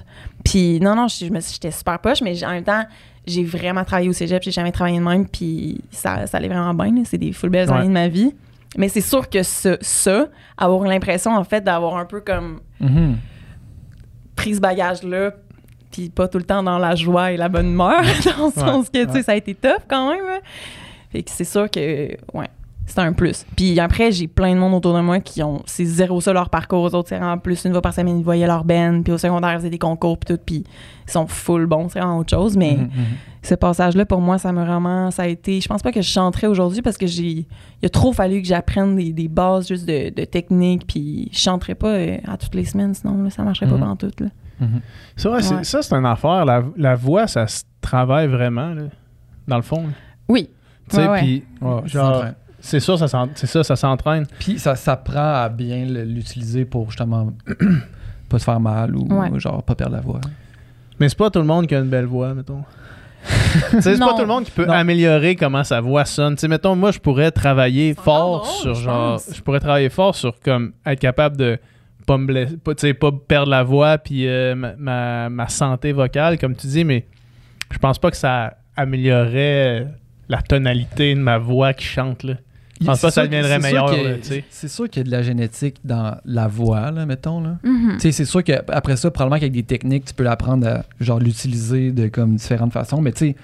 Puis 0.44 0.78
non, 0.80 0.94
non, 0.94 1.06
j'étais 1.08 1.70
super 1.70 1.98
poche, 1.98 2.20
mais 2.22 2.44
en 2.44 2.50
même 2.50 2.64
temps, 2.64 2.84
j'ai 3.26 3.42
vraiment 3.42 3.82
travaillé 3.84 4.08
au 4.08 4.12
cégep, 4.12 4.42
j'ai 4.42 4.52
jamais 4.52 4.70
travaillé 4.72 4.98
de 4.98 5.04
même, 5.04 5.26
puis 5.26 5.80
ça, 5.90 6.26
ça 6.26 6.36
allait 6.36 6.48
vraiment 6.48 6.74
bien, 6.74 7.02
c'est 7.04 7.18
des 7.18 7.32
full 7.32 7.50
belles 7.50 7.68
Ouais. 7.70 7.76
années 7.78 7.88
de 7.88 7.92
ma 7.92 8.06
vie. 8.08 8.32
Mais 8.78 8.88
c'est 8.88 9.00
sûr 9.00 9.28
que 9.30 9.42
ça, 9.42 9.76
ça, 9.80 10.26
avoir 10.58 10.82
l'impression, 10.84 11.34
en 11.34 11.44
fait, 11.44 11.62
d'avoir 11.64 11.96
un 11.96 12.04
peu 12.04 12.20
comme 12.20 12.60
Mhm. 12.78 13.16
pris 14.36 14.54
ce 14.56 14.60
bagage-là, 14.60 15.32
puis 15.90 16.10
pas 16.10 16.28
tout 16.28 16.38
le 16.38 16.44
temps 16.44 16.62
dans 16.62 16.78
la 16.78 16.94
joie 16.94 17.32
et 17.32 17.36
la 17.38 17.48
bonne 17.48 17.68
humeur, 17.68 18.02
dans 18.38 18.46
le 18.46 18.52
sens 18.52 18.90
que, 18.90 19.04
tu 19.06 19.12
sais, 19.12 19.22
ça 19.22 19.32
a 19.32 19.36
été 19.36 19.54
tough 19.54 19.82
quand 19.88 20.10
même. 20.10 20.40
Fait 21.10 21.22
que 21.22 21.30
c'est 21.30 21.44
sûr 21.44 21.70
que, 21.70 22.08
ouais, 22.34 22.48
c'est 22.86 23.00
un 23.00 23.12
plus. 23.12 23.44
Puis 23.56 23.78
après, 23.80 24.12
j'ai 24.12 24.28
plein 24.28 24.54
de 24.54 24.58
monde 24.60 24.74
autour 24.74 24.94
de 24.94 25.00
moi 25.00 25.18
qui 25.20 25.42
ont, 25.42 25.60
c'est 25.66 25.84
zéro 25.84 26.20
ça 26.20 26.32
leur 26.32 26.48
parcours. 26.50 26.82
Aux 26.84 26.94
autres, 26.94 27.08
c'est 27.08 27.18
vraiment 27.18 27.36
plus 27.38 27.64
une 27.64 27.72
fois 27.72 27.82
par 27.82 27.92
semaine, 27.92 28.18
ils 28.18 28.24
voyaient 28.24 28.46
leur 28.46 28.64
band, 28.64 29.02
puis 29.02 29.12
au 29.12 29.18
secondaire, 29.18 29.52
ils 29.54 29.56
faisaient 29.58 29.70
des 29.70 29.78
concours, 29.78 30.18
puis 30.18 30.34
tout, 30.36 30.40
puis 30.44 30.64
ils 31.06 31.10
sont 31.10 31.26
full 31.26 31.66
bons, 31.66 31.88
c'est 31.88 31.98
vraiment 32.00 32.18
autre 32.18 32.30
chose. 32.30 32.56
Mais 32.56 32.74
Mhm, 32.76 32.82
mhm. 32.84 32.90
ce 33.42 33.54
passage-là, 33.54 34.06
pour 34.06 34.20
moi, 34.20 34.38
ça 34.38 34.52
m'a 34.52 34.64
vraiment, 34.64 35.10
ça 35.10 35.22
a 35.24 35.26
été, 35.26 35.60
je 35.60 35.68
pense 35.68 35.82
pas 35.82 35.90
que 35.92 36.00
je 36.00 36.08
chanterais 36.08 36.46
aujourd'hui 36.46 36.80
parce 36.82 36.96
que 36.96 37.06
j'ai, 37.06 37.46
il 37.82 37.86
a 37.86 37.88
trop 37.88 38.12
fallu 38.12 38.40
que 38.40 38.46
j'apprenne 38.48 38.96
des, 38.96 39.12
des 39.12 39.28
bases 39.28 39.68
juste 39.68 39.86
de, 39.86 40.10
de 40.14 40.24
technique, 40.24 40.86
puis 40.86 41.28
je 41.32 41.38
chanterais 41.38 41.74
pas 41.74 41.88
euh, 41.88 42.16
à 42.26 42.36
toutes 42.36 42.54
les 42.54 42.64
semaines, 42.64 42.94
sinon, 42.94 43.22
là, 43.22 43.30
ça 43.30 43.42
marcherait 43.42 43.68
pas 43.68 43.84
en 43.84 43.96
tout, 43.96 44.10
là. 44.20 44.26
Mhm. 44.60 44.80
C'est 45.16 45.28
vrai, 45.28 45.42
c'est- 45.42 45.54
Ouais. 45.54 45.64
ça, 45.64 45.82
c'est 45.82 45.94
une 45.94 46.06
affaire. 46.06 46.44
La, 46.46 46.62
la 46.76 46.94
voix, 46.94 47.26
ça 47.26 47.46
se 47.46 47.62
travaille 47.82 48.26
vraiment, 48.28 48.70
là, 48.70 48.82
dans 49.46 49.56
le 49.56 49.62
fond. 49.62 49.82
là. 49.82 49.92
Oui. 50.28 50.48
Tu 50.88 50.96
sais, 50.96 51.06
puis 51.18 51.44
C'est 52.66 52.80
ça, 52.80 52.96
ça 52.96 53.06
s'en- 53.06 53.28
c'est 53.34 53.46
ça, 53.46 53.62
ça 53.62 53.76
s'entraîne. 53.76 54.26
Puis 54.40 54.58
ça 54.58 54.74
s'apprend 54.74 55.34
à 55.44 55.48
bien 55.48 55.84
l'utiliser 55.84 56.64
pour 56.64 56.90
justement 56.90 57.32
pas 58.28 58.38
se 58.40 58.44
faire 58.44 58.58
mal 58.60 58.96
ou 58.96 59.06
Ouais. 59.14 59.28
genre 59.38 59.62
pas 59.62 59.74
perdre 59.76 59.94
la 59.94 60.00
voix. 60.02 60.20
Mais 60.98 61.08
c'est 61.08 61.16
pas 61.18 61.30
tout 61.30 61.38
le 61.38 61.44
monde 61.44 61.66
qui 61.68 61.74
a 61.74 61.78
une 61.78 61.88
belle 61.88 62.06
voix, 62.06 62.34
mettons. 62.34 62.64
Tu 63.70 63.82
sais, 63.82 63.94
c'est 63.94 63.98
pas 63.98 64.12
tout 64.14 64.20
le 64.20 64.26
monde 64.26 64.44
qui 64.44 64.50
peut 64.50 64.64
Non. 64.66 64.72
améliorer 64.72 65.36
comment 65.36 65.62
sa 65.64 65.80
voix 65.80 66.04
sonne. 66.04 66.34
Tu 66.36 66.40
sais, 66.40 66.48
mettons, 66.48 66.74
moi, 66.76 66.90
je 66.90 66.98
pourrais 66.98 67.30
travailler 67.30 67.94
C'est 67.96 68.02
fort 68.02 68.40
drôle, 68.42 68.52
sur 68.62 68.74
genre. 68.74 69.20
Je 69.32 69.40
pourrais 69.42 69.60
travailler 69.60 69.88
fort 69.88 70.14
sur 70.14 70.38
comme 70.40 70.72
être 70.84 71.00
capable 71.00 71.36
de 71.36 71.58
pas 72.06 72.18
me 72.18 72.26
blesser, 72.26 72.56
pas, 72.56 72.74
tu 72.74 72.80
sais, 72.82 72.94
pas 72.94 73.10
perdre 73.12 73.50
la 73.50 73.62
voix 73.64 73.98
puis 73.98 74.26
euh, 74.28 74.54
ma, 74.54 74.74
ma, 74.76 75.28
ma 75.28 75.48
santé 75.48 75.92
vocale, 75.92 76.38
comme 76.38 76.54
tu 76.56 76.66
dis, 76.68 76.84
mais 76.84 77.04
je 77.72 77.78
pense 77.78 77.98
pas 77.98 78.10
que 78.10 78.16
ça 78.16 78.54
améliorerait 78.76 79.86
la 80.28 80.42
tonalité 80.42 81.14
de 81.14 81.20
ma 81.20 81.38
voix 81.38 81.72
qui 81.72 81.84
chante, 81.84 82.22
là. 82.24 82.34
Je 82.80 82.86
pense 82.86 83.00
pas 83.00 83.08
que 83.08 83.14
ça 83.14 83.22
C'est 83.22 83.28
sûr 83.28 83.30
deviendrait 83.30 83.60
c'est 83.60 83.68
sûr 83.70 83.86
meilleur. 83.90 84.18
C'est 84.50 84.68
sûr 84.68 84.88
qu'il 84.90 85.00
y 85.00 85.04
a 85.06 85.06
de 85.06 85.10
la 85.10 85.22
génétique 85.22 85.76
dans 85.84 86.16
la 86.24 86.46
voix, 86.48 86.90
là, 86.90 87.06
mettons. 87.06 87.40
Là. 87.40 87.56
Mhm. 87.62 87.92
Tu 87.94 88.00
sais, 88.00 88.12
c'est 88.12 88.24
sûr 88.24 88.44
qu'après 88.44 88.96
ça, 88.96 89.10
probablement 89.10 89.38
qu'avec 89.38 89.52
des 89.52 89.62
techniques, 89.62 90.04
tu 90.06 90.14
peux 90.14 90.24
l'apprendre 90.24 90.66
à 90.66 90.82
genre 91.00 91.18
l'utiliser 91.18 91.92
de 91.92 92.08
comme 92.08 92.36
différentes 92.36 92.72
façons. 92.72 93.00
Mais 93.00 93.12
tu 93.12 93.18
sais, 93.28 93.36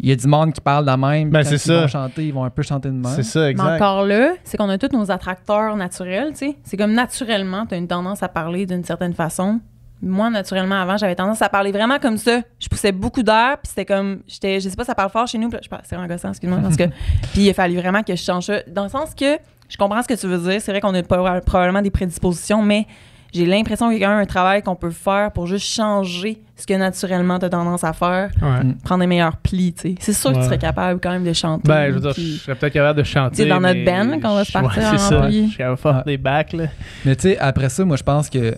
il 0.00 0.08
y 0.08 0.12
a 0.12 0.16
du 0.16 0.26
monde 0.26 0.52
qui 0.52 0.60
parle 0.60 0.84
de 0.84 0.90
la 0.90 0.96
même. 0.96 1.30
Ben, 1.30 1.42
quand 1.42 1.48
c'est 1.48 1.54
ils 1.54 1.58
ça. 1.58 1.80
vont 1.82 1.86
chanter, 1.86 2.26
ils 2.26 2.34
vont 2.34 2.44
un 2.44 2.50
peu 2.50 2.62
chanter 2.62 2.88
de 2.88 2.94
même. 2.94 3.12
C'est 3.14 3.22
ça, 3.22 3.40
Mais 3.40 3.50
exact. 3.52 3.76
encore 3.76 4.04
là, 4.04 4.34
c'est 4.44 4.56
qu'on 4.56 4.68
a 4.68 4.76
tous 4.78 4.94
nos 4.94 5.10
attracteurs 5.10 5.74
naturels, 5.76 6.32
tu 6.32 6.38
sais. 6.38 6.56
C'est 6.64 6.76
comme 6.76 6.92
naturellement, 6.92 7.66
tu 7.66 7.74
as 7.74 7.78
une 7.78 7.88
tendance 7.88 8.22
à 8.22 8.28
parler 8.28 8.66
d'une 8.66 8.84
certaine 8.84 9.14
façon. 9.14 9.60
Moi, 10.02 10.28
naturellement, 10.30 10.74
avant, 10.80 10.96
j'avais 10.98 11.14
tendance 11.14 11.40
à 11.42 11.48
parler 11.48 11.72
vraiment 11.72 11.98
comme 11.98 12.18
ça. 12.18 12.40
Je 12.60 12.68
poussais 12.68 12.92
beaucoup 12.92 13.22
d'air, 13.22 13.56
puis 13.62 13.68
c'était 13.70 13.86
comme, 13.86 14.20
j'étais, 14.28 14.60
je 14.60 14.68
sais 14.68 14.76
pas, 14.76 14.84
ça 14.84 14.94
parle 14.94 15.10
fort 15.10 15.26
chez 15.26 15.38
nous, 15.38 15.50
c'est 15.84 15.96
engossant, 15.96 16.30
excuse-moi, 16.30 16.58
parce 16.62 16.76
que, 16.76 16.84
puis 17.32 17.42
il 17.44 17.50
a 17.50 17.54
fallu 17.54 17.76
vraiment 17.78 18.02
que 18.02 18.14
je 18.14 18.22
change 18.22 18.44
ça. 18.44 18.58
Dans 18.68 18.84
le 18.84 18.90
sens 18.90 19.14
que, 19.14 19.38
je 19.68 19.76
comprends 19.76 20.02
ce 20.02 20.08
que 20.08 20.14
tu 20.14 20.26
veux 20.26 20.38
dire, 20.50 20.60
c'est 20.60 20.70
vrai 20.70 20.80
qu'on 20.80 20.94
a 20.94 21.02
pas- 21.02 21.40
probablement 21.40 21.80
des 21.82 21.90
prédispositions, 21.90 22.62
mais 22.62 22.86
j'ai 23.32 23.46
l'impression 23.46 23.88
qu'il 23.90 23.98
y 23.98 24.04
a 24.04 24.06
quand 24.06 24.12
même 24.14 24.22
un 24.22 24.26
travail 24.26 24.62
qu'on 24.62 24.76
peut 24.76 24.90
faire 24.90 25.32
pour 25.32 25.46
juste 25.46 25.66
changer 25.66 26.40
ce 26.56 26.66
que 26.66 26.74
naturellement 26.74 27.38
tu 27.38 27.46
as 27.46 27.50
tendance 27.50 27.82
à 27.82 27.92
faire, 27.92 28.30
Ouais. 28.40 28.64
Mm. 28.64 28.74
prendre 28.84 29.00
des 29.00 29.06
meilleurs 29.06 29.36
plis, 29.38 29.72
tu 29.74 29.80
sais. 29.90 29.94
C'est 29.98 30.12
sûr 30.12 30.32
que 30.32 30.38
tu 30.38 30.44
serais 30.44 30.58
capable 30.58 31.00
quand 31.00 31.10
même 31.10 31.24
de 31.24 31.32
chanter. 31.32 31.66
Ben, 31.68 31.88
je 31.88 31.94
veux 31.94 32.00
dire, 32.00 32.12
puis- 32.14 32.34
je 32.36 32.42
serais 32.42 32.54
peut-être 32.54 32.72
capable 32.74 32.98
de 32.98 33.04
chanter. 33.04 33.36
C'est 33.36 33.46
dans 33.46 33.60
notre 33.60 33.84
band 33.84 34.20
qu'on 34.20 34.34
va 34.36 34.44
se 34.44 34.56
ouais, 34.56 34.62
partir 34.62 34.82
c'est 34.82 34.88
en 34.94 34.98
ça. 35.22 35.30
Je 35.30 35.46
suis 35.48 35.56
capable 35.56 35.76
de 35.76 35.80
faire 35.80 35.94
Ouais. 35.96 36.02
des 36.06 36.16
bacs, 36.18 36.52
là. 36.52 36.64
Mais 37.04 37.16
tu 37.16 37.22
sais, 37.22 37.38
après 37.38 37.68
ça, 37.70 37.84
moi, 37.84 37.96
je 37.96 38.02
pense 38.04 38.28
que. 38.30 38.54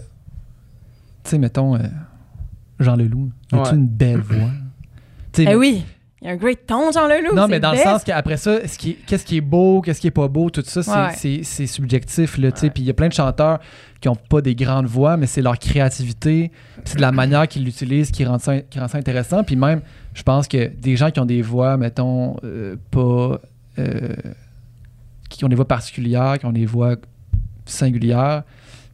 Tu 1.25 1.31
sais, 1.31 1.39
mettons, 1.39 1.75
euh, 1.77 1.81
Jean 2.81 2.97
Leloup, 2.97 3.31
as-tu 3.53 3.71
Ouais. 3.71 3.77
une 3.77 3.89
belle 3.89 4.21
voix? 4.21 4.51
Eh 5.41 5.55
oui, 5.55 5.85
il 6.21 6.27
y 6.27 6.31
a 6.31 6.33
un 6.33 6.37
great 6.37 6.67
ton, 6.67 6.91
Jean 6.91 7.07
Leloup. 7.07 7.33
Non, 7.37 7.47
mais 7.47 7.61
dans 7.61 7.71
le 7.71 7.77
sens 7.79 8.03
qu'après 8.03 8.37
ça, 8.37 8.59
qui 8.77 8.97
qu'est-ce 9.07 9.25
qui 9.25 9.37
est 9.37 9.41
beau, 9.41 9.81
qu'est-ce 9.83 10.01
qui 10.01 10.09
est 10.09 10.11
pas 10.11 10.27
beau, 10.27 10.51
tout 10.51 10.63
ça, 10.65 10.83
c'est, 11.15 11.39
Ouais, 11.39 11.67
subjectif. 11.67 12.39
Là, 12.39 12.51
tu 12.51 12.59
sais. 12.61 12.67
Ouais. 12.67 12.71
Puis 12.71 12.83
il 12.83 12.87
y 12.87 12.91
a 12.91 12.95
plein 12.95 13.07
de 13.07 13.13
chanteurs 13.13 13.61
qui 14.01 14.09
ont 14.09 14.17
pas 14.17 14.41
des 14.41 14.57
grandes 14.57 14.87
voix, 14.87 15.17
mais 15.17 15.27
c'est 15.27 15.43
leur 15.43 15.57
créativité, 15.61 16.51
c'est 16.85 16.97
de 16.97 17.03
la 17.03 17.13
manière 17.13 17.47
qu'ils 17.47 17.65
l'utilisent 17.65 18.11
qui 18.11 18.25
rend, 18.25 18.39
ça, 18.41 18.59
qui 18.63 18.81
rend 18.81 18.89
ça 18.89 18.99
intéressant. 18.99 19.45
Puis 19.45 19.55
même, 19.55 19.81
je 20.15 20.23
pense 20.25 20.49
que 20.49 20.67
des 20.67 20.97
gens 20.97 21.13
qui 21.13 21.21
ont 21.21 21.27
des 21.27 21.43
voix, 21.43 21.77
mettons, 21.77 22.37
euh, 22.43 22.75
pas. 22.91 23.41
euh, 23.79 24.15
qui 25.31 25.45
ont 25.45 25.49
des 25.49 25.57
voix 25.57 25.69
particulières, 25.69 26.39
qui 26.41 26.47
ont 26.47 26.53
des 26.53 26.67
voix 26.67 26.97
singulières, 27.65 28.43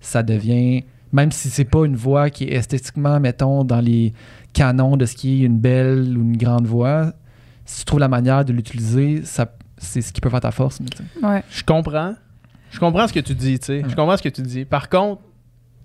ça 0.01 0.23
devient. 0.23 0.85
Même 1.15 1.33
si 1.33 1.49
c'est 1.49 1.65
pas 1.65 1.87
une 1.87 1.97
voix 1.97 2.29
qui 2.29 2.45
est 2.45 2.53
esthétiquement, 2.55 3.19
mettons, 3.21 3.65
dans 3.65 3.81
les 3.81 4.13
canons 4.53 4.97
de 4.99 5.07
ce 5.07 5.15
qui 5.15 5.43
est 5.43 5.47
une 5.47 5.59
belle 5.59 6.15
ou 6.19 6.23
une 6.23 6.37
grande 6.37 6.67
voix, 6.67 7.13
si 7.65 7.79
tu 7.81 7.85
trouves 7.87 8.01
la 8.01 8.09
manière 8.09 8.45
de 8.45 8.53
l'utiliser, 8.53 9.23
ça, 9.25 9.47
c'est 9.79 10.03
ce 10.03 10.13
qui 10.13 10.21
peut 10.21 10.29
faire 10.29 10.41
ta 10.41 10.51
force. 10.51 10.81
mais 10.81 10.89
tu 10.91 10.99
sais. 10.99 11.27
Ouais. 11.27 11.43
Je 11.51 11.63
comprends. 11.65 12.15
Je 12.71 12.79
comprends 12.81 13.07
ce 13.09 13.13
que 13.13 13.21
tu 13.21 13.35
dis, 13.35 13.59
tu 13.61 13.67
sais. 13.67 13.83
Je 13.89 13.95
comprends 13.95 14.17
ce 14.17 14.23
que 14.23 14.29
tu 14.29 14.43
dis. 14.43 14.65
Par 14.65 14.89
contre, 14.89 15.23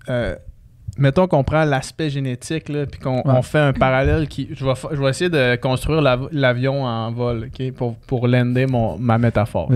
euh, 0.08 0.34
mettons 0.98 1.28
qu'on 1.28 1.44
prend 1.44 1.64
l'aspect 1.64 2.10
génétique, 2.10 2.68
là, 2.68 2.86
puis 2.86 2.98
qu'on 2.98 3.18
Ouais. 3.18 3.22
on 3.26 3.42
fait 3.42 3.60
un 3.60 3.72
parallèle 3.72 4.26
qui... 4.26 4.48
Je 4.52 4.64
vais, 4.66 4.74
fa- 4.74 4.88
je 4.92 5.00
vais 5.00 5.10
essayer 5.10 5.30
de 5.30 5.54
construire 5.56 6.00
l'av- 6.02 6.28
l'avion 6.32 6.84
en 6.84 7.12
vol, 7.12 7.48
OK, 7.52 7.72
pour, 7.74 7.94
pour 7.94 8.26
lander 8.26 8.66
mon, 8.66 8.98
ma 8.98 9.16
métaphore. 9.18 9.70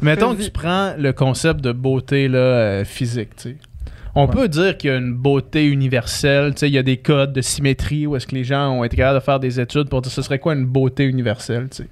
Mettons 0.00 0.36
que 0.36 0.42
tu 0.42 0.50
prends 0.50 0.94
le 0.96 1.12
concept 1.12 1.60
de 1.60 1.72
beauté 1.72 2.28
là, 2.28 2.38
euh, 2.38 2.84
physique, 2.84 3.34
tu 3.36 3.42
sais. 3.50 3.56
On 4.14 4.26
Ouais. 4.26 4.32
peut 4.34 4.48
dire 4.48 4.76
qu'il 4.76 4.90
y 4.90 4.92
a 4.92 4.96
une 4.96 5.12
beauté 5.14 5.66
universelle, 5.66 6.52
tu 6.54 6.60
sais, 6.60 6.68
il 6.68 6.74
y 6.74 6.78
a 6.78 6.82
des 6.82 6.96
codes 6.96 7.32
de 7.32 7.40
symétrie 7.40 8.06
où 8.06 8.16
est-ce 8.16 8.26
que 8.26 8.34
les 8.34 8.44
gens 8.44 8.70
ont 8.72 8.84
été 8.84 8.96
capables 8.96 9.18
de 9.20 9.24
faire 9.24 9.40
des 9.40 9.60
études 9.60 9.88
pour 9.88 10.00
dire 10.02 10.10
ce 10.10 10.22
serait 10.22 10.38
quoi 10.38 10.54
une 10.54 10.66
beauté 10.66 11.04
universelle, 11.04 11.68
tu 11.70 11.78
sais? 11.84 11.88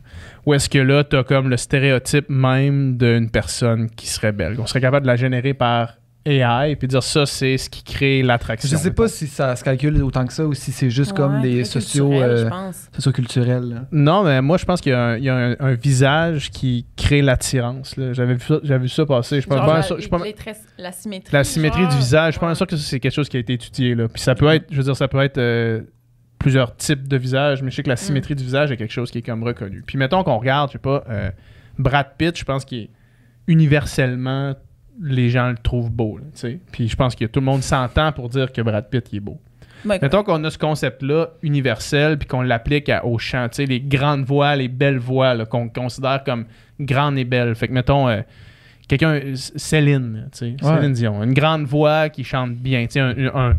Ou 0.47 0.55
est-ce 0.55 0.69
que 0.69 0.79
là, 0.79 1.05
tu 1.05 1.17
as 1.17 1.25
comme 1.25 1.49
le 1.51 1.57
stéréotype 1.57 2.29
même 2.29 2.97
d'une 2.97 3.31
personne 3.31 3.91
qui 3.91 4.07
serait 4.09 4.33
belle? 4.33 4.57
On 4.59 4.67
serait 4.67 4.81
capable 4.81 5.05
de 5.05 5.09
la 5.11 5.17
générer 5.17 5.55
par 5.55 5.95
AI 6.27 6.75
puis 6.77 6.89
dire 6.89 7.03
ça, 7.03 7.25
c'est 7.25 7.57
ce 7.57 7.71
qui 7.71 7.83
crée 7.85 8.23
l'attraction. 8.23 8.69
Je 8.69 8.77
sais 8.77 8.91
pas 8.91 9.07
si 9.09 9.27
ça 9.29 9.55
se 9.57 9.63
calcule 9.65 10.03
autant 10.03 10.27
que 10.27 10.33
ça 10.33 10.45
ou 10.45 10.53
si 10.55 10.73
c'est 10.73 10.91
juste 10.91 11.13
comme 11.13 11.41
des 11.41 11.65
sociaux, 11.65 12.13
euh, 12.13 12.49
pense. 12.51 12.89
socioculturels. 12.93 13.87
Non, 13.93 14.25
mais 14.25 14.43
moi, 14.43 14.57
je 14.59 14.65
pense 14.65 14.81
qu'il 14.81 14.91
y 14.93 14.95
a 14.95 15.01
un, 15.05 15.17
il 15.17 15.25
y 15.25 15.29
a 15.31 15.37
un- 15.37 15.57
un 15.61 15.75
visage 15.75 16.51
qui 16.51 16.85
crée 16.97 17.23
l'attirance. 17.23 17.95
J'avais 18.13 18.35
vu, 18.35 18.41
ça- 18.41 18.61
j'avais 18.63 18.83
vu 18.83 18.89
ça 18.89 19.07
passer. 19.07 19.41
Je 19.41 19.47
pas 19.47 19.57
Genre, 19.59 19.67
la- 19.75 19.83
sûr- 19.83 20.01
je 20.01 20.09
pas 20.09 20.19
traits- 20.19 20.61
la 20.79 20.93
symétrie. 20.93 21.33
La 21.33 21.45
symétrie 21.45 21.83
genre. 21.83 21.91
du 21.93 21.97
visage, 21.99 22.35
je 22.35 22.39
suis 22.39 22.41
pas 22.47 22.55
sûr 22.55 22.67
que 22.67 22.77
ça, 22.77 22.83
c'est 22.85 23.01
quelque 23.01 23.13
chose 23.15 23.29
qui 23.29 23.37
a 23.37 23.41
été 23.41 23.53
étudié. 23.53 23.95
Là. 23.95 24.09
Puis 24.09 24.21
ça 24.21 24.35
peut 24.35 24.49
être, 24.49 24.67
je 24.71 24.77
veux 24.77 24.83
dire, 24.83 24.97
ça 24.97 25.09
peut 25.09 25.21
être 25.23 25.39
euh, 25.39 25.81
plusieurs 26.39 26.77
types 26.77 27.07
de 27.09 27.17
visages, 27.17 27.63
mais 27.63 27.71
je 27.71 27.77
sais 27.77 27.83
que 27.83 27.89
la 27.89 27.97
symétrie 27.97 28.35
du 28.35 28.45
visage 28.45 28.71
est 28.73 28.77
quelque 28.77 28.93
chose 28.93 29.11
qui 29.11 29.19
est 29.19 29.23
comme 29.23 29.43
reconnu. 29.43 29.83
Puis 29.87 29.97
mettons 29.99 30.23
qu'on 30.23 30.39
regarde, 30.39 30.69
je 30.71 30.73
sais 30.75 30.79
pas, 30.79 31.03
euh, 31.09 31.31
Brad 31.79 32.09
Pitt, 32.19 32.37
je 32.39 32.45
pense 32.45 32.65
qu'il 32.65 32.79
est 32.85 32.91
universellement, 33.47 34.55
les 35.03 35.29
gens 35.31 35.49
le 35.51 35.57
trouvent 35.57 35.91
beau. 35.91 36.19
là, 36.19 36.25
tu 36.33 36.41
sais. 36.41 36.61
Puis 36.73 36.89
je 36.89 36.97
pense 36.97 37.15
que 37.15 37.25
tout 37.27 37.41
le 37.41 37.47
monde 37.47 37.63
s'entend 37.63 38.13
pour 38.13 38.29
dire 38.29 38.53
que 38.53 38.61
Brad 38.63 38.89
Pitt 38.89 39.09
il 39.13 39.17
est 39.17 39.21
beau. 39.21 39.39
Ouais, 39.85 39.99
Mettons 40.01 40.23
qu'on 40.25 40.43
a 40.43 40.51
ce 40.51 40.59
concept-là 40.59 41.31
universel, 41.43 42.19
puis 42.19 42.27
qu'on 42.27 42.43
l'applique 42.43 42.89
à- 42.89 43.05
au 43.05 43.19
chant, 43.19 43.47
tu 43.49 43.57
sais, 43.57 43.67
les 43.67 43.81
grandes 43.81 44.25
voix, 44.25 44.57
les 44.57 44.69
belles 44.69 44.99
voix, 44.99 45.35
là, 45.35 45.45
qu'on 45.45 45.69
considère 45.69 46.25
comme 46.25 46.47
grandes 46.81 47.19
et 47.19 47.25
belles. 47.25 47.55
Fait 47.55 47.69
que, 47.69 47.73
mettons, 47.73 48.09
euh, 48.09 48.23
quelqu'un, 48.89 49.21
Céline, 49.35 50.29
tu 50.33 50.39
sais, 50.39 50.57
Ouais. 50.67 50.77
Céline 50.77 50.93
Dion, 50.93 51.23
une 51.23 51.35
grande 51.35 51.65
voix 51.67 52.09
qui 52.09 52.25
chante 52.25 52.55
bien, 52.55 52.87
tu 52.87 52.93
sais, 52.93 53.01
un- 53.01 53.15
un- 53.35 53.57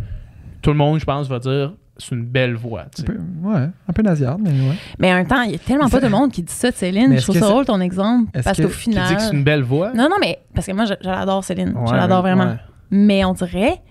tout 0.62 0.72
le 0.72 0.76
monde, 0.78 1.00
je 1.00 1.06
pense, 1.06 1.28
va 1.30 1.40
dire 1.40 1.74
c'est 2.00 2.16
une 2.16 2.26
belle 2.26 2.56
voix, 2.56 2.86
tu 2.96 3.02
Un 3.02 3.06
peu, 3.06 3.18
ouais, 3.44 3.70
un 3.88 3.94
peu 3.94 4.02
nasillarde, 4.02 4.42
mais 4.44 4.52
ouais. 4.52 4.76
Mais 5.00 5.12
en 5.12 5.16
même 5.16 5.28
temps, 5.28 5.42
il 5.42 5.52
y 5.52 5.56
a 5.56 5.60
tellement 5.60 5.90
pas 5.90 6.00
de 6.00 6.08
monde 6.08 6.32
qui 6.32 6.44
dit 6.44 6.52
ça 6.54 6.72
de 6.72 6.76
Céline. 6.76 7.18
Je 7.18 7.22
trouve 7.24 7.38
ça 7.40 7.48
drôle 7.48 7.66
ton 7.66 7.80
exemple. 7.82 8.30
est-ce 8.34 8.44
Parce 8.44 8.62
qu'au 8.62 8.70
final. 8.70 9.08
dit 9.10 9.16
que 9.16 9.22
c'est 9.22 9.34
une 9.34 9.44
belle 9.44 9.64
voix? 9.64 9.92
Non, 9.94 10.04
non, 10.10 10.16
mais 10.22 10.40
parce 10.54 10.68
que 10.68 10.72
moi, 10.74 10.86
je, 10.86 10.94
je 11.02 11.08
l'adore, 11.10 11.44
Céline. 11.44 11.74
je 11.88 11.94
l'adore 11.94 12.22
vraiment. 12.22 12.46
ouais. 12.46 12.58
Mais 12.92 13.26
on 13.26 13.34
dirait 13.34 13.82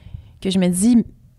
que 0.41 0.51
je 0.51 0.59
me 0.59 0.69
dis, 0.69 0.97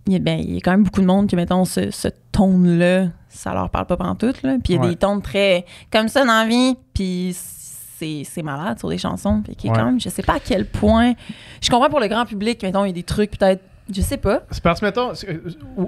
il 0.08 0.14
y 0.14 0.16
a, 0.16 0.20
ben, 0.20 0.40
il 0.40 0.54
y 0.54 0.58
a 0.58 0.62
quand 0.62 0.72
même 0.72 0.84
beaucoup 0.84 1.02
de 1.02 1.06
monde 1.06 1.28
qui, 1.28 1.36
mettons, 1.36 1.66
ce, 1.66 1.90
ce 1.92 2.08
tone-là, 2.32 3.08
ça 3.30 3.54
leur 3.54 3.70
parle 3.70 3.86
pas 3.88 3.98
pantoute. 3.98 4.42
Là. 4.44 4.58
Puis 4.64 4.74
il 4.74 4.76
y 4.76 4.80
a 4.80 4.82
Ouais. 4.82 4.90
des 4.90 4.96
tons 4.96 5.20
très 5.20 5.66
comme 5.92 6.08
ça 6.08 6.22
dans 6.26 6.34
la 6.44 6.46
vie, 6.48 6.76
puis 6.94 7.36
c'est, 7.36 8.22
c'est 8.26 8.44
malade 8.44 8.78
sur 8.80 8.90
des 8.90 8.98
chansons. 8.98 9.42
Puis 9.44 9.56
qui 9.56 9.68
est 9.68 9.72
quand 9.72 9.86
même, 9.86 10.00
je 10.00 10.10
sais 10.10 10.22
pas 10.24 10.34
à 10.36 10.40
quel 10.40 10.66
point. 10.66 11.14
Je 11.62 11.70
comprends 11.70 11.90
pour 11.90 12.00
le 12.00 12.08
grand 12.08 12.26
public, 12.26 12.62
mettons, 12.64 12.86
il 12.86 12.90
y 12.90 12.92
a 12.92 12.94
des 12.94 13.04
trucs 13.04 13.38
peut-être, 13.38 13.64
je 13.94 14.02
sais 14.02 14.18
pas. 14.18 14.42
C'est 14.52 14.62
parce 14.64 14.80
que, 14.80 14.86
mettons, 14.86 15.12
euh, 15.12 15.38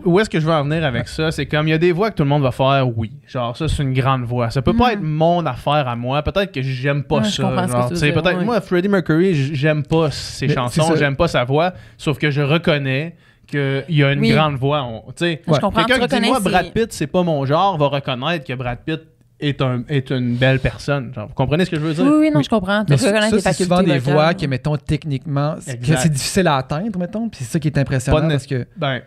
où 0.06 0.20
est-ce 0.20 0.30
que 0.30 0.40
je 0.40 0.46
veux 0.46 0.54
en 0.54 0.64
venir 0.64 0.84
avec 0.86 1.08
ça? 1.08 1.32
C'est 1.32 1.46
comme, 1.46 1.68
il 1.68 1.72
y 1.72 1.74
a 1.74 1.78
des 1.78 1.92
voix 1.92 2.12
que 2.12 2.16
tout 2.16 2.24
le 2.24 2.30
monde 2.30 2.44
va 2.44 2.52
faire 2.52 2.88
oui. 2.98 3.12
Genre, 3.28 3.56
ça, 3.56 3.68
c'est 3.68 3.84
une 3.84 3.94
grande 3.94 4.24
voix. 4.24 4.50
Ça 4.50 4.62
peut 4.62 4.76
pas 4.76 4.88
Mhm. 4.88 4.94
être 4.94 5.02
mon 5.04 5.46
affaire 5.46 5.88
à 5.88 5.96
moi. 5.96 6.22
Peut-être 6.24 6.52
que 6.52 6.62
j'aime 6.62 7.04
pas 7.04 7.18
Ouais, 7.18 7.24
je 7.26 7.30
ça. 7.32 7.44
comprends 7.44 7.68
ce 7.68 7.74
que 7.74 7.78
genre, 7.80 7.92
dire, 7.92 8.14
peut-être, 8.14 8.38
ouais. 8.40 8.46
moi, 8.46 8.62
Freddie 8.62 8.90
Mercury, 8.90 9.34
j'aime 9.56 9.84
pas 9.84 10.12
ses 10.12 10.48
Mais 10.48 10.54
chansons, 10.54 10.96
j'aime 10.96 11.16
pas 11.16 11.28
sa 11.28 11.44
voix. 11.44 11.74
Sauf 11.98 12.18
que 12.18 12.30
je 12.32 12.42
reconnais 12.42 13.16
qu'il 13.48 13.84
y 13.90 14.04
a 14.04 14.12
une 14.14 14.20
Oui. 14.20 14.30
grande 14.32 14.56
voix. 14.58 14.84
On- 14.84 15.02
Tu 15.12 15.14
sais, 15.26 15.42
Je 15.48 15.60
comprends, 15.60 15.84
quelqu'un 15.84 16.08
tu 16.08 16.16
qui 16.16 16.22
dit, 16.22 16.28
moi, 16.30 16.40
Brad 16.40 16.72
Pitt, 16.72 16.94
c'est 16.94 17.08
pas 17.08 17.24
mon 17.24 17.44
genre, 17.46 17.78
va 17.78 17.88
reconnaître 17.88 18.46
que 18.46 18.54
Brad 18.54 18.78
Pitt 18.86 19.02
est, 19.40 19.62
un, 19.62 19.84
est 19.88 20.10
une 20.12 20.36
belle 20.36 20.60
personne. 20.60 21.14
Genre, 21.14 21.28
vous 21.28 21.34
comprenez 21.34 21.66
ce 21.66 21.70
que 21.72 21.78
je 21.78 21.82
veux 21.82 21.94
dire? 21.94 22.04
Oui, 22.04 22.12
oui, 22.20 22.32
non, 22.32 22.40
Oui. 22.40 22.44
je 22.44 22.50
comprends. 22.50 22.84
Tu 22.86 22.92
Mais 22.92 22.96
reconnais 22.98 23.30
ça, 23.30 23.36
tes 23.38 23.42
c'est 23.58 23.64
souvent 23.64 23.82
des 23.82 23.98
vocales. 24.00 24.14
voix 24.14 24.34
que, 24.34 24.46
mettons, 24.46 24.76
techniquement, 24.78 25.56
c'est- 25.60 25.78
difficile 26.10 26.48
à 26.48 26.58
atteindre, 26.58 26.98
mettons. 27.00 27.30
Puis 27.30 27.40
c'est 27.44 27.52
ça 27.52 27.60
qui 27.60 27.68
est 27.68 27.78
impressionnant 27.78 28.28
parce 28.28 28.46
que, 28.46 28.68
Ben, 28.78 29.02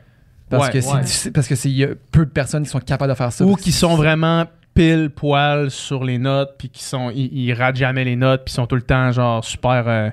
parce 0.48 0.66
ouais, 0.66 0.72
que 0.72 0.80
c'est 0.80 0.92
ouais. 0.94 1.00
difficile- 1.02 1.32
parce 1.32 1.46
que 1.48 1.54
c'est 1.54 1.70
il 1.70 1.76
y 1.76 1.84
a 1.84 1.88
peu 2.10 2.24
de 2.24 2.30
personnes 2.30 2.62
qui 2.64 2.70
sont 2.70 2.78
capables 2.80 3.10
de 3.12 3.16
faire 3.16 3.32
ça. 3.32 3.44
Ou 3.44 3.56
qui 3.56 3.72
sont 3.72 3.94
vraiment 3.94 4.44
pile 4.74 5.10
poil 5.14 5.70
sur 5.70 6.02
les 6.02 6.16
notes 6.16 6.54
puis 6.58 6.70
qui 6.70 6.82
sont 6.82 7.10
ils, 7.10 7.26
ils 7.32 7.52
ratent 7.52 7.76
jamais 7.76 8.04
les 8.04 8.16
notes 8.16 8.42
puis 8.46 8.54
sont 8.54 8.66
tout 8.66 8.74
le 8.76 8.80
temps 8.80 9.12
genre 9.12 9.44
super 9.44 9.84
euh, 9.86 10.08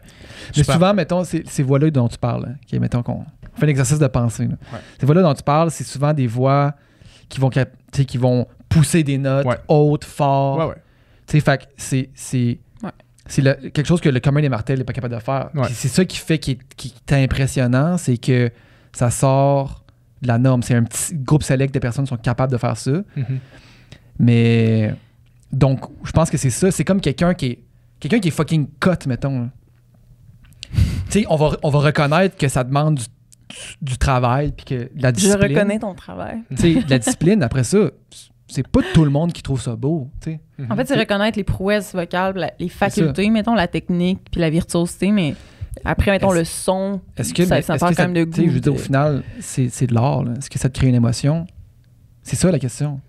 Mais 0.58 0.64
souvent, 0.64 0.94
mettons, 0.94 1.24
ces, 1.24 1.64
voix-là 1.64 1.90
dont 1.92 2.10
tu 2.10 2.18
parles, 2.18 2.46
hein, 2.50 2.56
qui, 2.68 2.78
mettons 2.78 3.02
qu'on 3.02 3.24
on 3.56 3.58
fait 3.60 3.66
un 3.68 3.70
exercice 3.70 4.00
de 4.00 4.08
pensée. 4.08 4.44
là. 4.44 4.56
Ouais. 4.74 4.80
Ces 5.00 5.06
voix-là 5.06 5.22
dont 5.22 5.34
tu 5.34 5.44
parles, 5.44 5.72
c'est 5.72 5.86
souvent 5.86 6.14
des 6.14 6.28
voix 6.28 6.74
qui 7.30 7.40
vont, 7.40 7.50
qui 7.50 8.18
vont 8.18 8.48
pousser 8.70 9.04
des 9.04 9.18
notes 9.18 9.46
Ouais. 9.46 9.58
hautes, 9.68 10.06
fort. 10.06 10.58
ouais 10.60 10.66
ouais 10.66 10.76
Tu 11.28 11.34
sais, 11.38 11.40
fait 11.42 11.58
que 11.58 11.64
c'est, 11.78 12.10
c'est, 12.14 12.60
quelque 13.74 13.86
chose 13.86 14.02
que 14.02 14.10
le 14.10 14.20
commun 14.20 14.42
des 14.42 14.50
martels 14.50 14.78
n'est 14.80 14.84
pas 14.86 14.94
capable 14.94 15.16
de 15.16 15.20
faire. 15.20 15.50
C'est 15.72 15.88
ça 15.88 16.06
qui 16.06 16.18
fait 16.18 16.40
qui 16.40 16.52
est, 16.52 16.60
qui 16.76 16.94
est 17.10 17.14
impressionnant, 17.24 17.98
c'est 17.98 18.18
que 18.18 18.52
ça 18.92 19.12
sort 19.12 19.84
de 20.22 20.28
la 20.28 20.38
norme. 20.38 20.64
C'est 20.64 20.76
un 20.76 20.84
petit 20.84 21.16
groupe 21.16 21.44
select 21.44 21.74
de 21.74 21.80
personnes 21.80 22.06
qui 22.06 22.10
sont 22.10 22.18
capables 22.18 22.52
de 22.52 22.58
faire 22.58 22.76
ça. 22.78 22.92
Mhm. 23.16 23.40
Mais 24.20 24.94
donc, 25.52 25.82
je 26.04 26.12
pense 26.12 26.30
que 26.30 26.38
c'est 26.38 26.50
ça. 26.50 26.72
C'est 26.72 26.84
comme 26.84 27.02
quelqu'un 27.02 27.34
qui 27.34 27.46
est 27.48 27.60
quelqu'un 28.00 28.20
qui 28.20 28.28
est 28.30 28.32
fucking 28.32 28.68
cut, 28.80 29.08
mettons. 29.08 29.50
tu 30.72 30.80
sais, 31.10 31.26
on 31.30 31.36
va, 31.36 31.52
on 31.64 31.70
va 31.70 31.80
reconnaître 31.80 32.36
que 32.38 32.48
ça 32.48 32.64
demande 32.64 32.96
du, 32.96 33.04
du 33.82 33.98
travail 33.98 34.52
puis 34.52 34.66
que 34.66 34.90
la 34.96 35.10
Je 35.10 35.16
discipline. 35.16 35.52
reconnais 35.58 35.80
ton 35.80 35.94
travail. 35.96 36.40
Tu 36.50 36.58
sais, 36.58 36.84
la 36.88 37.00
discipline, 37.00 37.44
après 37.44 37.64
ça, 37.64 37.92
c'est 38.50 38.68
pas 38.68 38.82
tout 38.94 39.04
le 39.06 39.12
monde 39.12 39.32
qui 39.34 39.42
trouve 39.42 39.62
ça 39.62 39.76
beau, 39.76 40.10
tu 40.22 40.32
sais. 40.32 40.40
En 40.70 40.76
fait, 40.76 40.88
c'est 40.88 40.98
reconnaître 41.00 41.38
les 41.38 41.44
prouesses 41.44 41.94
vocales, 41.94 42.36
la- 42.36 42.52
les 42.60 42.70
facultés, 42.70 43.30
mettons 43.30 43.56
la 43.56 43.68
technique, 43.68 44.20
puis 44.32 44.42
la 44.42 44.50
virtuosité, 44.50 45.12
mais 45.12 45.36
après, 45.86 46.12
mettons 46.12 46.30
Est-ce- 46.32 46.40
le 46.40 46.46
son. 46.46 47.02
Est-ce 47.16 47.34
que, 47.34 47.46
Ça- 47.46 47.62
ça 47.62 47.78
parle 47.78 47.96
quand 47.96 48.04
même 48.04 48.14
de 48.14 48.24
tu 48.26 48.32
sais, 48.34 48.42
goût, 48.44 48.50
Je 48.50 48.54
veux 48.56 48.60
dire, 48.60 48.74
au 48.74 48.78
final, 48.78 49.24
c'est 49.40 49.70
c'est 49.70 49.88
de 49.88 49.94
l'art. 49.94 50.24
là. 50.24 50.34
Est-ce 50.38 50.50
que 50.50 50.60
ça 50.60 50.68
te 50.70 50.78
crée 50.78 50.88
une 50.90 50.96
émotion? 50.96 51.46
C'est 52.24 52.36
ça 52.36 52.52
la 52.52 52.60
question. 52.60 53.00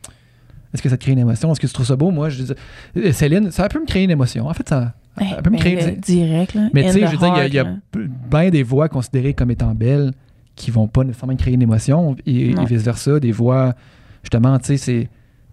Est-ce 0.73 0.83
que 0.83 0.89
ça 0.89 0.97
te 0.97 1.03
crée 1.03 1.13
une 1.13 1.19
émotion? 1.19 1.51
Est-ce 1.51 1.59
que 1.61 1.67
tu 1.67 1.73
trouves 1.73 1.87
ça 1.87 1.97
beau? 1.97 2.11
Moi, 2.13 2.29
je 2.29 2.43
dis, 2.45 2.53
euh, 2.99 3.13
Céline, 3.13 3.51
ça 3.51 3.69
peut 3.69 3.81
me 3.81 3.87
créer 3.87 4.05
une 4.05 4.11
émotion. 4.13 4.47
En 4.47 4.55
fait, 4.55 4.69
ça, 4.69 4.95
Hey, 5.19 5.35
elle 5.37 5.43
peut 5.43 5.51
me 5.51 5.57
ben, 5.57 5.61
créer 5.61 5.85
le 5.87 5.97
direct, 5.97 6.55
là. 6.55 6.69
Mais 6.73 6.85
tu 6.85 6.93
sais, 6.93 7.01
the 7.01 7.07
je 7.07 7.11
veux 7.11 7.17
dire, 7.19 7.33
il 7.35 7.39
y 7.39 7.41
a- 7.41 7.47
il 7.49 7.55
y 7.55 7.59
a, 7.59 7.77
bien 8.31 8.51
des 8.51 8.63
voix 8.63 8.89
considérées 8.89 9.35
comme 9.35 9.51
étant 9.51 9.75
belles 9.75 10.13
qui 10.55 10.71
vont 10.71 10.87
pas 10.87 11.03
nécessairement 11.03 11.35
créer 11.35 11.55
une 11.55 11.63
émotion 11.63 12.15
et, 12.25 12.55
vice-versa. 12.67 13.19
Des 13.19 13.33
voix, 13.33 13.75
justement, 14.23 14.57
tu 14.61 14.67
sais, 14.67 14.77
c'est 14.77 15.09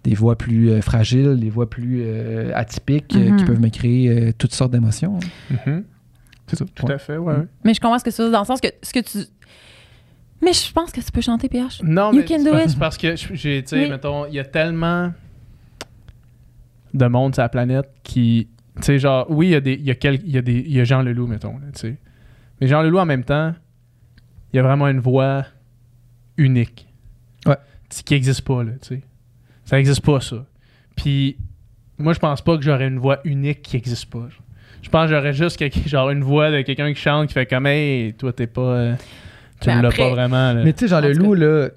des 0.08 0.14
voix 0.14 0.36
plus 0.36 0.70
euh, 0.70 0.80
fragiles, 0.80 1.38
des 1.38 1.50
voix 1.50 1.68
plus 1.68 2.02
euh, 2.02 2.50
atypiques 2.54 3.14
euh, 3.16 3.26
qui 3.36 3.42
Mhm. 3.42 3.44
peuvent 3.44 3.60
me 3.60 3.68
créer 3.68 4.08
euh, 4.08 4.32
toutes 4.36 4.54
sortes 4.54 4.72
d'émotions. 4.72 5.18
Mhm. 5.50 5.84
C'est 6.46 6.56
ça. 6.56 6.64
tout 6.74 6.86
à 6.86 6.96
fait 6.98 7.16
ouais. 7.18 7.34
Mais 7.64 7.74
je 7.74 7.80
comprends 7.80 7.98
ce 7.98 8.04
que 8.04 8.10
tu 8.10 8.22
veux 8.22 8.30
dans 8.30 8.40
le 8.40 8.46
sens 8.46 8.60
que 8.60 8.68
ce 8.82 8.92
que 8.92 9.00
tu. 9.00 9.18
Mais 10.40 10.52
je 10.52 10.72
pense 10.72 10.92
que 10.92 11.00
tu 11.00 11.10
peux 11.12 11.20
chanter 11.20 11.48
PH. 11.48 11.82
non 11.82 12.12
You 12.12 12.18
mais 12.20 12.24
can 12.24 12.38
c'est 12.38 12.44
do 12.44 12.50
parce- 12.52 12.64
it. 12.64 12.70
c'est 12.70 12.78
parce 12.78 12.96
que 12.98 13.16
j'ai 13.34 13.62
tu 13.62 13.68
sais 13.68 13.82
Oui. 13.84 13.90
mettons 13.90 14.24
il 14.26 14.34
y 14.34 14.38
a 14.38 14.44
tellement 14.44 15.12
de 16.94 17.06
monde 17.06 17.34
sur 17.34 17.42
la 17.42 17.48
planète 17.48 17.90
qui 18.02 18.48
tu 18.76 18.82
sais 18.82 18.98
genre 18.98 19.26
oui 19.30 19.48
il 19.48 19.50
y 19.50 19.54
a 19.56 19.60
des 19.60 19.74
il 19.74 19.84
y 19.84 19.90
a 19.90 19.94
quel- 19.94 20.20
il 20.24 20.30
y 20.30 20.38
a 20.38 20.42
des 20.42 20.54
il 20.60 20.72
y 20.72 20.80
a 20.80 20.84
Jean 20.84 21.02
Leloup 21.02 21.26
mettons 21.26 21.52
là, 21.58 21.66
tu 21.74 21.80
sais 21.80 21.96
mais 22.60 22.66
Jean 22.66 22.82
Leloup 22.82 22.98
en 22.98 23.04
même 23.06 23.24
temps 23.24 23.52
il 24.52 24.56
y 24.56 24.60
a 24.60 24.62
vraiment 24.62 24.86
une 24.88 25.00
voix 25.00 25.44
unique 26.36 26.86
Ouais. 27.46 27.56
Qui 28.04 28.14
existe 28.14 28.42
pas 28.42 28.62
là 28.64 28.72
tu 28.80 28.88
sais 28.88 29.02
ça 29.68 29.78
existe 29.78 30.00
pas 30.04 30.20
ça 30.20 30.44
puis 30.96 31.36
moi 31.98 32.12
je 32.12 32.18
pense 32.18 32.40
pas 32.42 32.56
que 32.56 32.62
j'aurais 32.62 32.88
une 32.88 32.98
voix 32.98 33.18
unique 33.24 33.62
qui 33.62 33.76
existe 33.76 34.06
pas 34.06 34.26
je 34.82 34.88
pense 34.88 35.08
que 35.10 35.14
j'aurais 35.16 35.32
juste 35.32 35.56
quelque- 35.56 35.86
genre 35.94 36.10
une 36.10 36.22
voix 36.24 36.50
de 36.50 36.62
quelqu'un 36.62 36.92
qui 36.92 37.00
chante 37.00 37.28
qui 37.28 37.34
fait 37.34 37.46
comme 37.46 37.66
hey 37.66 38.14
toi 38.14 38.32
t'es 38.32 38.46
pas 38.46 38.60
euh, 38.62 38.94
tu 39.60 39.68
Mais 39.68 39.82
l'as 39.82 39.90
pas 39.90 40.10
vraiment 40.10 40.52
là. 40.52 40.62
Mais 40.64 40.72
tu 40.72 40.84
sais, 40.84 40.88
Jean 40.88 41.00
Leloup, 41.00 41.34
là, 41.34 41.68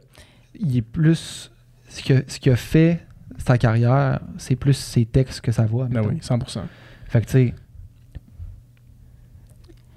il 0.59 0.77
est 0.77 0.81
plus. 0.83 1.51
Ce 1.89 2.03
que- 2.03 2.23
ce 2.27 2.39
qu'il 2.39 2.51
a 2.51 2.55
fait 2.55 2.99
sa 3.39 3.57
carrière, 3.57 4.19
c'est 4.37 4.55
plus 4.55 4.73
ses 4.75 5.03
textes 5.05 5.41
que 5.41 5.51
sa 5.51 5.65
voix. 5.65 5.87
Ben 5.89 6.03
oui 6.05 6.19
100% 6.21 6.61
Fait 7.07 7.21
que 7.21 7.25
tu 7.25 7.31
sais. 7.31 7.53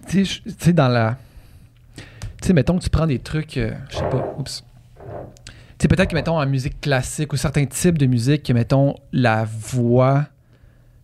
Tu 0.09 0.25
sais, 0.25 0.41
je- 0.47 0.51
tu 0.51 0.55
sais, 0.59 0.73
dans 0.73 0.89
la. 0.89 1.19
Tu 1.97 2.03
sais, 2.49 2.53
mettons 2.55 2.79
que 2.79 2.85
tu 2.85 2.89
prends 2.91 3.07
des 3.07 3.19
trucs. 3.19 3.59
euh, 3.59 3.75
je 3.91 3.97
sais 3.97 4.09
pas. 4.09 4.35
Oups. 4.39 4.65
Sais, 5.85 5.89
peut-être 5.89 6.09
que, 6.09 6.15
mettons, 6.15 6.39
en 6.41 6.47
musique 6.47 6.81
classique 6.81 7.31
ou 7.35 7.37
certains 7.37 7.67
types 7.67 7.99
de 7.99 8.07
musique, 8.07 8.43
que, 8.43 8.55
mettons, 8.55 8.95
la 9.13 9.45
voix 9.45 10.25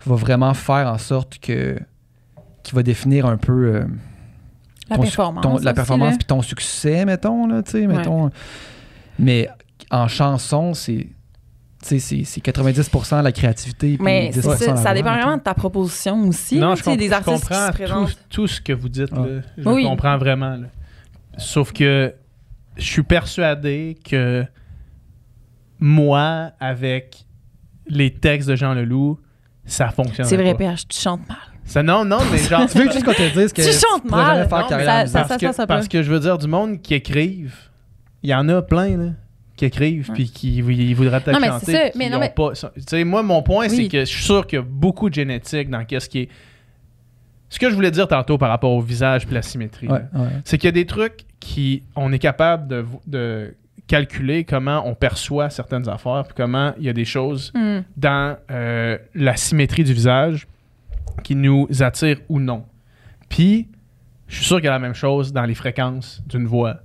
va 0.07 0.14
vraiment 0.14 0.55
faire 0.55 0.87
en 0.89 0.97
sorte 0.97 1.39
que. 1.39 1.78
qui 2.62 2.74
va 2.74 2.83
définir 2.83 3.26
un 3.26 3.37
peu. 3.37 3.74
euh, 3.74 3.85
La 4.89 4.97
ton- 4.97 5.03
performance. 5.03 5.43
ton- 5.43 5.59
la 5.59 5.74
performance 5.74 6.16
puis 6.16 6.24
ton 6.26 6.41
succès, 6.41 7.05
mettons, 7.05 7.47
là, 7.47 7.62
tu 7.62 7.72
sais, 7.72 7.87
mettons. 7.87 8.31
Mais 9.18 9.49
en 9.91 10.09
chanson, 10.09 10.72
c'est. 10.72 11.09
Tu 11.83 11.89
sais, 11.89 11.99
c'est- 11.99 12.24
c'est 12.24 12.41
90% 12.41 13.20
la 13.20 13.33
créativité. 13.33 13.97
puis 13.97 14.03
Mais 14.05 14.31
10% 14.31 14.57
c'est 14.57 14.64
ça, 14.64 14.70
la 14.72 14.76
ça 14.78 14.95
dépend 14.95 15.12
vraiment 15.14 15.37
de 15.37 15.43
ta 15.43 15.53
proposition 15.55 16.26
aussi. 16.28 16.59
Non, 16.59 16.74
je, 16.74 16.83
tu 16.83 16.85
sais, 16.85 16.91
comp- 16.93 16.99
des 16.99 17.09
je 17.09 17.12
artistes 17.12 17.37
qui 17.37 17.41
comprends 17.49 17.66
se 17.66 17.72
présentent. 17.72 18.09
tout, 18.09 18.16
tout 18.31 18.47
ce 18.47 18.61
que 18.62 18.72
vous 18.72 18.89
dites. 18.89 19.11
Ah. 19.12 19.20
là. 19.20 19.41
Je 19.59 19.68
Oui. 19.68 19.85
comprends 19.85 20.16
vraiment. 20.16 20.57
là. 20.57 20.68
Sauf 21.37 21.72
que 21.72 22.14
je 22.78 22.85
suis 22.85 23.03
persuadé 23.03 23.99
que 24.09 24.45
moi, 25.81 26.53
avec 26.61 27.24
les 27.89 28.11
textes 28.12 28.49
de 28.49 28.57
Jean 28.57 28.74
Leloup, 28.74 29.18
ça 29.64 29.89
fonctionne. 29.89 30.26
C'est 30.26 30.37
vrai, 30.37 30.55
PH, 30.55 30.89
tu 30.89 30.99
chantes 30.99 31.26
mal. 31.28 31.39
Ça, 31.64 31.83
non, 31.83 32.05
non, 32.05 32.18
mais 32.33 32.39
genre. 32.39 32.66
Tu 32.68 32.78
veux 32.78 32.91
juste 32.91 33.05
qu'on 33.05 33.12
te 33.12 33.39
dise 33.39 33.53
que 33.53 33.62
Tu 33.62 33.72
chantes 33.72 34.03
pourras 34.07 34.22
mal. 34.22 34.37
jamais 34.39 34.49
faire 34.49 34.59
Non, 34.61 34.66
carrière 34.68 34.87
ça- 34.91 35.01
musique. 35.03 35.12
ça- 35.12 35.24
parce, 35.28 35.41
que, 35.41 35.53
ça 35.53 35.66
parce 35.66 35.89
que 35.89 36.03
je 36.03 36.11
veux 36.11 36.20
dire, 36.20 36.37
du 36.39 36.47
monde 36.49 36.81
qui 36.83 36.95
écrivent, 36.95 37.55
il 38.22 38.31
y 38.31 38.35
en 38.35 38.49
a 38.49 38.61
plein, 38.62 38.97
là, 38.97 39.11
qui 39.57 39.66
écrivent, 39.66 40.11
puis 40.12 40.31
qui 40.31 40.57
ils 40.59 40.95
voudraient 40.95 41.20
peut-être 41.20 41.35
Non, 41.35 41.41
mais 41.41 41.49
chanter. 41.49 41.66
c'est 41.66 41.87
ça, 41.93 41.99
mais 41.99 42.09
non, 42.11 42.18
mais- 42.18 42.31
pas- 42.35 42.53
Tu 42.89 43.05
moi, 43.05 43.22
mon 43.22 43.43
point, 43.43 43.68
c'est 43.68 43.89
que 43.89 44.01
je 44.01 44.05
suis 44.05 44.24
sûr 44.24 44.47
qu'il 44.47 44.59
y 44.59 44.62
a 44.62 44.64
beaucoup 44.68 45.09
de 45.11 45.14
génétique 45.14 45.68
dans 45.70 45.85
qu'est-ce 45.85 46.09
qui 46.09 46.20
est 46.20 46.28
Ce 47.49 47.59
que 47.59 47.68
je 47.68 47.74
voulais 47.74 47.91
dire 47.91 48.07
tantôt 48.07 48.39
par 48.39 48.49
rapport 48.49 48.70
au 48.70 48.81
visage 48.81 49.26
et 49.28 49.35
la 49.35 49.43
symétrie, 49.43 49.89
Ouais, 49.89 50.05
là, 50.12 50.20
ouais. 50.20 50.28
c'est 50.45 50.57
qu'il 50.57 50.68
y 50.68 50.68
a 50.68 50.72
des 50.72 50.87
trucs 50.87 51.24
qui 51.41 51.83
on 51.97 52.12
est 52.12 52.18
capable 52.20 52.68
de, 52.68 52.85
de 53.09 53.55
calculer 53.91 54.45
comment 54.45 54.82
on 54.86 54.95
perçoit 54.95 55.51
certaines 55.51 55.88
affaires, 55.88 56.22
puis 56.24 56.34
comment 56.36 56.72
il 56.78 56.84
y 56.84 56.88
a 56.88 56.93
des 56.93 57.05
choses 57.05 57.53
Hmm. 57.55 57.80
dans 57.97 58.36
euh, 58.51 58.97
la 59.16 59.34
symétrie 59.36 59.82
du 59.82 59.93
visage 59.93 60.47
qui 61.24 61.34
nous 61.34 61.66
attirent 61.80 62.20
ou 62.28 62.38
non. 62.38 62.64
Puis, 63.28 63.68
je 64.28 64.36
suis 64.36 64.45
sûr 64.45 64.57
qu'il 64.59 64.66
y 64.66 64.68
a 64.68 64.72
la 64.72 64.78
même 64.78 64.95
chose 64.95 65.32
dans 65.32 65.45
les 65.45 65.55
fréquences 65.57 66.22
d'une 66.28 66.47
voix. 66.47 66.76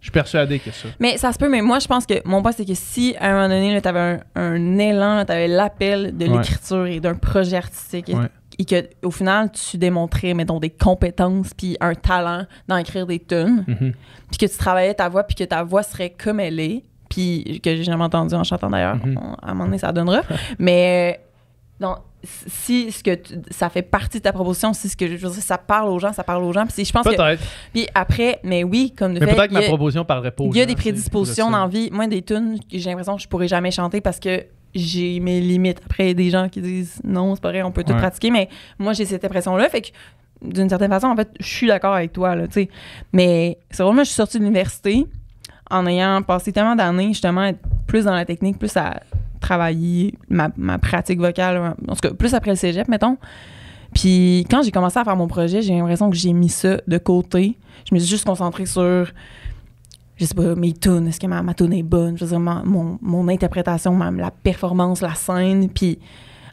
Je 0.00 0.06
suis 0.06 0.12
persuadé 0.12 0.58
que 0.58 0.70
ça. 0.72 0.88
Mais 1.00 1.16
ça 1.18 1.32
se 1.32 1.38
peut, 1.38 1.48
mais 1.48 1.62
moi, 1.62 1.78
je 1.78 1.86
pense 1.86 2.04
que 2.04 2.14
mon 2.26 2.42
point, 2.42 2.52
c'est 2.52 2.66
que 2.66 2.74
si 2.74 3.14
à 3.18 3.30
un 3.30 3.34
moment 3.34 3.48
donné, 3.48 3.80
tu 3.80 3.88
avais 3.88 4.00
un, 4.00 4.20
un 4.34 4.78
élan, 4.78 5.24
tu 5.24 5.32
avais 5.32 5.48
l'appel 5.48 6.16
de 6.16 6.26
Ouais. 6.26 6.36
l'écriture 6.38 6.86
et 6.86 7.00
d'un 7.00 7.14
projet 7.14 7.56
artistique, 7.56 8.08
Ouais. 8.08 8.26
Et 8.58 8.64
que 8.64 8.88
au 9.02 9.10
final, 9.10 9.50
tu 9.52 9.78
démontrais, 9.78 10.34
mettons, 10.34 10.60
des 10.60 10.70
compétences 10.70 11.52
puis 11.54 11.76
un 11.80 11.94
talent 11.94 12.46
dans 12.68 12.76
écrire 12.76 13.06
des 13.06 13.18
tunes, 13.20 13.64
Mhm. 13.66 13.92
puis 14.30 14.38
que 14.38 14.46
tu 14.46 14.56
travaillais 14.58 14.94
ta 14.94 15.08
voix, 15.08 15.24
puis 15.24 15.34
que 15.34 15.44
ta 15.44 15.62
voix 15.64 15.82
serait 15.82 16.10
comme 16.10 16.40
elle 16.40 16.60
est, 16.60 16.82
puis 17.08 17.60
que 17.62 17.74
j'ai 17.76 17.84
jamais 17.84 18.04
entendu 18.04 18.34
en 18.34 18.44
chantant 18.44 18.70
d'ailleurs, 18.70 18.96
Mhm. 19.04 19.18
à 19.42 19.50
un 19.50 19.54
moment 19.54 19.64
donné, 19.66 19.78
ça 19.78 19.92
donnera. 19.92 20.22
mais 20.58 21.20
donc, 21.80 21.98
si 22.46 22.90
ce 22.90 23.02
que 23.02 23.14
tu- 23.16 23.34
ça 23.50 23.68
fait 23.68 23.82
partie 23.82 24.18
de 24.18 24.22
ta 24.22 24.32
proposition, 24.32 24.72
si 24.72 24.88
ce 24.88 24.96
que 24.96 25.06
je 25.06 25.12
veux 25.16 25.30
dire, 25.30 25.42
ça 25.42 25.58
parle 25.58 25.90
aux 25.90 25.98
gens, 25.98 26.12
ça 26.14 26.24
parle 26.24 26.42
aux 26.44 26.52
gens. 26.54 26.64
Puis 26.66 26.84
je 26.84 26.92
pense 26.92 27.04
que. 27.06 27.14
Peut-être. 27.14 27.42
Puis 27.74 27.86
après, 27.94 28.40
mais 28.42 28.64
oui, 28.64 28.94
comme 28.96 29.12
de 29.12 29.20
Mais 29.20 29.26
peut-être 29.26 29.46
que 29.48 29.50
il 29.50 29.54
ma 29.54 29.60
y 29.60 29.64
a- 29.64 29.68
proposition 29.68 30.04
parlerait 30.06 30.30
pas 30.30 30.44
aux 30.44 30.50
il 30.50 30.56
y 30.56 30.62
a 30.62 30.66
des 30.66 30.74
prédispositions 30.76 31.50
dans 31.50 31.60
la 31.62 31.66
vie. 31.68 31.90
Moi, 31.92 32.06
des 32.06 32.22
tunes 32.22 32.56
j'ai 32.72 32.88
l'impression 32.90 33.16
que 33.16 33.22
je 33.22 33.28
pourrais 33.28 33.48
jamais 33.48 33.70
chanter 33.70 34.00
parce 34.00 34.18
que 34.20 34.42
j'ai 34.74 35.20
mes 35.20 35.40
limites. 35.40 35.80
Après, 35.84 36.04
il 36.04 36.08
y 36.08 36.10
a 36.10 36.14
des 36.14 36.30
gens 36.30 36.48
qui 36.48 36.60
disent 36.60 37.00
non, 37.04 37.34
c'est 37.34 37.40
pas 37.40 37.50
vrai, 37.50 37.62
on 37.62 37.70
peut 37.72 37.84
tout 37.84 37.92
Ouais. 37.92 37.98
pratiquer, 37.98 38.30
mais 38.30 38.48
moi, 38.78 38.92
j'ai 38.92 39.04
cette 39.04 39.24
impression-là. 39.24 39.68
Fait 39.68 39.82
que 39.82 39.88
d'une 40.42 40.68
certaine 40.68 40.90
façon, 40.90 41.06
en 41.06 41.16
fait, 41.16 41.28
je 41.40 41.46
suis 41.46 41.66
d'accord 41.66 41.94
avec 41.94 42.12
toi, 42.12 42.34
là, 42.36 42.46
tu 42.46 42.52
sais. 42.54 42.68
Mais 43.12 43.58
c'est 43.70 43.82
vraiment, 43.82 44.02
je 44.02 44.08
suis 44.08 44.16
sortie 44.16 44.38
de 44.38 44.42
l'université 44.42 45.06
en 45.70 45.86
ayant 45.86 46.22
passé 46.22 46.52
tellement 46.52 46.76
d'années, 46.76 47.08
justement, 47.08 47.40
à 47.42 47.48
être 47.48 47.60
plus 47.86 48.04
dans 48.04 48.12
la 48.14 48.24
technique, 48.24 48.58
plus 48.58 48.76
à 48.76 49.00
travailler 49.40 50.14
ma, 50.28 50.50
ma 50.56 50.78
pratique 50.78 51.18
vocale, 51.20 51.74
en 51.88 51.94
tout 51.94 52.08
cas, 52.08 52.14
plus 52.14 52.34
après 52.34 52.50
le 52.50 52.56
cégep, 52.56 52.88
mettons. 52.88 53.16
Puis 53.94 54.44
quand 54.50 54.62
j'ai 54.62 54.70
commencé 54.72 54.98
à 54.98 55.04
faire 55.04 55.16
mon 55.16 55.28
projet, 55.28 55.62
j'ai 55.62 55.74
l'impression 55.74 56.10
que 56.10 56.16
j'ai 56.16 56.32
mis 56.32 56.48
ça 56.48 56.78
de 56.86 56.98
côté. 56.98 57.56
Je 57.88 57.94
me 57.94 58.00
suis 58.00 58.08
juste 58.08 58.24
concentrée 58.24 58.66
sur, 58.66 59.06
je 60.16 60.24
sais 60.26 60.34
pas, 60.34 60.54
mes 60.54 60.72
tunes. 60.72 61.08
Est-ce 61.08 61.18
que 61.20 61.26
ma, 61.26 61.42
ma 61.42 61.54
tune 61.54 61.72
est 61.72 61.82
bonne? 61.82 62.16
Je 62.16 62.24
veux 62.24 62.30
dire, 62.30 62.40
ma- 62.40 62.62
mon, 62.64 62.98
mon 63.02 63.28
interprétation, 63.28 63.94
même 63.94 64.18
la 64.18 64.30
performance, 64.30 65.00
la 65.00 65.14
scène. 65.14 65.68
Puis 65.68 65.98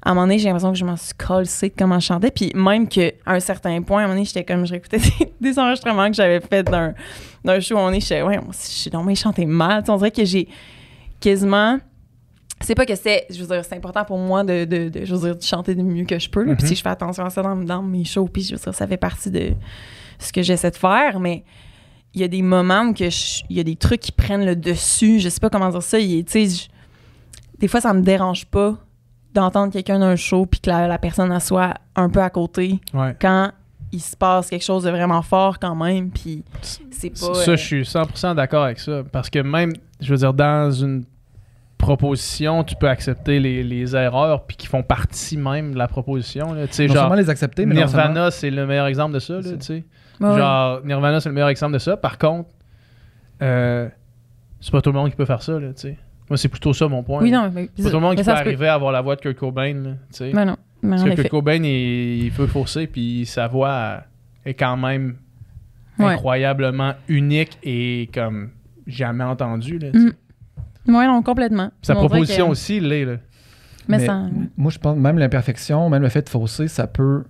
à 0.03 0.09
un 0.11 0.13
moment 0.15 0.25
donné, 0.25 0.39
j'ai 0.39 0.45
l'impression 0.45 0.71
que 0.71 0.77
je 0.79 0.85
m'en 0.85 0.97
suis 0.97 1.13
calcée 1.15 1.69
de 1.69 1.75
comment 1.77 1.99
je 1.99 2.07
chantais. 2.07 2.31
Puis 2.31 2.51
même 2.55 2.87
qu'à 2.87 3.11
un 3.27 3.39
certain 3.39 3.81
point, 3.83 3.99
à 3.99 4.03
un 4.03 4.07
moment 4.07 4.15
donné, 4.15 4.25
j'étais 4.25 4.43
comme, 4.43 4.65
je 4.65 4.71
réécoutais 4.71 4.97
des, 5.19 5.33
des 5.39 5.59
enregistrements 5.59 6.07
que 6.09 6.15
j'avais 6.15 6.39
fait 6.41 6.63
d'un, 6.63 6.93
d'un 7.45 7.59
show. 7.59 7.75
À 7.75 7.77
un 7.77 7.81
moment 7.81 7.89
donné, 7.91 7.99
j'étais, 8.01 8.23
ouais, 8.23 8.39
je 8.51 8.55
suis 8.57 8.89
donc 8.89 9.15
chanté 9.15 9.45
mal. 9.45 9.83
On 9.87 9.97
dirait 9.97 10.11
que 10.11 10.25
j'ai 10.25 10.47
quasiment 11.19 11.77
c'est 12.63 12.75
pas 12.75 12.85
que 12.85 12.95
c'est 12.95 13.25
je 13.31 13.41
veux 13.43 13.47
dire 13.55 13.65
c'est 13.65 13.75
important 13.75 14.05
pour 14.05 14.17
moi 14.19 14.43
de, 14.43 14.65
de, 14.65 14.89
de- 14.89 15.03
je 15.05 15.15
veux 15.15 15.21
dire 15.29 15.35
de 15.35 15.41
chanter 15.41 15.73
du 15.73 15.81
mieux 15.83 16.05
que 16.05 16.19
je 16.19 16.29
peux 16.29 16.43
puis 16.43 16.51
Mhm. 16.63 16.67
si 16.67 16.75
je 16.75 16.81
fais 16.83 16.89
attention 16.89 17.25
à 17.25 17.29
ça 17.31 17.41
dans, 17.41 17.55
dans 17.55 17.81
mes 17.81 18.03
shows 18.03 18.27
puis 18.31 18.43
je 18.43 18.51
veux 18.53 18.59
dire 18.61 18.73
ça 18.75 18.85
fait 18.85 18.97
partie 18.97 19.31
de 19.31 19.53
ce 20.19 20.31
que 20.31 20.43
j'essaie 20.43 20.69
de 20.69 20.75
faire 20.75 21.19
mais 21.19 21.43
il 22.13 22.21
y 22.21 22.23
a 22.23 22.27
des 22.27 22.41
moments 22.41 22.81
où 22.87 22.93
que 22.93 23.09
je- 23.09 23.43
il 23.49 23.57
y 23.57 23.59
a 23.59 23.63
des 23.63 23.75
trucs 23.75 24.01
qui 24.01 24.11
prennent 24.11 24.45
le 24.45 24.55
dessus 24.55 25.19
je 25.19 25.29
sais 25.29 25.39
pas 25.39 25.49
comment 25.49 25.69
dire 25.69 25.81
ça 25.83 25.97
il- 25.99 26.25
je- 26.27 26.67
des 27.59 27.67
fois 27.67 27.79
ça 27.81 27.93
me 27.93 28.01
dérange 28.01 28.45
pas 28.45 28.75
d'entendre 29.33 29.71
quelqu'un 29.71 29.99
d'un 29.99 30.15
show 30.17 30.45
puis 30.45 30.59
que 30.59 30.69
la, 30.69 30.87
la 30.87 30.97
personne 30.97 31.37
soit 31.39 31.73
un 31.95 32.09
peu 32.09 32.21
à 32.21 32.29
côté 32.29 32.79
Ouais. 32.93 33.15
quand 33.21 33.51
il 33.93 33.99
se 34.01 34.15
passe 34.17 34.49
quelque 34.49 34.63
chose 34.63 34.83
de 34.83 34.89
vraiment 34.89 35.21
fort 35.21 35.57
quand 35.59 35.75
même 35.75 36.09
puis 36.11 36.43
c'est 36.91 37.09
pas 37.11 37.33
Ça, 37.33 37.51
euh, 37.51 37.55
je 37.55 37.61
suis 37.63 37.83
100% 37.85 38.35
d'accord 38.35 38.63
avec 38.63 38.79
ça. 38.79 39.03
Parce 39.11 39.29
que 39.29 39.39
même, 39.39 39.73
je 39.99 40.11
veux 40.11 40.17
dire, 40.17 40.33
dans 40.33 40.71
une 40.71 41.03
proposition, 41.77 42.63
tu 42.63 42.75
peux 42.75 42.87
accepter 42.87 43.39
les, 43.39 43.63
les 43.63 43.95
erreurs 43.95 44.45
puis 44.45 44.55
qui 44.55 44.67
font 44.67 44.83
partie 44.83 45.35
même 45.37 45.73
de 45.73 45.77
la 45.77 45.87
proposition. 45.87 46.53
là. 46.53 46.67
Tu 46.67 46.73
sais, 46.73 46.87
Non 46.87 46.93
genre, 46.93 47.03
seulement 47.03 47.15
les 47.15 47.29
accepter, 47.29 47.65
mais 47.65 47.75
non 47.75 47.87
seulement- 47.87 48.07
Nirvana, 48.07 48.31
c'est 48.31 48.51
le 48.51 48.65
meilleur 48.67 48.85
exemple 48.87 49.13
de 49.15 49.19
ça. 49.19 49.33
là, 49.35 49.41
Ouais. 50.21 50.37
Genre, 50.37 50.81
Nirvana, 50.85 51.19
c'est 51.19 51.29
le 51.29 51.35
meilleur 51.35 51.49
exemple 51.49 51.73
de 51.73 51.79
ça. 51.79 51.97
Par 51.97 52.17
contre, 52.17 52.49
euh, 53.41 53.89
c'est 54.59 54.71
pas 54.71 54.81
tout 54.81 54.91
le 54.91 54.97
monde 54.99 55.09
qui 55.09 55.15
peut 55.15 55.25
faire 55.25 55.41
ça. 55.41 55.59
Là, 55.59 55.69
tu 55.73 55.81
sais. 55.81 55.97
Moi, 56.29 56.37
c'est 56.37 56.47
plutôt 56.47 56.73
ça 56.73 56.87
mon 56.87 57.03
point. 57.03 57.21
oui 57.21 57.31
non 57.31 57.51
mais, 57.53 57.69
C'est 57.75 57.83
pas 57.83 57.89
tout 57.89 57.95
le 57.97 58.01
monde 58.01 58.15
qui 58.15 58.23
peut 58.23 58.31
arriver 58.31 58.67
à 58.67 58.75
avoir 58.75 58.91
la 58.91 59.01
voix 59.01 59.15
de 59.15 59.21
Kurt 59.21 59.35
Cobain. 59.37 59.73
là, 59.73 59.89
tu 59.91 59.97
sais. 60.11 60.31
mais 60.33 60.45
non 60.45 60.55
mais 60.81 60.91
Parce 60.97 61.03
que 61.03 61.15
Kurt 61.15 61.29
Cobain, 61.29 61.63
il, 61.63 62.23
il 62.23 62.31
peut 62.31 62.47
fausser, 62.47 62.87
puis 62.87 63.25
sa 63.25 63.47
voix 63.47 64.03
est 64.45 64.53
quand 64.53 64.77
même 64.77 65.15
Ouais. 65.99 66.13
incroyablement 66.13 66.93
unique 67.09 67.59
et 67.63 68.09
comme 68.13 68.51
jamais 68.87 69.23
entendue. 69.23 69.77
Là, 69.77 69.91
tu 69.91 69.99
sais. 69.99 70.05
Mm. 70.07 70.95
Oui, 70.95 71.05
non, 71.05 71.21
complètement. 71.21 71.69
Sa 71.83 71.93
proposition 71.95 72.47
que- 72.47 72.51
aussi, 72.51 72.77
il 72.77 72.87
l'est. 72.87 73.05
là. 73.05 73.17
Mais, 73.87 73.97
Mais 73.97 74.05
ça. 74.05 74.21
moi, 74.57 74.71
je 74.71 74.79
pense 74.79 74.97
même 74.97 75.17
l'imperfection, 75.19 75.89
même 75.89 76.01
le 76.01 76.09
fait 76.09 76.21
de 76.23 76.29
fausser, 76.29 76.67
ça 76.67 76.87
peut 76.87 77.23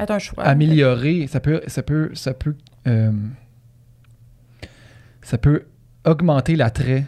Être 0.00 0.10
un 0.10 0.18
choix. 0.18 0.44
améliorer, 0.44 1.26
ça 1.26 1.40
peut, 1.40 1.60
ça 1.66 1.82
peut, 1.82 2.10
ça 2.14 2.34
peut, 2.34 2.54
euh, 2.86 3.12
ça 5.22 5.38
peut 5.38 5.64
augmenter 6.04 6.56
l'attrait 6.56 7.06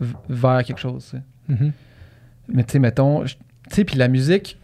v- 0.00 0.14
vers 0.28 0.62
quelque 0.64 0.78
chose. 0.80 1.04
sais. 1.04 1.22
Mais 2.48 2.62
tu 2.64 2.72
sais, 2.72 2.78
mettons, 2.78 3.24
tu 3.24 3.34
sais, 3.70 3.84
puis 3.84 3.96
la 3.96 4.08
musique, 4.08 4.58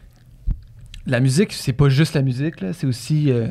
la 1.06 1.18
musique, 1.20 1.52
c'est 1.52 1.72
pas 1.72 1.88
juste 1.88 2.14
la 2.14 2.22
musique, 2.22 2.60
là, 2.60 2.72
c'est 2.72 2.86
aussi 2.86 3.30
euh, 3.32 3.48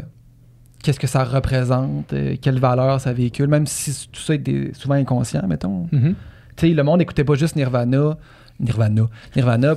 qu'est-ce 0.83 0.99
que 0.99 1.07
ça 1.07 1.23
représente, 1.25 2.13
euh, 2.13 2.35
quelle 2.41 2.59
valeur 2.59 3.01
ça 3.01 3.11
véhicule, 3.11 3.47
même 3.47 3.65
si 3.67 4.07
tout 4.11 4.21
ça 4.21 4.35
est 4.35 4.37
des- 4.37 4.73
souvent 4.73 4.95
inconscient, 4.95 5.45
mettons. 5.47 5.89
Mhm. 5.91 6.15
Tu 6.55 6.67
sais, 6.67 6.73
le 6.73 6.83
monde 6.83 6.99
n'écoutait 6.99 7.23
pas 7.25 7.35
juste 7.35 7.55
Nirvana, 7.57 8.17
Nirvana, 8.59 9.07
Nirvana 9.35 9.75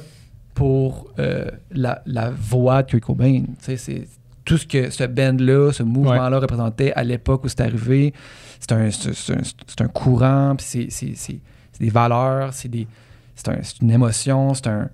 pour 0.55 1.11
euh, 1.19 1.51
la, 1.73 2.03
la 2.07 2.31
voix 2.31 2.83
de 2.85 2.91
Kurt 2.91 3.03
Cobain. 3.03 3.43
Tu 3.43 3.55
sais, 3.59 3.77
c'est 3.77 4.07
tout 4.45 4.59
ce 4.59 4.67
que 4.67 4.91
ce 4.91 5.05
band-là, 5.05 5.73
ce 5.73 5.83
mouvement-là 5.83 6.39
représentait 6.39 6.93
à 6.93 7.03
l'époque 7.05 7.45
où 7.45 7.49
c'est 7.49 7.61
arrivé. 7.63 8.13
C'est 8.61 8.73
un, 8.73 8.89
un, 8.89 9.85
un 9.85 9.89
courant, 9.89 10.55
puis 10.57 10.67
c'est- 10.67 10.87
c'est 10.91 11.15
c'est- 11.17 11.41
c'est 11.73 11.81
des 11.85 11.91
valeurs, 11.91 12.53
c'est 12.53 12.69
des- 12.69 12.87
c'est 13.35 13.49
un- 13.49 13.59
c'est 13.63 13.81
une 13.83 13.91
émotion, 13.91 14.55
c'est 14.55 14.67
un, 14.69 14.89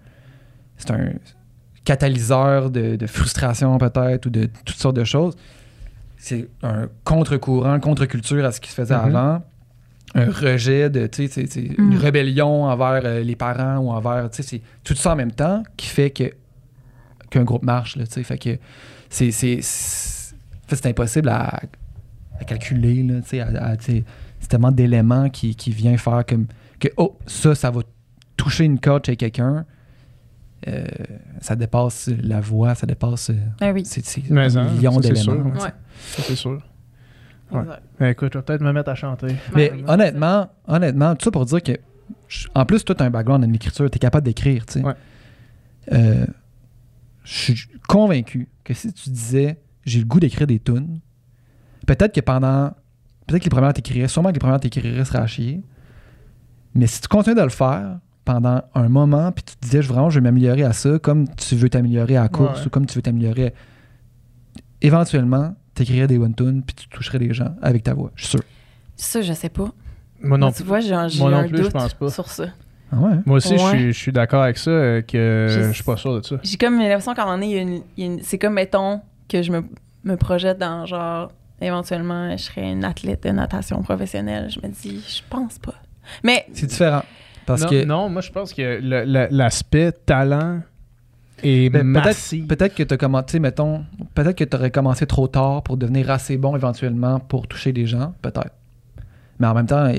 c'est 0.76 0.90
un 0.92 1.10
catalyseur 1.84 2.70
de, 2.70 2.96
de 2.96 3.06
frustration 3.06 3.76
peut-être 3.78 4.26
ou 4.26 4.30
de 4.30 4.48
toutes 4.64 4.76
sortes 4.76 4.96
de 4.96 5.04
choses. 5.04 5.36
C'est 6.16 6.48
un 6.62 6.88
contre-courant, 7.04 7.80
contre-culture 7.80 8.44
à 8.44 8.52
ce 8.52 8.60
qui 8.60 8.70
se 8.70 8.74
faisait 8.74 8.94
Mhm. 8.96 9.04
avant 9.16 9.42
un 10.14 10.26
rejet 10.30 10.90
de, 10.90 11.06
tu 11.06 11.28
sais, 11.28 11.28
c'est- 11.28 11.52
c'est 11.52 11.78
Mm. 11.78 11.92
une 11.92 11.96
rébellion 11.96 12.64
envers 12.64 13.02
euh, 13.04 13.22
les 13.22 13.36
parents 13.36 13.78
ou 13.78 13.90
envers, 13.90 14.28
tu 14.30 14.42
sais, 14.42 14.42
c'est 14.42 14.62
tout 14.84 14.94
ça 14.94 15.12
en 15.12 15.16
même 15.16 15.32
temps 15.32 15.62
qui 15.76 15.86
fait 15.86 16.10
que 16.10 16.32
qu'un 17.30 17.44
groupe 17.44 17.62
marche, 17.62 17.94
là, 17.96 18.04
tu 18.06 18.14
sais, 18.14 18.22
fait 18.24 18.38
que 18.38 18.58
c'est, 19.10 19.30
c'est, 19.32 19.58
c'est, 19.62 20.86
impossible 20.86 21.28
à, 21.28 21.60
à 22.40 22.44
calculer, 22.46 23.06
c'est 23.26 23.44
tellement 24.48 24.72
d'éléments 24.72 25.28
qui, 25.28 25.54
qui 25.54 25.70
vient 25.72 25.96
faire 25.98 26.24
comme 26.26 26.46
que, 26.78 26.88
oh, 26.96 27.18
ça, 27.26 27.54
ça 27.54 27.70
va 27.70 27.82
toucher 28.36 28.64
une 28.64 28.80
corde 28.80 29.04
chez 29.04 29.16
quelqu'un, 29.16 29.66
Euh, 30.68 30.84
ça 31.40 31.56
dépasse 31.56 32.10
la 32.22 32.38
voix, 32.40 32.74
ça 32.74 32.86
dépasse, 32.86 33.30
euh, 33.30 33.34
Ah 33.62 33.72
oui. 33.72 33.82
c'est, 33.86 34.04
c'est 34.04 34.22
Mais, 34.28 34.54
un 34.58 34.70
million 34.70 34.92
ça, 34.92 35.00
c'est 35.02 35.14
d'éléments. 35.14 35.58
Ça, 35.58 35.72
c'est 36.22 36.36
sûr. 36.36 36.60
Ouais. 37.50 37.62
Ben, 37.98 38.08
écoute, 38.10 38.32
je 38.34 38.38
vais 38.38 38.44
peut-être 38.44 38.60
me 38.60 38.70
mettre 38.72 38.90
à 38.90 38.94
chanter. 38.94 39.34
Mais 39.54 39.72
Ouais. 39.72 39.84
honnêtement, 39.88 40.48
honnêtement, 40.68 41.14
tout 41.16 41.24
ça 41.24 41.30
pour 41.30 41.46
dire 41.46 41.62
que, 41.62 41.72
en 42.54 42.66
plus, 42.66 42.84
toi, 42.84 42.94
tu 42.94 43.02
as 43.02 43.06
un 43.06 43.10
background 43.10 43.42
en 43.42 43.52
écriture, 43.54 43.90
tu 43.90 43.96
es 43.96 43.98
capable 43.98 44.26
d'écrire, 44.26 44.66
tu 44.66 44.74
sais. 44.80 44.84
Ouais. 44.84 44.92
Euh, 45.92 46.26
je 47.30 47.52
suis 47.52 47.68
convaincu 47.88 48.48
que 48.64 48.74
si 48.74 48.92
tu 48.92 49.10
disais 49.10 49.58
j'ai 49.84 50.00
le 50.00 50.04
goût 50.04 50.20
d'écrire 50.20 50.46
des 50.46 50.58
tunes, 50.58 51.00
peut-être 51.86 52.14
que 52.14 52.20
pendant. 52.20 52.72
Peut-être 53.26 53.40
que 53.42 53.46
les 53.46 53.50
premières 53.50 53.72
t'écrirais, 53.72 54.08
sûrement 54.08 54.30
que 54.30 54.34
les 54.34 54.40
premières 54.40 54.58
t'écrirais 54.58 55.04
seraient 55.04 55.20
à 55.20 55.26
chier. 55.26 55.62
Mais 56.74 56.86
si 56.88 57.00
tu 57.00 57.06
continues 57.08 57.36
de 57.36 57.42
le 57.42 57.48
faire 57.48 57.98
pendant 58.24 58.62
un 58.74 58.88
moment, 58.88 59.30
puis 59.32 59.44
tu 59.44 59.54
te 59.56 59.60
disais 59.62 59.80
vraiment 59.80 60.10
je 60.10 60.18
vais 60.18 60.24
m'améliorer 60.24 60.64
à 60.64 60.72
ça, 60.72 60.98
comme 60.98 61.28
tu 61.36 61.54
veux 61.54 61.68
t'améliorer 61.68 62.16
à 62.16 62.22
la 62.22 62.28
course 62.28 62.60
Ouais. 62.60 62.66
ou 62.66 62.70
comme 62.70 62.86
tu 62.86 62.96
veux 62.96 63.02
t'améliorer, 63.02 63.54
éventuellement, 64.82 65.54
t'écrirais 65.74 66.06
des 66.06 66.18
bonnes 66.18 66.34
tunes, 66.34 66.62
puis 66.62 66.74
tu 66.74 66.88
toucherais 66.88 67.18
les 67.18 67.32
gens 67.32 67.54
avec 67.62 67.82
ta 67.84 67.94
voix. 67.94 68.10
Je 68.16 68.22
suis 68.22 68.30
sûr. 68.30 68.40
Ça, 68.96 69.22
je 69.22 69.32
sais 69.32 69.48
pas. 69.48 69.72
Moi 70.22 70.36
non 70.36 70.46
Moi, 70.46 70.52
tu 70.52 70.62
plus. 70.62 70.68
vois, 70.68 70.80
j'ai 70.80 70.92
un, 70.94 71.08
j'ai 71.08 71.20
Moi 71.20 71.30
non 71.30 71.36
un 71.38 71.48
plus, 71.48 71.58
je 71.58 71.62
doute 71.62 71.72
pense 71.72 71.94
pas. 71.94 72.10
sur 72.10 72.28
ça. 72.28 72.46
Ah 72.92 72.96
ouais? 72.96 73.14
Moi 73.26 73.36
aussi, 73.36 73.56
je 73.56 73.62
Ouais. 73.62 73.70
suis- 73.70 73.92
je 73.92 73.98
suis 73.98 74.12
d'accord 74.12 74.42
avec 74.42 74.58
ça, 74.58 74.70
euh, 74.70 75.02
que 75.02 75.46
Je- 75.48 75.62
je 75.68 75.72
suis 75.72 75.84
pas 75.84 75.96
sûr 75.96 76.20
de 76.20 76.24
ça. 76.26 76.36
J'ai 76.42 76.56
comme 76.56 76.78
l'impression 76.78 77.14
qu'à 77.14 77.22
un 77.24 77.36
moment 77.36 77.38
donné, 77.38 77.82
c'est 78.22 78.38
comme, 78.38 78.54
mettons, 78.54 79.00
que 79.28 79.42
je 79.42 79.52
me, 79.52 79.62
me 80.04 80.16
projette 80.16 80.58
dans 80.58 80.86
genre, 80.86 81.30
éventuellement, 81.60 82.30
je 82.36 82.42
serais 82.42 82.72
une 82.72 82.84
athlète 82.84 83.22
de 83.24 83.30
natation 83.30 83.80
professionnelle. 83.82 84.50
Je 84.50 84.58
me 84.66 84.72
dis, 84.72 85.04
je 85.08 85.20
pense 85.30 85.58
pas. 85.58 85.74
Mais, 86.24 86.46
C'est 86.52 86.66
différent. 86.66 87.02
Parce 87.46 87.62
non, 87.62 87.68
que. 87.68 87.84
non, 87.84 88.08
moi 88.08 88.22
je 88.22 88.30
pense 88.30 88.52
que 88.52 88.80
l'aspect 89.30 89.92
talent 89.92 90.60
est 91.42 91.70
Ben, 91.70 91.92
peut-être, 91.92 92.46
peut-être 92.48 92.74
que 92.74 92.82
tu 92.82 92.94
as 92.94 92.96
commencé, 92.96 93.40
mettons, 93.40 93.84
peut-être 94.14 94.36
que 94.36 94.44
tu 94.44 94.56
aurais 94.56 94.70
commencé 94.70 95.06
trop 95.06 95.26
tard 95.28 95.62
pour 95.62 95.76
devenir 95.76 96.10
assez 96.10 96.36
bon 96.36 96.54
éventuellement 96.56 97.18
pour 97.20 97.46
toucher 97.48 97.72
des 97.72 97.86
gens, 97.86 98.14
peut-être. 98.22 98.54
Mais 99.38 99.46
en 99.46 99.54
même 99.54 99.66
temps, 99.66 99.90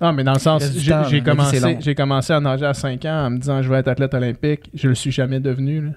eh, 0.00 0.04
Ah, 0.04 0.12
mais 0.12 0.24
dans 0.24 0.32
le 0.32 0.38
sens, 0.38 0.70
du 0.70 0.80
j'ai 0.80 1.20
commencé, 1.22 1.76
j'ai 1.80 1.94
commencé 1.94 2.32
à 2.32 2.40
nager 2.40 2.66
à 2.66 2.74
5 2.74 3.04
ans 3.04 3.26
en 3.26 3.30
me 3.30 3.38
disant 3.38 3.62
je 3.62 3.68
vais 3.68 3.78
être 3.78 3.88
athlète 3.88 4.14
olympique. 4.14 4.70
Je 4.74 4.88
le 4.88 4.94
suis 4.94 5.12
jamais 5.12 5.40
devenu. 5.40 5.80
là. 5.82 5.90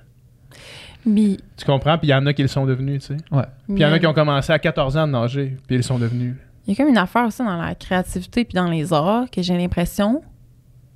Puis, 1.03 1.37
Tu 1.57 1.65
comprends? 1.65 1.97
Puis 1.97 2.07
il 2.07 2.11
y 2.11 2.13
en 2.13 2.25
a 2.25 2.33
qui 2.33 2.41
le 2.43 2.47
sont 2.47 2.65
devenus, 2.65 3.01
tu 3.01 3.07
sais. 3.07 3.17
Puis 3.31 3.75
il 3.75 3.79
y 3.79 3.85
en 3.85 3.91
a 3.91 3.99
qui 3.99 4.07
ont 4.07 4.13
commencé 4.13 4.53
à 4.53 4.59
14 4.59 4.95
ans 4.97 5.07
de 5.07 5.11
nager, 5.11 5.57
puis 5.67 5.75
ils 5.75 5.77
le 5.77 5.83
sont 5.83 5.99
devenus. 5.99 6.35
Il 6.65 6.71
y 6.71 6.73
a 6.73 6.77
comme 6.77 6.89
une 6.89 6.97
affaire 6.97 7.25
aussi 7.25 7.39
dans 7.43 7.57
la 7.57 7.75
créativité 7.75 8.45
puis 8.45 8.55
dans 8.55 8.69
les 8.69 8.93
arts 8.93 9.29
que 9.29 9.41
j'ai 9.41 9.57
l'impression 9.57 10.21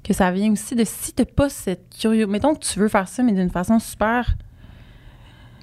que 0.02 0.14
ça 0.14 0.32
vient 0.32 0.50
aussi 0.54 0.76
de 0.76 0.86
si 0.86 1.12
t'as 1.12 1.26
pas 1.26 1.50
cette 1.50 1.94
curiosité. 2.00 2.32
Mettons 2.32 2.56
que 2.56 2.66
tu 2.66 2.80
veux 2.80 2.88
faire 2.88 3.08
ça, 3.10 3.22
mais 3.22 3.34
d'une 3.34 3.50
façon 3.50 3.78
super 3.80 4.38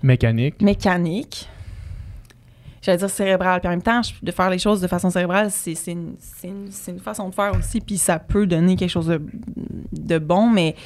Mécanique. 0.03 0.61
mécanique. 0.61 1.49
J'allais 2.85 2.99
dire 2.99 3.09
cérébrale. 3.09 3.61
Puis 3.61 3.69
en 3.69 3.71
même 3.71 3.83
temps, 3.83 4.03
de 4.23 4.31
faire 4.31 4.51
les 4.51 4.59
choses 4.59 4.83
de 4.83 4.87
façon 4.87 5.09
cérébrale, 5.09 5.51
c'est 5.51 5.75
une, 5.87 6.17
façon 7.01 7.31
de 7.31 7.35
faire 7.35 7.53
aussi. 7.59 7.81
Puis 7.81 7.97
ça 7.97 8.19
peut 8.19 8.47
donner 8.47 8.77
quelque 8.77 8.91
chose 8.91 9.19
de, 9.93 10.19
bon. 10.19 10.51
Mais, 10.51 10.77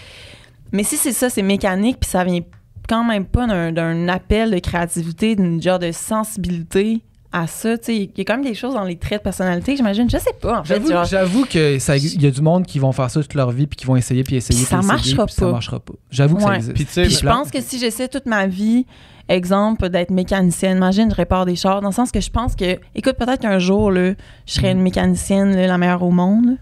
mais 0.70 0.84
si 0.84 0.96
c'est 0.96 1.12
ça, 1.12 1.28
c'est 1.28 1.42
mécanique, 1.42 1.98
puis 2.00 2.08
ça 2.08 2.22
vient 2.22 2.40
quand 2.88 3.02
même 3.02 3.26
pas 3.26 3.46
d'un 3.72 4.08
appel 4.08 4.52
de 4.52 4.60
créativité, 4.60 5.34
d'une 5.34 5.60
genre 5.60 5.80
de 5.80 5.90
sensibilité 5.90 7.02
à 7.32 7.46
ça. 7.46 7.76
Tu 7.78 7.84
sais, 7.84 7.96
il 7.96 8.10
y 8.16 8.20
a 8.20 8.24
quand 8.24 8.34
même 8.36 8.44
des 8.44 8.54
choses 8.54 8.74
dans 8.74 8.84
les 8.84 8.96
traits 8.96 9.20
de 9.20 9.24
personnalité, 9.24 9.76
j'imagine. 9.76 10.08
Je 10.08 10.16
sais 10.18 10.32
pas, 10.40 10.60
en 10.60 10.64
fait. 10.64 10.74
j'avoue, 10.74 10.88
genre- 10.90 11.04
j'avoue 11.04 11.44
que 11.44 11.78
ça, 11.78 11.96
il 11.96 12.22
y 12.22 12.26
a 12.26 12.30
du 12.30 12.40
monde 12.40 12.64
qui 12.66 12.78
vont 12.78 12.92
faire 12.92 13.10
ça 13.10 13.20
toute 13.20 13.34
leur 13.34 13.50
vie 13.50 13.66
puis 13.66 13.76
qui 13.76 13.86
vont 13.86 13.96
essayer 13.96 14.24
puis 14.24 14.36
essayer 14.36 14.58
Puis 14.60 14.66
ça 14.66 14.78
puis 14.78 14.86
essayer, 14.86 15.14
marchera 15.16 15.26
puis 15.26 15.34
ça 15.34 15.46
pas. 15.46 15.52
marchera 15.52 15.80
pas. 15.80 15.92
J'avoue 16.10 16.36
que 16.36 16.42
ça 16.42 16.54
existe. 16.56 16.74
Puis 16.74 17.10
je 17.10 17.26
pense 17.26 17.50
que 17.50 17.60
si 17.60 17.78
j'essaie 17.78 18.08
toute 18.08 18.26
ma 18.26 18.46
vie, 18.46 18.86
exemple, 19.28 19.88
d'être 19.90 20.10
mécanicienne, 20.10 20.78
imagine, 20.78 21.10
je 21.10 21.14
répare 21.14 21.44
des 21.44 21.56
chars, 21.56 21.80
dans 21.82 21.88
le 21.88 21.94
sens 21.94 22.10
que 22.10 22.20
je 22.20 22.30
pense 22.30 22.54
que, 22.56 22.78
écoute, 22.94 23.16
peut-être 23.18 23.40
qu'un 23.40 23.58
jour, 23.58 23.90
là, 23.90 24.12
je 24.46 24.52
serais 24.54 24.72
Mm. 24.74 24.78
une 24.78 24.82
mécanicienne 24.82 25.54
là, 25.56 25.66
la 25.66 25.76
meilleure 25.78 26.02
au 26.02 26.10
monde. 26.10 26.56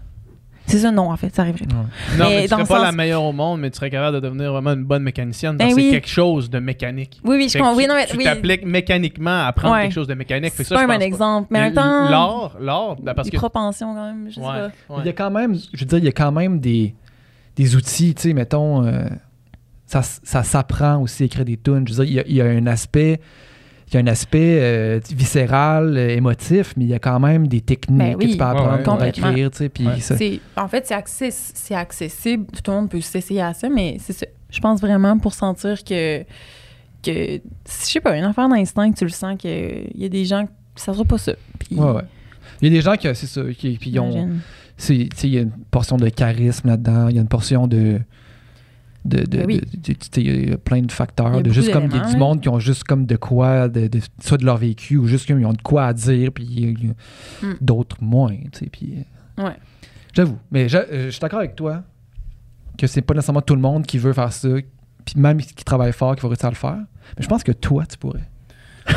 C'est 0.67 0.79
ça, 0.79 0.91
non, 0.91 1.09
en 1.11 1.15
fait, 1.17 1.33
ça 1.33 1.41
arriverait 1.43 1.65
pas. 1.65 1.75
Ouais. 1.77 2.17
non, 2.17 2.25
mais 2.29 2.35
mais 2.35 2.41
tu 2.43 2.49
dans 2.49 2.57
serais 2.57 2.67
pas 2.67 2.75
sens- 2.75 2.83
la 2.83 2.91
meilleure 2.91 3.23
au 3.23 3.31
monde, 3.31 3.61
mais 3.61 3.71
tu 3.71 3.77
serais 3.77 3.89
capable 3.89 4.15
de 4.15 4.19
devenir 4.19 4.51
vraiment 4.51 4.73
une 4.73 4.83
bonne 4.83 5.01
mécanicienne 5.01 5.55
Ben 5.57 5.71
oui. 5.73 5.85
c'est 5.85 5.91
quelque 5.91 6.09
chose 6.09 6.49
de 6.49 6.59
mécanique. 6.59 7.19
Oui, 7.23 7.37
oui, 7.37 7.49
je 7.49 7.57
comprends. 7.57 7.73
Oui, 7.75 7.83
tu- 7.83 7.89
non, 7.89 7.95
mais 7.95 8.05
tu 8.05 8.17
oui. 8.17 8.23
t'appliques 8.25 8.65
mécaniquement 8.65 9.43
à 9.43 9.47
apprendre 9.47 9.75
Ouais. 9.75 9.83
quelque 9.83 9.93
chose 9.93 10.07
de 10.07 10.13
mécanique. 10.13 10.51
C'est 10.55 10.67
pas 10.69 10.83
un 10.83 10.87
bon 10.87 11.01
exemple. 11.01 11.47
Mais 11.51 11.59
en 11.59 11.63
même 11.63 11.73
temps, 11.73 12.09
L'art, 12.09 12.57
l'art, 12.59 12.95
ben, 13.01 13.13
parce 13.13 13.27
des 13.29 13.31
que. 13.31 13.37
propensions 13.37 13.95
quand 13.95 14.05
même, 14.07 14.25
je 14.29 14.35
sais 14.35 14.41
Ouais, 14.41 14.45
pas. 14.47 14.65
ouais. 14.95 14.99
Il 14.99 15.05
y 15.05 15.09
a 15.09 15.13
quand 15.13 15.31
même, 15.31 15.55
je 15.73 15.79
veux 15.79 15.85
dire, 15.85 15.97
il 15.99 16.05
y 16.05 16.09
a 16.09 16.11
quand 16.11 16.31
même 16.33 16.59
des, 16.59 16.93
des 17.55 17.75
outils, 17.75 18.13
tu 18.13 18.21
sais, 18.23 18.33
mettons, 18.33 18.85
euh, 18.85 19.05
ça, 19.85 20.01
ça 20.03 20.43
s'apprend 20.43 20.97
aussi 21.01 21.23
à 21.23 21.25
écrire 21.27 21.45
des 21.45 21.55
tunes. 21.57 21.87
Je 21.87 21.93
veux 21.93 22.05
dire, 22.05 22.11
il 22.11 22.13
y 22.15 22.19
a, 22.19 22.23
il 22.27 22.35
y 22.35 22.41
a 22.41 22.45
un 22.45 22.67
aspect, 22.67 23.21
il 23.89 23.93
y 23.93 23.97
a 23.97 23.99
un 24.01 24.07
aspect 24.07 24.59
euh, 24.61 24.99
viscéral, 25.11 25.95
euh, 25.97 26.09
émotif, 26.09 26.73
mais 26.75 26.83
il 26.85 26.89
y 26.89 26.93
a 26.93 26.99
quand 26.99 27.19
même 27.19 27.47
des 27.47 27.61
techniques 27.61 27.97
Ben 27.99 28.13
que 28.17 28.25
oui. 28.25 28.31
tu 28.31 28.37
peux 28.37 28.43
apprendre 28.43 28.71
Ouais, 28.71 28.77
ouais. 28.77 28.83
pour 28.83 28.93
Complètement. 28.93 29.29
écrire, 29.29 29.51
tu 29.51 29.57
sais, 29.57 29.69
puis 29.69 29.87
Ouais. 29.87 29.99
ça. 29.99 30.15
En 30.57 30.67
fait, 30.67 30.85
c'est 30.87 30.93
access- 30.95 31.51
c'est 31.53 31.75
accessible. 31.75 32.45
Tout 32.63 32.71
le 32.71 32.77
monde 32.77 32.89
peut 32.89 32.99
s'essayer 33.01 33.41
à 33.41 33.53
ça, 33.53 33.69
mais 33.69 33.97
c'est 34.01 34.13
ça. 34.13 34.25
Je 34.49 34.59
pense 34.59 34.81
vraiment 34.81 35.17
pour 35.17 35.33
sentir 35.33 35.83
que, 35.83 36.21
que 36.21 36.25
je 37.05 37.39
sais 37.65 37.99
pas, 38.01 38.17
une 38.17 38.23
affaire 38.23 38.49
d'instinct, 38.49 38.91
tu 38.91 39.05
le 39.05 39.09
sens 39.11 39.37
qu'il 39.37 39.89
y 39.95 40.05
a 40.05 40.09
des 40.09 40.25
gens, 40.25 40.47
ça 40.75 40.93
sera 40.93 41.05
pas 41.05 41.17
ça. 41.17 41.33
Puis, 41.59 41.75
Ouais, 41.77 41.91
ouais. 41.91 42.03
Il 42.61 42.67
y 42.69 42.71
a 42.71 42.77
des 42.77 42.81
gens 42.81 42.95
qui, 42.95 43.07
c'est 43.13 43.27
ça, 43.27 43.41
qui, 43.57 43.77
puis 43.77 43.91
ils 43.91 43.99
ont, 43.99 44.11
j'imagine. 44.11 44.39
c'est- 44.77 44.93
tu 45.11 45.17
sais, 45.17 45.27
il 45.27 45.33
y 45.33 45.37
a 45.37 45.41
une 45.41 45.51
portion 45.71 45.97
de 45.97 46.09
charisme 46.09 46.67
là-dedans, 46.69 47.07
il 47.09 47.15
y 47.15 47.19
a 47.19 47.21
une 47.21 47.27
portion 47.27 47.67
de. 47.67 47.99
De, 49.07 49.23
de, 49.23 49.45
oui. 49.45 49.61
de- 49.73 50.55
plein 50.57 50.81
de 50.81 50.91
facteurs. 50.91 51.41
De 51.41 51.49
juste 51.49 51.71
comme 51.71 51.87
du 51.87 52.17
monde 52.17 52.41
qui 52.41 52.49
ont 52.49 52.59
juste 52.59 52.83
comme 52.83 53.05
de 53.05 53.15
quoi, 53.15 53.69
de, 53.69 53.89
soit 54.19 54.37
de 54.37 54.45
leur 54.45 54.57
vécu, 54.57 54.97
ou 54.97 55.07
juste 55.07 55.27
comme 55.27 55.39
ils 55.39 55.45
ont 55.45 55.53
de 55.53 55.61
quoi 55.61 55.85
à 55.85 55.93
dire, 55.93 56.31
puis 56.33 56.93
Hmm. 57.41 57.53
d'autres 57.61 57.97
moins. 58.01 58.35
Tu 58.51 58.59
sais, 58.59 58.65
puis, 58.69 58.95
euh, 59.39 59.43
Ouais. 59.45 59.55
J'avoue. 60.13 60.37
Mais 60.51 60.67
je, 60.67 60.77
euh, 60.77 61.05
je 61.05 61.09
suis 61.11 61.19
d'accord 61.19 61.39
avec 61.39 61.55
toi 61.55 61.83
que 62.77 62.87
c'est 62.87 63.01
pas 63.01 63.13
nécessairement 63.13 63.41
tout 63.41 63.55
le 63.55 63.61
monde 63.61 63.85
qui 63.85 63.97
veut 63.97 64.13
faire 64.13 64.33
ça, 64.33 64.49
puis 65.05 65.15
même 65.19 65.37
qui 65.39 65.63
travaille 65.63 65.93
fort, 65.93 66.15
qui 66.15 66.21
va 66.23 66.29
réussir 66.29 66.47
à 66.47 66.49
le 66.49 66.55
faire. 66.55 66.77
Mais 67.17 67.23
je 67.23 67.27
pense 67.27 67.43
que 67.43 67.51
toi, 67.51 67.85
tu 67.85 67.97
pourrais. 67.97 68.27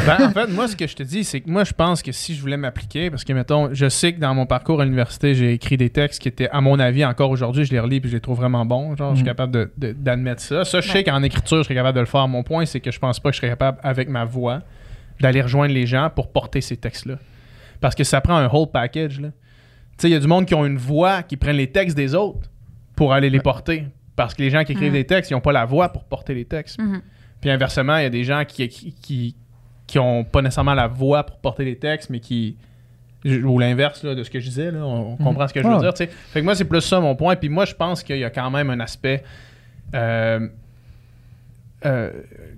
Ben, 0.07 0.26
en 0.28 0.30
fait, 0.30 0.47
moi, 0.49 0.68
ce 0.68 0.76
que 0.76 0.86
je 0.86 0.95
te 0.97 1.03
dis, 1.03 1.24
c'est 1.24 1.41
que 1.41 1.51
moi, 1.51 1.64
je 1.64 1.72
pense 1.72 2.03
que 2.03 2.12
si 2.12 2.34
je 2.34 2.41
voulais 2.41 2.57
m'appliquer, 2.57 3.11
parce 3.11 3.24
que, 3.24 3.32
mettons, 3.32 3.70
je 3.74 3.88
sais 3.88 4.12
que 4.12 4.20
dans 4.20 4.34
mon 4.34 4.47
parcours 4.47 4.80
à 4.80 4.84
l'université, 4.84 5.34
j'ai 5.34 5.53
écrit 5.53 5.76
des 5.76 5.91
textes 5.91 6.22
qui 6.22 6.28
étaient, 6.28 6.49
à 6.51 6.61
mon 6.61 6.78
avis, 6.78 7.05
encore 7.05 7.30
aujourd'hui, 7.30 7.64
je 7.64 7.72
les 7.72 7.80
relis 7.80 8.01
puis 8.01 8.09
je 8.11 8.16
les 8.16 8.20
trouve 8.20 8.36
vraiment 8.38 8.64
bons. 8.64 8.97
Genre, 8.97 9.11
je 9.11 9.16
suis 9.16 9.22
Mhm. 9.24 9.28
capable 9.28 9.53
de- 9.53 9.70
de- 9.76 9.93
d'admettre 9.93 10.41
ça. 10.43 10.64
Ça, 10.64 10.80
je 10.80 10.88
sais 10.88 10.99
Ouais. 10.99 11.05
qu'en 11.05 11.22
écriture, 11.22 11.59
je 11.59 11.62
serais 11.64 11.74
capable 11.74 11.97
de 11.97 12.01
le 12.01 12.07
faire. 12.07 12.26
Mon 12.28 12.43
point, 12.43 12.64
c'est 12.66 12.80
que 12.80 12.91
je 12.91 12.99
pense 12.99 13.20
pas 13.20 13.30
que 13.30 13.34
je 13.34 13.41
serais 13.41 13.51
capable, 13.51 13.78
avec 13.82 14.09
ma 14.09 14.24
voix, 14.24 14.61
d'aller 15.20 15.43
rejoindre 15.43 15.74
les 15.74 15.86
gens 15.86 16.09
pour 16.14 16.30
porter 16.32 16.61
ces 16.61 16.76
textes-là. 16.76 17.16
Parce 17.80 17.95
que 17.95 18.05
ça 18.05 18.20
prend 18.20 18.36
un 18.36 18.49
whole 18.49 18.70
package, 18.72 19.20
là. 19.20 19.28
Tu 19.28 20.03
sais, 20.03 20.09
il 20.09 20.12
y 20.12 20.16
a 20.16 20.20
du 20.20 20.26
monde 20.26 20.47
qui 20.47 20.55
ont 20.55 20.64
une 20.64 20.78
voix, 20.78 21.22
qui 21.22 21.36
prennent 21.36 21.57
les 21.57 21.70
textes 21.70 21.97
des 21.97 22.14
autres 22.14 22.49
pour 22.97 23.12
aller 23.12 23.28
les 23.28 23.41
porter. 23.41 23.84
Parce 24.16 24.34
que 24.34 24.43
les 24.43 24.51
gens 24.51 24.64
qui 24.64 24.72
écrivent 24.72 24.88
Mhm. 24.88 24.95
des 24.95 25.05
textes, 25.07 25.30
ils 25.30 25.34
n'ont 25.34 25.41
pas 25.41 25.53
la 25.53 25.64
voix 25.66 25.91
pour 25.91 26.05
porter 26.05 26.34
les 26.34 26.45
textes. 26.47 26.78
Mhm. 26.80 27.03
Puis 27.41 27.51
inversement, 27.51 27.97
il 27.99 28.03
y 28.05 28.07
a 28.07 28.11
des 28.11 28.24
gens 28.24 28.45
qui, 28.47 28.68
qui, 28.68 28.93
qui, 28.95 29.36
qui 29.91 29.99
ont 29.99 30.24
pas 30.24 30.41
nécessairement 30.43 30.74
la 30.74 30.86
voix 30.86 31.24
pour 31.24 31.36
porter 31.38 31.64
les 31.64 31.76
textes, 31.76 32.11
mais 32.11 32.20
qui. 32.20 32.57
Ou 33.26 33.59
l'inverse 33.59 34.03
là, 34.03 34.14
de 34.14 34.22
ce 34.24 34.30
que 34.30 34.41
je 34.41 34.49
disais, 34.49 34.70
là, 34.70 34.78
on, 34.86 35.12
on 35.12 35.16
comprend 35.16 35.47
ce 35.47 35.53
que 35.53 35.62
je 35.62 35.68
veux 35.68 35.78
dire. 35.78 35.93
Fait 35.95 36.09
que 36.41 36.41
moi, 36.45 36.55
c'est 36.55 36.64
plus 36.64 36.80
ça 36.80 37.01
mon 37.01 37.14
point. 37.14 37.36
Puis 37.36 37.51
moi, 37.51 37.66
je 37.66 37.74
pense 37.74 38.03
qu'il 38.03 38.16
y 38.18 38.24
a 38.24 38.30
quand 38.30 38.51
même 38.51 38.70
un 38.70 38.80
aspect 38.80 39.22
euh, 39.95 40.49
euh, 41.84 42.11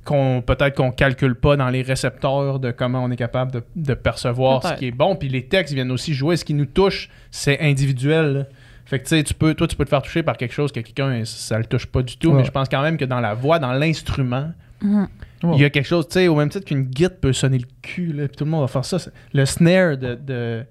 qu'on 0.05 0.43
peut-être 0.45 0.77
qu'on 0.77 0.91
calcule 0.93 1.35
pas 1.37 1.57
dans 1.57 1.69
les 1.69 1.83
récepteurs 1.83 2.59
de 2.61 2.71
comment 2.71 3.03
on 3.05 3.11
est 3.11 3.17
capable 3.17 3.51
de, 3.53 3.63
de 3.77 3.95
percevoir 3.95 4.63
ce 4.67 4.75
qui 4.75 4.87
est 4.87 4.91
bon. 4.93 5.17
Puis 5.17 5.29
les 5.29 5.47
textes 5.47 5.75
viennent 5.75 5.91
aussi 5.93 6.15
jouer. 6.15 6.37
Ce 6.37 6.45
qui 6.45 6.55
nous 6.55 6.67
touche, 6.67 7.09
c'est 7.31 7.61
individuel. 7.61 8.33
là. 8.33 8.45
Fait 8.85 8.99
que 8.99 9.05
tu 9.05 9.11
sais, 9.17 9.23
tu 9.25 9.35
peux, 9.35 9.55
toi, 9.55 9.67
tu 9.67 9.75
peux 9.77 9.85
te 9.85 9.91
faire 9.91 10.03
toucher 10.03 10.23
par 10.23 10.37
quelque 10.37 10.53
chose 10.53 10.71
que 10.73 10.81
quelqu'un, 10.81 11.25
ça 11.25 11.59
le 11.59 11.65
touche 11.65 11.87
pas 11.87 12.03
du 12.03 12.17
tout. 12.17 12.31
Ouais. 12.31 12.39
Mais 12.39 12.45
je 12.45 12.51
pense 12.51 12.69
quand 12.69 12.83
même 12.83 12.97
que 12.99 13.05
dans 13.05 13.21
la 13.21 13.35
voix, 13.35 13.59
dans 13.59 13.73
l'instrument, 13.73 14.51
Mhm. 14.81 15.07
Il 15.55 15.61
y 15.61 15.65
a 15.65 15.71
quelque 15.71 15.87
chose, 15.87 16.07
tu 16.09 16.15
sais, 16.15 16.29
au 16.29 16.35
même 16.37 16.49
titre 16.49 16.65
qu'une 16.67 16.83
guitare 16.85 17.17
peut 17.21 17.33
sonner 17.33 17.59
le 17.59 17.67
cul, 17.83 18.13
là, 18.13 18.29
puis 18.29 18.37
tout 18.37 18.45
le 18.45 18.51
monde 18.51 18.63
va 18.63 18.69
faire 18.69 18.85
ça. 18.85 18.99
Le 19.35 19.45
snare 19.45 19.97
de, 19.97 20.15
de, 20.15 20.63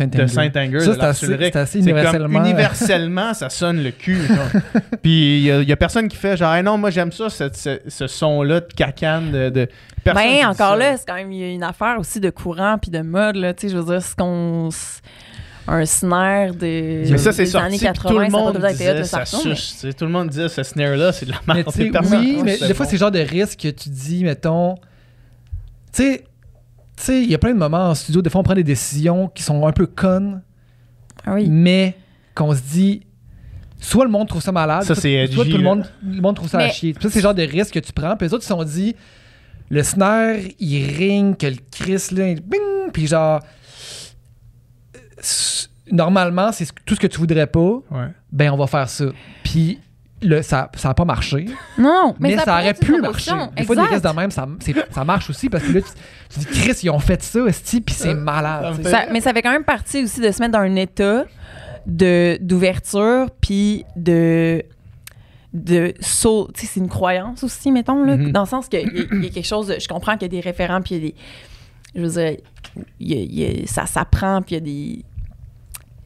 de 0.00 0.26
Saint-Anger, 0.26 0.80
Ça, 0.80 0.90
de 0.92 0.96
c'est 0.96 1.02
assez, 1.04 1.26
c'est 1.82 1.90
comme 1.90 1.96
universellement. 1.96 2.40
universellement, 2.44 3.34
ça 3.34 3.48
sonne 3.48 3.82
le 3.82 3.90
cul. 3.90 4.18
Puis 5.02 5.38
il 5.38 5.64
y, 5.68 5.72
a- 5.72 5.76
personne 5.76 6.08
qui 6.08 6.16
fait 6.16 6.36
genre, 6.36 6.54
Hey, 6.54 6.62
non, 6.62 6.76
moi 6.76 6.90
j'aime 6.90 7.10
ça, 7.12 7.30
ce, 7.30 7.44
ce- 7.54 7.80
ce 7.86 8.06
son-là 8.06 8.60
de 8.60 8.66
cacane. 8.74 9.30
De, 9.30 9.48
de... 9.50 9.68
Personne 10.04 10.22
qui 10.24 10.28
Ben, 10.40 10.46
encore 10.48 10.72
ça. 10.72 10.76
là, 10.76 10.96
c'est 10.96 11.06
quand 11.06 11.14
même 11.14 11.32
une 11.32 11.62
affaire 11.62 11.96
aussi 11.98 12.20
de 12.20 12.28
courant 12.30 12.76
puis 12.80 12.90
de 12.90 13.00
mode, 13.00 13.36
là. 13.36 13.54
Tu 13.54 13.68
sais, 13.68 13.72
je 13.72 13.78
veux 13.78 13.84
dire, 13.92 14.02
ce 14.02 14.14
qu'on. 14.14 14.68
Un 15.70 15.84
snare 15.84 16.54
de, 16.54 17.10
Mais 17.10 17.18
ça, 17.18 17.30
c'est 17.30 17.44
des 17.44 17.50
sorti, 17.50 17.66
années 17.66 17.76
puis 17.76 17.86
80, 17.86 18.10
tout 18.10 18.18
le 18.20 18.28
monde 18.30 18.56
disait 18.70 18.94
le 18.98 19.04
ça 19.04 19.22
mais- 19.44 19.92
Tout 19.92 20.04
le 20.06 20.10
monde 20.10 20.28
disait 20.30 20.48
ce 20.48 20.62
snare-là, 20.62 21.12
c'est 21.12 21.26
de 21.26 21.32
la 21.32 21.40
Mais 21.46 21.54
merde. 21.56 21.66
tu 21.72 21.82
sais, 21.84 21.90
Personne 21.90 22.18
oui, 22.20 22.40
mais 22.42 22.56
des 22.56 22.72
fois, 22.72 22.86
c'est 22.86 22.92
le 22.92 22.98
genre 23.00 23.10
de 23.10 23.18
risque 23.18 23.60
que 23.60 23.68
tu 23.68 23.90
dis, 23.90 24.24
mettons. 24.24 24.76
Tu 25.92 26.02
sais, 26.02 26.24
tu 26.96 27.02
sais, 27.04 27.22
il 27.22 27.30
y 27.30 27.34
a 27.34 27.38
plein 27.38 27.52
de 27.52 27.58
moments 27.58 27.90
en 27.90 27.94
studio, 27.94 28.22
des 28.22 28.30
fois, 28.30 28.40
on 28.40 28.44
prend 28.44 28.54
des 28.54 28.64
décisions 28.64 29.28
qui 29.28 29.42
sont 29.42 29.66
un 29.66 29.72
peu 29.72 29.86
connes, 29.86 30.40
Ah 31.26 31.34
oui. 31.34 31.48
mais 31.50 31.96
qu'on 32.34 32.54
se 32.54 32.62
dit. 32.62 33.02
Soit 33.80 34.04
le 34.06 34.10
monde 34.10 34.26
trouve 34.26 34.42
ça 34.42 34.50
malade, 34.52 34.82
Ça, 34.84 34.94
soit, 34.94 35.02
tout 35.02 35.42
le 35.44 35.52
là. 35.52 35.58
monde, 35.58 35.84
le 36.02 36.20
monde 36.20 36.34
trouve 36.34 36.48
ça 36.48 36.58
à 36.58 36.66
Mais- 36.66 36.72
chier. 36.72 36.94
Ça, 37.00 37.10
c'est 37.10 37.18
le 37.20 37.22
genre 37.22 37.34
de 37.34 37.42
risque 37.42 37.74
que 37.74 37.78
tu 37.78 37.92
prends. 37.92 38.16
Puis 38.16 38.26
les 38.26 38.34
autres, 38.34 38.42
ils 38.42 38.48
se 38.48 38.54
sont 38.54 38.64
dit, 38.64 38.96
le 39.68 39.82
snare, 39.84 40.34
il 40.58 40.96
ring, 40.96 41.36
que 41.36 41.46
le 41.46 41.56
Chris, 41.70 42.02
là, 42.12 42.28
il- 42.28 42.40
bing, 42.40 42.90
puis 42.92 43.06
genre. 43.06 43.40
Normalement, 45.90 46.52
c'est 46.52 46.66
ce- 46.66 46.72
tout 46.84 46.94
ce 46.94 47.00
que 47.00 47.06
tu 47.06 47.18
voudrais 47.18 47.46
pas, 47.46 47.60
Ouais. 47.90 48.08
ben 48.30 48.50
on 48.52 48.56
va 48.56 48.66
faire 48.66 48.88
ça. 48.88 49.06
Puis 49.42 49.78
le, 50.20 50.42
ça 50.42 50.68
n'a 50.84 50.94
pas 50.94 51.04
marché. 51.04 51.46
Non, 51.78 52.14
Mais, 52.18 52.36
ça, 52.36 52.42
pourrait 52.42 52.60
aurait 52.62 52.74
pu 52.74 53.00
marcher. 53.00 53.30
Des 53.56 53.64
fois, 53.64 53.76
des 53.76 53.82
risques 53.82 54.04
de 54.04 54.14
même, 54.14 54.30
ça, 54.30 54.46
c'est- 54.60 54.74
ça 54.92 55.04
marche 55.04 55.30
aussi 55.30 55.48
parce 55.48 55.64
que 55.64 55.72
là, 55.72 55.80
tu, 55.80 55.88
tu 56.30 56.38
dis, 56.40 56.60
Chris, 56.60 56.80
ils 56.82 56.90
ont 56.90 56.98
fait 56.98 57.22
ça, 57.22 57.40
esti, 57.46 57.80
puis 57.80 57.94
c'est 57.94 58.08
ça 58.08 58.14
malade. 58.14 58.82
Ça- 58.84 59.06
mais 59.12 59.20
ça 59.20 59.32
fait 59.32 59.40
quand 59.42 59.52
même 59.52 59.64
partie 59.64 60.02
aussi 60.04 60.20
de 60.20 60.30
se 60.30 60.40
mettre 60.40 60.52
dans 60.52 60.58
un 60.58 60.74
état 60.76 61.24
de 61.86 62.36
d'ouverture 62.42 63.28
puis 63.40 63.84
de 63.96 64.62
de 65.54 65.94
saut 66.00 66.50
tu 66.52 66.66
sais 66.66 66.72
c'est 66.74 66.80
une 66.80 66.88
croyance 66.88 67.42
aussi 67.42 67.72
mettons 67.72 68.04
là 68.04 68.16
Mhm. 68.18 68.32
dans 68.32 68.42
le 68.42 68.46
sens 68.46 68.68
qu'il 68.68 68.80
y, 68.80 69.22
y 69.22 69.26
a 69.26 69.30
quelque 69.30 69.46
chose 69.46 69.68
de, 69.68 69.78
je 69.80 69.88
comprends 69.88 70.12
qu'il 70.18 70.22
y 70.22 70.26
a 70.26 70.28
des 70.28 70.40
référents 70.40 70.82
puis 70.82 70.96
il 70.96 71.02
y 71.02 71.06
a 71.06 71.08
des 71.10 71.14
je 71.94 72.00
veux 72.02 72.08
dire 72.10 72.36
il 73.00 73.08
y 73.08 73.14
a- 73.14 73.22
il 73.22 73.58
y 73.58 73.62
a- 73.62 73.66
ça 73.66 73.86
s'apprend 73.86 74.42
puis 74.42 74.56
il 74.56 74.58
y 74.58 74.60
a 74.60 74.60
des 74.60 75.04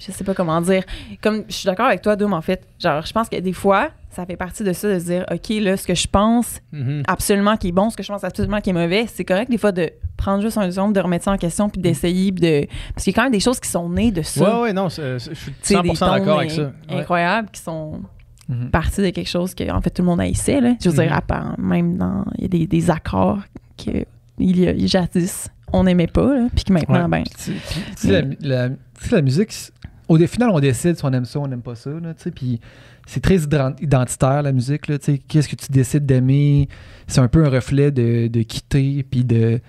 je 0.04 0.12
sais 0.12 0.24
pas 0.24 0.34
comment 0.34 0.60
dire 0.60 0.82
comme 1.22 1.44
je 1.48 1.54
suis 1.54 1.66
d'accord 1.66 1.86
avec 1.86 2.02
toi 2.02 2.16
Doom 2.16 2.32
en 2.32 2.42
fait 2.42 2.66
genre 2.78 3.04
je 3.06 3.12
pense 3.12 3.28
que 3.28 3.38
des 3.38 3.52
fois 3.52 3.90
ça 4.10 4.26
fait 4.26 4.36
partie 4.36 4.62
de 4.64 4.72
ça 4.72 4.92
de 4.92 4.98
se 4.98 5.04
dire 5.06 5.24
ok 5.30 5.48
là 5.62 5.76
ce 5.76 5.86
que 5.86 5.94
je 5.94 6.06
pense 6.06 6.60
Mhm. 6.72 7.02
absolument 7.06 7.56
qui 7.56 7.68
est 7.68 7.72
bon, 7.72 7.88
ce 7.90 7.96
que 7.96 8.02
je 8.02 8.08
pense 8.12 8.24
absolument 8.24 8.60
qui 8.60 8.70
est 8.70 8.74
mauvais, 8.74 9.06
c'est 9.06 9.24
correct 9.24 9.50
des 9.50 9.58
fois 9.58 9.72
de 9.72 9.90
prendre 10.16 10.42
juste 10.42 10.58
un 10.58 10.70
seconde, 10.70 10.94
de 10.94 11.00
remettre 11.00 11.24
ça 11.24 11.32
en 11.32 11.36
question 11.38 11.68
puis 11.68 11.80
d'essayer 11.80 12.30
puis 12.32 12.40
de 12.42 12.66
parce 12.94 13.04
qu'il 13.04 13.12
y 13.12 13.14
a 13.14 13.16
quand 13.16 13.22
même 13.24 13.32
des 13.32 13.40
choses 13.40 13.58
qui 13.60 13.68
sont 13.70 13.88
nées 13.88 14.10
de 14.10 14.22
ça. 14.22 14.56
Ouais, 14.58 14.62
ouais, 14.64 14.72
non, 14.72 14.88
je 14.88 15.18
suis 15.18 15.30
Tu 15.34 15.56
sais, 15.62 15.82
des 15.82 15.88
100% 15.90 16.10
d'accord 16.10 16.38
avec 16.38 16.50
ça. 16.50 16.62
Ouais. 16.90 17.00
Incroyables 17.00 17.48
qui 17.50 17.60
sont 17.60 18.00
Mhm. 18.48 18.70
parti 18.70 19.00
de 19.02 19.10
quelque 19.10 19.28
chose 19.30 19.54
que, 19.54 19.70
en 19.70 19.80
fait, 19.80 19.90
tout 19.90 20.02
le 20.02 20.06
monde 20.06 20.20
haïssait, 20.20 20.60
là. 20.60 20.74
Je 20.82 20.90
veux 20.90 20.96
dire, 20.96 21.10
Mhm. 21.12 21.16
à 21.16 21.20
part- 21.20 21.58
même 21.60 21.96
dans... 21.96 22.24
Il 22.36 22.42
y 22.42 22.44
a 22.46 22.48
des, 22.48 22.66
des 22.66 22.90
accords 22.90 23.38
que, 23.78 24.04
il 24.38 24.58
y 24.60 24.66
a, 24.68 24.74
jadis, 24.86 25.48
on 25.72 25.84
n'aimait 25.84 26.08
pas, 26.08 26.34
là, 26.34 26.48
puis 26.54 26.64
que 26.64 26.72
maintenant, 26.72 27.08
ben... 27.08 27.22
Tu- 27.22 27.52
sais, 27.96 28.10
la, 28.22 28.22
la- 28.40 28.68
tu 28.68 29.08
sais, 29.08 29.14
la 29.14 29.22
musique, 29.22 29.52
c'est- 29.52 29.72
au 30.08 30.18
final, 30.26 30.50
on 30.50 30.60
décide 30.60 30.96
si 30.96 31.04
on 31.04 31.12
aime 31.12 31.24
ça 31.24 31.38
ou 31.38 31.44
on 31.44 31.48
n'aime 31.48 31.62
pas 31.62 31.74
ça. 31.74 31.90
Puis 32.34 32.60
c'est 33.06 33.20
très 33.20 33.36
ident- 33.38 33.80
identitaire, 33.82 34.42
la 34.42 34.52
musique. 34.52 34.82
Qu'est-ce 35.28 35.48
que 35.48 35.56
tu 35.56 35.70
décides 35.70 36.06
d'aimer? 36.06 36.68
C'est 37.06 37.20
un 37.20 37.28
peu 37.28 37.44
un 37.44 37.48
reflet 37.48 37.90
de, 37.90 38.28
de 38.28 38.42
quitter, 38.42 39.04
puis 39.08 39.24
de, 39.24 39.60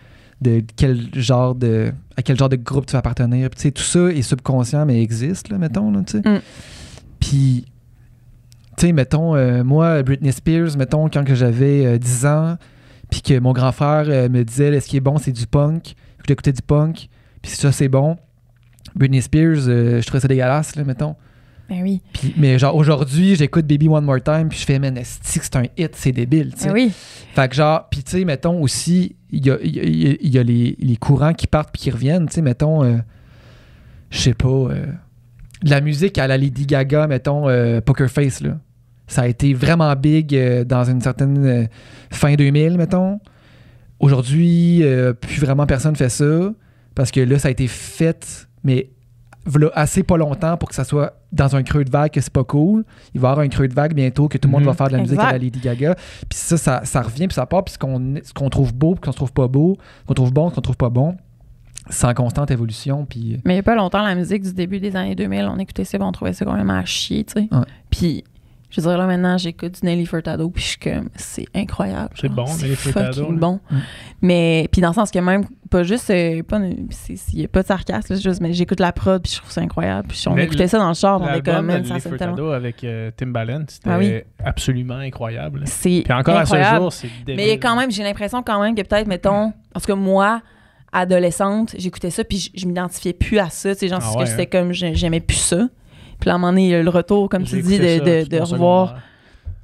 de 0.42 0.62
quel 0.76 1.10
genre 1.14 1.56
de 1.56 1.94
à 2.16 2.22
quel 2.22 2.38
genre 2.38 2.50
de 2.50 2.56
groupe 2.58 2.86
tu 2.86 2.94
vas 2.94 3.00
appartenir. 3.00 3.50
Puis, 3.50 3.72
tout 3.72 3.82
ça 3.82 4.12
est 4.12 4.22
subconscient, 4.22 4.86
mais 4.86 5.02
existe, 5.02 5.50
là, 5.50 5.58
mettons. 5.58 5.92
Là. 5.92 6.02
Mm. 6.02 6.42
Puis, 7.20 7.66
tu 8.78 8.88
sais, 8.88 8.92
mettons, 8.92 9.36
euh, 9.36 9.64
moi, 9.64 10.04
Britney 10.04 10.32
Spears, 10.32 10.78
mettons, 10.78 11.10
quand 11.10 11.24
j'avais 11.34 11.86
euh, 11.86 11.98
10 11.98 12.26
ans, 12.26 12.58
puis 13.10 13.22
que 13.22 13.40
mon 13.40 13.54
grand 13.54 13.72
frère 13.72 14.06
euh, 14.08 14.30
me 14.30 14.44
disait, 14.44 14.80
ce 14.80 14.88
qui 14.88 14.98
est 14.98 15.02
bon, 15.02 15.18
c'est 15.18 15.32
du 15.32 15.48
punk? 15.48 15.96
Je 16.24 16.30
l'écoutais 16.30 16.54
du 16.54 16.62
punk, 16.62 17.10
puis 17.42 17.52
ça, 17.52 17.72
c'est 17.72 17.90
bon. 17.90 18.18
Britney 18.96 19.22
Spears, 19.22 19.68
euh, 19.68 20.02
je 20.02 20.06
trouvais 20.08 20.20
ça 20.22 20.28
dégueulasse, 20.28 20.76
là, 20.76 20.84
mettons. 20.84 21.16
Ben 21.70 21.82
oui. 21.82 22.02
Puis, 22.12 22.34
mais 22.38 22.60
genre, 22.60 22.76
aujourd'hui, 22.76 23.36
j'écoute 23.36 23.66
Baby 23.66 23.88
One 23.88 24.04
More 24.04 24.22
Time, 24.22 24.50
puis 24.50 24.60
je 24.60 24.66
fais, 24.66 24.80
man, 24.80 25.00
c'est 25.04 25.56
un 25.56 25.64
hit, 25.78 25.96
c'est 25.96 26.12
débile, 26.12 26.54
tu 26.54 26.60
sais. 26.62 26.68
Ben 26.68 26.74
oui. 26.74 26.92
Fait 27.34 27.48
que 27.50 27.56
genre, 27.56 27.88
puis 27.90 28.04
tu 28.04 28.12
sais, 28.12 28.26
mettons 28.26 28.62
aussi, 28.62 29.16
il 29.32 29.46
y 29.46 29.50
a, 29.50 29.58
y 29.64 29.80
a- 30.10 30.18
y 30.22 30.38
a 30.38 30.44
les, 30.44 30.76
les 30.80 30.98
courants 30.98 31.34
qui 31.34 31.48
partent 31.48 31.72
puis 31.74 31.84
qui 31.84 31.92
reviennent, 31.92 32.28
tu 32.28 32.34
sais, 32.36 32.42
mettons, 32.42 32.84
euh, 32.84 32.98
je 34.12 34.18
sais 34.20 34.34
pas, 34.34 34.48
euh, 34.48 34.86
de 35.64 35.70
la 35.70 35.80
musique 35.82 36.18
à 36.18 36.28
la 36.28 36.38
Lady 36.38 36.66
Gaga, 36.66 37.08
mettons, 37.08 37.48
euh, 37.48 37.80
Poker 37.82 38.10
Face, 38.10 38.42
là. 38.42 38.58
Ça 39.08 39.24
a 39.24 39.28
été 39.28 39.54
vraiment 39.54 39.94
big 39.96 40.36
dans 40.66 40.84
une 40.84 41.02
certaine 41.02 41.68
fin 42.10 42.36
2000, 42.36 42.78
mettons. 42.78 43.20
Aujourd'hui, 44.00 44.82
euh, 44.84 45.14
plus 45.14 45.40
vraiment 45.40 45.66
personne 45.66 45.96
fait 45.96 46.10
ça, 46.10 46.52
parce 46.96 47.12
que 47.12 47.20
là, 47.22 47.40
ça 47.40 47.48
a 47.48 47.52
été 47.52 47.68
fait, 47.68 48.48
mais 48.64 48.90
v'là 49.46 49.70
assez 49.74 50.04
pas 50.04 50.16
longtemps 50.18 50.56
pour 50.56 50.70
que 50.70 50.76
ça 50.76 50.84
soit 50.86 51.14
dans 51.34 51.56
un 51.56 51.64
creux 51.64 51.84
de 51.84 51.90
vague 51.92 52.12
que 52.12 52.22
c'est 52.22 52.32
pas 52.32 52.44
cool. 52.46 52.86
Il 53.14 53.20
va 53.20 53.28
y 53.28 53.32
avoir 53.32 53.46
un 53.46 53.50
creux 53.50 53.68
de 53.68 53.74
vague 53.74 53.94
bientôt 53.94 54.28
que 54.30 54.38
tout 54.38 54.48
le 54.48 54.54
monde 54.54 54.62
Mhm. 54.62 54.68
va 54.68 54.74
faire 54.74 54.88
de 54.88 54.94
la 54.94 55.00
musique 55.02 55.20
à 55.20 55.32
la. 55.34 55.38
Lady 55.38 55.60
Gaga. 55.60 55.96
Puis 55.96 56.40
ça, 56.40 56.58
ça, 56.58 56.82
ça 56.86 57.02
revient, 57.02 57.28
puis 57.28 57.36
ça 57.36 57.46
part, 57.46 57.64
puis 57.66 57.74
ce 57.74 57.78
qu'on 57.78 58.16
ce 58.24 58.34
qu'on 58.34 58.50
trouve 58.50 58.74
beau, 58.74 58.96
puis 58.96 59.02
ce 59.02 59.06
qu'on 59.08 59.12
trouve 59.14 59.34
pas 59.34 59.48
beau, 59.48 59.78
ce 60.04 60.08
qu'on 60.08 60.14
trouve 60.14 60.32
bon, 60.32 60.50
ce 60.50 60.56
qu'on 60.56 60.62
trouve 60.62 60.78
pas 60.78 60.90
bon, 60.90 61.18
c'est 61.90 62.08
en 62.08 62.14
constante 62.14 62.52
évolution. 62.52 63.06
Puis 63.06 63.42
Mais 63.44 63.54
il 63.54 63.56
n'y 63.56 63.60
a 63.60 63.64
pas 63.64 63.76
longtemps, 63.76 64.02
la 64.02 64.16
musique 64.16 64.44
du 64.44 64.54
début 64.54 64.80
des 64.80 64.96
années 64.96 65.16
2000, 65.16 65.50
on 65.54 65.58
écoutait 65.60 65.84
ça, 65.84 65.98
on 66.00 66.12
trouvait 66.14 66.32
ça 66.34 66.46
quand 66.46 66.54
même 66.56 66.70
à 66.70 66.86
chier, 66.86 67.26
tu 67.26 67.34
sais. 67.34 67.48
Ouais. 67.52 67.66
Puis, 67.90 68.24
je 68.76 68.82
veux 68.82 68.88
dire, 68.90 68.98
là, 68.98 69.06
maintenant, 69.06 69.38
j'écoute 69.38 69.74
du 69.80 69.86
Nelly 69.86 70.06
Furtado, 70.08 70.50
puis 70.50 70.64
je 70.64 70.68
suis 70.70 70.78
comme, 70.80 71.10
c'est 71.16 71.46
incroyable. 71.54 72.10
C'est 72.20 72.28
bon, 72.30 72.46
Nelly 72.62 72.76
Furtado, 72.76 73.32
là. 73.32 73.38
bon. 73.38 73.60
Mais, 74.22 74.68
puis 74.72 74.82
dans 74.82 74.88
le 74.90 74.94
sens 74.96 75.12
que 75.12 75.20
même, 75.20 75.46
pas 75.70 75.84
juste, 75.84 76.10
euh, 76.10 76.42
pas, 76.44 76.60
c'est- 76.90 77.34
il 77.34 77.40
n'y 77.40 77.46
a 77.46 77.48
pas 77.48 77.62
de 77.62 77.68
sarcasme, 77.68 78.14
là, 78.14 78.20
juste, 78.20 78.42
mais 78.42 78.52
j'écoute 78.54 78.80
la 78.80 78.92
prod, 78.92 79.22
puis 79.22 79.32
je 79.34 79.38
trouve 79.38 79.52
ça 79.52 79.62
incroyable. 79.62 80.08
Puis 80.10 80.24
on 80.28 80.34
Mais 80.34 80.46
écoutait 80.46 80.68
ça 80.68 80.80
dans 80.80 80.88
le 80.90 80.94
char, 80.96 81.22
on 81.22 81.28
est 81.28 81.42
comme, 81.46 81.70
ça 81.70 81.78
Nelly 81.78 81.84
tellement. 81.84 82.00
Furtado 82.18 82.52
avec 82.52 82.84
euh, 82.84 83.12
Timbaland, 83.16 83.66
c'était 83.68 83.90
Ah 83.90 83.98
oui. 84.00 84.22
absolument 84.44 84.96
incroyable. 84.98 85.62
C'est 85.66 86.02
Puis 86.06 86.14
encore 86.14 86.38
à 86.38 86.46
ce 86.46 86.54
incroyable. 86.56 86.82
jour, 86.82 86.94
c'est 86.94 87.10
débile. 87.26 87.36
Mais 87.46 87.60
quand 87.60 87.76
même, 87.76 87.92
j'ai 87.92 88.04
l'impression 88.04 88.42
quand 88.44 88.62
même 88.62 88.74
que 88.76 88.82
peut-être, 88.82 89.08
mettons, 89.08 89.54
parce 89.72 89.86
que 89.86 89.94
moi, 89.94 90.42
adolescente, 90.92 91.76
j'écoutais 91.78 92.12
ça, 92.12 92.24
puis 92.24 92.38
je, 92.38 92.50
je 92.56 92.66
m'identifiais 92.68 93.14
plus 93.14 93.40
à 93.40 93.50
ça. 93.50 93.74
Tu 93.74 93.80
sais, 93.82 93.88
genre, 93.88 94.00
Ah 94.02 94.08
c'est 94.12 94.18
ouais, 94.18 94.24
que 94.26 94.30
c'était 94.30 94.58
hein? 94.58 94.62
comme, 94.64 94.74
j'ai- 94.74 94.96
j'aimais 94.96 95.20
plus 95.20 95.38
ça. 95.38 95.68
Puis 96.24 96.30
à 96.30 96.36
un 96.36 96.38
moment 96.38 96.52
donné, 96.54 96.68
il 96.68 96.70
y 96.70 96.76
a 96.76 96.82
le 96.82 96.90
retour, 96.90 97.28
comme 97.28 97.44
tu 97.44 97.62
dis, 97.62 97.78
de, 97.80 97.84
ça, 97.84 98.00
de, 98.00 98.40
revoir, 98.40 98.88
secondaire. 98.88 99.04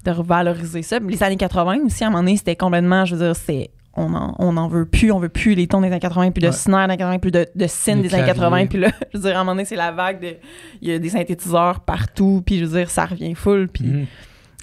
de 0.03 0.11
revaloriser 0.11 0.81
ça. 0.81 0.99
Les 0.99 1.23
années 1.23 1.38
80 1.38 1.77
aussi, 1.86 2.03
à 2.03 2.07
un 2.07 2.10
moment 2.10 2.22
donné, 2.22 2.36
c'était 2.36 2.57
complètement, 2.57 3.06
je 3.06 3.15
veux 3.15 3.26
dire, 3.27 3.34
c'est. 3.36 3.69
On 3.95 4.14
en, 4.14 4.36
on 4.40 4.57
en 4.57 4.68
veut 4.68 4.86
plus, 4.86 5.10
on 5.14 5.19
veut 5.19 5.30
plus 5.30 5.56
les 5.56 5.68
tons 5.68 5.80
des 5.80 5.88
années 5.88 5.99
80, 6.02 6.31
puis 6.31 6.41
de 6.41 6.48
Ouais. 6.48 6.52
snare 6.52 6.88
des 6.88 6.94
années 6.95 6.98
80, 6.98 7.19
puis 7.19 7.31
de, 7.31 7.48
de 7.56 7.68
synth 7.68 8.02
des 8.02 8.14
années 8.14 8.23
claviers. 8.26 8.41
80, 8.41 8.65
puis 8.68 8.77
là, 8.80 8.90
je 9.14 9.18
veux 9.18 9.23
dire, 9.23 9.38
à 9.38 9.40
un 9.40 9.44
moment 9.45 9.53
donné, 9.53 9.64
c'est 9.65 9.77
la 9.77 9.91
vague 9.94 10.19
de. 10.22 10.36
Il 10.81 10.90
y 10.90 10.91
a 10.91 10.99
des 10.99 11.10
synthétiseurs 11.10 11.80
partout, 11.80 12.44
puis 12.45 12.60
je 12.60 12.65
veux 12.65 12.77
dire, 12.77 12.90
ça 12.90 13.06
revient 13.06 13.34
full, 13.36 13.69
puis. 13.69 13.86
Mhm. 13.86 14.06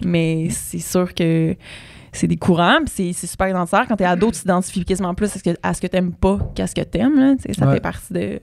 Mais 0.05 0.49
c'est 0.51 0.79
sûr 0.81 1.15
que 1.15 1.57
c'est 2.13 2.27
des 2.29 2.37
courants, 2.37 2.81
puis 2.85 3.15
c'est, 3.15 3.27
super 3.27 3.49
identitaire. 3.49 3.87
Quand 3.89 3.97
t'es 3.97 4.05
ado, 4.05 4.31
tu 4.31 4.41
t'identifies 4.41 4.85
quasiment 4.85 5.15
plus 5.15 5.27
à 5.35 5.39
ce 5.39 5.43
que, 5.43 5.57
à 5.63 5.73
ce 5.73 5.81
que 5.81 5.87
t'aimes 5.87 6.13
pas 6.13 6.39
qu'à 6.55 6.67
ce 6.67 6.75
que 6.75 6.83
t'aimes. 6.83 7.19
Là. 7.19 7.35
Ça 7.55 7.67
Ouais. 7.67 7.75
fait 7.75 7.81
partie 7.81 8.13
de, 8.13 8.41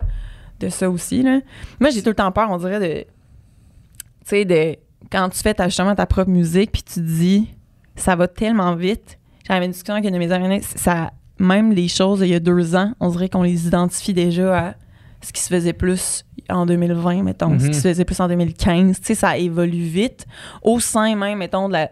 de 0.60 0.70
ça 0.70 0.90
aussi. 0.90 1.22
Là. 1.22 1.40
Moi, 1.80 1.92
j'ai 1.92 2.02
tout 2.02 2.10
le 2.10 2.16
temps 2.16 2.32
peur, 2.32 2.50
on 2.52 2.58
dirait, 2.58 2.80
de. 2.80 3.06
Tu 4.24 4.30
sais, 4.30 4.46
de. 4.46 4.76
Quand 5.12 5.30
tu 5.30 5.40
fais 5.40 5.54
ta, 5.54 5.68
justement 5.68 5.94
ta 5.96 6.06
propre 6.06 6.32
musique, 6.32 6.72
puis 6.72 6.82
tu 6.82 6.96
te 6.96 7.00
dis, 7.02 7.50
ça 7.96 8.16
va 8.16 8.28
tellement 8.28 8.74
vite. 8.76 9.20
J'avais 9.48 9.66
une 9.66 9.72
discussion 9.72 9.94
avec 9.96 10.06
une 10.06 10.14
de 10.14 10.18
mes 10.20 10.32
amies, 10.32 10.62
ça, 10.64 11.12
même 11.38 11.74
les 11.74 11.88
choses 11.90 12.22
il 12.22 12.30
y 12.30 12.34
a 12.36 12.40
deux 12.40 12.76
ans, 12.76 12.94
on 13.02 13.10
dirait 13.10 13.28
qu'on 13.30 13.44
les 13.44 13.68
identifie 13.68 14.14
déjà 14.14 14.68
à 14.70 14.74
ce 15.22 15.34
qui 15.34 15.42
se 15.42 15.50
faisait 15.50 15.74
plus 15.74 16.24
en 16.50 16.66
2020, 16.66 17.24
mettons, 17.24 17.60
ce 17.60 17.66
qui 17.68 17.74
se 17.76 17.82
faisait 17.88 18.06
plus 18.06 18.20
en 18.22 18.28
2015. 18.30 19.00
Tu 19.02 19.06
sais, 19.08 19.16
ça 19.16 19.38
évolue 19.38 19.84
vite. 19.84 20.26
Au 20.62 20.80
sein 20.80 21.16
même, 21.16 21.40
mettons, 21.40 21.68
de, 21.68 21.74
la- 21.74 21.92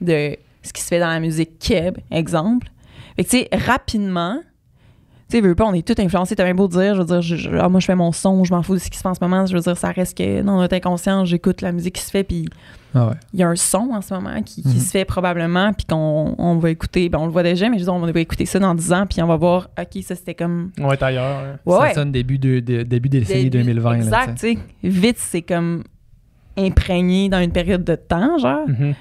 de 0.00 0.36
ce 0.62 0.72
qui 0.72 0.80
se 0.82 0.88
fait 0.88 0.98
dans 1.00 1.08
la 1.08 1.20
musique 1.20 1.58
keb, 1.58 1.98
exemple. 2.10 2.68
Fait 3.16 3.24
que, 3.24 3.30
tu 3.30 3.38
sais, 3.38 3.48
rapidement, 3.52 4.40
tu 5.28 5.36
sais, 5.38 5.40
veux 5.40 5.54
pas, 5.56 5.64
on 5.64 5.72
est 5.74 5.86
tous 5.86 6.00
influencés, 6.00 6.36
t'as 6.36 6.44
bien 6.44 6.54
beau 6.54 6.68
dire, 6.68 6.94
je 6.94 7.00
veux 7.00 7.06
dire, 7.06 7.20
je- 7.20 7.34
je- 7.36 7.50
ah, 7.58 7.68
moi, 7.68 7.80
je 7.80 7.86
fais 7.86 7.94
mon 7.96 8.12
son, 8.12 8.44
je 8.44 8.54
m'en 8.54 8.62
fous 8.62 8.74
de 8.74 8.78
ce 8.78 8.88
qui 8.90 8.96
se 8.96 9.02
fait 9.02 9.08
en 9.08 9.14
ce 9.14 9.18
moment, 9.20 9.44
je 9.46 9.54
veux 9.54 9.60
dire, 9.60 9.76
ça 9.76 9.90
reste 9.90 10.16
que, 10.16 10.42
dans 10.42 10.56
notre 10.58 10.74
inconscient, 10.76 11.24
j'écoute 11.24 11.62
la 11.62 11.72
musique 11.72 11.94
qui 11.96 12.02
se 12.02 12.10
fait, 12.12 12.22
puis 12.22 12.48
ah 12.94 13.08
ouais. 13.08 13.14
il 13.34 13.40
y 13.40 13.42
a 13.42 13.48
un 13.48 13.56
son 13.56 13.90
en 13.92 14.00
ce 14.02 14.14
moment 14.14 14.40
qui, 14.42 14.62
qui 14.62 14.68
Mhm. 14.68 14.78
se 14.78 14.90
fait 14.90 15.04
probablement, 15.04 15.72
puis 15.72 15.84
qu'on 15.84 16.34
on 16.38 16.56
va 16.58 16.70
écouter, 16.70 17.08
ben 17.08 17.18
on 17.18 17.26
le 17.26 17.32
voit 17.32 17.42
déjà, 17.42 17.68
mais 17.68 17.76
je 17.78 17.84
veux 17.84 17.90
dire, 17.90 17.94
on 17.94 18.12
va 18.12 18.20
écouter 18.20 18.46
ça 18.46 18.58
dans 18.60 18.74
10 18.74 18.92
ans, 18.92 19.04
puis 19.08 19.20
on 19.20 19.26
va 19.26 19.36
voir, 19.36 19.68
OK, 19.78 20.02
ça 20.04 20.14
c'était 20.14 20.34
comme. 20.34 20.70
On 20.80 20.86
va 20.86 20.94
être 20.94 21.02
ailleurs. 21.02 21.24
hein. 21.40 21.58
Ouais, 21.66 21.74
ça 21.76 21.82
ouais. 21.82 21.94
sonne 21.94 22.12
début 22.12 22.38
de, 22.38 22.60
de- 22.60 22.82
début 22.84 23.08
des 23.08 23.20
décennies 23.20 23.50
Début- 23.50 23.64
2020. 23.64 23.90
là, 23.90 23.96
Exact, 23.96 24.34
tu 24.34 24.40
sais. 24.48 24.54
tu 24.54 24.60
sais. 24.60 24.88
Vite, 24.88 25.16
c'est 25.18 25.42
comme 25.42 25.82
imprégné 26.56 27.28
dans 27.28 27.40
une 27.40 27.52
période 27.52 27.84
de 27.84 27.96
temps, 27.96 28.38
genre. 28.38 28.66
Mhm. 28.68 28.94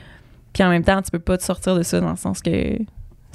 Puis 0.53 0.63
en 0.63 0.69
même 0.69 0.83
temps, 0.83 1.01
tu 1.01 1.11
peux 1.11 1.19
pas 1.19 1.37
te 1.37 1.43
sortir 1.43 1.75
de 1.75 1.83
ça 1.83 1.99
dans 1.99 2.09
le 2.11 2.15
sens 2.15 2.41
que 2.41 2.77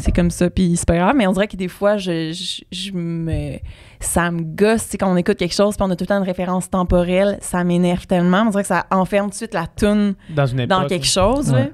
c'est 0.01 0.13
comme 0.13 0.31
ça, 0.31 0.51
puis 0.51 0.77
c'est 0.77 0.87
pas 0.87 0.97
grave. 0.97 1.15
Mais 1.17 1.27
on 1.27 1.33
dirait 1.33 1.47
que 1.49 1.57
des 1.57 1.69
fois, 1.69 1.97
je, 1.97 2.33
je, 2.33 2.63
je 2.71 2.93
me, 2.93 3.59
ça 4.01 4.31
me 4.31 4.43
gosse, 4.43 4.85
tu 4.85 4.91
sais, 4.91 4.99
quand 4.99 5.13
on 5.13 5.17
écoute 5.17 5.37
quelque 5.37 5.55
chose, 5.55 5.77
puis 5.77 5.85
on 5.87 5.91
a 5.91 5.97
tout 5.97 6.03
le 6.05 6.09
temps 6.09 6.19
une 6.19 6.25
référence 6.27 6.69
temporelle, 6.71 7.39
ça 7.41 7.63
m'énerve 7.65 8.07
tellement. 8.07 8.43
On 8.47 8.51
dirait 8.51 8.63
que 8.63 8.69
ça 8.69 8.87
enferme 8.91 9.27
tout 9.27 9.31
de 9.31 9.37
suite 9.37 9.55
la 9.55 9.67
toune 9.67 10.15
Dans 10.35 10.47
une 10.47 10.61
époque. 10.61 10.69
dans 10.81 10.87
quelque 10.89 11.07
chose, 11.07 11.53
là. 11.53 11.59
Ouais. 11.59 11.73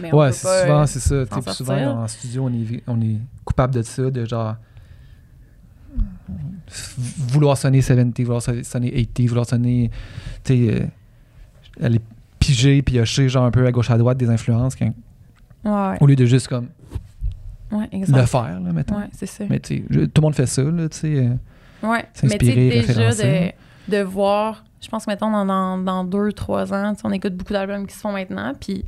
Mais 0.00 0.12
Ouais, 0.12 0.32
c'est 0.32 0.46
souvent, 0.64 0.82
euh, 0.82 0.86
c'est 0.86 1.00
ça. 1.00 1.24
tu 1.26 1.28
sais, 1.28 1.34
s'en 1.34 1.40
puis 1.40 1.52
souvent, 1.54 2.02
en 2.02 2.08
studio, 2.08 2.44
on 2.44 2.52
est, 2.52 2.82
on 2.86 3.00
est 3.00 3.16
coupable 3.44 3.74
de 3.74 3.82
ça, 3.82 4.10
de 4.10 4.24
genre 4.24 4.56
vouloir 7.28 7.56
sonner 7.56 7.82
70, 7.82 8.22
vouloir 8.24 8.42
sonner 8.42 8.60
80, 8.62 9.26
vouloir 9.28 9.46
sonner, 9.46 9.90
tu 10.44 10.66
sais, 10.68 10.74
euh, 10.74 10.86
aller 11.86 12.00
piger 12.38 12.82
puis 12.82 12.98
hocher 12.98 13.28
genre 13.28 13.44
un 13.44 13.50
peu 13.50 13.66
à 13.66 13.70
gauche 13.72 13.90
à 13.90 13.98
droite 13.98 14.16
des 14.18 14.28
influences 14.28 14.74
quand- 14.74 14.92
Ouais, 15.64 15.96
au 16.00 16.06
lieu 16.06 16.16
de 16.16 16.24
juste 16.26 16.48
comme 16.48 16.68
ouais, 17.72 17.88
le 17.92 18.26
faire, 18.26 18.60
là, 18.60 18.72
mettons. 18.72 18.96
Ouais, 18.98 19.08
c'est 19.12 19.26
ça. 19.26 19.44
Mais 19.48 19.60
tu 19.60 19.82
tout 19.82 19.98
le 20.16 20.20
monde 20.20 20.34
fait 20.34 20.46
ça, 20.46 20.62
là, 20.62 20.88
tu 20.88 20.98
sais. 20.98 21.16
euh, 21.16 21.34
Ouais, 21.86 22.04
mais 22.22 22.38
tu 22.38 22.46
sais, 22.46 22.54
déjà 22.54 23.10
de, 23.10 23.52
de 23.88 24.02
voir, 24.02 24.62
je 24.80 24.88
pense 24.88 25.04
que 25.04 25.10
mettons 25.10 25.30
dans, 25.32 25.44
dans, 25.44 25.78
dans 25.78 26.04
deux, 26.04 26.32
trois 26.32 26.72
ans, 26.72 26.94
tu 26.94 27.00
sais, 27.00 27.06
on 27.06 27.10
écoute 27.10 27.34
beaucoup 27.36 27.52
d'albums 27.52 27.86
qui 27.86 27.94
se 27.94 28.00
font 28.00 28.12
maintenant, 28.12 28.52
puis 28.58 28.84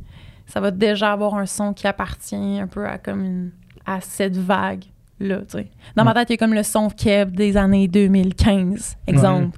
ça 0.47 0.61
va 0.61 0.71
déjà 0.71 1.11
avoir 1.11 1.35
un 1.35 1.45
son 1.45 1.73
qui 1.73 1.87
appartient 1.87 2.59
un 2.59 2.67
peu 2.67 2.85
à 2.87 2.97
comme 2.97 3.23
une, 3.23 3.51
à 3.85 3.99
cette 3.99 4.37
vague 4.37 4.85
là, 5.19 5.37
tu 5.39 5.57
sais. 5.57 5.67
Dans 5.95 6.03
ma 6.05 6.13
tête, 6.13 6.29
il 6.29 6.33
y 6.33 6.35
a 6.35 6.37
comme 6.37 6.53
le 6.53 6.63
son 6.63 6.89
Keb 6.89 7.35
des 7.35 7.57
années 7.57 7.87
2015, 7.87 8.97
exemple. 9.07 9.57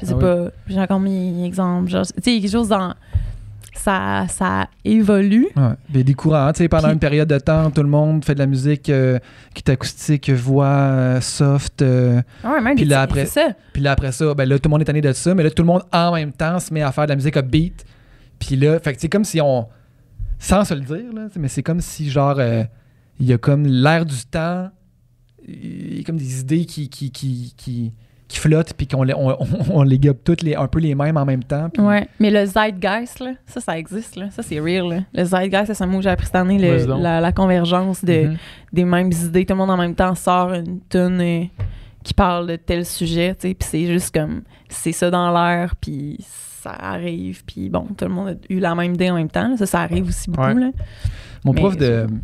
Je 0.00 0.06
sais 0.06 0.14
Ah 0.16 0.20
pas, 0.20 0.50
j'ai 0.68 0.80
encore 0.80 1.00
mis 1.00 1.44
exemple, 1.44 1.88
genre, 1.88 2.06
tu 2.06 2.12
sais, 2.22 2.40
quelque 2.40 2.48
chose 2.50 2.68
dans 2.68 2.94
ça 3.74 4.26
ça 4.28 4.68
évolue. 4.84 5.48
Ouais. 5.56 5.70
Mais 5.94 6.04
des 6.04 6.14
courants, 6.14 6.52
tu 6.52 6.58
sais, 6.58 6.68
pendant 6.68 6.84
Puis- 6.88 6.92
une 6.94 6.98
période 6.98 7.28
de 7.28 7.38
temps, 7.38 7.70
tout 7.70 7.82
le 7.82 7.88
monde 7.88 8.24
fait 8.24 8.34
de 8.34 8.38
la 8.40 8.46
musique 8.46 8.88
euh, 8.90 9.18
qui 9.54 9.62
est 9.66 9.70
acoustique, 9.70 10.30
voix, 10.30 10.66
euh, 10.66 11.20
soft. 11.20 11.82
euh, 11.82 12.20
Ah 12.44 12.52
Ouais, 12.52 12.60
même 12.60 12.76
Puis 12.76 12.84
là, 12.84 13.02
après- 13.02 13.26
ça. 13.26 13.48
Puis 13.72 13.82
là, 13.82 13.92
après 13.92 14.12
ça, 14.12 14.34
ben 14.34 14.48
là, 14.48 14.58
tout 14.58 14.68
le 14.68 14.70
monde 14.70 14.82
est 14.82 14.86
tanné 14.86 15.00
de 15.00 15.12
ça, 15.12 15.34
mais 15.34 15.42
là, 15.42 15.50
tout 15.50 15.62
le 15.62 15.66
monde, 15.68 15.82
en 15.92 16.12
même 16.14 16.32
temps, 16.32 16.58
se 16.58 16.72
met 16.74 16.82
à 16.82 16.92
faire 16.92 17.04
de 17.04 17.10
la 17.10 17.16
musique 17.16 17.36
upbeat. 17.36 17.84
Puis 18.38 18.56
là, 18.56 18.78
fait 18.80 18.94
que 18.94 19.00
c'est 19.00 19.08
comme 19.08 19.24
si 19.24 19.40
on... 19.40 19.66
Sans 20.40 20.64
se 20.64 20.74
le 20.74 20.80
dire, 20.82 21.12
là, 21.14 21.26
mais 21.36 21.48
c'est 21.48 21.62
comme 21.64 21.80
si, 21.80 22.08
genre, 22.10 22.40
il 23.20 23.26
y 23.26 23.32
a 23.32 23.38
comme 23.38 23.66
l'air 23.66 24.06
du 24.06 24.24
temps, 24.30 24.70
il 25.46 25.98
y 25.98 26.00
a 26.00 26.04
comme 26.04 26.16
des 26.18 26.40
idées 26.40 26.64
qui, 26.64 26.88
qui, 26.88 27.10
qui, 27.10 27.54
qui, 27.56 27.92
qui 28.28 28.38
flottent, 28.38 28.74
puis 28.74 28.86
qu'on 28.86 29.02
les, 29.02 29.14
on, 29.14 29.36
on, 29.74 29.82
les 29.82 29.98
gobe 29.98 30.18
toutes 30.22 30.42
les, 30.42 30.54
un 30.54 30.68
peu 30.68 30.78
les 30.80 30.94
mêmes 30.94 31.16
en 31.16 31.24
même 31.24 31.42
temps. 31.42 31.70
puis- 31.70 31.82
Ouais, 31.82 32.06
mais 32.20 32.30
le 32.30 32.44
zeitgeist, 32.44 33.20
là, 33.20 33.32
ça, 33.46 33.60
ça 33.60 33.78
existe, 33.78 34.16
là. 34.16 34.30
Ça, 34.30 34.42
c'est 34.42 34.60
real, 34.60 34.86
là. 34.88 35.00
Le 35.14 35.24
zeitgeist, 35.24 35.72
c'est 35.72 35.82
un 35.82 35.86
mot 35.86 35.96
que 35.98 36.04
j'ai 36.04 36.10
appris 36.10 36.26
cette 36.26 36.34
année, 36.36 36.58
le- 36.58 37.00
la, 37.00 37.20
la 37.20 37.32
convergence 37.32 38.04
de, 38.04 38.28
Mhm. 38.28 38.36
des 38.72 38.84
mêmes 38.84 39.10
idées. 39.12 39.46
Tout 39.46 39.54
le 39.54 39.58
monde 39.58 39.70
en 39.70 39.76
même 39.78 39.94
temps 39.94 40.14
sort 40.14 40.52
une 40.52 40.80
tune 40.90 41.20
euh, 41.20 41.44
qui 42.04 42.12
parle 42.14 42.46
de 42.46 42.56
tel 42.56 42.84
sujet, 42.84 43.34
tu 43.34 43.48
sais, 43.48 43.54
puis 43.54 43.68
c'est 43.68 43.86
juste 43.86 44.14
comme, 44.14 44.42
c'est 44.68 44.92
ça 44.92 45.10
dans 45.10 45.32
l'air, 45.32 45.74
puis 45.76 46.18
ça 46.20 46.70
arrive, 46.70 47.44
puis 47.46 47.70
bon, 47.70 47.86
tout 47.96 48.04
le 48.04 48.10
monde 48.10 48.28
a 48.28 48.34
eu 48.52 48.58
la 48.60 48.74
même 48.74 48.92
idée 48.94 49.10
en 49.10 49.14
même 49.14 49.30
temps. 49.30 49.48
là. 49.48 49.56
Ça, 49.56 49.64
ça 49.66 49.80
arrive 49.80 50.06
aussi 50.08 50.28
beaucoup. 50.30 50.46
Ouais. 50.48 50.54
Là. 50.54 50.70
Mon 51.44 51.52
Mais 51.54 51.60
prof 51.60 51.76
de 51.78 52.06
je- 52.08 52.14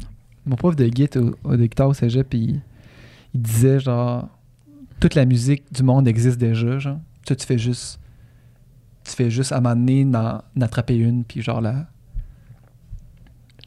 mon 0.51 0.57
prof 0.57 0.77
de 0.77 0.85
git 0.95 1.09
au, 1.17 1.35
au 1.49 1.57
de 1.57 1.63
guitare 1.63 1.89
au 1.89 1.95
cégep, 1.95 2.35
il, 2.35 2.61
il 3.33 3.41
disait 3.41 3.81
genre 3.81 4.29
toute 5.01 5.15
la 5.15 5.25
musique 5.25 5.65
du 5.73 5.83
monde 5.83 6.07
existe 6.09 6.39
déjà, 6.39 6.79
genre. 6.79 6.99
Toi, 7.27 7.37
tu 7.37 7.47
fais 7.47 7.59
juste 7.59 8.01
tu 9.05 9.13
fais 9.13 9.29
juste 9.31 9.53
à 9.53 9.59
un 9.59 9.61
moment 9.61 9.77
donné 9.77 10.05
d'en 10.07 10.41
d'en 10.57 10.65
attraper 10.67 10.97
une 10.97 11.25
puis 11.25 11.43
genre 11.43 11.61
la, 11.61 11.87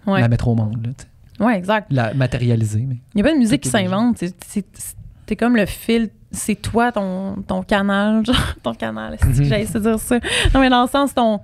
Ouais. 0.05 0.21
la 0.21 0.29
mettre 0.29 0.47
au 0.47 0.55
monde, 0.55 0.85
là, 0.85 0.93
tu 0.97 1.05
sais. 1.37 1.43
ouais, 1.43 1.57
exact. 1.57 1.87
la 1.91 2.13
matérialiser. 2.13 2.85
Mais... 2.87 2.95
Il 3.13 3.17
n'y 3.17 3.21
a 3.21 3.25
pas 3.25 3.33
de 3.33 3.37
musique 3.39 3.61
qui 3.61 3.69
s'invente. 3.69 4.17
c'est- 4.17 5.35
comme 5.37 5.57
le 5.57 5.65
fil, 5.65 6.09
c'est 6.31 6.55
toi, 6.55 6.91
ton, 6.93 7.35
ton 7.45 7.61
canal, 7.61 8.25
genre, 8.25 8.35
ton 8.63 8.73
canal, 8.73 9.15
est-ce 9.15 9.23
que 9.23 9.27
Mhm. 9.41 9.43
j'allais 9.43 9.65
dire 9.65 9.99
ça? 9.99 10.19
Non, 10.53 10.61
mais 10.61 10.69
dans 10.69 10.83
le 10.83 10.87
sens, 10.87 11.13
ton, 11.13 11.41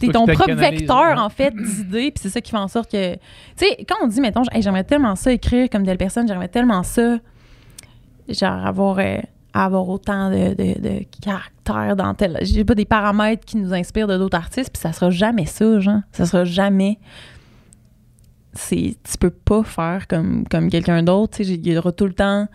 t'es 0.00 0.08
ton 0.08 0.26
propre 0.26 0.52
vecteur, 0.54 1.14
ouais. 1.14 1.18
en 1.20 1.28
fait, 1.28 1.54
d'idées, 1.54 2.10
puis 2.10 2.20
c'est 2.20 2.30
ça 2.30 2.40
qui 2.40 2.50
fait 2.50 2.56
en 2.56 2.66
sorte 2.66 2.90
que... 2.90 3.14
Tu 3.14 3.20
sais, 3.56 3.84
quand 3.88 3.94
on 4.02 4.08
dit, 4.08 4.20
mettons, 4.20 4.42
Hey, 4.50 4.60
j'aimerais 4.62 4.82
tellement 4.84 5.14
ça 5.14 5.30
écrire 5.32 5.70
comme 5.70 5.84
telle 5.84 5.98
personne, 5.98 6.26
j'aimerais 6.26 6.48
tellement 6.48 6.82
ça, 6.82 7.18
genre, 8.28 8.66
avoir, 8.66 8.98
euh, 8.98 9.18
avoir 9.52 9.88
autant 9.88 10.30
de, 10.30 10.54
de, 10.54 10.80
de 10.80 11.04
caractère 11.20 11.96
dans 11.96 12.14
tel... 12.14 12.38
J'ai 12.42 12.64
pas 12.64 12.74
des 12.74 12.84
paramètres 12.84 13.44
qui 13.44 13.56
nous 13.56 13.72
inspirent 13.72 14.08
de 14.08 14.18
d'autres 14.18 14.36
artistes, 14.36 14.70
puis 14.72 14.80
ça 14.80 14.92
sera 14.92 15.10
jamais 15.10 15.46
ça, 15.46 15.80
genre. 15.80 16.00
Ça 16.12 16.26
sera 16.26 16.44
jamais 16.44 16.98
tu 18.70 19.18
peux 19.18 19.30
pas 19.30 19.62
faire 19.62 20.06
comme, 20.08 20.46
comme 20.48 20.68
quelqu'un 20.68 21.02
d'autre. 21.02 21.36
Tu 21.36 21.44
sais, 21.44 21.54
Il 21.54 21.66
y 21.66 21.76
aura 21.76 21.92
tout 21.92 22.06
le 22.06 22.12
temps. 22.12 22.48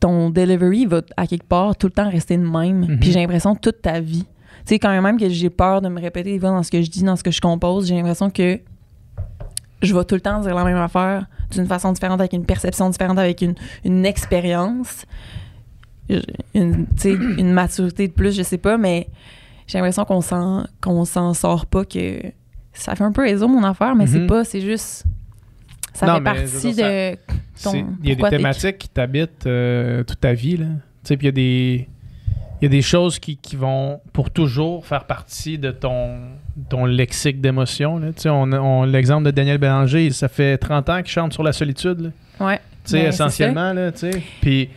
Ton 0.00 0.30
delivery 0.30 0.86
va 0.86 1.02
à 1.16 1.26
quelque 1.26 1.46
part 1.46 1.76
tout 1.76 1.86
le 1.86 1.92
temps 1.92 2.08
rester 2.08 2.36
de 2.36 2.46
même. 2.46 2.86
Mhm. 2.86 3.00
Puis 3.00 3.12
j'ai 3.12 3.20
l'impression 3.20 3.54
toute 3.54 3.82
ta 3.82 4.00
vie. 4.00 4.24
Tu 4.64 4.74
sais, 4.74 4.78
quand 4.78 5.00
même 5.00 5.18
que 5.18 5.28
j'ai 5.28 5.50
peur 5.50 5.80
de 5.82 5.88
me 5.88 6.00
répéter 6.00 6.38
dans 6.38 6.62
ce 6.62 6.70
que 6.70 6.82
je 6.82 6.90
dis, 6.90 7.02
dans 7.02 7.16
ce 7.16 7.22
que 7.22 7.30
je 7.30 7.40
compose, 7.40 7.86
j'ai 7.86 7.94
l'impression 7.94 8.30
que 8.30 8.60
je 9.82 9.94
vais 9.94 10.04
tout 10.04 10.14
le 10.14 10.20
temps 10.20 10.40
dire 10.40 10.54
la 10.54 10.64
même 10.64 10.76
affaire 10.76 11.26
d'une 11.50 11.66
façon 11.66 11.92
différente, 11.92 12.20
avec 12.20 12.32
une 12.32 12.44
perception 12.44 12.88
différente, 12.90 13.18
avec 13.18 13.40
une, 13.42 13.54
une 13.84 14.04
expérience, 14.06 15.04
une, 16.08 16.86
une 17.04 17.52
maturité 17.52 18.08
de 18.08 18.12
plus, 18.12 18.36
je 18.36 18.42
sais 18.42 18.58
pas, 18.58 18.76
mais 18.76 19.08
j'ai 19.66 19.78
l'impression 19.78 20.04
qu'on 20.04 20.20
s'en 20.20 20.64
qu'on 20.80 21.04
s'en 21.04 21.32
sort 21.34 21.66
pas, 21.66 21.84
que 21.84 22.20
ça 22.72 22.94
fait 22.94 23.04
un 23.04 23.12
peu 23.12 23.22
réseau 23.22 23.48
mon 23.48 23.62
affaire, 23.64 23.94
mais 23.94 24.06
c'est 24.06 24.20
Mhm. 24.20 24.26
pas, 24.26 24.44
c'est 24.44 24.60
juste. 24.60 25.04
Ça 25.92 26.06
Non, 26.06 26.14
fait 26.16 26.20
partie 26.22 26.72
dire, 26.72 26.86
de. 26.86 27.16
ton- 27.62 27.86
Il 28.02 28.08
y 28.08 28.12
a 28.12 28.14
des 28.14 28.36
thématiques 28.36 28.78
qui 28.78 28.88
t'habitent 28.88 29.46
euh, 29.46 30.02
toute 30.04 30.20
ta 30.20 30.32
vie. 30.32 30.56
Là. 30.56 30.66
Tu 30.66 30.72
sais, 31.04 31.16
puis 31.16 31.26
il 31.26 31.28
y 31.28 31.30
a 31.30 31.32
des. 31.32 31.88
Il 32.60 32.64
y 32.64 32.66
a 32.66 32.68
des 32.68 32.82
choses 32.82 33.18
qui, 33.18 33.36
qui 33.38 33.56
vont 33.56 34.00
pour 34.12 34.30
toujours 34.30 34.84
faire 34.86 35.04
partie 35.04 35.58
de 35.58 35.70
ton, 35.70 36.18
ton 36.68 36.84
lexique 36.84 37.40
sais, 38.22 38.28
on, 38.28 38.42
on- 38.52 38.84
L'exemple 38.84 39.24
de 39.26 39.30
Daniel 39.30 39.58
Bélanger, 39.58 40.10
ça 40.10 40.28
fait 40.28 40.58
30 40.58 40.88
ans 40.88 40.98
qu'il 41.02 41.10
chante 41.10 41.32
sur 41.32 41.42
la 41.42 41.52
solitude. 41.52 42.00
là. 42.00 42.46
Ouais. 42.46 42.56
Tu 42.84 42.92
sais, 42.92 43.02
Ben, 43.02 43.08
essentiellement, 43.08 43.72
là, 43.72 43.92
tu 43.92 44.10
sais. 44.10 44.22
Puis 44.40 44.70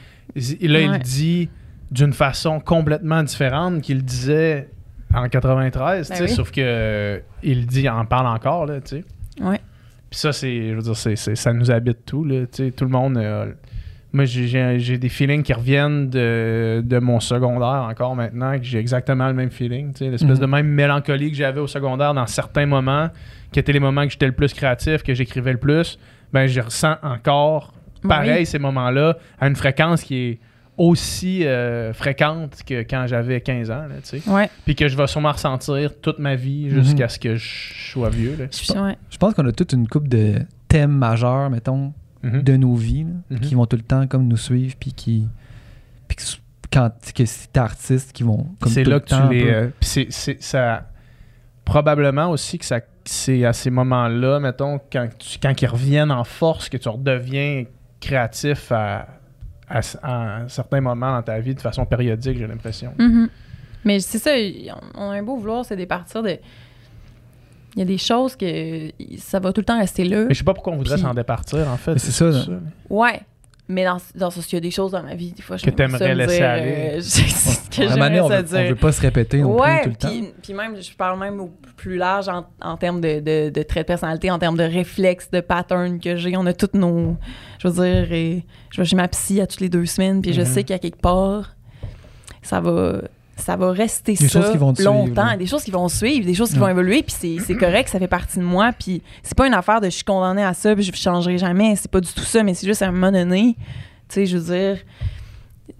là, 0.61 0.81
il 0.81 0.89
Ouais. 0.91 0.99
dit 0.99 1.49
d'une 1.91 2.13
façon 2.13 2.59
complètement 2.59 3.23
différente 3.23 3.81
qu'il 3.81 3.97
le 3.97 4.01
disait 4.03 4.69
en 5.13 5.27
93, 5.29 6.09
Ben 6.09 6.17
oui. 6.21 6.29
sauf 6.29 6.51
que 6.51 6.61
euh, 6.61 7.19
il 7.43 7.67
dit, 7.67 7.87
en 7.87 8.05
parle 8.05 8.27
encore, 8.27 8.65
là, 8.65 8.81
tu 8.81 8.97
sais. 8.97 9.03
Ouais. 9.41 9.59
Puis 10.09 10.19
ça, 10.19 10.31
c'est, 10.33 10.69
je 10.69 10.73
veux 10.75 10.81
dire, 10.81 10.95
c'est, 10.95 11.15
c'est- 11.15 11.35
ça 11.35 11.53
nous 11.53 11.71
habite 11.71 12.05
tout, 12.05 12.23
là, 12.23 12.41
tu 12.41 12.65
sais, 12.65 12.71
tout 12.71 12.83
le 12.85 12.91
monde. 12.91 13.17
euh, 13.17 13.51
moi, 14.13 14.25
j'ai, 14.25 14.97
des 14.99 15.09
feelings 15.09 15.41
qui 15.43 15.53
reviennent 15.53 16.09
de, 16.09 16.81
de 16.85 16.99
mon 16.99 17.19
secondaire 17.19 17.87
encore 17.89 18.15
maintenant, 18.15 18.57
que 18.59 18.63
j'ai 18.63 18.77
exactement 18.77 19.27
le 19.27 19.33
même 19.33 19.49
feeling, 19.51 19.91
tu 19.91 19.99
sais, 20.05 20.09
l'espèce 20.11 20.37
Mhm. 20.37 20.39
de 20.41 20.45
même 20.45 20.67
mélancolie 20.67 21.31
que 21.31 21.37
j'avais 21.37 21.59
au 21.59 21.67
secondaire 21.67 22.13
dans 22.13 22.27
certains 22.27 22.67
moments, 22.67 23.09
qui 23.51 23.59
étaient 23.59 23.73
les 23.73 23.79
moments 23.79 24.05
que 24.05 24.11
j'étais 24.11 24.27
le 24.27 24.31
plus 24.33 24.53
créatif, 24.53 25.01
que 25.03 25.13
j'écrivais 25.15 25.51
le 25.53 25.59
plus, 25.59 25.97
ben 26.31 26.45
je 26.47 26.61
ressens 26.61 26.95
encore 27.03 27.73
pareil 28.07 28.39
oui. 28.39 28.45
ces 28.45 28.59
moments-là 28.59 29.17
à 29.39 29.47
une 29.47 29.55
fréquence 29.55 30.03
qui 30.03 30.15
est 30.15 30.39
aussi 30.77 31.45
euh, 31.45 31.93
fréquente 31.93 32.61
que 32.65 32.81
quand 32.81 33.05
j'avais 33.07 33.41
15 33.41 33.69
ans, 33.71 33.85
là, 33.87 33.95
tu 34.03 34.19
sais. 34.19 34.29
Ouais. 34.29 34.49
Puis 34.65 34.75
que 34.75 34.87
je 34.87 34.97
vais 34.97 35.05
sûrement 35.07 35.31
ressentir 35.31 35.99
toute 36.01 36.17
ma 36.19 36.35
vie 36.35 36.65
Mhm. 36.65 36.83
jusqu'à 36.83 37.07
ce 37.09 37.19
que 37.19 37.35
je 37.35 37.91
sois 37.91 38.09
vieux. 38.09 38.35
Là. 38.37 38.45
Ouais. 38.81 38.95
Je 39.11 39.17
pense 39.17 39.33
qu'on 39.35 39.45
a 39.47 39.51
toute 39.51 39.73
une 39.73 39.87
coupe 39.87 40.07
de 40.07 40.33
thèmes 40.67 40.91
majeurs, 40.97 41.49
mettons, 41.51 41.93
Mhm. 42.23 42.41
de 42.41 42.57
nos 42.57 42.75
vies, 42.75 43.03
là, 43.03 43.09
Mhm. 43.37 43.39
qui 43.41 43.55
vont 43.55 43.65
tout 43.65 43.75
le 43.75 43.81
temps 43.83 44.07
comme 44.07 44.27
nous 44.27 44.37
suivre, 44.37 44.75
puis 44.79 44.93
qui. 44.93 45.27
Puis 46.07 46.17
que, 46.17 46.23
quand 46.71 46.89
que 47.13 47.25
c'est 47.25 47.55
artiste 47.57 48.13
qui 48.13 48.23
vont 48.23 48.47
comme 48.59 48.71
C'est 48.71 48.83
tout 48.83 48.89
là 48.89 48.95
le 48.95 48.99
que 49.01 49.09
temps, 49.09 49.17
tu 49.17 49.23
un 49.23 49.29
les. 49.29 49.49
euh, 49.51 49.67
puis 49.79 49.89
c'est, 49.89 50.07
c'est- 50.09 50.41
ça. 50.41 50.87
Probablement 51.65 52.29
aussi 52.29 52.57
que 52.59 52.65
ça, 52.65 52.81
c'est 53.05 53.45
à 53.45 53.53
ces 53.53 53.69
moments-là, 53.69 54.39
mettons, 54.39 54.79
quand, 54.91 55.07
tu, 55.17 55.39
quand 55.41 55.61
ils 55.61 55.65
reviennent 55.65 56.11
en 56.11 56.23
force, 56.25 56.67
que 56.69 56.75
tu 56.77 56.89
redeviens 56.89 57.63
créatif 58.01 58.69
à, 58.71 59.07
à, 59.69 59.79
à 60.03 60.47
certains 60.49 60.81
moments 60.81 61.13
dans 61.15 61.21
ta 61.23 61.39
vie 61.39 61.55
de 61.55 61.61
façon 61.61 61.85
périodique, 61.85 62.37
j'ai 62.37 62.47
l'impression. 62.47 62.93
Mhm. 62.99 63.29
Mais 63.85 63.99
c'est 64.01 64.17
ça, 64.19 64.31
on 64.95 65.09
a 65.09 65.15
un 65.15 65.23
beau 65.23 65.37
vouloir, 65.37 65.63
c'est 65.65 65.75
des 65.77 65.85
partir 65.85 66.21
de. 66.23 66.37
Il 67.75 67.79
y 67.79 67.81
a 67.81 67.85
des 67.85 67.97
choses 67.97 68.35
que 68.35 68.91
ça 69.17 69.39
va 69.39 69.51
tout 69.51 69.61
le 69.61 69.65
temps 69.65 69.79
rester 69.79 70.03
là. 70.05 70.25
Mais 70.27 70.33
je 70.33 70.39
sais 70.39 70.43
pas 70.43 70.53
pourquoi 70.53 70.73
on 70.73 70.77
voudrait 70.77 70.95
Puis- 70.95 71.03
s'en 71.03 71.13
départir, 71.13 71.67
en 71.67 71.77
fait. 71.77 71.93
Mais 71.93 71.99
c'est 71.99 72.11
ça, 72.11 72.31
surtout 72.31 72.51
là. 72.51 72.57
Ouais. 72.89 73.21
Mais 73.69 73.85
dans, 73.85 73.97
dans 74.15 74.29
ce 74.29 74.41
qu'il 74.41 74.57
y 74.57 74.57
a 74.57 74.59
des 74.59 74.71
choses 74.71 74.91
dans 74.91 75.01
ma 75.01 75.15
vie, 75.15 75.31
des 75.31 75.41
fois, 75.41 75.55
je 75.55 75.63
Que 75.63 75.69
t'aimerais 75.69 76.13
laisser 76.13 76.41
aller. 76.43 76.97
c'est 77.01 77.21
ce 77.29 77.69
que 77.69 77.83
À 77.87 77.93
j'aimerais 77.93 78.19
on 78.19 78.27
ça 78.27 78.41
veut, 78.41 78.47
on 78.57 78.59
dire. 78.61 78.69
veut 78.69 78.75
pas 78.75 78.91
se 78.91 79.01
répéter 79.01 79.41
non 79.41 79.57
ouais, 79.57 79.81
plus 79.81 79.83
tout 79.83 79.89
le 79.89 79.95
temps. 79.95 80.07
puis, 80.09 80.33
puis 80.43 80.53
même, 80.53 80.81
je 80.81 80.91
parle 80.93 81.17
même 81.17 81.39
au 81.39 81.49
plus 81.77 81.95
large 81.95 82.27
en, 82.27 82.45
en 82.61 82.75
termes 82.77 82.99
de, 82.99 83.21
de, 83.21 83.49
de 83.49 83.63
traits 83.63 83.85
de 83.85 83.87
personnalité, 83.87 84.29
en 84.29 84.37
termes 84.37 84.57
de 84.57 84.63
réflexes, 84.63 85.31
de 85.31 85.39
patterns 85.39 85.99
que 85.99 86.17
j'ai. 86.17 86.35
On 86.35 86.45
a 86.45 86.53
toutes 86.53 86.73
nos. 86.73 87.15
Je 87.59 87.69
veux 87.69 87.73
dire, 87.73 88.11
et 88.11 88.45
je 88.69 88.81
vais 88.81 88.85
chez 88.85 88.97
ma 88.97 89.07
psy 89.07 89.39
à 89.39 89.47
toutes 89.47 89.61
les 89.61 89.69
deux 89.69 89.85
semaines, 89.85 90.21
puis 90.21 90.33
je 90.33 90.41
Mhm. 90.41 90.45
sais 90.47 90.63
qu'à 90.65 90.77
quelque 90.77 90.99
part, 91.01 91.55
ça 92.41 92.59
va. 92.59 93.01
Ça 93.35 93.55
va 93.55 93.71
rester 93.71 94.13
Des 94.13 94.27
ça 94.27 94.41
choses 94.41 94.51
qui 94.51 94.57
vont 94.57 94.71
te 94.73 94.81
suivre, 94.81 94.93
longtemps, 94.93 95.25
là. 95.25 95.37
des 95.37 95.47
choses 95.47 95.63
qui 95.63 95.71
vont 95.71 95.87
suivre, 95.89 96.25
des 96.25 96.33
choses 96.35 96.49
qui 96.49 96.55
Ouais. 96.55 96.61
vont 96.61 96.67
évoluer, 96.69 97.03
puis 97.03 97.39
c'est 97.39 97.55
correct, 97.55 97.89
ça 97.89 97.97
fait 97.99 98.07
partie 98.07 98.37
de 98.39 98.43
moi, 98.43 98.71
puis 98.77 99.01
c'est 99.23 99.35
pas 99.35 99.47
une 99.47 99.53
affaire 99.55 99.81
de 99.81 99.85
je 99.87 99.95
suis 99.95 100.03
condamnée 100.03 100.43
à 100.43 100.53
ça, 100.53 100.73
puis 100.75 100.83
je 100.83 100.95
changerai 100.95 101.37
jamais, 101.39 101.75
c'est 101.75 101.89
pas 101.89 101.99
du 101.99 102.11
tout 102.13 102.21
ça, 102.23 102.43
mais 102.43 102.53
c'est 102.53 102.67
juste 102.67 102.81
à 102.83 102.87
un 102.87 102.91
moment 102.91 103.11
donné, 103.11 103.55
tu 104.07 104.15
sais, 104.15 104.25
je 104.27 104.37
veux 104.37 104.55
dire, 104.55 104.77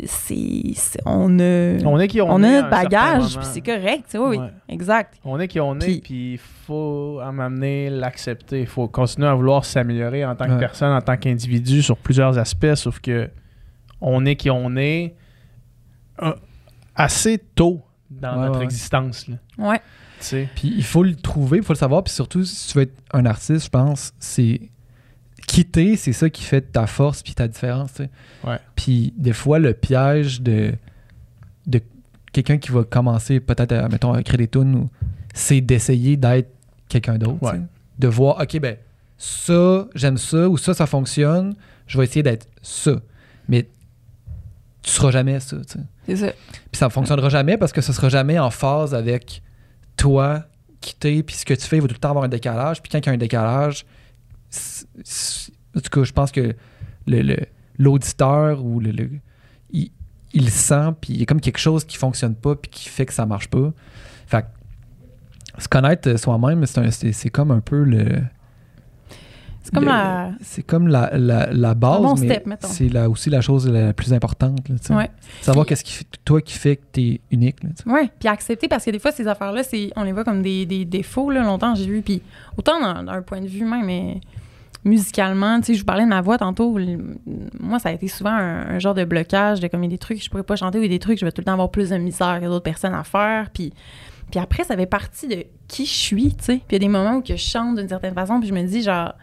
c'est 0.06 0.74
on 1.06 1.40
a 1.40 1.78
On 1.86 2.00
est 2.00 2.08
qui 2.08 2.22
on, 2.22 2.32
on, 2.32 2.44
a 2.44 2.50
notre 2.62 2.70
bagage, 2.72 3.38
puis 3.38 3.46
c'est 3.52 3.62
correct, 3.62 4.06
tu 4.06 4.12
sais, 4.12 4.18
oui, 4.18 4.38
Ouais. 4.38 4.48
exact. 4.70 5.14
On 5.24 5.40
est 5.40 5.48
qui 5.48 5.60
on 5.60 5.76
est, 5.80 6.02
Puis- 6.02 6.34
il 6.34 6.40
faut 6.40 7.20
à 7.24 7.32
m'amener 7.32 7.90
l'accepter. 7.92 8.62
Il 8.62 8.66
faut 8.68 8.88
continuer 8.88 9.28
à 9.28 9.36
vouloir 9.36 9.64
s'améliorer 9.64 10.26
en 10.26 10.36
tant 10.36 10.46
que 10.48 10.54
Ouais. 10.54 10.60
personne, 10.60 10.92
en 10.92 11.02
tant 11.02 11.18
qu'individu 11.18 11.84
sur 11.84 11.98
plusieurs 11.98 12.38
aspects, 12.40 12.74
sauf 12.76 13.00
que 13.00 13.30
on 14.02 14.26
est 14.26 14.36
qui 14.36 14.50
on 14.50 14.76
est 14.76 15.14
assez 16.96 17.38
tôt 17.56 17.82
dans 18.10 18.36
Ouais, 18.40 18.46
notre 18.48 18.60
ouais. 18.60 18.66
existence. 18.66 19.28
Là, 19.28 19.36
Ouais, 19.58 19.80
tu 20.20 20.26
sais. 20.26 20.50
Puis 20.56 20.74
il 20.76 20.84
faut 20.84 21.04
le 21.04 21.16
trouver, 21.16 21.58
il 21.60 21.64
faut 21.64 21.74
le 21.74 21.78
savoir. 21.78 22.04
Puis 22.04 22.14
surtout, 22.14 22.44
si 22.44 22.68
tu 22.70 22.78
veux 22.78 22.84
être 22.84 22.96
un 23.14 23.26
artiste, 23.26 23.66
je 23.66 23.70
pense, 23.70 24.14
c'est 24.20 24.62
quitter, 25.48 25.98
c'est 25.98 26.14
ça 26.14 26.30
qui 26.30 26.44
fait 26.44 26.62
ta 26.62 26.88
force 26.88 27.22
puis 27.22 27.34
ta 27.34 27.48
différence. 27.48 27.92
Puis 28.76 29.14
des 29.18 29.34
fois, 29.34 29.60
le 29.60 29.74
piège 29.74 30.42
de, 30.42 30.74
de 31.68 31.82
quelqu'un 32.32 32.58
qui 32.58 32.72
va 32.72 32.84
commencer 32.84 33.40
peut-être 33.40 33.72
à, 33.74 33.90
mettons, 33.90 34.14
à 34.14 34.22
écrire 34.22 34.38
des 34.38 34.48
tunes, 34.48 34.88
c'est 35.34 35.62
d'essayer 35.62 36.16
d'être 36.18 36.50
quelqu'un 36.88 37.18
d'autre. 37.18 37.56
De 38.00 38.08
voir, 38.08 38.40
OK, 38.42 38.60
ben 38.60 38.78
ça, 39.18 39.88
j'aime 39.96 40.18
ça, 40.18 40.50
ou 40.50 40.58
ça, 40.58 40.74
ça 40.74 40.86
fonctionne, 40.88 41.56
je 41.88 41.98
vais 41.98 42.06
essayer 42.06 42.24
d'être 42.24 42.48
ça. 42.62 42.94
Mais 43.48 43.68
tu 44.84 44.92
seras 44.92 45.12
jamais 45.12 45.40
ça. 45.40 45.58
tu 45.58 45.64
sais. 45.74 45.80
c'est 46.08 46.16
ça. 46.18 46.32
Puis 46.72 46.78
ça 46.80 46.86
ne 46.86 46.92
fonctionnera 46.92 47.30
jamais 47.30 47.58
parce 47.58 47.72
que 47.72 47.82
ce 47.82 47.92
sera 47.94 48.10
jamais 48.10 48.38
en 48.38 48.50
phase 48.52 48.94
avec 48.94 49.42
toi 49.98 50.44
quitter, 50.82 51.24
puis 51.24 51.36
ce 51.36 51.46
que 51.46 51.54
tu 51.54 51.66
fais, 51.66 51.78
il 51.78 51.82
va 51.82 51.88
tout 51.88 51.94
le 51.94 52.00
temps 52.00 52.10
avoir 52.10 52.26
un 52.26 52.30
décalage. 52.30 52.82
Puis 52.82 52.92
quand 52.92 53.00
il 53.00 53.06
y 53.06 53.10
a 53.10 53.14
un 53.14 53.18
décalage, 53.18 53.86
en 55.76 55.80
tout 55.80 55.90
cas, 55.90 56.04
je 56.04 56.12
pense 56.12 56.32
que 56.32 56.56
le- 57.08 57.22
le- 57.22 57.46
l'auditeur 57.78 58.64
ou 58.64 58.80
le, 58.80 58.92
le- 58.92 59.10
il, 59.72 59.90
il 60.34 60.44
le 60.46 60.50
sent, 60.52 60.92
puis 61.02 61.14
il 61.14 61.20
y 61.20 61.24
a 61.24 61.26
comme 61.26 61.42
quelque 61.42 61.58
chose 61.60 61.84
qui 61.86 61.98
fonctionne 61.98 62.36
pas, 62.36 62.56
puis 62.56 62.70
qui 62.70 62.90
fait 62.90 63.06
que 63.06 63.14
ça 63.14 63.26
marche 63.26 63.48
pas. 63.48 63.72
Fait 64.28 64.44
que 65.56 65.62
se 65.62 65.68
connaître 65.68 66.18
soi-même, 66.20 66.66
c'est 66.66 66.80
un- 66.80 66.92
c'est 66.92 67.12
c'est 67.14 67.30
comme 67.30 67.52
un 67.52 67.60
peu 67.62 67.84
le. 67.84 68.22
C'est 69.74 69.80
comme 69.80 69.88
la. 69.88 70.32
Comme 70.68 70.88
la, 70.88 71.10
la, 71.18 71.52
la 71.52 71.74
base, 71.74 72.02
bon 72.02 72.16
mais 72.16 72.28
step, 72.28 72.46
mettons. 72.46 72.68
c'est 72.68 72.96
aussi 73.06 73.30
la 73.30 73.42
chose 73.42 73.68
la 73.70 73.94
plus 73.94 74.14
importante. 74.14 74.68
là. 74.70 74.96
Ouais. 74.96 75.10
Savoir 75.42 75.66
qu'est-ce 75.66 75.84
qui 75.84 75.94
fait, 75.94 76.06
toi 76.24 76.42
qui 76.42 76.58
fait 76.58 76.78
que 76.78 77.02
unique. 77.32 77.60
Tu 77.60 77.68
sais. 77.76 77.90
Ouais, 77.90 78.10
puis 78.20 78.30
accepter 78.30 78.68
parce 78.68 78.86
que 78.86 78.92
des 78.92 79.00
fois 79.00 79.12
ces 79.12 79.28
affaires-là, 79.28 79.62
on 79.96 80.04
les 80.04 80.12
voit 80.12 80.24
comme 80.24 80.42
des, 80.42 80.66
des 80.66 80.86
défauts 80.86 81.30
là, 81.30 81.44
longtemps 81.44 81.76
j'ai 81.76 81.86
vu 81.86 82.02
puis 82.02 82.22
autant 82.58 83.04
d'un 83.04 83.22
point 83.22 83.42
de 83.42 83.48
vue 83.48 83.66
même 83.66 83.86
mais 83.86 84.22
musicalement, 84.86 85.60
tu 85.60 85.68
sais, 85.68 85.74
je 85.76 85.80
vous 85.80 85.86
parlais 85.86 86.04
de 86.04 86.10
ma 86.10 86.22
voix 86.22 86.38
tantôt, 86.38 86.78
moi 87.60 87.80
ça 87.80 87.90
a 87.90 87.92
été 87.94 88.08
souvent 88.08 88.32
un, 88.32 88.76
un 88.76 88.80
genre 88.80 88.94
de 88.94 89.06
blocage 89.06 89.60
de 89.60 89.68
comme 89.68 89.84
il 89.84 89.88
y 89.88 89.94
a 89.94 89.96
des 89.96 89.98
trucs 89.98 90.18
que 90.18 90.24
je 90.24 90.30
pourrais 90.30 90.44
pas 90.44 90.56
chanter 90.58 90.78
ou 90.78 90.82
il 90.82 90.92
y 90.92 90.94
a 90.94 90.96
des 90.96 91.00
trucs 91.00 91.16
que 91.16 91.22
je 91.22 91.26
vais 91.26 91.32
tout 91.32 91.42
le 91.42 91.46
temps 91.46 91.54
avoir 91.54 91.72
plus 91.72 91.90
de 91.90 91.98
misère 91.98 92.40
que 92.42 92.46
d'autres 92.46 92.64
personnes 92.64 92.94
à 92.94 93.04
faire 93.04 93.50
puis 93.54 93.74
Puis 94.32 94.40
après, 94.40 94.64
ça 94.64 94.76
fait 94.76 94.88
partie 94.88 95.28
de 95.28 95.46
qui 95.68 95.86
je 95.86 95.94
suis, 95.94 96.36
tu 96.36 96.44
sais. 96.44 96.56
Puis 96.56 96.66
il 96.72 96.74
y 96.74 96.76
a 96.78 96.80
des 96.80 96.88
moments 96.90 97.18
où 97.18 97.22
que 97.22 97.36
je 97.36 97.42
chante 97.42 97.78
d'une 97.78 97.88
certaine 97.88 98.14
façon, 98.16 98.40
puis 98.40 98.50
je 98.50 98.54
me 98.54 98.64
dis, 98.64 98.82
genre, 98.82 99.14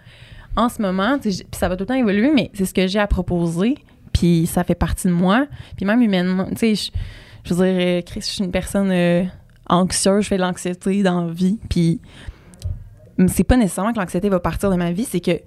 en 0.56 0.68
ce 0.68 0.82
moment, 0.82 1.18
puis 1.18 1.42
ça 1.52 1.68
va 1.68 1.76
tout 1.76 1.82
le 1.82 1.86
temps 1.86 1.94
évoluer, 1.94 2.32
mais 2.34 2.50
c'est 2.54 2.64
ce 2.64 2.74
que 2.74 2.86
j'ai 2.86 2.98
à 2.98 3.06
proposer, 3.06 3.76
puis 4.12 4.46
ça 4.46 4.64
fait 4.64 4.74
partie 4.74 5.08
de 5.08 5.12
moi. 5.12 5.46
Puis 5.76 5.86
même 5.86 6.02
humainement, 6.02 6.46
tu 6.50 6.74
sais, 6.74 6.90
je, 7.44 7.54
veux 7.54 7.64
dire, 7.64 7.74
euh, 7.80 8.02
Chris, 8.02 8.20
je 8.20 8.26
suis 8.26 8.44
une 8.44 8.50
personne 8.50 8.90
euh, 8.90 9.24
anxieuse, 9.68 10.24
je 10.24 10.28
fais 10.28 10.36
de 10.36 10.42
l'anxiété 10.42 11.02
dans 11.02 11.26
la 11.26 11.32
vie, 11.32 11.58
puis 11.68 12.00
c'est 13.28 13.44
pas 13.44 13.56
nécessairement 13.56 13.92
que 13.92 13.98
l'anxiété 13.98 14.28
va 14.28 14.40
partir 14.40 14.70
de 14.70 14.76
ma 14.76 14.92
vie, 14.92 15.04
c'est 15.04 15.20
que 15.20 15.40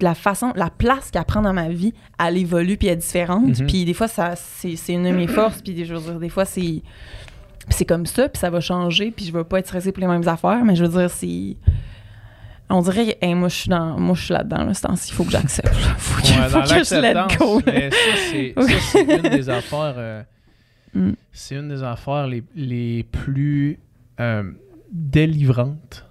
la 0.00 0.14
façon, 0.14 0.52
la 0.56 0.70
place 0.70 1.10
qu'elle 1.10 1.24
prend 1.24 1.42
dans 1.42 1.52
ma 1.52 1.68
vie, 1.68 1.94
elle 2.24 2.36
évolue 2.36 2.76
puis 2.76 2.88
elle 2.88 2.94
est 2.94 2.96
différente. 2.96 3.60
Mhm. 3.60 3.66
Puis 3.66 3.84
des 3.84 3.94
fois, 3.94 4.08
ça, 4.08 4.34
c'est, 4.36 4.76
c'est 4.76 4.94
une 4.94 5.04
de 5.04 5.10
mes 5.10 5.26
forces. 5.26 5.62
Puis 5.62 5.84
je 5.84 5.94
veux 5.94 6.00
dire, 6.00 6.18
des 6.18 6.28
fois, 6.28 6.44
c'est, 6.44 6.82
c'est 7.68 7.84
comme 7.84 8.06
ça, 8.06 8.28
puis 8.28 8.38
ça 8.38 8.50
va 8.50 8.60
changer. 8.60 9.10
Puis 9.10 9.26
je 9.26 9.32
vais 9.32 9.44
pas 9.44 9.60
être 9.60 9.66
stressée 9.66 9.92
pour 9.92 10.00
les 10.00 10.06
mêmes 10.06 10.26
affaires. 10.28 10.64
Mais 10.64 10.74
je 10.74 10.84
veux 10.84 10.98
dire, 11.00 11.10
c'est. 11.10 11.56
On 12.70 12.80
dirait, 12.80 13.18
hey, 13.20 13.34
moi, 13.34 13.48
je 13.48 13.54
suis 13.54 13.68
dans, 13.70 13.98
moi, 13.98 14.14
je 14.16 14.24
suis 14.24 14.32
là-dedans, 14.32 14.64
là, 14.64 14.74
ce 14.74 14.82
temps-ci. 14.82 15.10
Il 15.10 15.14
faut 15.14 15.24
que 15.24 15.30
j'accepte. 15.30 15.68
là. 15.68 15.94
faut 15.98 16.20
que, 16.22 16.26
Ouais, 16.28 16.48
faut 16.48 16.58
dans 16.60 16.64
que 16.64 16.84
je 16.84 17.00
let 17.00 17.36
go. 17.38 17.60
mais 17.66 17.90
ça, 17.90 18.78
c'est 18.92 19.02
une 19.02 19.28
des 19.30 19.48
affaires. 19.50 19.94
euh, 19.96 20.22
Mm. 20.96 21.10
C'est 21.32 21.56
une 21.56 21.68
des 21.70 21.82
affaires 21.82 22.28
les, 22.28 22.44
les 22.54 23.02
plus 23.02 23.80
euh, 24.20 24.44
délivrantes. 24.92 26.06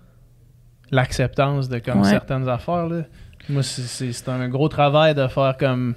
L'acceptance 0.91 1.69
de 1.69 1.79
comme 1.79 2.01
Ouais. 2.01 2.09
certaines 2.09 2.47
affaires. 2.49 2.87
Là. 2.87 3.03
Moi, 3.49 3.63
c'est- 3.63 4.27
un 4.29 4.49
gros 4.49 4.67
travail 4.69 5.15
de 5.15 5.25
faire 5.27 5.55
comme. 5.57 5.95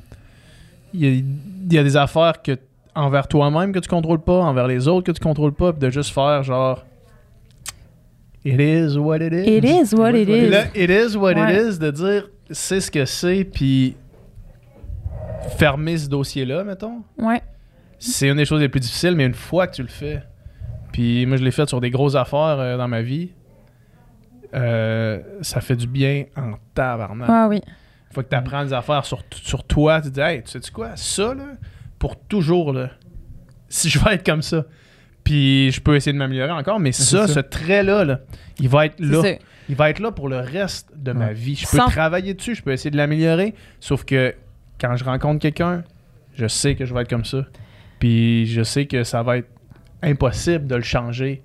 Il 0.95 1.01
y 1.01 1.07
a, 1.07 1.11
il 1.11 1.73
y 1.73 1.79
a 1.79 1.83
des 1.83 1.97
affaires 1.97 2.41
que 2.43 2.57
envers 2.95 3.27
toi-même 3.29 3.73
que 3.73 3.79
tu 3.81 3.89
contrôles 3.89 4.23
pas, 4.23 4.39
envers 4.41 4.67
les 4.69 4.89
autres 4.89 5.07
que 5.13 5.13
tu 5.19 5.21
contrôles 5.23 5.53
pas, 5.53 5.73
puis 5.73 5.81
de 5.81 5.91
juste 5.91 6.15
faire 6.15 6.43
genre. 6.45 6.85
It 8.49 8.61
is 8.61 8.97
what 8.97 9.17
it 9.21 9.33
is. 9.33 9.47
It 9.47 9.65
is 9.65 9.95
what 9.95 10.13
it 10.15 10.29
is. 10.29 10.51
Le 10.51 10.65
it 10.75 10.91
is 10.91 11.17
what 11.17 11.35
Ouais. 11.35 11.53
it 11.55 11.75
is, 11.75 11.79
de 11.79 11.91
dire 11.91 12.29
c'est 12.51 12.81
ce 12.81 12.91
que 12.91 13.05
c'est, 13.05 13.45
puis 13.45 13.97
fermer 15.59 15.99
ce 15.99 16.09
dossier-là, 16.09 16.63
mettons. 16.65 17.03
Ouais. 17.19 17.43
C'est 17.99 18.29
une 18.29 18.37
des 18.37 18.45
choses 18.45 18.61
les 18.61 18.69
plus 18.69 18.81
difficiles, 18.81 19.15
mais 19.17 19.25
une 19.27 19.35
fois 19.35 19.67
que 19.67 19.75
tu 19.77 19.83
le 19.83 19.89
fais, 19.89 20.23
puis 20.93 21.27
moi 21.27 21.37
je 21.39 21.45
l'ai 21.45 21.51
fait 21.51 21.69
sur 21.69 21.81
des 21.81 21.91
grosses 21.91 22.15
affaires 22.15 22.59
euh, 22.61 22.77
dans 22.77 22.89
ma 22.89 23.03
vie, 23.03 23.31
euh, 24.55 25.21
ça 25.43 25.61
fait 25.61 25.77
du 25.77 25.87
bien 25.87 26.25
en 26.37 26.53
tabarnak. 26.75 27.29
Ah 27.31 27.47
oui. 27.49 27.57
Une 27.67 28.15
fois 28.15 28.23
que 28.23 28.29
tu 28.29 28.37
apprends 28.37 28.65
des 28.65 28.73
affaires 28.73 29.05
sur, 29.05 29.23
sur 29.43 29.65
toi, 29.65 30.01
tu 30.01 30.09
te 30.09 30.15
dis, 30.15 30.21
hey, 30.21 30.43
tu 30.43 30.61
sais 30.61 30.71
quoi, 30.71 30.91
ça, 30.95 31.35
là, 31.35 31.45
pour 31.99 32.17
toujours, 32.17 32.73
là, 32.73 32.91
si 33.69 33.89
je 33.89 33.99
vais 33.99 34.15
être 34.15 34.25
comme 34.25 34.43
ça, 34.43 34.65
puis 35.27 35.73
je 35.73 35.81
peux 35.81 35.97
essayer 35.97 36.13
de 36.13 36.19
m'améliorer 36.19 36.53
encore, 36.53 36.79
mais 36.79 36.93
ça, 36.93 37.27
ce 37.27 37.41
trait-là, 37.41 38.05
là, 38.05 38.21
il 38.61 38.69
va 38.69 38.87
être 38.87 39.01
là. 39.01 39.23
Il 39.69 39.75
va 39.75 39.91
être 39.91 39.99
là 39.99 40.13
pour 40.13 40.29
le 40.29 40.39
reste 40.39 40.93
de 40.97 41.11
ma 41.11 41.33
vie. 41.33 41.57
Je 41.57 41.67
peux 41.67 41.77
Sans- 41.79 41.89
travailler 41.89 42.35
dessus, 42.35 42.55
je 42.55 42.63
peux 42.63 42.71
essayer 42.71 42.93
de 42.93 42.97
l'améliorer, 42.97 43.53
sauf 43.81 44.05
que 44.05 44.33
quand 44.81 44.95
je 44.95 45.03
rencontre 45.03 45.41
quelqu'un, 45.41 45.83
je 46.35 46.47
sais 46.47 46.77
que 46.77 46.85
je 46.87 46.95
vais 46.95 47.03
être 47.03 47.11
comme 47.11 47.25
ça. 47.25 47.45
Puis 47.99 48.47
je 48.47 48.63
sais 48.63 48.87
que 48.87 49.03
ça 49.03 49.25
va 49.25 49.39
être 49.39 49.49
impossible 50.03 50.69
de 50.69 50.77
le 50.77 50.83
changer 50.83 51.43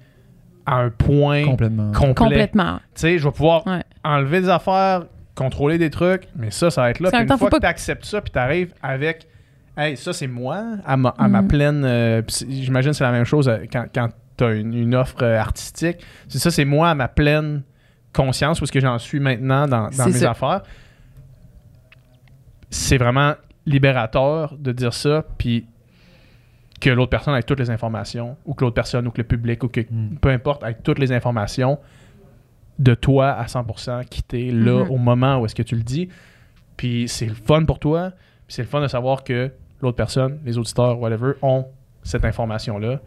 à 0.67 0.75
un 0.75 0.91
point 0.91 1.43
Complètement. 1.45 1.91
complet. 1.93 2.13
Complètement. 2.13 2.75
Tu 2.93 3.01
sais, 3.01 3.17
je 3.17 3.23
vais 3.23 3.31
pouvoir 3.31 3.65
Ouais. 3.65 3.81
enlever 4.03 4.41
des 4.41 4.49
affaires, 4.49 5.05
contrôler 5.33 5.79
des 5.79 5.89
trucs, 5.89 6.27
mais 6.35 6.51
ça, 6.51 6.69
ça 6.69 6.81
va 6.83 6.89
être 6.91 6.99
là. 6.99 7.09
Puis 7.09 7.19
une 7.21 7.25
temps, 7.25 7.37
fois 7.39 7.47
faut 7.49 7.55
que 7.55 7.59
pas 7.61 7.67
tu 7.67 7.71
acceptes 7.71 8.05
ça, 8.05 8.21
puis 8.21 8.31
tu 8.31 8.37
arrives 8.37 8.73
avec 8.83 9.25
Hey, 9.77 9.95
ça, 9.97 10.11
c'est 10.13 10.27
moi, 10.27 10.63
à 10.85 10.97
ma, 10.97 11.09
à 11.17 11.27
ma 11.27 11.41
Mhm. 11.41 11.47
pleine. 11.47 11.83
euh, 11.85 12.21
J'imagine 12.27 12.91
que 12.91 12.97
c'est 12.97 13.03
la 13.03 13.11
même 13.11 13.25
chose 13.25 13.47
euh, 13.47 13.59
quand, 13.71 13.85
quand 13.93 14.09
tu 14.37 14.43
as 14.43 14.53
une, 14.53 14.73
une 14.73 14.95
offre 14.95 15.23
euh, 15.23 15.39
artistique. 15.39 15.97
C'est 16.27 16.39
ça, 16.39 16.51
c'est 16.51 16.65
moi 16.65 16.89
à 16.89 16.95
ma 16.95 17.07
pleine 17.07 17.63
conscience, 18.13 18.59
où 18.59 18.65
est-ce 18.65 18.71
que 18.71 18.79
j'en 18.81 18.99
suis 18.99 19.19
maintenant 19.21 19.67
dans, 19.67 19.87
mes 20.05 20.11
ça. 20.11 20.31
affaires. 20.31 20.61
C'est 22.69 22.97
vraiment 22.97 23.33
libérateur 23.65 24.55
de 24.57 24.71
dire 24.71 24.93
ça, 24.93 25.23
puis 25.37 25.65
que 26.79 26.89
l'autre 26.89 27.09
personne 27.11 27.35
ait 27.35 27.43
toutes 27.43 27.59
les 27.59 27.69
informations, 27.69 28.37
ou 28.45 28.53
que 28.53 28.63
l'autre 28.65 28.73
personne, 28.75 29.07
ou 29.07 29.11
que 29.11 29.19
le 29.21 29.27
public, 29.27 29.63
ou 29.63 29.67
que 29.67 29.81
Mm. 29.81 30.15
peu 30.19 30.29
importe, 30.29 30.63
ait 30.63 30.73
toutes 30.73 30.99
les 30.99 31.11
informations 31.11 31.77
de 32.79 32.95
toi 32.95 33.29
à 33.31 33.45
100% 33.47 34.03
qui 34.09 34.23
t'es 34.23 34.49
là 34.51 34.83
Mhm. 34.85 34.91
au 34.91 34.97
moment 34.97 35.37
où 35.39 35.45
est-ce 35.45 35.53
que 35.55 35.61
tu 35.63 35.75
le 35.75 35.83
dis. 35.83 36.09
Puis 36.77 37.07
c'est 37.07 37.27
le 37.27 37.35
fun 37.35 37.63
pour 37.65 37.77
toi, 37.77 38.11
puis 38.47 38.55
c'est 38.55 38.63
le 38.63 38.67
fun 38.67 38.81
de 38.81 38.87
savoir 38.87 39.23
que 39.23 39.51
l'autre 39.81 39.97
personne, 39.97 40.39
les 40.45 40.57
auditeurs, 40.57 40.99
whatever, 40.99 41.33
ont 41.41 41.65
cette 42.03 42.25
information-là, 42.25 42.99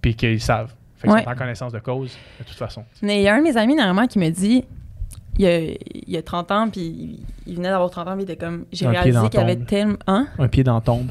puis 0.00 0.14
qu'ils 0.14 0.40
savent. 0.40 0.72
Fait 0.96 1.08
qu'ils 1.08 1.16
Ouais. 1.16 1.24
sont 1.24 1.30
en 1.30 1.34
connaissance 1.34 1.72
de 1.72 1.78
cause, 1.78 2.16
de 2.40 2.44
toute 2.44 2.56
façon. 2.56 2.84
Mais 3.02 3.20
il 3.20 3.22
y 3.24 3.28
a 3.28 3.34
un 3.34 3.38
de 3.38 3.42
mes 3.44 3.56
amis, 3.56 3.74
dernièrement, 3.76 4.06
qui 4.06 4.18
me 4.18 4.28
dit, 4.30 4.64
il 5.38 5.44
y 5.44 5.48
a, 5.48 5.58
il 5.60 5.76
y 6.08 6.16
a 6.16 6.22
30 6.22 6.50
ans, 6.50 6.68
puis 6.70 7.20
il- 7.46 7.56
venait 7.56 7.68
d'avoir 7.70 7.90
30 7.90 8.08
ans, 8.08 8.12
puis 8.14 8.20
il 8.22 8.30
était 8.30 8.36
comme, 8.36 8.64
j'ai 8.72 8.86
réalisé 8.86 9.18
qu'il 9.28 9.40
y 9.40 9.42
avait 9.42 9.56
tombe. 9.56 9.66
tellement... 9.66 9.96
Hein? 10.06 10.26
Un 10.38 10.48
pied 10.48 10.62
dans 10.64 10.74
la 10.76 10.80
tombe. 10.80 11.10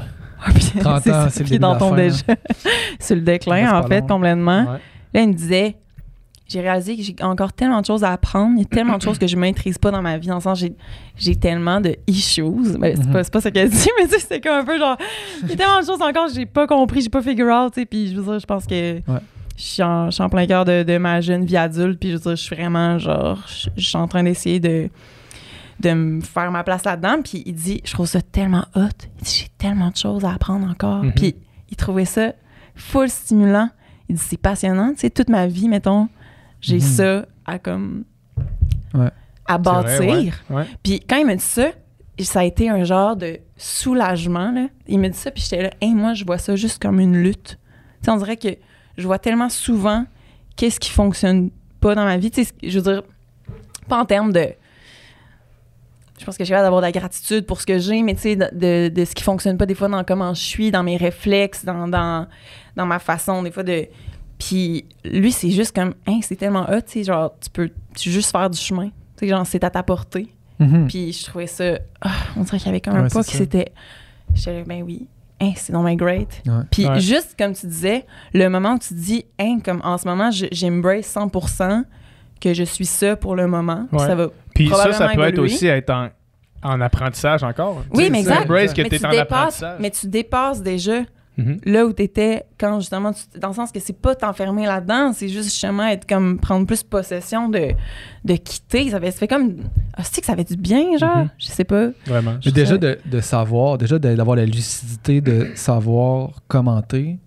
Puis 0.56 0.80
30 0.80 0.85
ans, 0.95 0.99
ça, 1.02 1.30
c'est 1.30 1.44
le 1.44 1.49
pied 1.49 1.60
dans 1.60 1.77
fin, 1.77 1.95
déjà. 1.95 2.23
Sur 2.99 3.15
le 3.15 3.22
déclin, 3.22 3.80
en 3.80 3.84
fait, 3.88 4.02
long. 4.02 4.07
complètement. 4.07 4.61
Ouais. 4.73 4.80
Là, 5.14 5.22
il 5.22 5.30
me 5.30 5.34
disait, 5.34 5.76
j'ai 6.53 6.61
réalisé 6.61 6.95
que 6.95 7.03
j'ai 7.03 7.15
encore 7.21 7.51
tellement 7.53 7.81
de 7.81 7.85
choses 7.85 8.03
à 8.03 8.11
apprendre. 8.11 8.53
Il 8.55 8.59
y 8.61 8.63
a 8.63 8.65
tellement 8.65 8.97
de 8.97 9.01
choses 9.03 9.17
que 9.19 9.27
je 9.27 9.35
maîtrise 9.35 9.77
pas 9.77 9.91
dans 9.91 10.01
ma 10.01 10.17
vie. 10.17 10.27
Dans 10.27 10.35
le 10.35 10.41
sens, 10.41 10.59
j'ai, 10.59 10.73
j'ai 11.17 11.35
tellement 11.35 11.81
de 11.81 11.95
issues. 12.07 12.43
Ben, 12.80 12.95
c'est, 12.95 13.05
Mhm. 13.05 13.11
pas, 13.11 13.23
c'est 13.23 13.34
pas 13.34 13.41
ce 13.41 13.49
qu'elle 13.49 13.69
dit, 13.69 13.89
mais 13.99 14.07
c'est 14.07 14.39
comme 14.39 14.59
un 14.59 14.63
peu 14.65 14.77
genre, 14.77 14.97
il 15.43 15.49
y 15.49 15.53
a 15.53 15.55
tellement 15.55 15.81
de 15.81 15.85
choses 15.85 16.01
encore 16.01 16.27
que 16.27 16.34
j'ai 16.34 16.45
pas 16.45 16.67
compris, 16.67 17.01
j'ai 17.01 17.09
pas 17.09 17.21
figure 17.21 17.47
out, 17.53 17.73
tu 17.73 17.81
sais. 17.81 17.85
Puis 17.85 18.09
je 18.09 18.15
veux 18.19 18.23
dire, 18.23 18.39
je 18.39 18.45
pense 18.45 18.65
que 18.65 19.01
je, 19.57 19.61
suis 19.61 19.84
en, 19.84 20.05
je 20.09 20.11
suis 20.15 20.23
en 20.23 20.30
plein 20.30 20.45
cœur 20.47 20.63
de, 20.65 20.84
de 20.84 20.97
ma 20.97 21.19
jeune 21.21 21.45
vie 21.45 21.57
adulte. 21.57 21.99
Puis 21.99 22.09
je 22.11 22.13
veux 22.15 22.21
dire, 22.21 22.35
je 22.35 22.41
suis 22.41 22.55
vraiment 22.55 22.97
genre, 22.99 23.43
je, 23.47 23.69
je 23.75 23.88
suis 23.88 23.97
en 23.97 24.07
train 24.07 24.23
d'essayer 24.23 24.59
de 24.59 24.89
de 25.80 25.91
me 25.91 26.21
faire 26.21 26.49
ma 26.51 26.63
place 26.63 26.85
là-dedans. 26.85 27.21
Puis 27.23 27.43
il 27.45 27.55
dit, 27.55 27.81
je 27.84 27.91
trouve 27.91 28.05
ça 28.05 28.21
tellement 28.21 28.65
hot. 28.75 28.81
Il 29.19 29.23
dit, 29.23 29.39
j'ai 29.43 29.47
tellement 29.57 29.89
de 29.89 29.97
choses 29.97 30.23
à 30.23 30.31
apprendre 30.31 30.69
encore. 30.69 31.03
Mhm. 31.03 31.13
Puis 31.13 31.35
il 31.69 31.75
trouvait 31.75 32.05
ça 32.05 32.34
full 32.75 33.09
stimulant. 33.09 33.69
Il 34.07 34.15
dit, 34.15 34.21
c'est 34.23 34.38
passionnant. 34.38 34.91
Tu 34.93 34.99
sais, 35.01 35.09
toute 35.09 35.30
ma 35.30 35.47
vie, 35.47 35.67
mettons, 35.67 36.07
j'ai 36.64 36.76
Mhm. 36.77 36.81
ça 36.81 37.26
à 37.45 37.60
comme. 37.60 38.03
Ouais. 38.95 39.10
à 39.45 39.57
bâtir. 39.57 40.41
ouais. 40.49 40.56
Ouais. 40.56 40.65
Puis 40.81 41.02
quand 41.02 41.18
il 41.18 41.26
m'a 41.26 41.35
dit 41.35 41.44
ça, 41.44 41.68
ça 42.19 42.40
a 42.40 42.44
été 42.45 42.69
un 42.69 42.84
genre 42.85 43.15
de 43.15 43.40
soulagement. 43.57 44.52
Là. 44.52 44.68
Il 44.88 44.99
m'a 44.99 45.10
dit 45.10 45.18
ça, 45.18 45.31
puis 45.31 45.44
j'étais 45.44 45.64
là, 45.64 45.69
hey, 45.81 45.94
moi, 45.94 46.14
je 46.14 46.23
vois 46.26 46.38
ça 46.38 46.56
juste 46.56 46.81
comme 46.81 46.99
une 46.99 47.18
lutte. 47.22 47.57
Tu 48.02 48.06
sais, 48.06 48.11
on 48.11 48.18
dirait 48.18 48.38
que 48.38 48.49
je 48.98 49.06
vois 49.06 49.19
tellement 49.19 49.49
souvent 49.49 50.06
qu'est-ce 50.56 50.80
qui 50.80 50.90
fonctionne 50.91 51.49
pas 51.81 51.94
dans 51.95 52.06
ma 52.06 52.18
vie. 52.18 52.31
Tu 52.31 52.44
sais, 52.45 52.53
je 52.64 52.80
veux 52.80 52.94
dire, 52.94 53.03
pas 53.90 53.98
en 53.98 54.06
termes 54.06 54.31
de. 54.31 54.48
Je 56.19 56.26
pense 56.26 56.38
que 56.38 56.45
j'ai 56.45 56.53
hâte 56.53 56.64
d'avoir 56.64 56.81
de 56.81 56.85
la 56.85 56.91
gratitude 56.91 57.45
pour 57.45 57.60
ce 57.60 57.65
que 57.65 57.80
j'ai, 57.80 58.02
mais 58.03 58.14
tu 58.14 58.22
sais, 58.22 58.35
de, 58.38 58.45
de- 58.53 58.90
de 58.94 59.03
ce 59.06 59.14
qui 59.15 59.23
fonctionne 59.23 59.57
pas 59.57 59.65
des 59.65 59.76
fois 59.76 59.90
dans 59.90 60.03
comment 60.03 60.34
je 60.34 60.41
suis, 60.41 60.72
dans 60.72 60.84
mes 60.84 60.95
réflexes, 60.95 61.65
dans, 61.65 61.88
dans, 61.88 62.27
dans 62.77 62.85
ma 62.85 62.99
façon, 62.99 63.44
des 63.44 63.52
fois 63.52 63.64
de. 63.64 63.88
Puis 64.39 64.85
lui, 65.05 65.31
c'est 65.31 65.51
juste 65.51 65.76
comme, 65.76 65.93
hein, 66.07 66.19
c'est 66.22 66.35
tellement 66.35 66.64
hot, 66.69 66.81
tu 66.81 66.91
sais, 66.93 67.03
genre, 67.03 67.34
tu 67.41 67.49
peux 67.49 67.69
tu 67.95 68.10
juste 68.11 68.31
faire 68.31 68.49
du 68.49 68.57
chemin. 68.57 68.88
Tu 69.18 69.26
sais, 69.26 69.27
genre, 69.27 69.45
c'est 69.45 69.64
à 69.64 69.69
ta 69.69 69.84
portée. 69.84 70.27
Mhm. 70.60 70.88
Puis 70.88 71.14
je 71.14 71.26
trouvais 71.26 71.47
ça. 71.47 71.80
ah, 72.01 72.10
on 72.38 72.41
dirait 72.41 72.57
qu'il 72.57 72.68
y 72.68 72.69
avait 72.69 72.81
comme 72.81 72.95
un 72.95 73.03
Ouais, 73.03 73.10
pas 73.10 73.23
c'est 73.23 73.31
qui 73.31 73.38
c'était. 73.38 73.72
J'étais 74.34 74.64
ben 74.64 74.84
oui. 74.84 75.07
Hein, 75.41 75.51
c'est 75.55 75.73
dans 75.73 75.84
my 75.84 75.95
great. 75.95 76.41
Ouais. 76.45 76.53
Puis 76.72 76.88
Ouais. 76.88 76.99
juste 76.99 77.35
comme 77.38 77.53
tu 77.53 77.68
disais, 77.68 78.05
le 78.34 78.47
moment 78.49 78.73
où 78.76 78.80
tu 78.80 78.93
dis, 78.93 79.26
hein, 79.39 79.60
comme 79.64 79.81
en 79.84 79.97
ce 79.97 80.07
moment, 80.07 80.31
je- 80.31 80.45
j'embrace 80.51 81.05
100% 81.07 81.84
que 82.39 82.53
je 82.53 82.64
suis 82.64 82.85
ça 82.85 83.15
pour 83.15 83.35
le 83.35 83.47
moment. 83.47 83.88
Puis. 83.91 83.99
Ça 83.99 84.15
va. 84.15 84.27
Puis 84.55 84.69
ça, 84.69 84.93
ça 84.93 85.10
peut 85.10 85.23
être 85.23 85.39
aussi 85.39 85.68
être 85.68 85.89
en, 85.89 86.10
en 86.64 86.81
apprentissage 86.81 87.43
encore. 87.43 87.84
Oui, 87.93 88.10
mais 88.11 88.19
exact. 88.19 88.43
embraces 88.45 88.73
que 88.73 88.81
mais, 88.84 88.89
t'es 88.89 88.99
tu 88.99 89.05
en 89.05 89.10
dépasses, 89.11 89.31
apprentissage. 89.31 89.77
mais 89.80 89.89
tu 89.91 90.07
dépasses 90.07 90.61
déjà 90.61 91.01
Mhm. 91.38 91.57
là 91.65 91.85
où 91.85 91.93
tu 91.93 92.03
étais 92.03 92.43
quand 92.60 92.80
justement, 92.80 93.11
tu- 93.11 93.39
dans 93.39 93.47
le 93.47 93.53
sens 93.55 93.72
que 93.72 93.80
c'est 93.80 93.97
pas 93.97 94.14
t'enfermer 94.14 94.65
là-dedans, 94.68 95.14
c'est 95.14 95.30
juste 95.30 95.45
justement 95.49 95.85
être 95.88 96.07
comme 96.07 96.38
prendre 96.39 96.68
plus 96.68 96.84
possession 96.84 97.49
de, 97.49 97.69
de 98.23 98.35
quitter. 98.35 98.89
Ça 98.91 98.99
fait, 98.99 99.11
ça 99.11 99.18
fait 99.19 99.27
comme. 99.27 99.55
Ah, 99.97 100.03
que 100.03 100.26
ça 100.26 100.35
fait 100.35 100.43
du 100.47 100.55
bien, 100.57 100.97
genre? 100.97 101.18
Mhm. 101.23 101.30
Je 101.39 101.45
sais 101.47 101.64
pas. 101.64 101.89
Vraiment. 102.05 102.35
Mais 102.45 102.51
déjà 102.51 102.77
de, 102.77 102.99
de 103.05 103.19
savoir, 103.19 103.77
déjà 103.77 103.97
d'avoir 103.97 104.35
la 104.35 104.45
lucidité 104.45 105.22
de 105.22 105.47
savoir 105.55 106.41
commenter, 106.47 107.18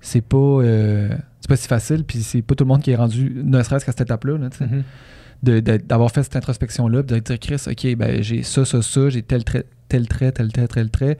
c'est 0.00 0.20
pas 0.20 0.36
euh, 0.36 1.08
c'est 1.40 1.48
pas 1.48 1.56
si 1.56 1.68
facile, 1.68 2.04
puis 2.04 2.22
c'est 2.22 2.42
pas 2.42 2.54
tout 2.54 2.64
le 2.64 2.68
monde 2.68 2.82
qui 2.82 2.90
est 2.90 2.96
rendu, 2.96 3.40
ne 3.42 3.62
serait-ce 3.62 3.84
qu'à 3.86 3.92
cette 3.92 4.02
étape-là, 4.02 4.38
là, 4.38 4.50
tu 4.50 4.58
sais. 4.58 4.66
Mhm. 4.66 5.60
d'avoir 5.86 6.10
fait 6.10 6.22
cette 6.22 6.36
introspection-là, 6.36 7.02
puis 7.02 7.16
de 7.16 7.20
dire 7.20 7.38
Chris, 7.38 7.62
ok, 7.66 7.96
ben 7.96 8.22
j'ai 8.22 8.42
ça, 8.42 8.64
ça, 8.64 8.80
ça, 8.82 9.08
j'ai 9.10 9.22
tel 9.22 9.44
trait, 9.44 9.64
tel 9.88 10.08
trait, 10.08 10.32
tel 10.32 10.50
trait, 10.52 10.68
tel 10.68 10.90
trait. 10.90 11.18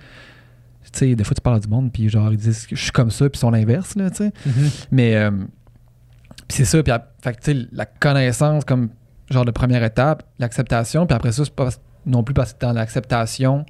Sais, 0.92 1.14
des 1.14 1.24
fois 1.24 1.34
tu 1.34 1.40
parles 1.40 1.60
du 1.60 1.68
monde, 1.68 1.92
puis 1.92 2.08
genre 2.08 2.32
ils 2.32 2.38
disent 2.38 2.66
que 2.66 2.76
je 2.76 2.82
suis 2.82 2.92
comme 2.92 3.10
ça, 3.10 3.28
puis 3.28 3.38
ils 3.38 3.40
sont 3.40 3.50
l'inverse, 3.50 3.94
là, 3.96 4.10
tu 4.10 4.16
sais. 4.16 4.32
Mhm. 4.46 4.70
Mais 4.90 5.16
euh, 5.16 5.30
puis 6.48 6.56
c'est 6.58 6.64
ça, 6.64 6.82
puis 6.82 6.92
fait 7.22 7.34
que, 7.34 7.40
tu 7.40 7.52
sais, 7.52 7.68
la 7.72 7.86
connaissance 7.86 8.64
comme 8.64 8.90
genre 9.30 9.44
de 9.44 9.50
première 9.50 9.82
étape, 9.82 10.22
l'acceptation, 10.38 11.06
puis 11.06 11.16
après 11.16 11.32
ça, 11.32 11.44
c'est 11.44 11.54
pas 11.54 11.70
non 12.06 12.22
plus 12.22 12.34
parce 12.34 12.52
que 12.52 12.58
t'es 12.58 12.66
dans 12.66 12.72
l'acceptation 12.72 13.64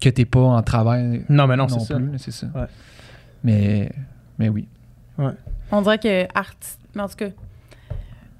que 0.00 0.08
t'es 0.08 0.24
pas 0.24 0.40
en 0.40 0.62
travail 0.62 1.24
Non, 1.28 1.46
mais 1.46 1.56
non, 1.56 1.66
non, 1.66 1.78
c'est 1.78 1.92
ça. 1.92 2.00
c'est 2.18 2.30
ça. 2.30 2.46
Ouais. 2.54 2.66
Mais, 3.44 3.92
mais 4.38 4.48
oui. 4.48 4.66
On 5.70 5.82
dirait 5.82 5.98
que 5.98 6.26
artiste. 6.34 6.80
Mais 6.94 7.02
en 7.02 7.08
tout 7.08 7.16
cas, 7.16 7.28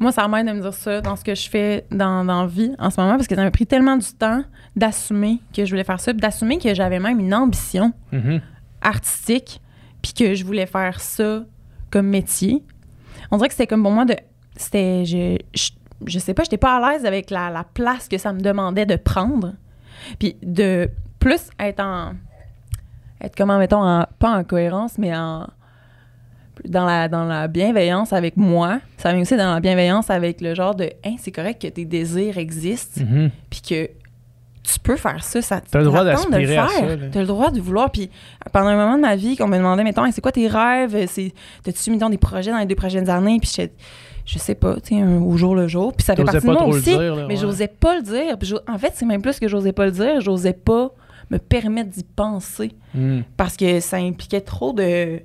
moi, 0.03 0.13
ça 0.13 0.29
m'aide 0.29 0.47
de 0.47 0.53
me 0.53 0.61
dire 0.61 0.75
ça 0.75 1.01
dans 1.01 1.17
ce 1.17 1.25
que 1.25 1.35
je 1.35 1.49
fais 1.49 1.87
dans, 1.91 2.25
dans 2.25 2.43
la 2.43 2.47
vie 2.49 2.73
en 2.79 2.91
ce 2.91 3.01
moment 3.01 3.15
parce 3.17 3.27
que 3.27 3.35
ça 3.35 3.43
m'a 3.43 3.51
pris 3.51 3.67
tellement 3.67 3.97
du 3.97 4.07
temps 4.13 4.43
d'assumer 4.77 5.41
que 5.55 5.65
je 5.65 5.71
voulais 5.71 5.85
faire 5.85 6.01
ça, 6.01 6.13
puis 6.13 6.21
d'assumer 6.21 6.59
que 6.59 6.75
j'avais 6.75 6.99
même 7.01 7.19
une 7.21 7.33
ambition 7.35 7.93
Mhm. 8.13 8.41
artistique, 8.83 9.61
puis 10.03 10.13
que 10.13 10.35
je 10.35 10.45
voulais 10.45 10.67
faire 10.67 11.01
ça 11.01 11.45
comme 11.91 12.07
métier. 12.09 12.63
On 13.31 13.37
dirait 13.37 13.49
que 13.49 13.55
c'était 13.55 13.67
comme 13.67 13.83
pour 13.83 13.93
moi 13.93 14.05
de. 14.05 14.17
C'était. 14.57 15.05
Je, 15.05 15.39
je, 15.55 15.71
je 16.07 16.19
sais 16.19 16.35
pas, 16.35 16.43
j'étais 16.43 16.57
pas 16.59 16.77
à 16.77 16.93
l'aise 16.93 17.07
avec 17.07 17.31
la, 17.31 17.51
la 17.51 17.65
place 17.65 18.09
que 18.09 18.19
ça 18.19 18.33
me 18.33 18.41
demandait 18.41 18.87
de 18.87 18.97
prendre. 18.97 19.55
Puis 20.19 20.37
de 20.43 20.91
plus 21.19 21.49
être 21.61 21.81
en. 21.81 22.15
Être 23.21 23.37
comment, 23.37 23.59
mettons, 23.59 23.83
en, 23.87 24.07
pas 24.19 24.37
en 24.37 24.43
cohérence, 24.45 24.99
mais 24.99 25.17
en. 25.17 25.47
Dans 26.69 26.85
la, 26.85 27.09
dans 27.09 27.25
la 27.25 27.49
bienveillance 27.49 28.13
avec 28.13 28.37
moi. 28.37 28.81
Ça 28.99 29.13
vient 29.13 29.23
aussi 29.23 29.37
dans 29.37 29.55
la 29.55 29.61
bienveillance 29.61 30.11
avec 30.11 30.41
le 30.41 30.55
genre 30.55 30.75
de. 30.75 30.91
Hein, 31.05 31.15
c'est 31.19 31.33
correct 31.33 31.61
que 31.63 31.69
tes 31.69 31.85
désirs 31.87 32.37
existent 32.39 33.01
Mhm. 33.03 33.31
puis 33.51 33.61
que 33.63 33.91
tu 34.63 34.79
peux 34.79 34.97
faire 34.97 35.25
ça, 35.25 35.43
ça 35.43 35.61
T'as 35.61 35.79
le 35.81 35.87
droit 35.87 36.05
de 36.05 36.11
le 36.11 36.47
faire. 36.47 37.11
T'as 37.11 37.21
le 37.21 37.27
droit 37.27 37.51
de 37.51 37.61
vouloir. 37.61 37.91
Puis 37.91 38.11
pendant 38.53 38.69
un 38.69 38.77
moment 38.77 38.97
de 38.97 39.01
ma 39.01 39.17
vie, 39.17 39.37
qu'on 39.37 39.49
me 39.49 39.57
demandait, 39.57 39.83
mettons, 39.83 40.05
Hey, 40.05 40.13
c'est 40.13 40.21
quoi 40.21 40.31
tes 40.31 40.47
rêves? 40.47 40.95
T'as-tu, 41.65 41.91
mettons, 41.91 42.11
des 42.11 42.19
projets 42.19 42.53
dans 42.53 42.59
les 42.59 42.67
deux 42.67 42.77
prochaines 42.77 43.11
années? 43.11 43.39
Puis 43.41 43.51
je, 43.57 43.63
je 44.25 44.39
sais 44.39 44.55
pas, 44.55 44.77
tu 44.81 44.95
sais, 44.97 45.03
au 45.03 45.37
jour 45.37 45.57
le 45.57 45.67
jour. 45.69 45.93
Puis 45.95 46.05
ça 46.05 46.15
fait 46.15 46.23
partie 46.23 46.47
de 46.47 46.53
moi 46.53 46.65
aussi. 46.67 46.83
dire, 46.85 47.01
là, 47.17 47.25
mais 47.27 47.35
ouais. 47.35 47.41
j'osais 47.41 47.67
pas 47.67 47.97
le 47.97 48.03
dire. 48.03 48.39
Puis 48.39 48.55
en 48.69 48.79
fait, 48.79 48.93
c'est 48.95 49.07
même 49.07 49.23
plus 49.23 49.41
que 49.41 49.49
j'osais 49.49 49.73
pas 49.73 49.87
le 49.87 49.93
dire. 49.93 50.21
J'osais 50.21 50.53
pas 50.53 50.91
me 51.31 51.39
permettre 51.39 51.91
d'y 51.91 52.05
penser. 52.05 52.73
Mhm. 52.95 53.25
Parce 53.37 53.57
que 53.57 53.81
ça 53.81 53.97
impliquait 53.97 54.43
trop 54.43 54.73
de. 54.73 55.21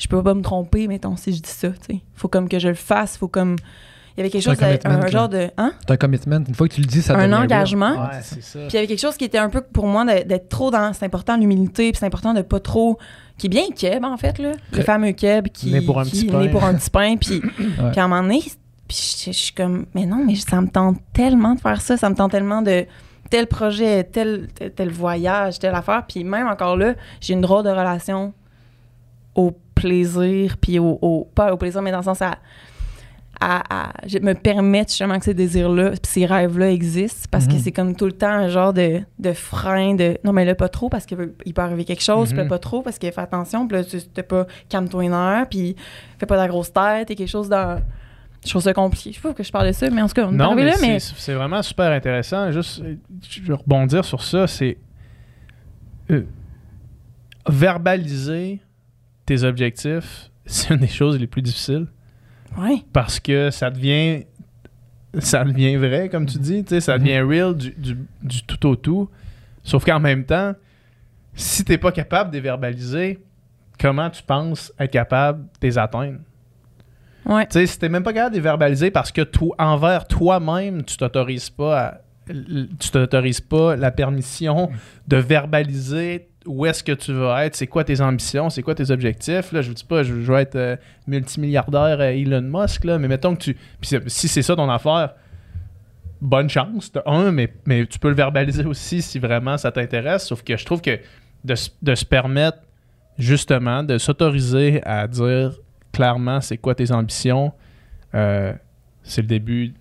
Je 0.00 0.08
peux 0.08 0.22
pas 0.22 0.34
me 0.34 0.40
tromper, 0.42 0.88
mettons, 0.88 1.14
si 1.16 1.32
je 1.32 1.42
dis 1.42 1.50
ça, 1.50 1.68
tu 1.70 1.94
sais. 1.96 2.00
Faut 2.14 2.26
comme 2.28 2.48
que 2.48 2.58
je 2.58 2.68
le 2.68 2.74
fasse. 2.74 3.16
Faut 3.18 3.28
comme. 3.28 3.56
Il 4.16 4.20
y 4.20 4.20
avait 4.22 4.30
quelque 4.30 4.48
un 4.48 4.52
chose, 4.54 4.58
commitment, 4.58 4.90
un 4.90 5.00
là. 5.00 5.06
genre 5.06 5.28
de. 5.28 5.50
Hein? 5.56 5.72
C'est 5.80 5.92
un 5.92 5.96
commitment. 5.96 6.36
Une 6.48 6.54
fois 6.54 6.66
que 6.68 6.74
tu 6.74 6.80
le 6.80 6.86
dis, 6.86 7.00
ça 7.02 7.16
Un 7.16 7.32
engagement. 7.32 7.90
Ouais, 7.92 8.18
c'est 8.22 8.42
ça. 8.42 8.58
Puis 8.60 8.68
il 8.70 8.74
y 8.74 8.78
avait 8.78 8.86
quelque 8.86 8.98
chose 9.00 9.16
qui 9.16 9.24
était 9.24 9.38
un 9.38 9.50
peu 9.50 9.60
pour 9.60 9.86
moi 9.86 10.04
d'être 10.04 10.48
trop 10.48 10.70
dans. 10.70 10.92
C'est 10.94 11.04
important 11.04 11.36
l'humilité, 11.36 11.92
puis 11.92 11.98
c'est 12.00 12.06
important 12.06 12.34
de 12.34 12.42
pas 12.42 12.60
trop. 12.60 12.98
Qui 13.38 13.46
est 13.46 13.50
bien 13.50 13.64
Keb, 13.74 14.04
en 14.04 14.16
fait, 14.16 14.38
là. 14.38 14.52
Le 14.72 14.82
fameux 14.82 15.12
Keb 15.12 15.48
qui. 15.48 15.70
Né 15.70 15.80
pour 15.82 16.00
un 16.00 16.04
qui 16.04 16.10
petit 16.10 16.26
est 16.26 16.30
pain. 16.32 16.40
né 16.40 16.48
pour 16.48 16.64
un 16.64 16.74
petit 16.74 16.90
pain. 16.90 17.16
Puis, 17.16 17.40
Ouais. 17.40 17.90
puis 17.92 18.00
à 18.00 18.04
un 18.04 18.08
moment 18.08 18.22
donné, 18.22 18.40
puis 18.88 19.16
je, 19.24 19.30
je 19.32 19.36
suis 19.36 19.52
comme, 19.54 19.86
mais 19.94 20.06
non, 20.06 20.24
mais 20.26 20.34
ça 20.34 20.60
me 20.60 20.68
tente 20.68 20.98
tellement 21.12 21.54
de 21.54 21.60
faire 21.60 21.80
ça. 21.80 21.96
Ça 21.96 22.10
me 22.10 22.14
tente 22.14 22.32
tellement 22.32 22.62
de 22.62 22.86
tel 23.30 23.46
projet, 23.46 24.02
tel, 24.04 24.48
tel, 24.54 24.72
tel 24.72 24.90
voyage, 24.90 25.58
telle 25.60 25.74
affaire. 25.74 26.04
Puis 26.08 26.24
même 26.24 26.48
encore 26.48 26.76
là, 26.76 26.94
j'ai 27.20 27.34
une 27.34 27.42
drôle 27.42 27.64
de 27.64 27.70
relation 27.70 28.32
au 29.36 29.52
plaisir, 29.80 30.56
puis 30.60 30.78
au, 30.78 30.98
au- 31.02 31.28
Pas 31.34 31.52
au 31.52 31.56
plaisir, 31.56 31.82
mais 31.82 31.90
dans 31.92 31.98
le 31.98 32.04
sens 32.04 32.22
à. 32.22 32.36
à, 33.42 33.62
à- 33.88 33.92
je 34.06 34.18
me 34.18 34.34
permettre 34.34 34.90
justement 34.90 35.18
que 35.18 35.24
ces 35.24 35.32
désirs-là, 35.32 35.90
puis 35.92 36.00
ces 36.02 36.26
rêves-là 36.26 36.70
existent, 36.72 37.26
parce 37.30 37.46
que 37.46 37.54
Mhm. 37.54 37.58
c'est 37.60 37.72
comme 37.72 37.96
tout 37.96 38.04
le 38.04 38.12
temps 38.12 38.28
un 38.28 38.48
genre 38.48 38.74
de, 38.74 39.00
de 39.18 39.32
frein 39.32 39.94
de 39.94 40.18
non, 40.24 40.32
mais 40.34 40.44
là, 40.44 40.54
pas 40.54 40.68
trop, 40.68 40.90
parce 40.90 41.06
qu'il 41.06 41.16
peut, 41.16 41.32
il 41.46 41.54
peut 41.54 41.62
arriver 41.62 41.86
quelque 41.86 42.02
chose, 42.02 42.28
puis 42.28 42.36
là, 42.36 42.42
Mhm. 42.44 42.50
pas 42.50 42.58
trop, 42.58 42.82
parce 42.82 42.98
que 42.98 43.10
fais 43.10 43.20
attention, 43.20 43.66
puis 43.66 43.78
là, 43.78 43.84
tu 43.84 43.98
t'es 44.02 44.22
pas, 44.22 44.46
calme-toi 44.68 45.04
une 45.04 45.12
heure, 45.14 45.46
puis 45.48 45.74
fais 46.18 46.26
pas 46.26 46.34
de 46.36 46.40
la 46.42 46.48
grosse 46.48 46.70
tête, 46.72 47.10
et 47.10 47.14
quelque 47.14 47.28
chose 47.30 47.48
dans. 47.48 47.80
Je 48.44 48.50
trouve 48.50 48.62
ça 48.62 48.72
compliqué. 48.74 49.10
Je 49.10 49.16
sais 49.16 49.20
pas 49.22 49.28
pourquoi 49.30 49.44
je 49.44 49.52
parle 49.52 49.66
de 49.68 49.72
ça, 49.72 49.88
mais 49.90 50.02
en 50.02 50.06
tout 50.08 50.14
cas, 50.14 50.26
on 50.26 50.32
est 50.32 50.36
Non, 50.36 50.54
mais, 50.54 50.64
là, 50.64 50.74
mais. 50.80 50.98
c'est- 50.98 51.32
vraiment 51.34 51.62
super 51.62 51.90
intéressant. 51.92 52.50
Juste, 52.52 52.82
je 53.28 53.40
veux 53.42 53.54
rebondir 53.54 54.04
sur 54.04 54.22
ça, 54.22 54.46
c'est 54.46 54.76
euh, 56.10 56.24
verbaliser 57.48 58.60
tes 59.36 59.44
objectifs, 59.44 60.30
c'est 60.46 60.74
une 60.74 60.80
des 60.80 60.88
choses 60.88 61.18
les 61.18 61.26
plus 61.26 61.42
difficiles 61.42 61.86
Ouais. 62.58 62.82
parce 62.92 63.20
que 63.20 63.50
ça 63.50 63.70
devient 63.70 64.24
ça 65.18 65.42
devient 65.44 65.74
vrai, 65.76 66.08
comme 66.08 66.24
tu 66.26 66.38
dis, 66.38 66.62
tu 66.62 66.68
sais, 66.70 66.80
ça 66.80 66.96
Mhm. 66.96 67.04
devient 67.04 67.20
real 67.20 67.54
du, 67.56 67.70
du- 67.76 67.98
du 68.22 68.42
tout 68.44 68.66
au 68.68 68.76
tout. 68.76 69.08
Sauf 69.64 69.84
qu'en 69.84 69.98
même 70.00 70.24
temps, 70.24 70.54
si 71.34 71.64
t'es 71.64 71.78
pas 71.78 71.90
capable 71.92 72.30
de 72.30 72.36
les 72.36 72.40
verbaliser, 72.40 73.18
comment 73.78 74.08
tu 74.08 74.22
penses 74.22 74.72
être 74.78 74.92
capable 74.92 75.42
de 75.60 75.66
les 75.66 75.78
atteindre? 75.78 76.18
Ouais. 77.26 77.44
Tu 77.46 77.52
sais, 77.54 77.66
si 77.66 77.78
t'es 77.78 77.88
même 77.88 78.02
pas 78.04 78.12
capable 78.12 78.34
de 78.34 78.38
les 78.38 78.42
verbaliser 78.44 78.90
parce 78.92 79.10
que 79.12 79.22
toi, 79.22 79.54
envers 79.58 80.06
toi-même, 80.06 80.84
tu 80.84 80.96
t'autorises 80.96 81.50
pas 81.50 81.80
à- 81.80 82.00
tu 82.78 82.90
t'autorises 82.92 83.40
pas 83.40 83.74
la 83.76 83.90
permission 83.90 84.70
de 85.08 85.16
verbaliser 85.16 86.28
où 86.46 86.64
est-ce 86.66 86.82
que 86.82 86.92
tu 86.92 87.12
vas 87.12 87.44
être, 87.44 87.54
c'est 87.54 87.66
quoi 87.66 87.84
tes 87.84 88.00
ambitions, 88.00 88.48
c'est 88.50 88.62
quoi 88.62 88.74
tes 88.74 88.90
objectifs. 88.90 89.52
Là, 89.52 89.60
je 89.62 89.68
vous 89.68 89.74
dis 89.74 89.84
pas, 89.84 90.02
je, 90.02 90.20
je 90.22 90.32
vais 90.32 90.42
être 90.42 90.56
euh, 90.56 90.76
multimilliardaire 91.06 92.00
euh, 92.00 92.10
Elon 92.12 92.40
Musk, 92.42 92.84
là, 92.84 92.98
mais 92.98 93.08
mettons 93.08 93.34
que 93.36 93.42
tu. 93.42 93.56
Si 94.06 94.28
c'est 94.28 94.42
ça 94.42 94.56
ton 94.56 94.68
affaire, 94.70 95.14
bonne 96.20 96.48
chance, 96.48 96.92
de 96.92 97.02
un, 97.06 97.30
mais, 97.30 97.52
mais 97.66 97.86
tu 97.86 97.98
peux 97.98 98.08
le 98.08 98.14
verbaliser 98.14 98.64
aussi 98.64 99.02
si 99.02 99.18
vraiment 99.18 99.56
ça 99.58 99.70
t'intéresse. 99.72 100.26
Sauf 100.26 100.42
que 100.42 100.56
je 100.56 100.64
trouve 100.64 100.80
que 100.80 100.98
de, 101.44 101.54
de 101.82 101.94
se 101.94 102.04
permettre 102.04 102.58
justement 103.18 103.82
de 103.82 103.98
s'autoriser 103.98 104.80
à 104.86 105.06
dire 105.06 105.52
clairement 105.92 106.40
c'est 106.40 106.56
quoi 106.56 106.74
tes 106.74 106.90
ambitions, 106.92 107.52
euh, 108.14 108.52
c'est 109.02 109.22
le 109.22 109.26
début 109.28 109.68
de 109.68 109.74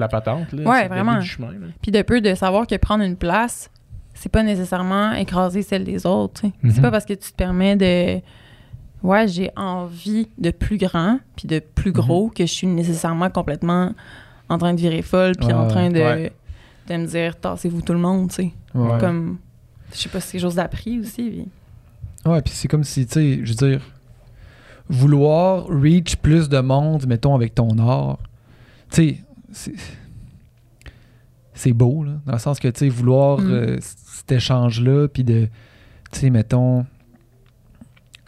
la 0.00 0.08
patente. 0.08 0.52
Là. 0.52 0.62
Ouais, 0.68 0.76
C'est 0.76 0.82
le 0.84 0.88
vraiment. 0.88 1.12
début 1.14 1.24
du 1.24 1.30
chemin. 1.30 1.52
là. 1.52 1.66
Puis 1.82 1.90
de 1.90 2.02
peu 2.02 2.20
de 2.20 2.34
savoir 2.34 2.66
que 2.66 2.76
prendre 2.76 3.02
une 3.02 3.16
place, 3.16 3.70
c'est 4.16 4.28
pas 4.30 4.42
nécessairement 4.42 5.12
écraser 5.12 5.62
celle 5.62 5.84
des 5.84 6.04
autres. 6.06 6.40
sais. 6.40 6.52
Mhm. 6.62 6.70
C'est 6.72 6.80
pas 6.80 6.90
parce 6.90 7.04
que 7.04 7.14
tu 7.14 7.30
te 7.30 7.36
permets 7.36 7.76
de. 7.76 8.20
Ouais, 9.02 9.28
j'ai 9.28 9.50
envie 9.56 10.28
de 10.38 10.50
plus 10.50 10.78
grand, 10.78 11.20
puis 11.36 11.46
de 11.46 11.58
plus 11.60 11.92
gros, 11.92 12.28
que 12.28 12.44
je 12.44 12.52
suis 12.52 12.66
nécessairement 12.66 13.30
complètement 13.30 13.92
en 14.48 14.58
train 14.58 14.74
de 14.74 14.80
virer 14.80 15.02
folle, 15.02 15.32
puis 15.38 15.52
en 15.52 15.68
train 15.68 15.90
de, 15.90 15.98
ouais. 16.00 16.32
de 16.88 16.96
me 16.96 17.06
dire, 17.06 17.38
tassez-vous 17.38 17.82
tout 17.82 17.92
le 17.92 17.98
monde, 18.00 18.30
tu 18.30 18.34
sais. 18.36 18.52
Ouais. 18.74 18.98
Comme. 18.98 19.38
Je 19.92 19.98
sais 19.98 20.08
pas 20.08 20.20
si 20.20 20.28
c'est 20.30 20.38
chose 20.40 20.56
d'appris 20.56 20.98
aussi. 20.98 21.30
puis- 21.30 21.48
Ouais, 22.30 22.42
puis 22.42 22.52
c'est 22.56 22.66
comme 22.68 22.82
si, 22.84 23.06
tu 23.06 23.12
sais, 23.12 23.40
je 23.44 23.48
veux 23.52 23.68
dire, 23.68 23.80
vouloir 24.88 25.66
reach 25.68 26.16
plus 26.16 26.48
de 26.48 26.58
monde, 26.58 27.06
mettons, 27.06 27.34
avec 27.34 27.54
ton 27.54 27.78
art, 27.78 28.18
tu 28.90 28.96
sais, 29.10 29.16
c'est- 29.52 29.74
c'est 31.54 31.72
beau, 31.72 32.04
là, 32.04 32.12
dans 32.26 32.32
le 32.32 32.38
sens 32.38 32.58
que, 32.58 32.68
tu 32.68 32.80
sais, 32.80 32.88
vouloir 32.88 33.38
Mm. 33.38 33.50
euh, 33.50 33.76
cet 34.28 34.32
échange-là, 34.38 35.08
puis 35.08 35.22
de, 35.24 35.48
tu 36.10 36.20
sais, 36.20 36.30
mettons, 36.30 36.84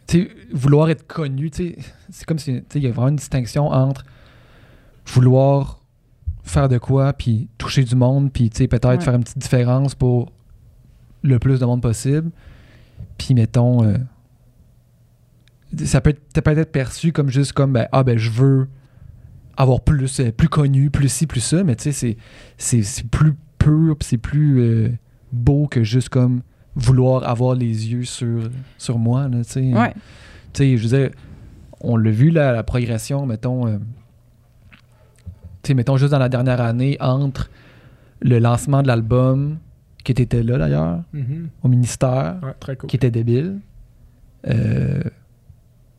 tu 0.06 0.22
sais, 0.22 0.30
vouloir 0.52 0.88
être 0.90 1.06
connu, 1.06 1.50
tu 1.50 1.74
sais, 1.74 1.76
c'est 2.10 2.24
comme 2.24 2.38
si, 2.38 2.52
tu 2.52 2.58
sais, 2.70 2.78
il 2.78 2.84
y 2.84 2.86
a 2.86 2.90
vraiment 2.92 3.08
une 3.08 3.16
distinction 3.16 3.66
entre 3.68 4.04
vouloir 5.06 5.80
faire 6.44 6.68
de 6.68 6.78
quoi, 6.78 7.12
puis 7.12 7.48
toucher 7.58 7.82
du 7.84 7.94
monde, 7.96 8.32
puis, 8.32 8.48
tu 8.50 8.58
sais, 8.58 8.68
peut-être 8.68 8.86
Ouais. 8.86 9.00
faire 9.00 9.14
une 9.14 9.24
petite 9.24 9.38
différence 9.38 9.94
pour 9.94 10.32
le 11.22 11.38
plus 11.38 11.58
de 11.60 11.64
monde 11.66 11.82
possible, 11.82 12.30
puis, 13.18 13.34
mettons, 13.34 13.82
euh, 13.84 13.96
ça 15.84 16.00
peut 16.00 16.10
être, 16.10 16.40
peut 16.42 16.50
être 16.58 16.72
perçu 16.72 17.12
comme 17.12 17.28
juste 17.28 17.52
comme, 17.52 17.72
ben, 17.72 17.88
ah, 17.92 18.02
ben, 18.04 18.16
je 18.18 18.30
veux 18.30 18.68
avoir 19.56 19.80
plus, 19.80 20.20
euh, 20.20 20.30
plus 20.30 20.48
connu, 20.48 20.90
plus 20.90 21.08
ci, 21.08 21.26
plus 21.26 21.40
ça, 21.40 21.64
mais 21.64 21.74
tu 21.76 21.92
sais, 21.92 22.16
c'est- 22.56 23.04
plus 23.10 23.34
pur, 23.58 23.96
c'est 24.00 24.16
plus 24.18 24.60
euh, 24.60 24.92
beau 25.32 25.66
que 25.66 25.82
juste 25.84 26.08
comme 26.08 26.42
vouloir 26.76 27.28
avoir 27.28 27.54
les 27.54 27.90
yeux 27.92 28.04
sur, 28.04 28.48
sur 28.78 28.98
moi, 28.98 29.28
là, 29.28 29.38
tu 29.44 29.50
sais. 29.50 29.72
Ouais. 29.74 29.92
Tu 30.52 30.62
sais, 30.62 30.76
je 30.76 30.88
veux 30.88 30.98
dire, 30.98 31.10
on 31.80 31.96
l'a 31.96 32.10
vu, 32.10 32.30
là, 32.30 32.52
la 32.52 32.62
progression, 32.62 33.26
mettons, 33.26 33.66
euh, 33.66 33.78
tu 35.62 35.68
sais, 35.68 35.74
mettons 35.74 35.96
juste 35.96 36.12
dans 36.12 36.18
la 36.18 36.28
dernière 36.28 36.60
année, 36.60 36.96
entre 37.00 37.50
le 38.20 38.38
lancement 38.38 38.82
de 38.82 38.88
l'album, 38.88 39.58
qui 40.04 40.12
était 40.12 40.42
là 40.42 40.58
d'ailleurs, 40.58 41.02
au 41.62 41.68
ministère, 41.68 42.36
Ouais, 42.42 42.54
très 42.60 42.76
cool. 42.76 42.88
qui 42.88 42.96
était 42.96 43.10
débile, 43.10 43.58
euh, 44.46 45.02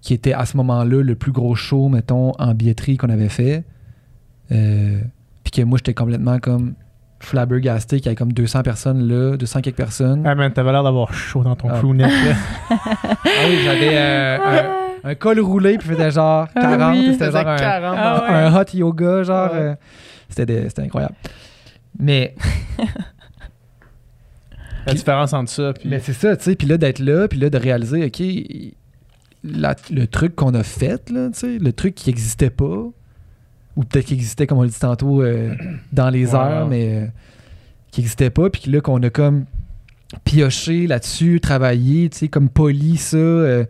qui 0.01 0.13
était 0.13 0.33
à 0.33 0.45
ce 0.45 0.57
moment-là 0.57 1.01
le 1.03 1.15
plus 1.15 1.31
gros 1.31 1.55
show, 1.55 1.89
mettons, 1.89 2.31
en 2.39 2.53
billetterie 2.55 2.97
qu'on 2.97 3.09
avait 3.09 3.29
fait. 3.29 3.63
Euh, 4.51 5.01
Puis 5.43 5.51
que 5.51 5.61
moi, 5.61 5.77
j'étais 5.77 5.93
complètement 5.93 6.39
comme 6.39 6.73
flabbergasté 7.19 7.97
qu'il 7.97 8.05
y 8.05 8.09
avait 8.09 8.15
comme 8.15 8.31
200 8.33 8.61
personnes 8.63 9.07
là, 9.07 9.35
200 9.37 9.61
quelques 9.61 9.75
personnes. 9.75 10.23
Ah 10.25 10.35
man, 10.35 10.51
t'avais 10.53 10.71
l'air 10.71 10.83
d'avoir 10.83 11.13
chaud 11.13 11.43
dans 11.43 11.55
ton 11.55 11.69
Ah. 11.69 11.77
crewneck. 11.79 12.09
là. 12.09 12.35
Ah 13.25 13.45
oui, 13.47 13.57
j'avais 13.63 13.91
euh, 13.97 14.37
un, 15.03 15.09
un 15.09 15.15
col 15.15 15.39
roulé, 15.39 15.77
puis 15.77 15.87
faisait 15.89 16.11
genre 16.11 16.47
Ah 16.55 16.61
40, 16.61 16.97
oui, 16.97 17.09
c'était 17.13 17.31
genre 17.31 17.47
un, 17.47 17.55
40 17.57 17.95
Ah 17.97 18.23
ouais. 18.23 18.35
un 18.35 18.55
hot 18.55 18.65
yoga, 18.73 19.23
genre. 19.23 19.51
Ouais. 19.51 19.57
euh, 19.59 19.75
c'était 20.29 20.45
des- 20.45 20.69
c'était 20.69 20.83
incroyable. 20.83 21.15
Mais, 21.97 22.35
La 24.85 24.93
différence 24.93 25.33
entre 25.33 25.51
ça 25.51 25.73
puis 25.73 25.87
mais 25.89 25.99
c'est 25.99 26.13
ça, 26.13 26.35
tu 26.37 26.43
sais, 26.45 26.55
puis 26.55 26.67
là, 26.67 26.77
d'être 26.77 26.99
là, 26.99 27.27
puis 27.27 27.37
là, 27.39 27.49
de 27.49 27.57
réaliser, 27.57 28.05
OK, 28.05 28.23
la- 29.43 29.75
le 29.91 30.07
truc 30.07 30.35
qu'on 30.35 30.53
a 30.53 30.63
fait, 30.63 31.09
là, 31.11 31.29
tu 31.31 31.39
sais, 31.39 31.57
le 31.59 31.73
truc 31.73 31.95
qui 31.95 32.09
n'existait 32.09 32.49
pas, 32.49 32.85
ou 33.75 33.83
peut-être 33.83 34.05
qui 34.07 34.13
existait, 34.13 34.47
comme 34.47 34.57
on 34.57 34.63
l'a 34.63 34.69
dit 34.69 34.79
tantôt, 34.79 35.21
euh, 35.21 35.55
dans 35.93 36.09
les 36.09 36.33
Ouais. 36.33 36.39
airs, 36.39 36.67
mais 36.67 36.95
euh, 36.95 37.07
qui 37.91 38.01
n'existait 38.01 38.29
pas, 38.29 38.49
puis 38.49 38.69
là, 38.71 38.81
qu'on 38.81 39.01
a 39.03 39.09
comme 39.09 39.45
pioché 40.23 40.87
là-dessus, 40.87 41.39
travaillé, 41.39 42.09
tu 42.09 42.17
sais, 42.17 42.27
comme 42.27 42.49
poli 42.49 42.97
ça, 42.97 43.17
euh, 43.17 43.65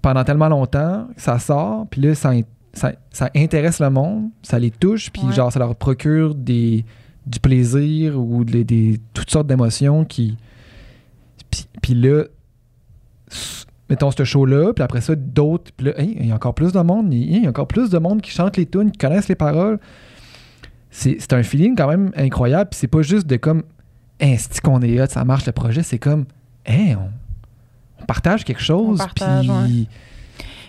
pendant 0.00 0.24
tellement 0.24 0.48
longtemps, 0.48 1.06
ça 1.16 1.38
sort, 1.38 1.86
puis 1.90 2.00
là, 2.00 2.14
ça, 2.14 2.32
ça, 2.72 2.92
ça 3.10 3.30
intéresse 3.36 3.78
le 3.80 3.90
monde, 3.90 4.30
ça 4.42 4.58
les 4.58 4.70
touche, 4.70 5.10
puis 5.12 5.22
Ouais. 5.22 5.32
genre, 5.32 5.52
ça 5.52 5.58
leur 5.58 5.76
procure 5.76 6.34
des, 6.34 6.84
du 7.26 7.38
plaisir 7.40 8.18
ou 8.18 8.42
des, 8.44 8.64
des- 8.64 9.00
toutes 9.14 9.30
sortes 9.30 9.46
d'émotions 9.46 10.04
qui. 10.04 10.36
Puis, 11.82 11.94
là, 11.94 12.24
mettons 13.92 14.10
ce 14.10 14.24
show-là, 14.24 14.72
puis 14.72 14.82
après 14.82 15.02
ça, 15.02 15.14
d'autres, 15.14 15.70
puis 15.76 15.88
là, 15.88 16.00
Hey, 16.00 16.16
il 16.18 16.26
y 16.26 16.32
a 16.32 16.34
encore 16.34 16.54
plus 16.54 16.72
de 16.72 16.80
monde, 16.80 17.12
il 17.12 17.42
y 17.42 17.46
a 17.46 17.48
encore 17.50 17.66
plus 17.68 17.90
de 17.90 17.98
monde 17.98 18.22
qui 18.22 18.30
chante 18.30 18.56
les 18.56 18.64
tunes, 18.64 18.90
qui 18.90 18.96
connaissent 18.96 19.28
les 19.28 19.34
paroles. 19.34 19.78
C'est 20.90 21.32
un 21.34 21.42
feeling 21.42 21.76
quand 21.76 21.88
même 21.88 22.10
incroyable, 22.16 22.70
puis 22.70 22.78
c'est 22.80 22.86
pas 22.88 23.02
juste 23.02 23.26
de 23.26 23.36
comme, 23.36 23.64
hey, 24.18 24.38
c'est 24.38 24.62
qu'on 24.62 24.80
est 24.80 24.98
hot, 24.98 25.08
ça 25.08 25.26
marche 25.26 25.44
le 25.44 25.52
projet, 25.52 25.82
c'est 25.82 25.98
comme, 25.98 26.24
hey, 26.64 26.94
on, 26.94 27.10
on 28.00 28.04
partage 28.06 28.44
quelque 28.44 28.62
chose, 28.62 28.96
partage, 28.96 29.46
puis 29.46 29.80
ouais. 29.82 29.86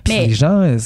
Puis 0.04 0.14
Mais- 0.14 0.28
les 0.28 0.34
gens 0.34 0.60
euh, 0.62 0.78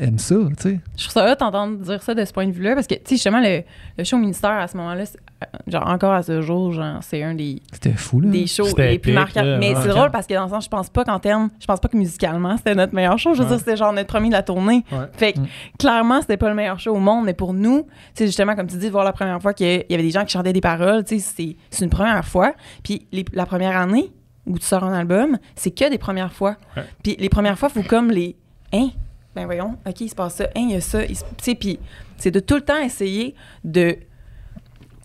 aiment 0.00 0.18
ça, 0.18 0.34
tu 0.34 0.62
sais. 0.70 0.80
Je 0.96 1.02
trouve 1.08 1.12
ça 1.12 1.32
hot 1.32 1.36
d'entendre 1.38 1.78
dire 1.78 2.02
ça 2.02 2.14
de 2.14 2.24
ce 2.24 2.32
point 2.32 2.46
de 2.46 2.52
vue-là 2.52 2.74
parce 2.74 2.86
que, 2.86 2.94
tu 2.94 3.00
sais, 3.04 3.14
justement, 3.16 3.40
le, 3.40 3.62
le 3.96 4.04
show 4.04 4.18
ministère 4.18 4.50
à 4.50 4.68
ce 4.68 4.76
moment-là, 4.76 5.06
c'est- 5.06 5.18
euh, 5.42 5.46
genre 5.70 5.86
encore 5.88 6.12
à 6.12 6.22
ce 6.22 6.42
jour, 6.42 6.72
genre, 6.72 6.98
c'est 7.02 7.22
un 7.22 7.34
des, 7.34 7.62
C'était 7.72 7.92
fou, 7.92 8.20
là. 8.20 8.30
des 8.30 8.46
shows 8.46 8.64
C'était 8.66 8.90
les 8.90 8.98
plus 8.98 9.12
marquants. 9.12 9.56
Mais 9.58 9.74
c'est 9.82 9.88
drôle 9.88 10.10
parce 10.10 10.26
que 10.26 10.34
dans 10.34 10.44
le 10.44 10.50
sens, 10.50 10.64
je 10.64 10.68
pense 10.70 10.88
pas 10.90 11.04
qu'en 11.04 11.18
termes, 11.18 11.50
je 11.60 11.66
pense 11.66 11.80
pas 11.80 11.88
que 11.88 11.96
musicalement, 11.96 12.56
c'était 12.56 12.74
notre 12.74 12.94
meilleur 12.94 13.18
show. 13.18 13.32
Je 13.34 13.38
veux 13.38 13.44
Ouais. 13.44 13.50
dire, 13.50 13.58
c'était 13.58 13.76
genre 13.76 13.92
notre 13.92 14.08
premier 14.08 14.28
de 14.28 14.34
la 14.34 14.42
tournée. 14.42 14.84
Ouais. 14.92 14.98
Fait 15.12 15.32
que 15.32 15.40
Mm. 15.40 15.46
clairement, 15.78 16.20
c'était 16.20 16.36
pas 16.36 16.48
le 16.48 16.54
meilleur 16.54 16.78
show 16.78 16.94
au 16.94 16.98
monde, 17.00 17.24
mais 17.24 17.34
pour 17.34 17.54
nous, 17.54 17.86
c'est 18.14 18.26
justement, 18.26 18.54
comme 18.54 18.66
tu 18.66 18.76
dis, 18.76 18.86
de 18.86 18.92
voir 18.92 19.04
la 19.04 19.12
première 19.12 19.40
fois 19.40 19.52
qu'il 19.54 19.84
y 19.88 19.94
avait 19.94 20.02
des 20.02 20.10
gens 20.10 20.24
qui 20.24 20.32
chantaient 20.32 20.52
des 20.52 20.60
paroles, 20.60 21.04
tu 21.04 21.18
sais, 21.18 21.32
c'est 21.36 21.56
c'est 21.70 21.84
une 21.84 21.90
première 21.90 22.24
fois. 22.24 22.54
Puis 22.82 23.06
les- 23.12 23.24
la 23.32 23.46
première 23.46 23.76
année 23.76 24.10
où 24.46 24.58
tu 24.58 24.64
sors 24.64 24.84
un 24.84 24.92
album, 24.94 25.38
c'est 25.54 25.70
que 25.72 25.90
des 25.90 25.98
premières 25.98 26.32
fois. 26.32 26.56
Ouais. 26.76 26.84
Puis 27.02 27.16
les 27.18 27.28
premières 27.28 27.58
fois, 27.58 27.68
faut 27.68 27.82
comme 27.82 28.10
les. 28.10 28.36
Hein? 28.76 28.90
Ben 29.34 29.44
voyons, 29.44 29.76
OK, 29.86 30.00
il 30.00 30.08
se 30.08 30.14
passe 30.14 30.36
ça. 30.36 30.44
Hein, 30.56 30.66
il 30.68 30.70
y 30.70 30.74
a 30.76 30.80
ça. 30.80 31.04
Tu 31.04 31.14
sais, 31.42 31.54
puis 31.54 31.78
c'est 32.16 32.30
de 32.30 32.40
tout 32.40 32.54
le 32.56 32.62
temps 32.62 32.78
essayer 32.78 33.34
de, 33.64 33.96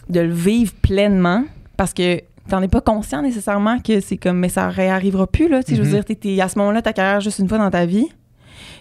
de 0.10 0.20
le 0.22 0.34
vivre 0.34 0.74
pleinement 0.82 1.44
parce 1.78 1.94
que 1.94 2.22
t'en 2.50 2.62
es 2.62 2.68
pas 2.68 2.82
conscient 2.82 3.22
nécessairement 3.22 3.80
que 3.80 4.00
c'est 4.00 4.18
comme, 4.18 4.38
mais 4.40 4.50
ça 4.50 4.70
réarrivera 4.70 5.28
plus, 5.28 5.48
là. 5.50 5.64
Tu 5.64 5.72
sais, 5.72 5.76
je 5.78 5.82
veux 5.84 5.98
Mhm. 5.98 6.04
dire, 6.04 6.18
t'es 6.18 6.42
à 6.42 6.48
ce 6.48 6.58
moment-là, 6.60 6.82
ta 6.82 6.94
carrière 6.94 7.22
juste 7.22 7.40
une 7.40 7.50
fois 7.50 7.58
dans 7.58 7.70
ta 7.72 7.86
vie. 7.86 8.08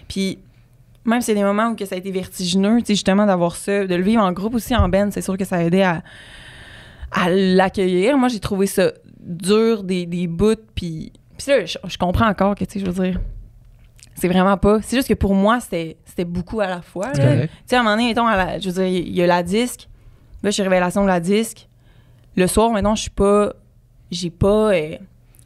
Puis 0.08 0.38
même 1.04 1.20
si 1.20 1.26
c'est 1.26 1.34
des 1.34 1.42
moments 1.42 1.68
où 1.70 1.74
que 1.76 1.84
ça 1.84 1.94
a 1.94 1.98
été 1.98 2.10
vertigineux, 2.10 2.78
tu 2.80 2.86
sais, 2.86 2.94
justement, 2.94 3.26
d'avoir 3.26 3.56
ça, 3.56 3.86
de 3.86 3.94
le 3.94 4.02
vivre 4.02 4.22
en 4.22 4.32
groupe 4.32 4.54
aussi 4.54 4.74
en 4.76 4.88
band, 4.88 5.08
c'est 5.10 5.22
sûr 5.22 5.36
que 5.36 5.44
ça 5.44 5.56
a 5.56 5.62
aidé 5.64 5.82
à, 5.82 6.02
à 7.10 7.28
l'accueillir. 7.30 8.16
Moi, 8.18 8.28
j'ai 8.28 8.38
trouvé 8.40 8.66
ça 8.66 8.92
dur, 9.20 9.82
des, 9.82 10.06
des 10.06 10.26
bouts, 10.26 10.54
puis... 10.74 11.12
Puis 11.38 11.46
là, 11.50 11.64
je, 11.64 11.78
je 11.88 11.96
comprends 11.98 12.28
encore 12.28 12.54
que, 12.54 12.64
tu 12.64 12.78
sais, 12.78 12.84
je 12.84 12.90
veux 12.90 13.04
dire, 13.04 13.20
c'est 14.20 14.28
vraiment 14.28 14.56
pas... 14.56 14.80
C'est 14.82 14.96
juste 14.96 15.08
que 15.08 15.14
pour 15.14 15.34
moi, 15.34 15.58
c'était 15.60 15.96
beaucoup 16.24 16.60
à 16.60 16.66
la 16.66 16.82
fois. 16.82 17.10
Tu 17.12 17.20
sais, 17.66 17.76
à 17.76 17.80
un 17.80 17.82
moment 17.82 17.96
donné, 17.96 18.08
mettons, 18.08 18.26
à 18.26 18.36
la- 18.36 18.58
je 18.58 18.68
veux 18.70 18.74
dire, 18.74 18.86
il 18.86 19.14
y 19.14 19.22
a 19.22 19.26
la 19.26 19.42
disque. 19.42 19.88
Là, 20.42 20.50
je 20.50 20.54
suis 20.54 20.62
révélation 20.62 21.02
de 21.02 21.08
la 21.08 21.20
disque. 21.20 21.68
Le 22.36 22.46
soir, 22.46 22.70
maintenant, 22.70 22.94
je 22.94 23.02
suis 23.02 23.10
pas. 23.10 23.52
J'ai 24.10 24.30
pas. 24.30 24.72
euh, 24.72 24.96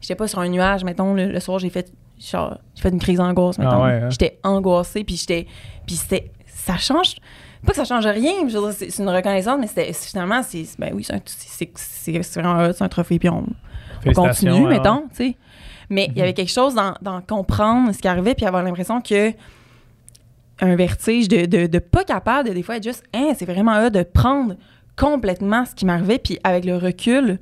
J'étais 0.01 0.15
pas 0.17 0.29
sur 0.29 0.39
un 0.41 0.49
nuage, 0.49 0.85
mettons. 0.85 1.15
Le, 1.15 1.27
le 1.33 1.41
soir, 1.41 1.59
j'ai 1.59 1.71
fait. 1.71 1.91
genre, 2.21 2.59
J'ai 2.75 2.83
fait 2.83 2.91
une 2.91 2.99
crise 2.99 3.19
d'angoisse, 3.19 3.59
mettons. 3.59 3.83
Ah 3.83 3.85
ouais, 3.85 4.01
hein? 4.05 4.11
J'étais 4.11 4.39
angoissée, 4.43 5.03
puis 5.05 5.17
j'étais. 5.17 5.47
Puis 5.87 5.97
c'était. 5.97 6.31
Ça 6.47 6.77
change. 6.77 7.17
Pas 7.65 7.71
que 7.73 7.77
ça 7.77 7.85
change 7.85 8.07
rien, 8.07 8.33
c'est 8.73 8.99
une 8.99 9.09
reconnaissance, 9.09 9.59
mais 9.59 9.93
finalement, 9.95 10.43
c'est. 10.43 10.67
Ben 10.79 10.93
oui, 10.95 11.03
c'est 11.05 11.15
un- 11.15 11.21
vraiment 12.43 12.73
c'est 12.73 12.85
un 12.85 12.89
trophée, 12.89 13.19
puis 13.19 13.29
on, 13.31 13.45
continue, 14.15 14.51
mettons, 14.69 15.05
tu 15.09 15.17
sais. 15.31 15.37
Mais 15.91 16.09
il 16.13 16.19
y 16.19 16.23
avait 16.23 16.33
quelque 16.35 16.53
chose 16.53 16.75
dans, 16.75 17.21
comprendre 17.23 17.93
ce 17.93 17.99
qui 17.99 18.09
arrivait, 18.09 18.35
puis 18.35 18.47
avoir 18.47 18.63
l'impression 18.63 19.01
que 19.01 19.33
un 20.61 20.77
vertige 20.77 21.29
de, 21.29 21.47
de, 21.47 21.67
de 21.67 21.79
pas 21.79 22.05
capable 22.05 22.49
de 22.49 22.55
des 22.55 22.63
fois 22.63 22.77
être 22.77 22.85
juste, 22.85 23.03
hein, 23.13 23.33
c'est 23.37 23.45
vraiment 23.45 23.85
hot 23.85 23.91
de 23.91 24.03
prendre 24.03 24.55
complètement 24.97 25.65
ce 25.65 25.75
qui 25.75 25.85
m'arrivait, 25.85 26.19
puis 26.19 26.39
avec 26.45 26.65
le 26.65 26.77
recul, 26.77 27.39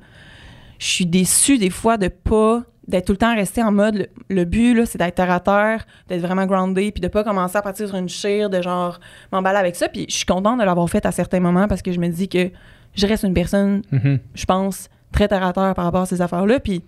je 0.79 0.85
suis 0.87 1.05
déçue 1.05 1.57
des 1.59 1.69
fois 1.69 1.97
de 1.97 2.07
pas 2.07 2.63
d'être 2.87 3.05
tout 3.05 3.13
le 3.13 3.17
temps 3.17 3.33
resté 3.33 3.63
en 3.63 3.71
mode 3.71 3.95
le, 3.95 4.07
le 4.27 4.43
but 4.43 4.73
là 4.73 4.85
c'est 4.85 4.97
d'être 4.97 5.15
terre 5.15 5.31
à 5.31 5.39
terre 5.39 5.85
d'être 6.09 6.19
vraiment 6.19 6.45
groundé 6.45 6.91
puis 6.91 6.99
de 6.99 7.07
pas 7.07 7.23
commencer 7.23 7.55
à 7.55 7.61
partir 7.61 7.87
sur 7.87 7.95
une 7.95 8.09
chire 8.09 8.49
de 8.49 8.61
genre 8.61 8.99
m'emballer 9.31 9.57
avec 9.59 9.77
ça 9.77 9.87
puis 9.87 10.05
je 10.09 10.13
suis 10.13 10.25
contente 10.25 10.59
de 10.59 10.65
l'avoir 10.65 10.89
fait 10.89 11.05
à 11.05 11.13
certains 11.13 11.39
moments 11.39 11.69
parce 11.69 11.81
que 11.81 11.93
je 11.93 11.99
me 12.01 12.09
dis 12.09 12.27
que 12.27 12.49
je 12.93 13.07
reste 13.07 13.23
une 13.23 13.33
personne 13.33 13.83
Mhm. 13.93 14.19
je 14.35 14.43
pense, 14.45 14.89
très 15.13 15.29
terre 15.29 15.45
à 15.45 15.53
terre 15.53 15.73
par 15.75 15.85
rapport 15.85 16.01
à 16.01 16.05
ces 16.07 16.21
affaires-là. 16.21 16.59
Puis 16.59 16.83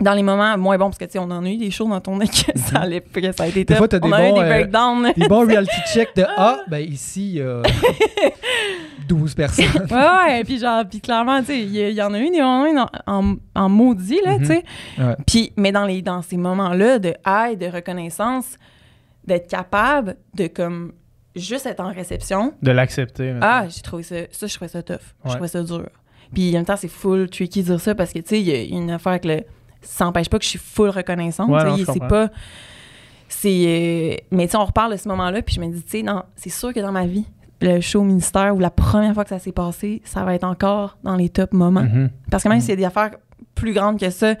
dans 0.00 0.12
les 0.14 0.22
moments 0.22 0.56
moins 0.58 0.78
bons, 0.78 0.86
parce 0.86 0.98
que 0.98 1.04
tu 1.06 1.12
sais, 1.12 1.18
on 1.18 1.24
en 1.30 1.44
a 1.44 1.48
eu 1.48 1.56
des 1.56 1.70
shows 1.70 1.88
dans 1.88 2.00
ton 2.00 2.16
nez 2.18 2.28
que 2.28 2.34
ça 2.58 2.80
allait, 2.80 3.00
que 3.00 3.32
ça 3.32 3.44
a 3.44 3.46
été 3.48 3.60
Des 3.64 3.66
tough. 3.66 3.76
fois, 3.78 3.88
t'as 3.88 3.98
des 3.98 4.08
on 4.08 4.12
a 4.12 4.26
eu 4.28 4.30
bons, 4.30 4.36
des 4.36 4.44
euh, 4.44 4.48
breakdowns. 4.48 5.12
Des 5.16 5.28
bons 5.28 5.46
reality 5.46 5.80
check 5.92 6.14
de 6.16 6.24
Ah, 6.36 6.60
ben 6.68 6.78
ici, 6.78 7.30
il 7.30 7.34
y 7.36 7.42
a 7.42 7.62
12 9.08 9.34
personnes. 9.34 9.64
ouais, 9.90 9.96
ouais, 9.96 10.44
puis 10.44 10.58
genre, 10.58 10.84
puis 10.88 11.00
clairement, 11.00 11.40
tu 11.40 11.46
sais, 11.46 11.60
il 11.60 11.74
y, 11.74 12.02
en 12.02 12.12
a 12.12 12.18
eu 12.20 12.30
des 12.30 12.40
moments 12.42 12.86
en, 13.06 13.12
en, 13.24 13.36
en 13.54 13.68
maudit, 13.68 14.20
là, 14.24 14.34
Mhm. 14.38 14.40
tu 14.40 14.46
sais. 14.46 14.64
Ouais. 14.98 15.16
Puis, 15.26 15.52
mais 15.56 15.72
dans, 15.72 15.84
les, 15.86 16.02
dans 16.02 16.20
ces 16.22 16.36
moments-là 16.36 16.98
de 16.98 17.14
aide, 17.26 17.58
de 17.58 17.66
reconnaissance, 17.66 18.56
d'être 19.24 19.48
capable 19.48 20.16
de, 20.34 20.46
comme, 20.46 20.92
juste 21.34 21.66
être 21.66 21.80
en 21.80 21.92
réception, 21.92 22.52
De 22.62 22.70
l'accepter. 22.70 23.34
Ah, 23.40 23.64
j'ai 23.68 23.80
trouvé 23.82 24.02
ça, 24.02 24.16
ça, 24.30 24.46
je 24.46 24.54
trouvais 24.54 24.68
ça 24.68 24.82
tough. 24.82 24.96
Je 25.24 25.30
trouvais 25.30 25.48
ça 25.48 25.62
dur. 25.62 25.88
Puis 26.34 26.50
en 26.50 26.58
même 26.58 26.64
temps, 26.66 26.76
c'est 26.76 26.88
full 26.88 27.30
tricky 27.30 27.62
de 27.62 27.66
dire 27.68 27.80
ça 27.80 27.94
parce 27.94 28.12
que, 28.12 28.18
tu 28.18 28.28
sais, 28.28 28.40
il 28.40 28.46
y 28.48 28.52
a 28.52 28.78
une 28.78 28.90
affaire 28.90 29.12
avec 29.12 29.24
le. 29.24 29.40
Ça 29.80 30.04
n'empêche 30.04 30.28
pas 30.28 30.38
que 30.38 30.44
je 30.44 30.50
suis 30.50 30.58
full 30.58 30.90
reconnaissante. 30.90 31.50
Ouais, 31.50 31.84
c'est 31.84 32.06
pas. 32.06 32.30
C'est. 33.28 33.64
euh, 33.66 34.16
mais 34.30 34.48
tu 34.48 34.56
on 34.56 34.64
reparle 34.64 34.92
de 34.92 34.96
ce 34.96 35.08
moment-là, 35.08 35.42
puis 35.42 35.54
je 35.54 35.60
me 35.60 35.68
dis, 35.68 35.82
tu 35.82 35.90
sais, 35.90 36.02
non, 36.02 36.22
c'est 36.34 36.50
sûr 36.50 36.72
que 36.72 36.80
dans 36.80 36.92
ma 36.92 37.06
vie, 37.06 37.26
le 37.60 37.80
show 37.80 38.00
au 38.00 38.04
ministère 38.04 38.54
ou 38.56 38.58
la 38.58 38.70
première 38.70 39.14
fois 39.14 39.24
que 39.24 39.30
ça 39.30 39.38
s'est 39.38 39.52
passé, 39.52 40.00
ça 40.04 40.24
va 40.24 40.34
être 40.34 40.44
encore 40.44 40.96
dans 41.02 41.16
les 41.16 41.28
top 41.28 41.52
moments. 41.52 41.82
Mhm. 41.82 42.10
Parce 42.30 42.42
que 42.44 42.48
même 42.48 42.60
s'il 42.60 42.70
y 42.70 42.72
a 42.72 42.76
des 42.76 42.84
affaires 42.84 43.10
plus 43.54 43.72
grandes 43.72 43.98
que 43.98 44.10
ça 44.10 44.34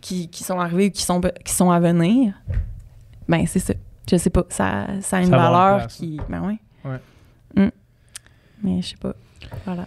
qui, 0.00 0.28
qui 0.28 0.42
sont 0.44 0.58
arrivées 0.58 0.88
ou 0.88 0.90
qui 0.90 1.02
sont, 1.02 1.20
qui 1.44 1.52
sont 1.52 1.70
à 1.70 1.80
venir, 1.80 2.34
ben 3.28 3.46
c'est 3.46 3.58
ça. 3.58 3.74
Je 4.10 4.16
sais 4.16 4.30
pas. 4.30 4.44
Ça, 4.48 4.86
ça 5.00 5.18
a 5.18 5.20
une 5.20 5.30
Ça 5.30 5.36
valeur 5.36 5.86
qui. 5.86 6.20
Ben 6.28 6.42
ouais. 6.46 6.58
Ouais. 6.84 7.00
Mm. 7.56 7.70
Mais 8.62 8.82
je 8.82 8.88
sais 8.88 8.96
pas. 8.96 9.14
Voilà. 9.64 9.86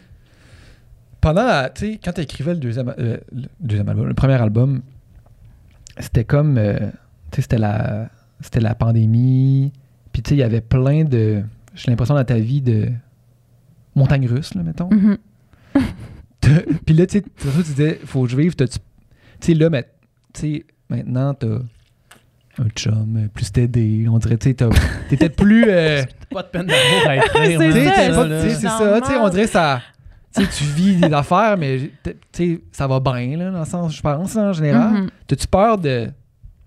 Pendant 1.21 1.43
la. 1.45 1.69
Tu 1.69 1.93
sais, 1.93 1.99
quand 2.03 2.13
tu 2.13 2.21
écrivais 2.21 2.53
le 2.53 2.59
deuxième, 2.59 2.93
euh, 2.99 3.17
le 3.33 3.47
deuxième 3.59 3.89
album, 3.89 4.07
le 4.07 4.13
premier 4.13 4.33
album, 4.41 4.81
c'était 5.99 6.23
comme. 6.25 6.57
euh, 6.57 6.77
tu 7.31 7.37
sais, 7.37 7.41
c'était 7.43 7.57
la, 7.57 8.09
c'était 8.41 8.59
la 8.59 8.75
pandémie. 8.75 9.71
Puis, 10.13 10.21
tu 10.21 10.29
sais, 10.29 10.35
il 10.35 10.39
y 10.39 10.43
avait 10.43 10.61
plein 10.61 11.03
de. 11.03 11.43
J'ai 11.75 11.91
l'impression 11.91 12.15
dans 12.15 12.23
ta 12.23 12.37
vie 12.37 12.61
de. 12.61 12.89
Montagne 13.95 14.27
russe, 14.27 14.53
là, 14.53 14.61
mettons. 14.61 14.89
T'as- 16.41 16.61
Puis 16.85 16.95
là, 16.95 17.07
tu 17.07 17.19
sais, 17.19 17.25
c'est 17.37 17.47
ça, 17.47 17.57
tu 17.57 17.63
disais, 17.63 17.99
faut 18.05 18.23
que 18.23 18.29
je 18.29 18.37
vive. 18.37 18.55
Tu 18.55 18.65
sais, 19.39 19.53
là, 19.55 19.69
mais, 19.71 19.83
tu 20.33 20.41
sais, 20.41 20.65
maintenant, 20.89 21.33
t'as 21.33 21.47
un 22.59 22.69
chum 22.75 23.17
euh, 23.17 23.27
plus 23.27 23.45
stédé. 23.45 24.05
On 24.09 24.17
dirait, 24.19 24.37
tu 24.37 24.49
sais, 24.49 24.53
t'as- 24.53 24.69
t'es 25.09 25.17
peut-être 25.17 25.35
plus. 25.35 25.65
euh, 25.67 26.03
Pas 26.29 26.43
de 26.43 26.47
peine 26.49 26.67
d'amour 26.67 27.07
à 27.07 27.15
écrire. 27.17 27.59
C'est 27.59 27.71
ça, 28.13 28.23
tu 28.25 28.31
sais, 28.49 28.49
c'est 28.55 28.67
ça. 28.67 29.01
Tu 29.01 29.07
sais, 29.07 29.17
on 29.17 29.29
dirait 29.29 29.47
ça. 29.47 29.81
Tu 30.37 30.43
sais, 30.45 30.49
tu 30.57 30.63
vis 30.63 30.95
des 30.95 31.13
affaires, 31.13 31.57
mais 31.57 31.91
ça 32.71 32.87
va 32.87 32.99
bien, 32.99 33.37
là, 33.37 33.51
dans 33.51 33.59
le 33.59 33.65
sens, 33.65 33.95
je 33.95 34.01
pense, 34.01 34.33
là, 34.35 34.43
en 34.49 34.53
général. 34.53 34.91
Mhm. 34.93 35.09
T'as-tu 35.27 35.47
peur 35.47 35.77
de 35.77 36.09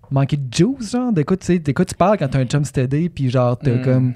manquer 0.09 0.37
de 0.37 0.53
juice, 0.53 0.91
genre? 0.91 1.11
De 1.13 1.23
quoi, 1.23 1.37
tu 1.37 1.45
sais, 1.45 1.59
de 1.59 1.71
quoi 1.71 1.85
tu 1.85 1.95
parles 1.95 2.17
quand 2.17 2.27
t'as 2.27 2.39
un 2.39 2.45
chum 2.45 2.65
stédé, 2.65 3.09
puis 3.09 3.29
genre, 3.29 3.57
t'as 3.57 3.71
Mm. 3.75 3.81
comme. 3.81 4.13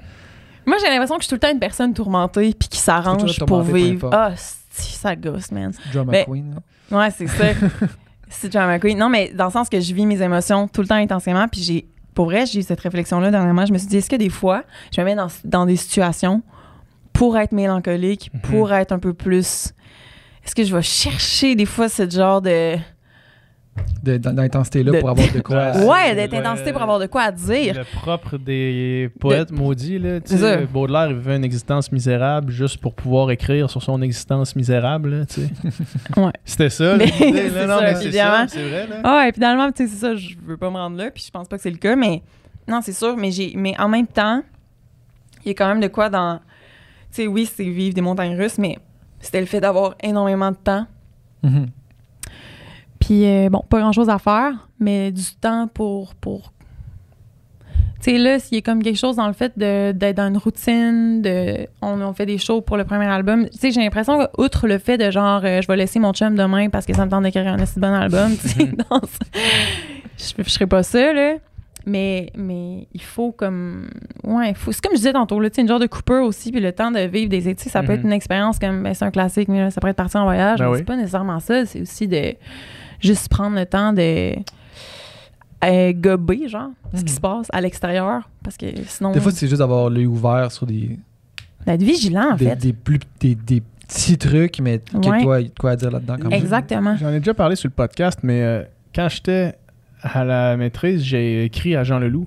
Moi, 0.66 0.76
j'ai 0.80 0.88
l'impression 0.90 1.16
que 1.16 1.22
je 1.22 1.26
suis 1.26 1.30
tout 1.30 1.36
le 1.36 1.40
temps 1.48 1.52
une 1.52 1.60
personne 1.60 1.94
tourmentée 1.94 2.52
puis 2.58 2.68
qui 2.68 2.78
s'arrange 2.78 3.38
pour 3.46 3.62
vivre. 3.62 4.10
Ah, 4.12 4.32
si, 4.70 4.92
ça 4.94 5.14
gosse, 5.14 5.52
man. 5.52 5.72
Drama 5.92 6.12
Mais- 6.12 6.24
queen. 6.24 6.54
là. 6.90 6.98
Ouais, 6.98 7.10
c'est 7.16 7.28
ça. 7.28 7.44
c'est 8.28 8.48
drama 8.52 8.78
queen. 8.80 8.98
Non, 8.98 9.08
mais 9.08 9.32
dans 9.32 9.44
le 9.46 9.50
sens 9.52 9.68
que 9.68 9.80
je 9.80 9.94
vis 9.94 10.04
mes 10.06 10.20
émotions 10.20 10.66
tout 10.68 10.80
le 10.82 10.88
temps 10.88 10.96
intensément 10.96 11.46
puis 11.48 11.62
j'ai... 11.62 11.86
Pour 12.14 12.24
vrai, 12.26 12.46
j'ai 12.46 12.60
eu 12.60 12.62
cette 12.62 12.80
réflexion-là 12.80 13.30
dernièrement. 13.30 13.64
Je 13.66 13.72
me 13.72 13.78
suis 13.78 13.86
dit, 13.88 13.98
est-ce 13.98 14.08
que 14.10 14.16
des 14.16 14.30
fois, 14.30 14.64
je 14.94 15.00
me 15.00 15.04
mets 15.06 15.14
dans, 15.14 15.28
dans 15.44 15.66
des 15.66 15.76
situations 15.76 16.42
pour 17.16 17.36
être 17.38 17.52
mélancolique, 17.52 18.30
Mhm. 18.34 18.40
pour 18.42 18.72
être 18.72 18.92
un 18.92 18.98
peu 18.98 19.14
plus... 19.14 19.72
Est-ce 20.44 20.54
que 20.54 20.62
je 20.64 20.74
vais 20.74 20.82
chercher 20.82 21.54
des 21.56 21.66
fois 21.66 21.88
ce 21.88 22.08
genre 22.08 22.40
de... 22.40 22.76
L'intensité-là 24.04 24.92
De- 24.92 24.98
pour 25.00 25.10
avoir 25.10 25.30
de 25.32 25.40
quoi. 25.40 25.72
Ouais. 25.76 25.84
Ouais, 25.84 26.14
d'être 26.14 26.32
le- 26.32 26.38
intensité 26.38 26.72
pour 26.72 26.80
avoir 26.82 26.98
de 26.98 27.06
quoi 27.06 27.22
à 27.22 27.32
dire. 27.32 27.74
Le 27.74 27.84
propre 27.84 28.38
des 28.38 29.10
poètes 29.20 29.50
maudits, 29.50 29.98
là. 29.98 30.20
Tu 30.20 30.38
sais, 30.38 30.64
Baudelaire, 30.66 31.08
il 31.10 31.16
vivait 31.16 31.36
une 31.36 31.44
existence 31.44 31.90
misérable 31.92 32.52
juste 32.52 32.78
pour 32.78 32.94
pouvoir 32.94 33.30
écrire 33.30 33.68
sur 33.68 33.82
son 33.82 34.00
existence 34.02 34.56
misérable, 34.56 35.10
là, 35.18 35.26
tu 35.26 35.42
sais. 35.42 35.50
Ouais. 36.16 36.32
C'était 36.44 36.70
ça, 36.70 36.96
Mais 36.96 37.06
l'idée, 37.06 37.32
là. 37.32 37.50
c'est 37.52 37.66
Non, 37.66 37.78
ça, 37.78 37.80
mais 37.82 37.94
c'est 37.96 38.04
évidemment. 38.04 38.36
ça, 38.36 38.48
c'est 38.48 38.68
vrai, 38.68 38.86
là. 38.86 38.96
Ah, 39.04 39.28
et 39.28 39.32
finalement, 39.32 39.70
tu 39.72 39.84
sais, 39.86 39.92
c'est 39.92 40.00
ça, 40.00 40.14
je 40.14 40.36
veux 40.46 40.56
pas 40.56 40.70
me 40.70 40.76
rendre 40.76 40.96
là, 40.96 41.10
puis 41.10 41.24
je 41.26 41.30
pense 41.30 41.48
pas 41.48 41.56
que 41.56 41.62
c'est 41.62 41.70
le 41.70 41.76
cas, 41.78 41.96
mais 41.96 42.22
non, 42.68 42.80
c'est 42.82 42.92
sûr, 42.94 43.16
mais 43.16 43.30
j'ai 43.30 43.52
mais 43.56 43.74
en 43.78 43.88
même 43.88 44.06
temps, 44.06 44.42
il 45.44 45.48
y 45.48 45.50
a 45.50 45.54
quand 45.54 45.68
même 45.68 45.80
de 45.80 45.88
quoi 45.88 46.08
dans 46.08 46.38
tu 46.38 46.42
sais 47.16 47.26
oui, 47.26 47.46
c'est 47.52 47.64
vivre 47.64 47.94
des 47.94 48.00
montagnes 48.00 48.36
russes, 48.36 48.58
mais 48.58 48.78
c'était 49.20 49.40
le 49.40 49.46
fait 49.46 49.60
d'avoir 49.60 49.94
énormément 50.02 50.50
de 50.50 50.56
temps. 50.56 50.86
Mhm. 51.42 51.66
Puis 53.00 53.24
euh, 53.26 53.48
bon, 53.50 53.62
pas 53.68 53.80
grand-chose 53.80 54.08
à 54.08 54.18
faire, 54.18 54.68
mais 54.80 55.12
du 55.12 55.22
temps 55.40 55.68
pour 55.72 56.14
pour 56.14 56.52
Tu 58.00 58.12
sais, 58.12 58.18
là, 58.18 58.38
s'il 58.38 58.56
y 58.56 58.58
a 58.58 58.62
comme 58.62 58.82
quelque 58.82 58.98
chose 58.98 59.16
dans 59.16 59.26
le 59.26 59.32
fait 59.32 59.52
de- 59.58 59.92
d'être 59.92 60.16
dans 60.16 60.28
une 60.28 60.36
routine, 60.38 61.22
de, 61.22 61.66
on, 61.82 62.00
on 62.00 62.12
fait 62.14 62.26
des 62.26 62.38
shows 62.38 62.60
pour 62.62 62.76
le 62.76 62.84
premier 62.84 63.06
album. 63.06 63.48
Tu 63.50 63.58
sais, 63.58 63.70
j'ai 63.70 63.80
l'impression 63.80 64.18
que, 64.18 64.42
outre 64.42 64.66
le 64.66 64.78
fait 64.78 64.96
de 64.98 65.10
genre, 65.10 65.40
euh, 65.44 65.60
je 65.60 65.66
vais 65.66 65.76
laisser 65.76 65.98
mon 65.98 66.12
chum 66.12 66.34
demain 66.36 66.68
parce 66.70 66.86
que 66.86 66.94
ça 66.94 67.04
me 67.04 67.10
tente 67.10 67.22
d'écrire 67.24 67.46
un 67.48 67.58
assez 67.58 67.78
bon 67.80 67.92
album, 67.92 68.36
tu 68.36 68.48
sais, 68.48 68.70
je, 70.18 70.42
je 70.42 70.50
ferais 70.54 70.66
pas 70.66 70.82
ça, 70.82 71.12
là. 71.12 71.34
Mais, 71.88 72.32
mais 72.36 72.88
il 72.92 73.00
faut 73.02 73.30
comme. 73.30 73.88
Ouais, 74.24 74.50
il 74.50 74.54
faut, 74.56 74.72
c'est 74.72 74.80
comme 74.82 74.92
je 74.92 74.96
disais 74.98 75.12
tantôt, 75.12 75.38
là, 75.38 75.48
tu 75.50 75.54
sais, 75.56 75.62
une 75.62 75.68
genre 75.68 75.78
de 75.78 75.86
Cooper 75.86 76.18
aussi, 76.24 76.50
puis 76.50 76.60
le 76.60 76.72
temps 76.72 76.90
de 76.90 76.98
vivre 76.98 77.28
des 77.30 77.48
études, 77.48 77.70
ça 77.70 77.80
peut 77.82 77.92
Mhm. 77.92 77.98
être 78.00 78.04
une 78.06 78.12
expérience 78.12 78.58
comme. 78.58 78.82
Ben, 78.82 78.92
c'est 78.92 79.04
un 79.04 79.10
classique, 79.12 79.46
mais 79.48 79.60
là, 79.60 79.70
ça 79.70 79.80
pourrait 79.80 79.92
être 79.92 79.96
partir 79.96 80.20
en 80.20 80.24
voyage. 80.24 80.58
Ben 80.58 80.64
mais 80.66 80.70
oui. 80.72 80.78
c'est 80.78 80.84
pas 80.84 80.96
nécessairement 80.96 81.38
ça. 81.38 81.64
C'est 81.64 81.80
aussi 81.82 82.08
de 82.08 82.34
juste 83.00 83.28
prendre 83.28 83.56
le 83.56 83.66
temps 83.66 83.92
de. 83.92 84.34
euh, 85.64 85.92
gober, 85.94 86.48
genre, 86.48 86.70
ce 86.92 86.98
qui 86.98 87.04
Mhm. 87.10 87.16
se 87.16 87.20
passe 87.20 87.46
à 87.52 87.60
l'extérieur. 87.60 88.28
Parce 88.42 88.56
que 88.56 88.66
sinon. 88.86 89.12
Des 89.12 89.20
fois, 89.20 89.32
c'est 89.32 89.46
juste 89.48 89.58
d'avoir 89.60 89.88
l'œil 89.90 90.06
ouvert 90.06 90.52
sur 90.52 90.66
des, 90.66 90.98
d'être 91.66 91.82
vigilant, 91.82 92.32
en 92.32 92.36
des, 92.36 92.46
fait. 92.46 92.56
des 92.56 92.72
plus, 92.72 92.98
des, 93.20 93.34
des 93.34 93.62
petits 93.88 94.18
trucs, 94.18 94.60
mais 94.60 94.80
que 94.80 95.08
Ouais. 95.08 95.22
toi, 95.22 95.40
il 95.40 95.44
y 95.44 95.46
a 95.46 95.48
de 95.50 95.58
quoi 95.58 95.70
à 95.72 95.76
dire 95.76 95.90
là-dedans. 95.90 96.16
Quand 96.20 96.28
même. 96.28 96.38
Exactement. 96.38 96.96
J'en 96.96 97.10
ai 97.10 97.18
déjà 97.20 97.34
parlé 97.34 97.56
sur 97.56 97.68
le 97.68 97.74
podcast, 97.74 98.18
mais 98.22 98.42
euh, 98.42 98.62
quand 98.94 99.08
j'étais 99.08 99.54
à 100.14 100.24
la 100.24 100.56
maîtrise, 100.56 101.02
j'ai 101.02 101.44
écrit 101.44 101.76
à 101.76 101.84
Jean 101.84 101.98
Leloup. 101.98 102.26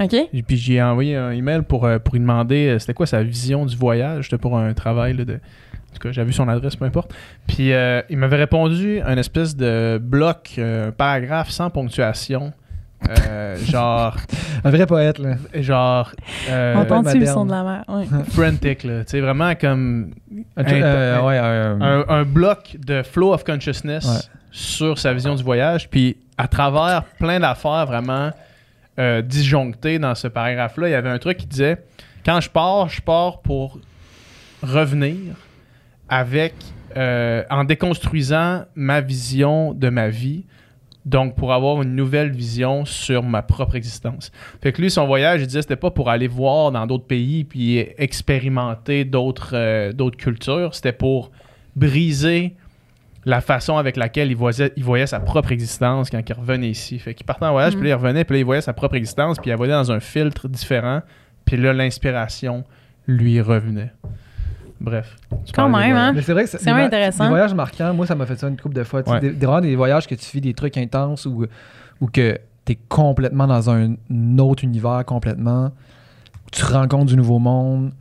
OK? 0.00 0.14
Et 0.32 0.42
puis 0.42 0.56
j'ai 0.56 0.80
envoyé 0.82 1.16
un 1.16 1.30
email 1.32 1.62
pour, 1.62 1.84
euh, 1.84 1.98
pour 1.98 2.14
lui 2.14 2.20
demander 2.20 2.68
euh, 2.68 2.78
c'était 2.78 2.94
quoi 2.94 3.06
sa 3.06 3.22
vision 3.22 3.66
du 3.66 3.76
voyage. 3.76 4.24
C'était 4.26 4.38
pour 4.38 4.56
un 4.58 4.72
travail 4.72 5.14
là, 5.16 5.24
de. 5.24 5.34
En 5.34 5.92
tout 5.94 5.98
cas, 6.00 6.12
j'avais 6.12 6.28
vu 6.28 6.32
son 6.32 6.48
adresse, 6.48 6.76
peu 6.76 6.84
importe. 6.84 7.12
Puis 7.48 7.72
euh, 7.72 8.00
il 8.08 8.16
m'avait 8.16 8.36
répondu 8.36 9.00
un 9.04 9.16
espèce 9.18 9.56
de 9.56 9.98
bloc, 10.02 10.52
euh, 10.58 10.88
un 10.88 10.92
paragraphe 10.92 11.50
sans 11.50 11.68
ponctuation. 11.70 12.52
Euh, 13.08 13.56
genre. 13.64 14.16
Un 14.62 14.70
vrai 14.70 14.86
poète, 14.86 15.18
là. 15.18 15.34
Genre. 15.54 16.12
euh, 16.48 16.74
Entends-tu 16.76 17.14
le 17.14 17.18
moderne. 17.20 17.34
son 17.34 17.46
de 17.46 17.50
la 17.50 17.62
mer? 17.64 17.84
Ouais. 17.88 18.04
frantic, 18.30 18.84
là. 18.84 19.00
Tu 19.04 19.10
sais, 19.10 19.20
vraiment 19.20 19.54
comme. 19.56 20.10
Un, 20.56 20.64
euh, 20.64 21.20
ouais, 21.22 21.38
un- 21.38 21.80
un, 21.80 22.04
un 22.08 22.22
bloc 22.24 22.76
de 22.86 23.02
flow 23.02 23.32
of 23.34 23.42
consciousness 23.42 24.04
Ouais. 24.06 24.20
Sur 24.50 24.98
sa 24.98 25.12
vision 25.12 25.34
du 25.34 25.42
voyage, 25.42 25.88
puis 25.88 26.16
à 26.36 26.48
travers 26.48 27.04
plein 27.18 27.40
d'affaires 27.40 27.86
vraiment 27.86 28.30
euh, 28.98 29.22
disjonctées 29.22 29.98
dans 29.98 30.14
ce 30.14 30.28
paragraphe-là, 30.28 30.88
il 30.88 30.92
y 30.92 30.94
avait 30.94 31.08
un 31.08 31.18
truc 31.18 31.38
qui 31.38 31.46
disait 31.46 31.78
quand 32.24 32.40
je 32.40 32.50
pars, 32.50 32.88
je 32.88 33.00
pars 33.00 33.40
pour 33.40 33.78
revenir 34.62 35.34
avec 36.08 36.54
euh, 36.96 37.44
en 37.50 37.64
déconstruisant 37.64 38.64
ma 38.74 39.00
vision 39.00 39.72
de 39.72 39.88
ma 39.88 40.08
vie. 40.08 40.44
Donc, 41.06 41.34
pour 41.34 41.54
avoir 41.54 41.80
une 41.80 41.94
nouvelle 41.96 42.30
vision 42.30 42.84
sur 42.84 43.22
ma 43.22 43.40
propre 43.40 43.74
existence. 43.74 44.30
Fait 44.60 44.70
que 44.70 44.82
lui, 44.82 44.90
son 44.90 45.06
voyage, 45.06 45.40
il 45.40 45.46
disait, 45.46 45.62
c'était 45.62 45.76
pas 45.76 45.90
pour 45.90 46.10
aller 46.10 46.28
voir 46.28 46.72
dans 46.72 46.86
d'autres 46.86 47.06
pays 47.06 47.44
puis 47.44 47.78
expérimenter 47.96 49.06
d'autres 49.06 49.52
euh, 49.54 49.92
d'autres 49.94 50.18
cultures. 50.18 50.74
C'était 50.74 50.92
pour 50.92 51.30
briser 51.74 52.54
la 53.24 53.40
façon 53.40 53.76
avec 53.76 53.96
laquelle 53.96 54.30
il 54.30 54.36
voyait, 54.36 54.72
il 54.76 54.84
voyait 54.84 55.06
sa 55.06 55.20
propre 55.20 55.52
existence 55.52 56.08
quand 56.10 56.20
il 56.26 56.32
revenait 56.32 56.70
ici. 56.70 56.98
Fait 56.98 57.14
qu'il 57.14 57.26
partait 57.26 57.44
en 57.44 57.52
voyage, 57.52 57.74
Mm. 57.74 57.78
puis 57.78 57.88
là, 57.88 57.94
il 57.94 57.98
revenait, 57.98 58.24
puis 58.24 58.34
là, 58.36 58.38
il 58.40 58.44
voyait 58.44 58.62
sa 58.62 58.72
propre 58.72 58.94
existence, 58.94 59.36
puis 59.38 59.48
il 59.48 59.50
la 59.50 59.56
voyait 59.56 59.72
dans 59.72 59.92
un 59.92 60.00
filtre 60.00 60.48
différent, 60.48 61.02
puis 61.44 61.56
là, 61.56 61.72
l'inspiration 61.72 62.64
lui 63.06 63.40
revenait. 63.40 63.92
Bref. 64.80 65.16
Quand 65.54 65.68
même, 65.68 65.94
hein? 65.94 66.14
c'est 66.22 66.32
vrai 66.32 66.44
que 66.44 66.50
C'est 66.50 66.66
intéressant. 66.70 67.24
Des 67.24 67.30
voyages 67.30 67.52
marquants, 67.52 67.92
moi, 67.92 68.06
ça 68.06 68.14
m'a 68.14 68.24
fait 68.24 68.36
ça 68.36 68.48
une 68.48 68.56
couple 68.58 68.74
de 68.76 68.84
fois. 68.84 69.06
Ouais. 69.06 69.20
Des, 69.20 69.30
des, 69.32 69.44
vraiment 69.46 69.60
des 69.60 69.76
voyages 69.76 70.06
que 70.06 70.14
tu 70.14 70.24
vis 70.32 70.40
des 70.40 70.54
trucs 70.54 70.78
intenses 70.78 71.26
ou, 71.26 71.44
ou 72.00 72.06
que 72.06 72.38
tu 72.64 72.72
es 72.72 72.78
complètement 72.88 73.46
dans 73.46 73.68
un, 73.68 73.94
autre 74.38 74.64
univers 74.64 75.04
complètement. 75.04 75.66
où 75.66 76.50
Tu 76.50 76.64
rencontres 76.64 77.06
du 77.06 77.16
nouveau 77.16 77.38
monde. 77.38 77.92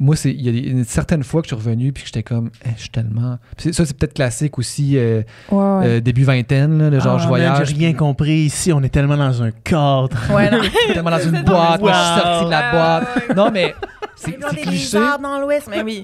Moi, 0.00 0.16
c'est 0.16 0.30
il 0.30 0.40
y 0.40 0.48
a 0.48 0.52
des- 0.52 0.66
une 0.68 0.84
certaine 0.84 1.22
fois 1.22 1.42
que 1.42 1.48
je 1.48 1.54
suis 1.54 1.62
revenu 1.62 1.92
puis 1.92 2.02
que 2.02 2.06
j'étais 2.08 2.22
comme, 2.22 2.50
Eh, 2.64 2.70
je 2.74 2.80
suis 2.80 2.88
tellement. 2.88 3.38
Ça, 3.58 3.84
c'est 3.84 3.96
peut-être 3.96 4.14
classique 4.14 4.58
aussi, 4.58 4.96
euh, 4.96 5.22
Ouais, 5.50 5.58
ouais. 5.58 5.86
euh, 5.86 6.00
début 6.00 6.24
vingtaine, 6.24 6.78
là, 6.78 6.90
de 6.90 6.98
genre, 6.98 7.18
je 7.18 7.28
voyage. 7.28 7.68
J'ai 7.68 7.74
rien 7.76 7.92
compris 7.92 8.32
ici, 8.40 8.72
on 8.72 8.82
est 8.82 8.88
tellement 8.88 9.16
dans 9.18 9.42
un 9.42 9.50
cadre. 9.50 10.16
Ouais, 10.34 10.50
non. 10.50 10.58
tellement 10.94 11.10
dans 11.10 11.20
une 11.20 11.42
boîte, 11.42 11.80
moi, 11.80 11.92
je 11.92 11.98
suis 11.98 12.20
sorti 12.30 12.44
de 12.46 12.50
la 12.50 12.70
boîte. 12.72 13.36
Non, 13.36 13.50
mais 13.52 13.74
c'est 14.16 14.32
cliché. 14.62 14.98
dans 15.22 15.38
l'ouest, 15.40 15.68
mais 15.70 15.82
oui. 15.82 16.02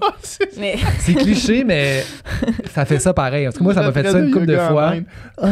mais 0.58 0.76
C'est 0.98 1.14
cliché, 1.14 1.64
mais 1.64 2.04
ça 2.74 2.84
fait 2.84 2.98
ça 2.98 3.14
pareil. 3.14 3.48
En 3.48 3.50
tout 3.52 3.58
cas, 3.58 3.64
moi, 3.64 3.74
ça 3.74 3.82
m'a 3.82 3.92
fait 3.92 4.08
ça 4.10 4.18
une 4.18 4.30
couple 4.30 4.46
de 4.46 4.56
fois. 4.58 4.92
Ah, 5.40 5.48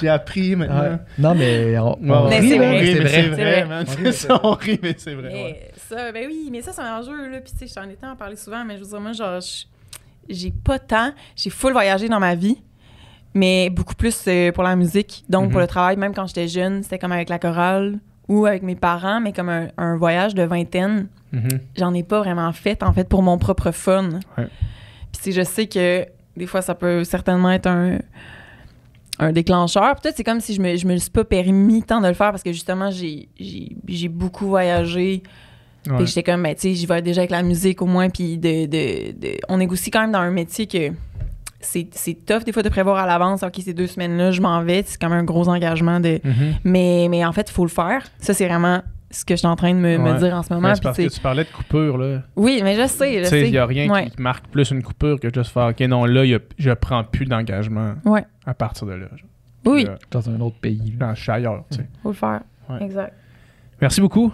J'ai 0.00 0.08
appris 0.08 0.54
maintenant. 0.56 0.80
Ouais. 0.80 0.96
Non, 1.18 1.34
mais 1.34 1.78
on, 1.78 1.98
on. 2.02 2.28
Mais 2.28 2.40
rit, 2.40 2.48
c'est 2.50 2.58
vrai. 2.58 2.84
c'est 2.84 3.00
vrai. 3.00 3.84
c'est 4.14 4.28
vrai. 4.28 4.40
On 4.42 4.52
rit, 4.52 4.78
C'est 4.78 4.82
mais 4.82 4.94
c'est 4.98 5.14
vrai. 5.14 5.70
ça, 5.88 6.12
ben 6.12 6.24
oui, 6.26 6.48
mais 6.50 6.62
ça, 6.62 6.72
c'est 6.72 6.80
un 6.82 6.98
enjeu, 6.98 7.30
là. 7.30 7.37
Puis, 7.42 7.52
tu 7.58 7.66
sais, 7.68 7.74
j'en 7.80 7.88
étais 7.88 8.06
à 8.06 8.12
en 8.12 8.16
parler 8.16 8.36
souvent, 8.36 8.64
mais 8.64 8.76
je 8.78 8.82
veux 8.84 8.88
dire, 8.90 9.00
moi, 9.00 9.12
genre, 9.12 9.40
j'ai 10.28 10.50
pas 10.50 10.78
tant. 10.78 11.12
J'ai 11.36 11.50
full 11.50 11.72
voyagé 11.72 12.08
dans 12.08 12.20
ma 12.20 12.34
vie, 12.34 12.58
mais 13.34 13.70
beaucoup 13.70 13.94
plus 13.94 14.24
euh, 14.28 14.52
pour 14.52 14.62
la 14.62 14.76
musique. 14.76 15.24
Donc, 15.28 15.46
Mhm. 15.46 15.50
pour 15.50 15.60
le 15.60 15.66
travail, 15.66 15.96
même 15.96 16.14
quand 16.14 16.26
j'étais 16.26 16.48
jeune, 16.48 16.82
c'était 16.82 16.98
comme 16.98 17.12
avec 17.12 17.28
la 17.28 17.38
chorale 17.38 17.98
ou 18.28 18.44
avec 18.46 18.62
mes 18.62 18.76
parents, 18.76 19.20
mais 19.20 19.32
comme 19.32 19.48
un, 19.48 19.68
un 19.78 19.96
voyage 19.96 20.34
de 20.34 20.42
vingtaine. 20.42 21.08
Mhm. 21.32 21.48
J'en 21.76 21.94
ai 21.94 22.02
pas 22.02 22.20
vraiment 22.20 22.52
fait, 22.52 22.82
en 22.82 22.92
fait, 22.92 23.08
pour 23.08 23.22
mon 23.22 23.38
propre 23.38 23.70
fun. 23.70 24.10
Ouais. 24.36 24.48
Puis, 25.12 25.22
sais, 25.22 25.32
je 25.32 25.42
sais 25.42 25.66
que 25.66 26.06
des 26.36 26.46
fois, 26.46 26.62
ça 26.62 26.74
peut 26.74 27.04
certainement 27.04 27.50
être 27.50 27.66
un 27.66 27.98
un 29.20 29.32
déclencheur. 29.32 29.96
Peut-être 29.96 30.16
c'est 30.16 30.22
comme 30.22 30.38
si 30.40 30.54
je 30.54 30.60
me, 30.62 30.76
je 30.76 30.86
me 30.86 30.96
suis 30.96 31.10
pas 31.10 31.24
permis 31.24 31.82
tant 31.82 32.00
de 32.00 32.06
le 32.06 32.14
faire 32.14 32.30
parce 32.30 32.44
que 32.44 32.52
justement, 32.52 32.90
j'ai 32.92 34.08
beaucoup 34.08 34.46
voyagé. 34.46 35.24
Ouais. 35.88 35.96
Puis 35.96 36.06
j'étais 36.06 36.22
comme, 36.22 36.42
ben, 36.42 36.54
tu 36.54 36.60
sais, 36.62 36.74
j'y 36.74 36.86
vais 36.86 37.00
déjà 37.02 37.20
avec 37.22 37.30
la 37.30 37.42
musique 37.42 37.80
au 37.82 37.86
moins. 37.86 38.10
Puis 38.10 38.36
de, 38.38 38.66
de, 38.66 39.12
de- 39.18 39.36
on 39.48 39.58
est 39.60 39.70
aussi 39.70 39.90
quand 39.90 40.00
même 40.02 40.12
dans 40.12 40.18
un 40.20 40.30
métier 40.30 40.66
que 40.66 40.92
c'est 41.60 42.24
tough 42.26 42.44
des 42.44 42.52
fois 42.52 42.62
de 42.62 42.68
prévoir 42.68 42.96
à 42.98 43.06
l'avance. 43.06 43.42
OK, 43.42 43.54
ces 43.64 43.74
deux 43.74 43.86
semaines-là, 43.88 44.30
je 44.30 44.40
m'en 44.40 44.62
vais. 44.62 44.84
C'est 44.86 44.98
quand 45.00 45.08
même 45.08 45.18
un 45.20 45.24
gros 45.24 45.48
engagement. 45.48 45.98
de 46.00 46.20
Mhm. 46.24 46.54
mais, 46.64 47.08
mais 47.10 47.24
en 47.24 47.32
fait, 47.32 47.48
il 47.50 47.52
faut 47.52 47.64
le 47.64 47.70
faire. 47.70 48.04
Ça, 48.18 48.32
c'est 48.34 48.46
vraiment 48.46 48.82
ce 49.10 49.24
que 49.24 49.34
je 49.34 49.38
suis 49.38 49.46
en 49.46 49.56
train 49.56 49.72
de 49.74 49.78
me, 49.78 50.18
dire 50.18 50.34
en 50.34 50.42
ce 50.42 50.52
moment. 50.52 50.68
Ben, 50.68 50.78
parce 50.82 50.96
que 50.98 51.08
tu 51.08 51.20
parlais 51.20 51.44
de 51.44 51.48
coupure, 51.50 51.96
là. 51.98 52.22
Oui, 52.36 52.60
mais 52.62 52.76
je 52.76 52.86
sais. 52.86 53.22
Tu 53.22 53.28
sais, 53.28 53.46
il 53.46 53.50
n'y 53.52 53.58
a 53.58 53.64
rien 53.66 53.90
Ouais. 53.90 54.10
qui, 54.10 54.20
marque 54.20 54.46
plus 54.48 54.70
une 54.70 54.82
coupure 54.82 55.18
que 55.18 55.28
juste 55.34 55.50
faire 55.50 55.68
OK, 55.68 55.80
non, 55.80 56.04
là, 56.04 56.24
y 56.24 56.34
a- 56.34 56.38
je 56.58 56.70
prends 56.72 57.02
plus 57.04 57.24
d'engagement 57.24 57.94
à 58.46 58.54
partir 58.54 58.86
de 58.86 58.92
là. 58.92 59.06
Oui, 59.64 59.84
Là, 59.84 59.96
Dans 60.10 60.30
un 60.30 60.40
autre 60.40 60.56
pays. 60.60 60.94
là. 61.00 61.14
suis 61.16 61.30
ailleurs, 61.32 61.64
tu 61.70 61.78
sais. 61.78 61.86
faut 62.02 62.10
le 62.10 62.14
faire. 62.14 62.40
Exact. 62.80 63.12
Merci 63.80 64.00
beaucoup. 64.00 64.32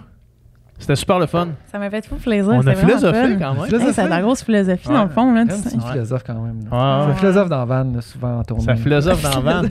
C'était 0.77 0.95
super 0.97 1.19
le 1.19 1.25
fun. 1.25 1.47
Ça 1.71 1.79
m'a 1.79 1.89
fait 1.89 2.01
tout 2.01 2.15
plaisir. 2.15 2.51
On 2.53 2.61
c'est 2.61 2.69
a 2.69 2.75
philosophé 2.75 3.37
quand 3.39 3.53
même. 3.53 3.63
Hey, 3.81 3.93
c'est 3.93 4.03
de 4.03 4.09
la 4.09 4.21
grosse 4.21 4.43
philosophie 4.43 4.87
Ouais. 4.89 4.93
dans 4.93 5.03
le 5.03 5.09
fond. 5.09 5.33
Là, 5.33 5.43
tu 5.45 5.51
C'est 5.51 5.69
sais. 5.69 5.77
un 5.77 5.79
philosophe 5.91 6.23
quand 6.27 6.33
même. 6.33 6.57
Ouais, 6.59 6.63
C'est 6.69 6.75
un 6.75 7.07
ouais. 7.07 7.13
philosophe 7.15 7.49
dans 7.49 7.65
Van, 7.65 7.83
là, 7.95 8.01
souvent 8.01 8.39
en 8.39 8.43
tournée. 8.43 8.63
Ça 8.65 8.75
philosophe 8.75 9.21
dans 9.23 9.29
la 9.29 9.39
vanne. 9.39 9.69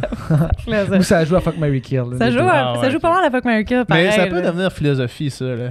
Philosophe. 0.60 0.98
Ou 0.98 1.02
ça 1.02 1.24
joue 1.26 1.36
à 1.36 1.40
Fuck 1.40 1.58
Mary 1.58 1.80
Kill. 1.82 1.98
là, 2.10 2.16
Ça 2.18 2.30
joue, 2.30 2.38
à- 2.40 2.72
Ah, 2.74 2.74
ça 2.80 2.88
joue 2.90 2.98
pas 3.00 3.12
mal 3.12 3.24
à 3.24 3.30
Fuck 3.30 3.44
Mary 3.44 3.64
Kill, 3.66 3.84
pareil. 3.86 4.06
Mais 4.06 4.12
ça 4.16 4.26
peut 4.26 4.40
devenir 4.42 4.72
philosophie, 4.72 5.30
ça, 5.30 5.44
là. 5.44 5.70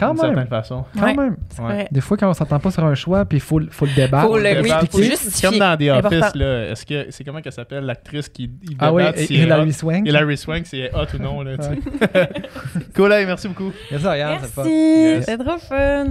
Quand 0.00 0.14
D'une 0.14 0.22
même. 0.22 0.34
certaine 0.34 0.48
façon. 0.48 0.84
Quand 0.98 1.04
Ouais. 1.04 1.14
même. 1.14 1.36
C'est 1.50 1.62
vrai. 1.62 1.88
Des 1.92 2.00
fois, 2.00 2.16
quand 2.16 2.28
on 2.30 2.34
s'entend 2.34 2.58
pas 2.58 2.70
sur 2.70 2.84
un 2.84 2.94
choix, 2.94 3.24
puis 3.26 3.36
il 3.38 3.40
faut, 3.42 3.58
le- 3.58 3.68
faut 3.70 3.84
le 3.84 3.92
débattre. 3.94 4.26
Faut 4.26 4.38
le- 4.38 4.42
faut 4.42 4.48
oui, 4.48 4.54
l'expliquer. 4.54 4.86
faut 4.90 4.98
C'est 4.98 5.04
justifier. 5.04 5.48
comme 5.50 5.58
dans 5.58 5.76
The 5.76 5.82
Important. 5.90 6.16
Office, 6.18 6.34
là. 6.36 6.64
Est-ce 6.70 6.86
que 6.86 7.06
c'est 7.10 7.22
comment 7.24 7.40
qu'elle 7.42 7.52
s'appelle 7.52 7.84
l'actrice 7.84 8.28
qui 8.30 8.50
il 8.62 8.76
Ah 8.78 8.92
oui, 8.92 9.02
si 9.14 9.34
et 9.34 9.36
elle 9.36 9.40
est 9.42 9.44
Hilary 9.44 9.68
hot? 9.68 9.72
Swank. 9.72 10.06
Hilary 10.08 10.36
Swank, 10.38 10.66
si 10.66 10.78
elle 10.80 10.86
est 10.86 10.94
hot 10.94 11.06
ou 11.14 11.22
non, 11.22 11.42
là, 11.42 11.56
tu 11.58 11.62
sais. 11.64 12.30
cool, 12.96 13.12
hey, 13.12 13.26
merci 13.26 13.48
beaucoup. 13.48 13.72
Merci, 13.90 14.06
Ariane, 14.06 14.38
c'est 14.40 14.46
le 14.46 14.48
fun. 14.48 14.62
Merci, 14.64 14.72
Yes. 14.74 15.24
c'était 15.26 15.44
trop 15.44 15.58
fun. 15.58 16.06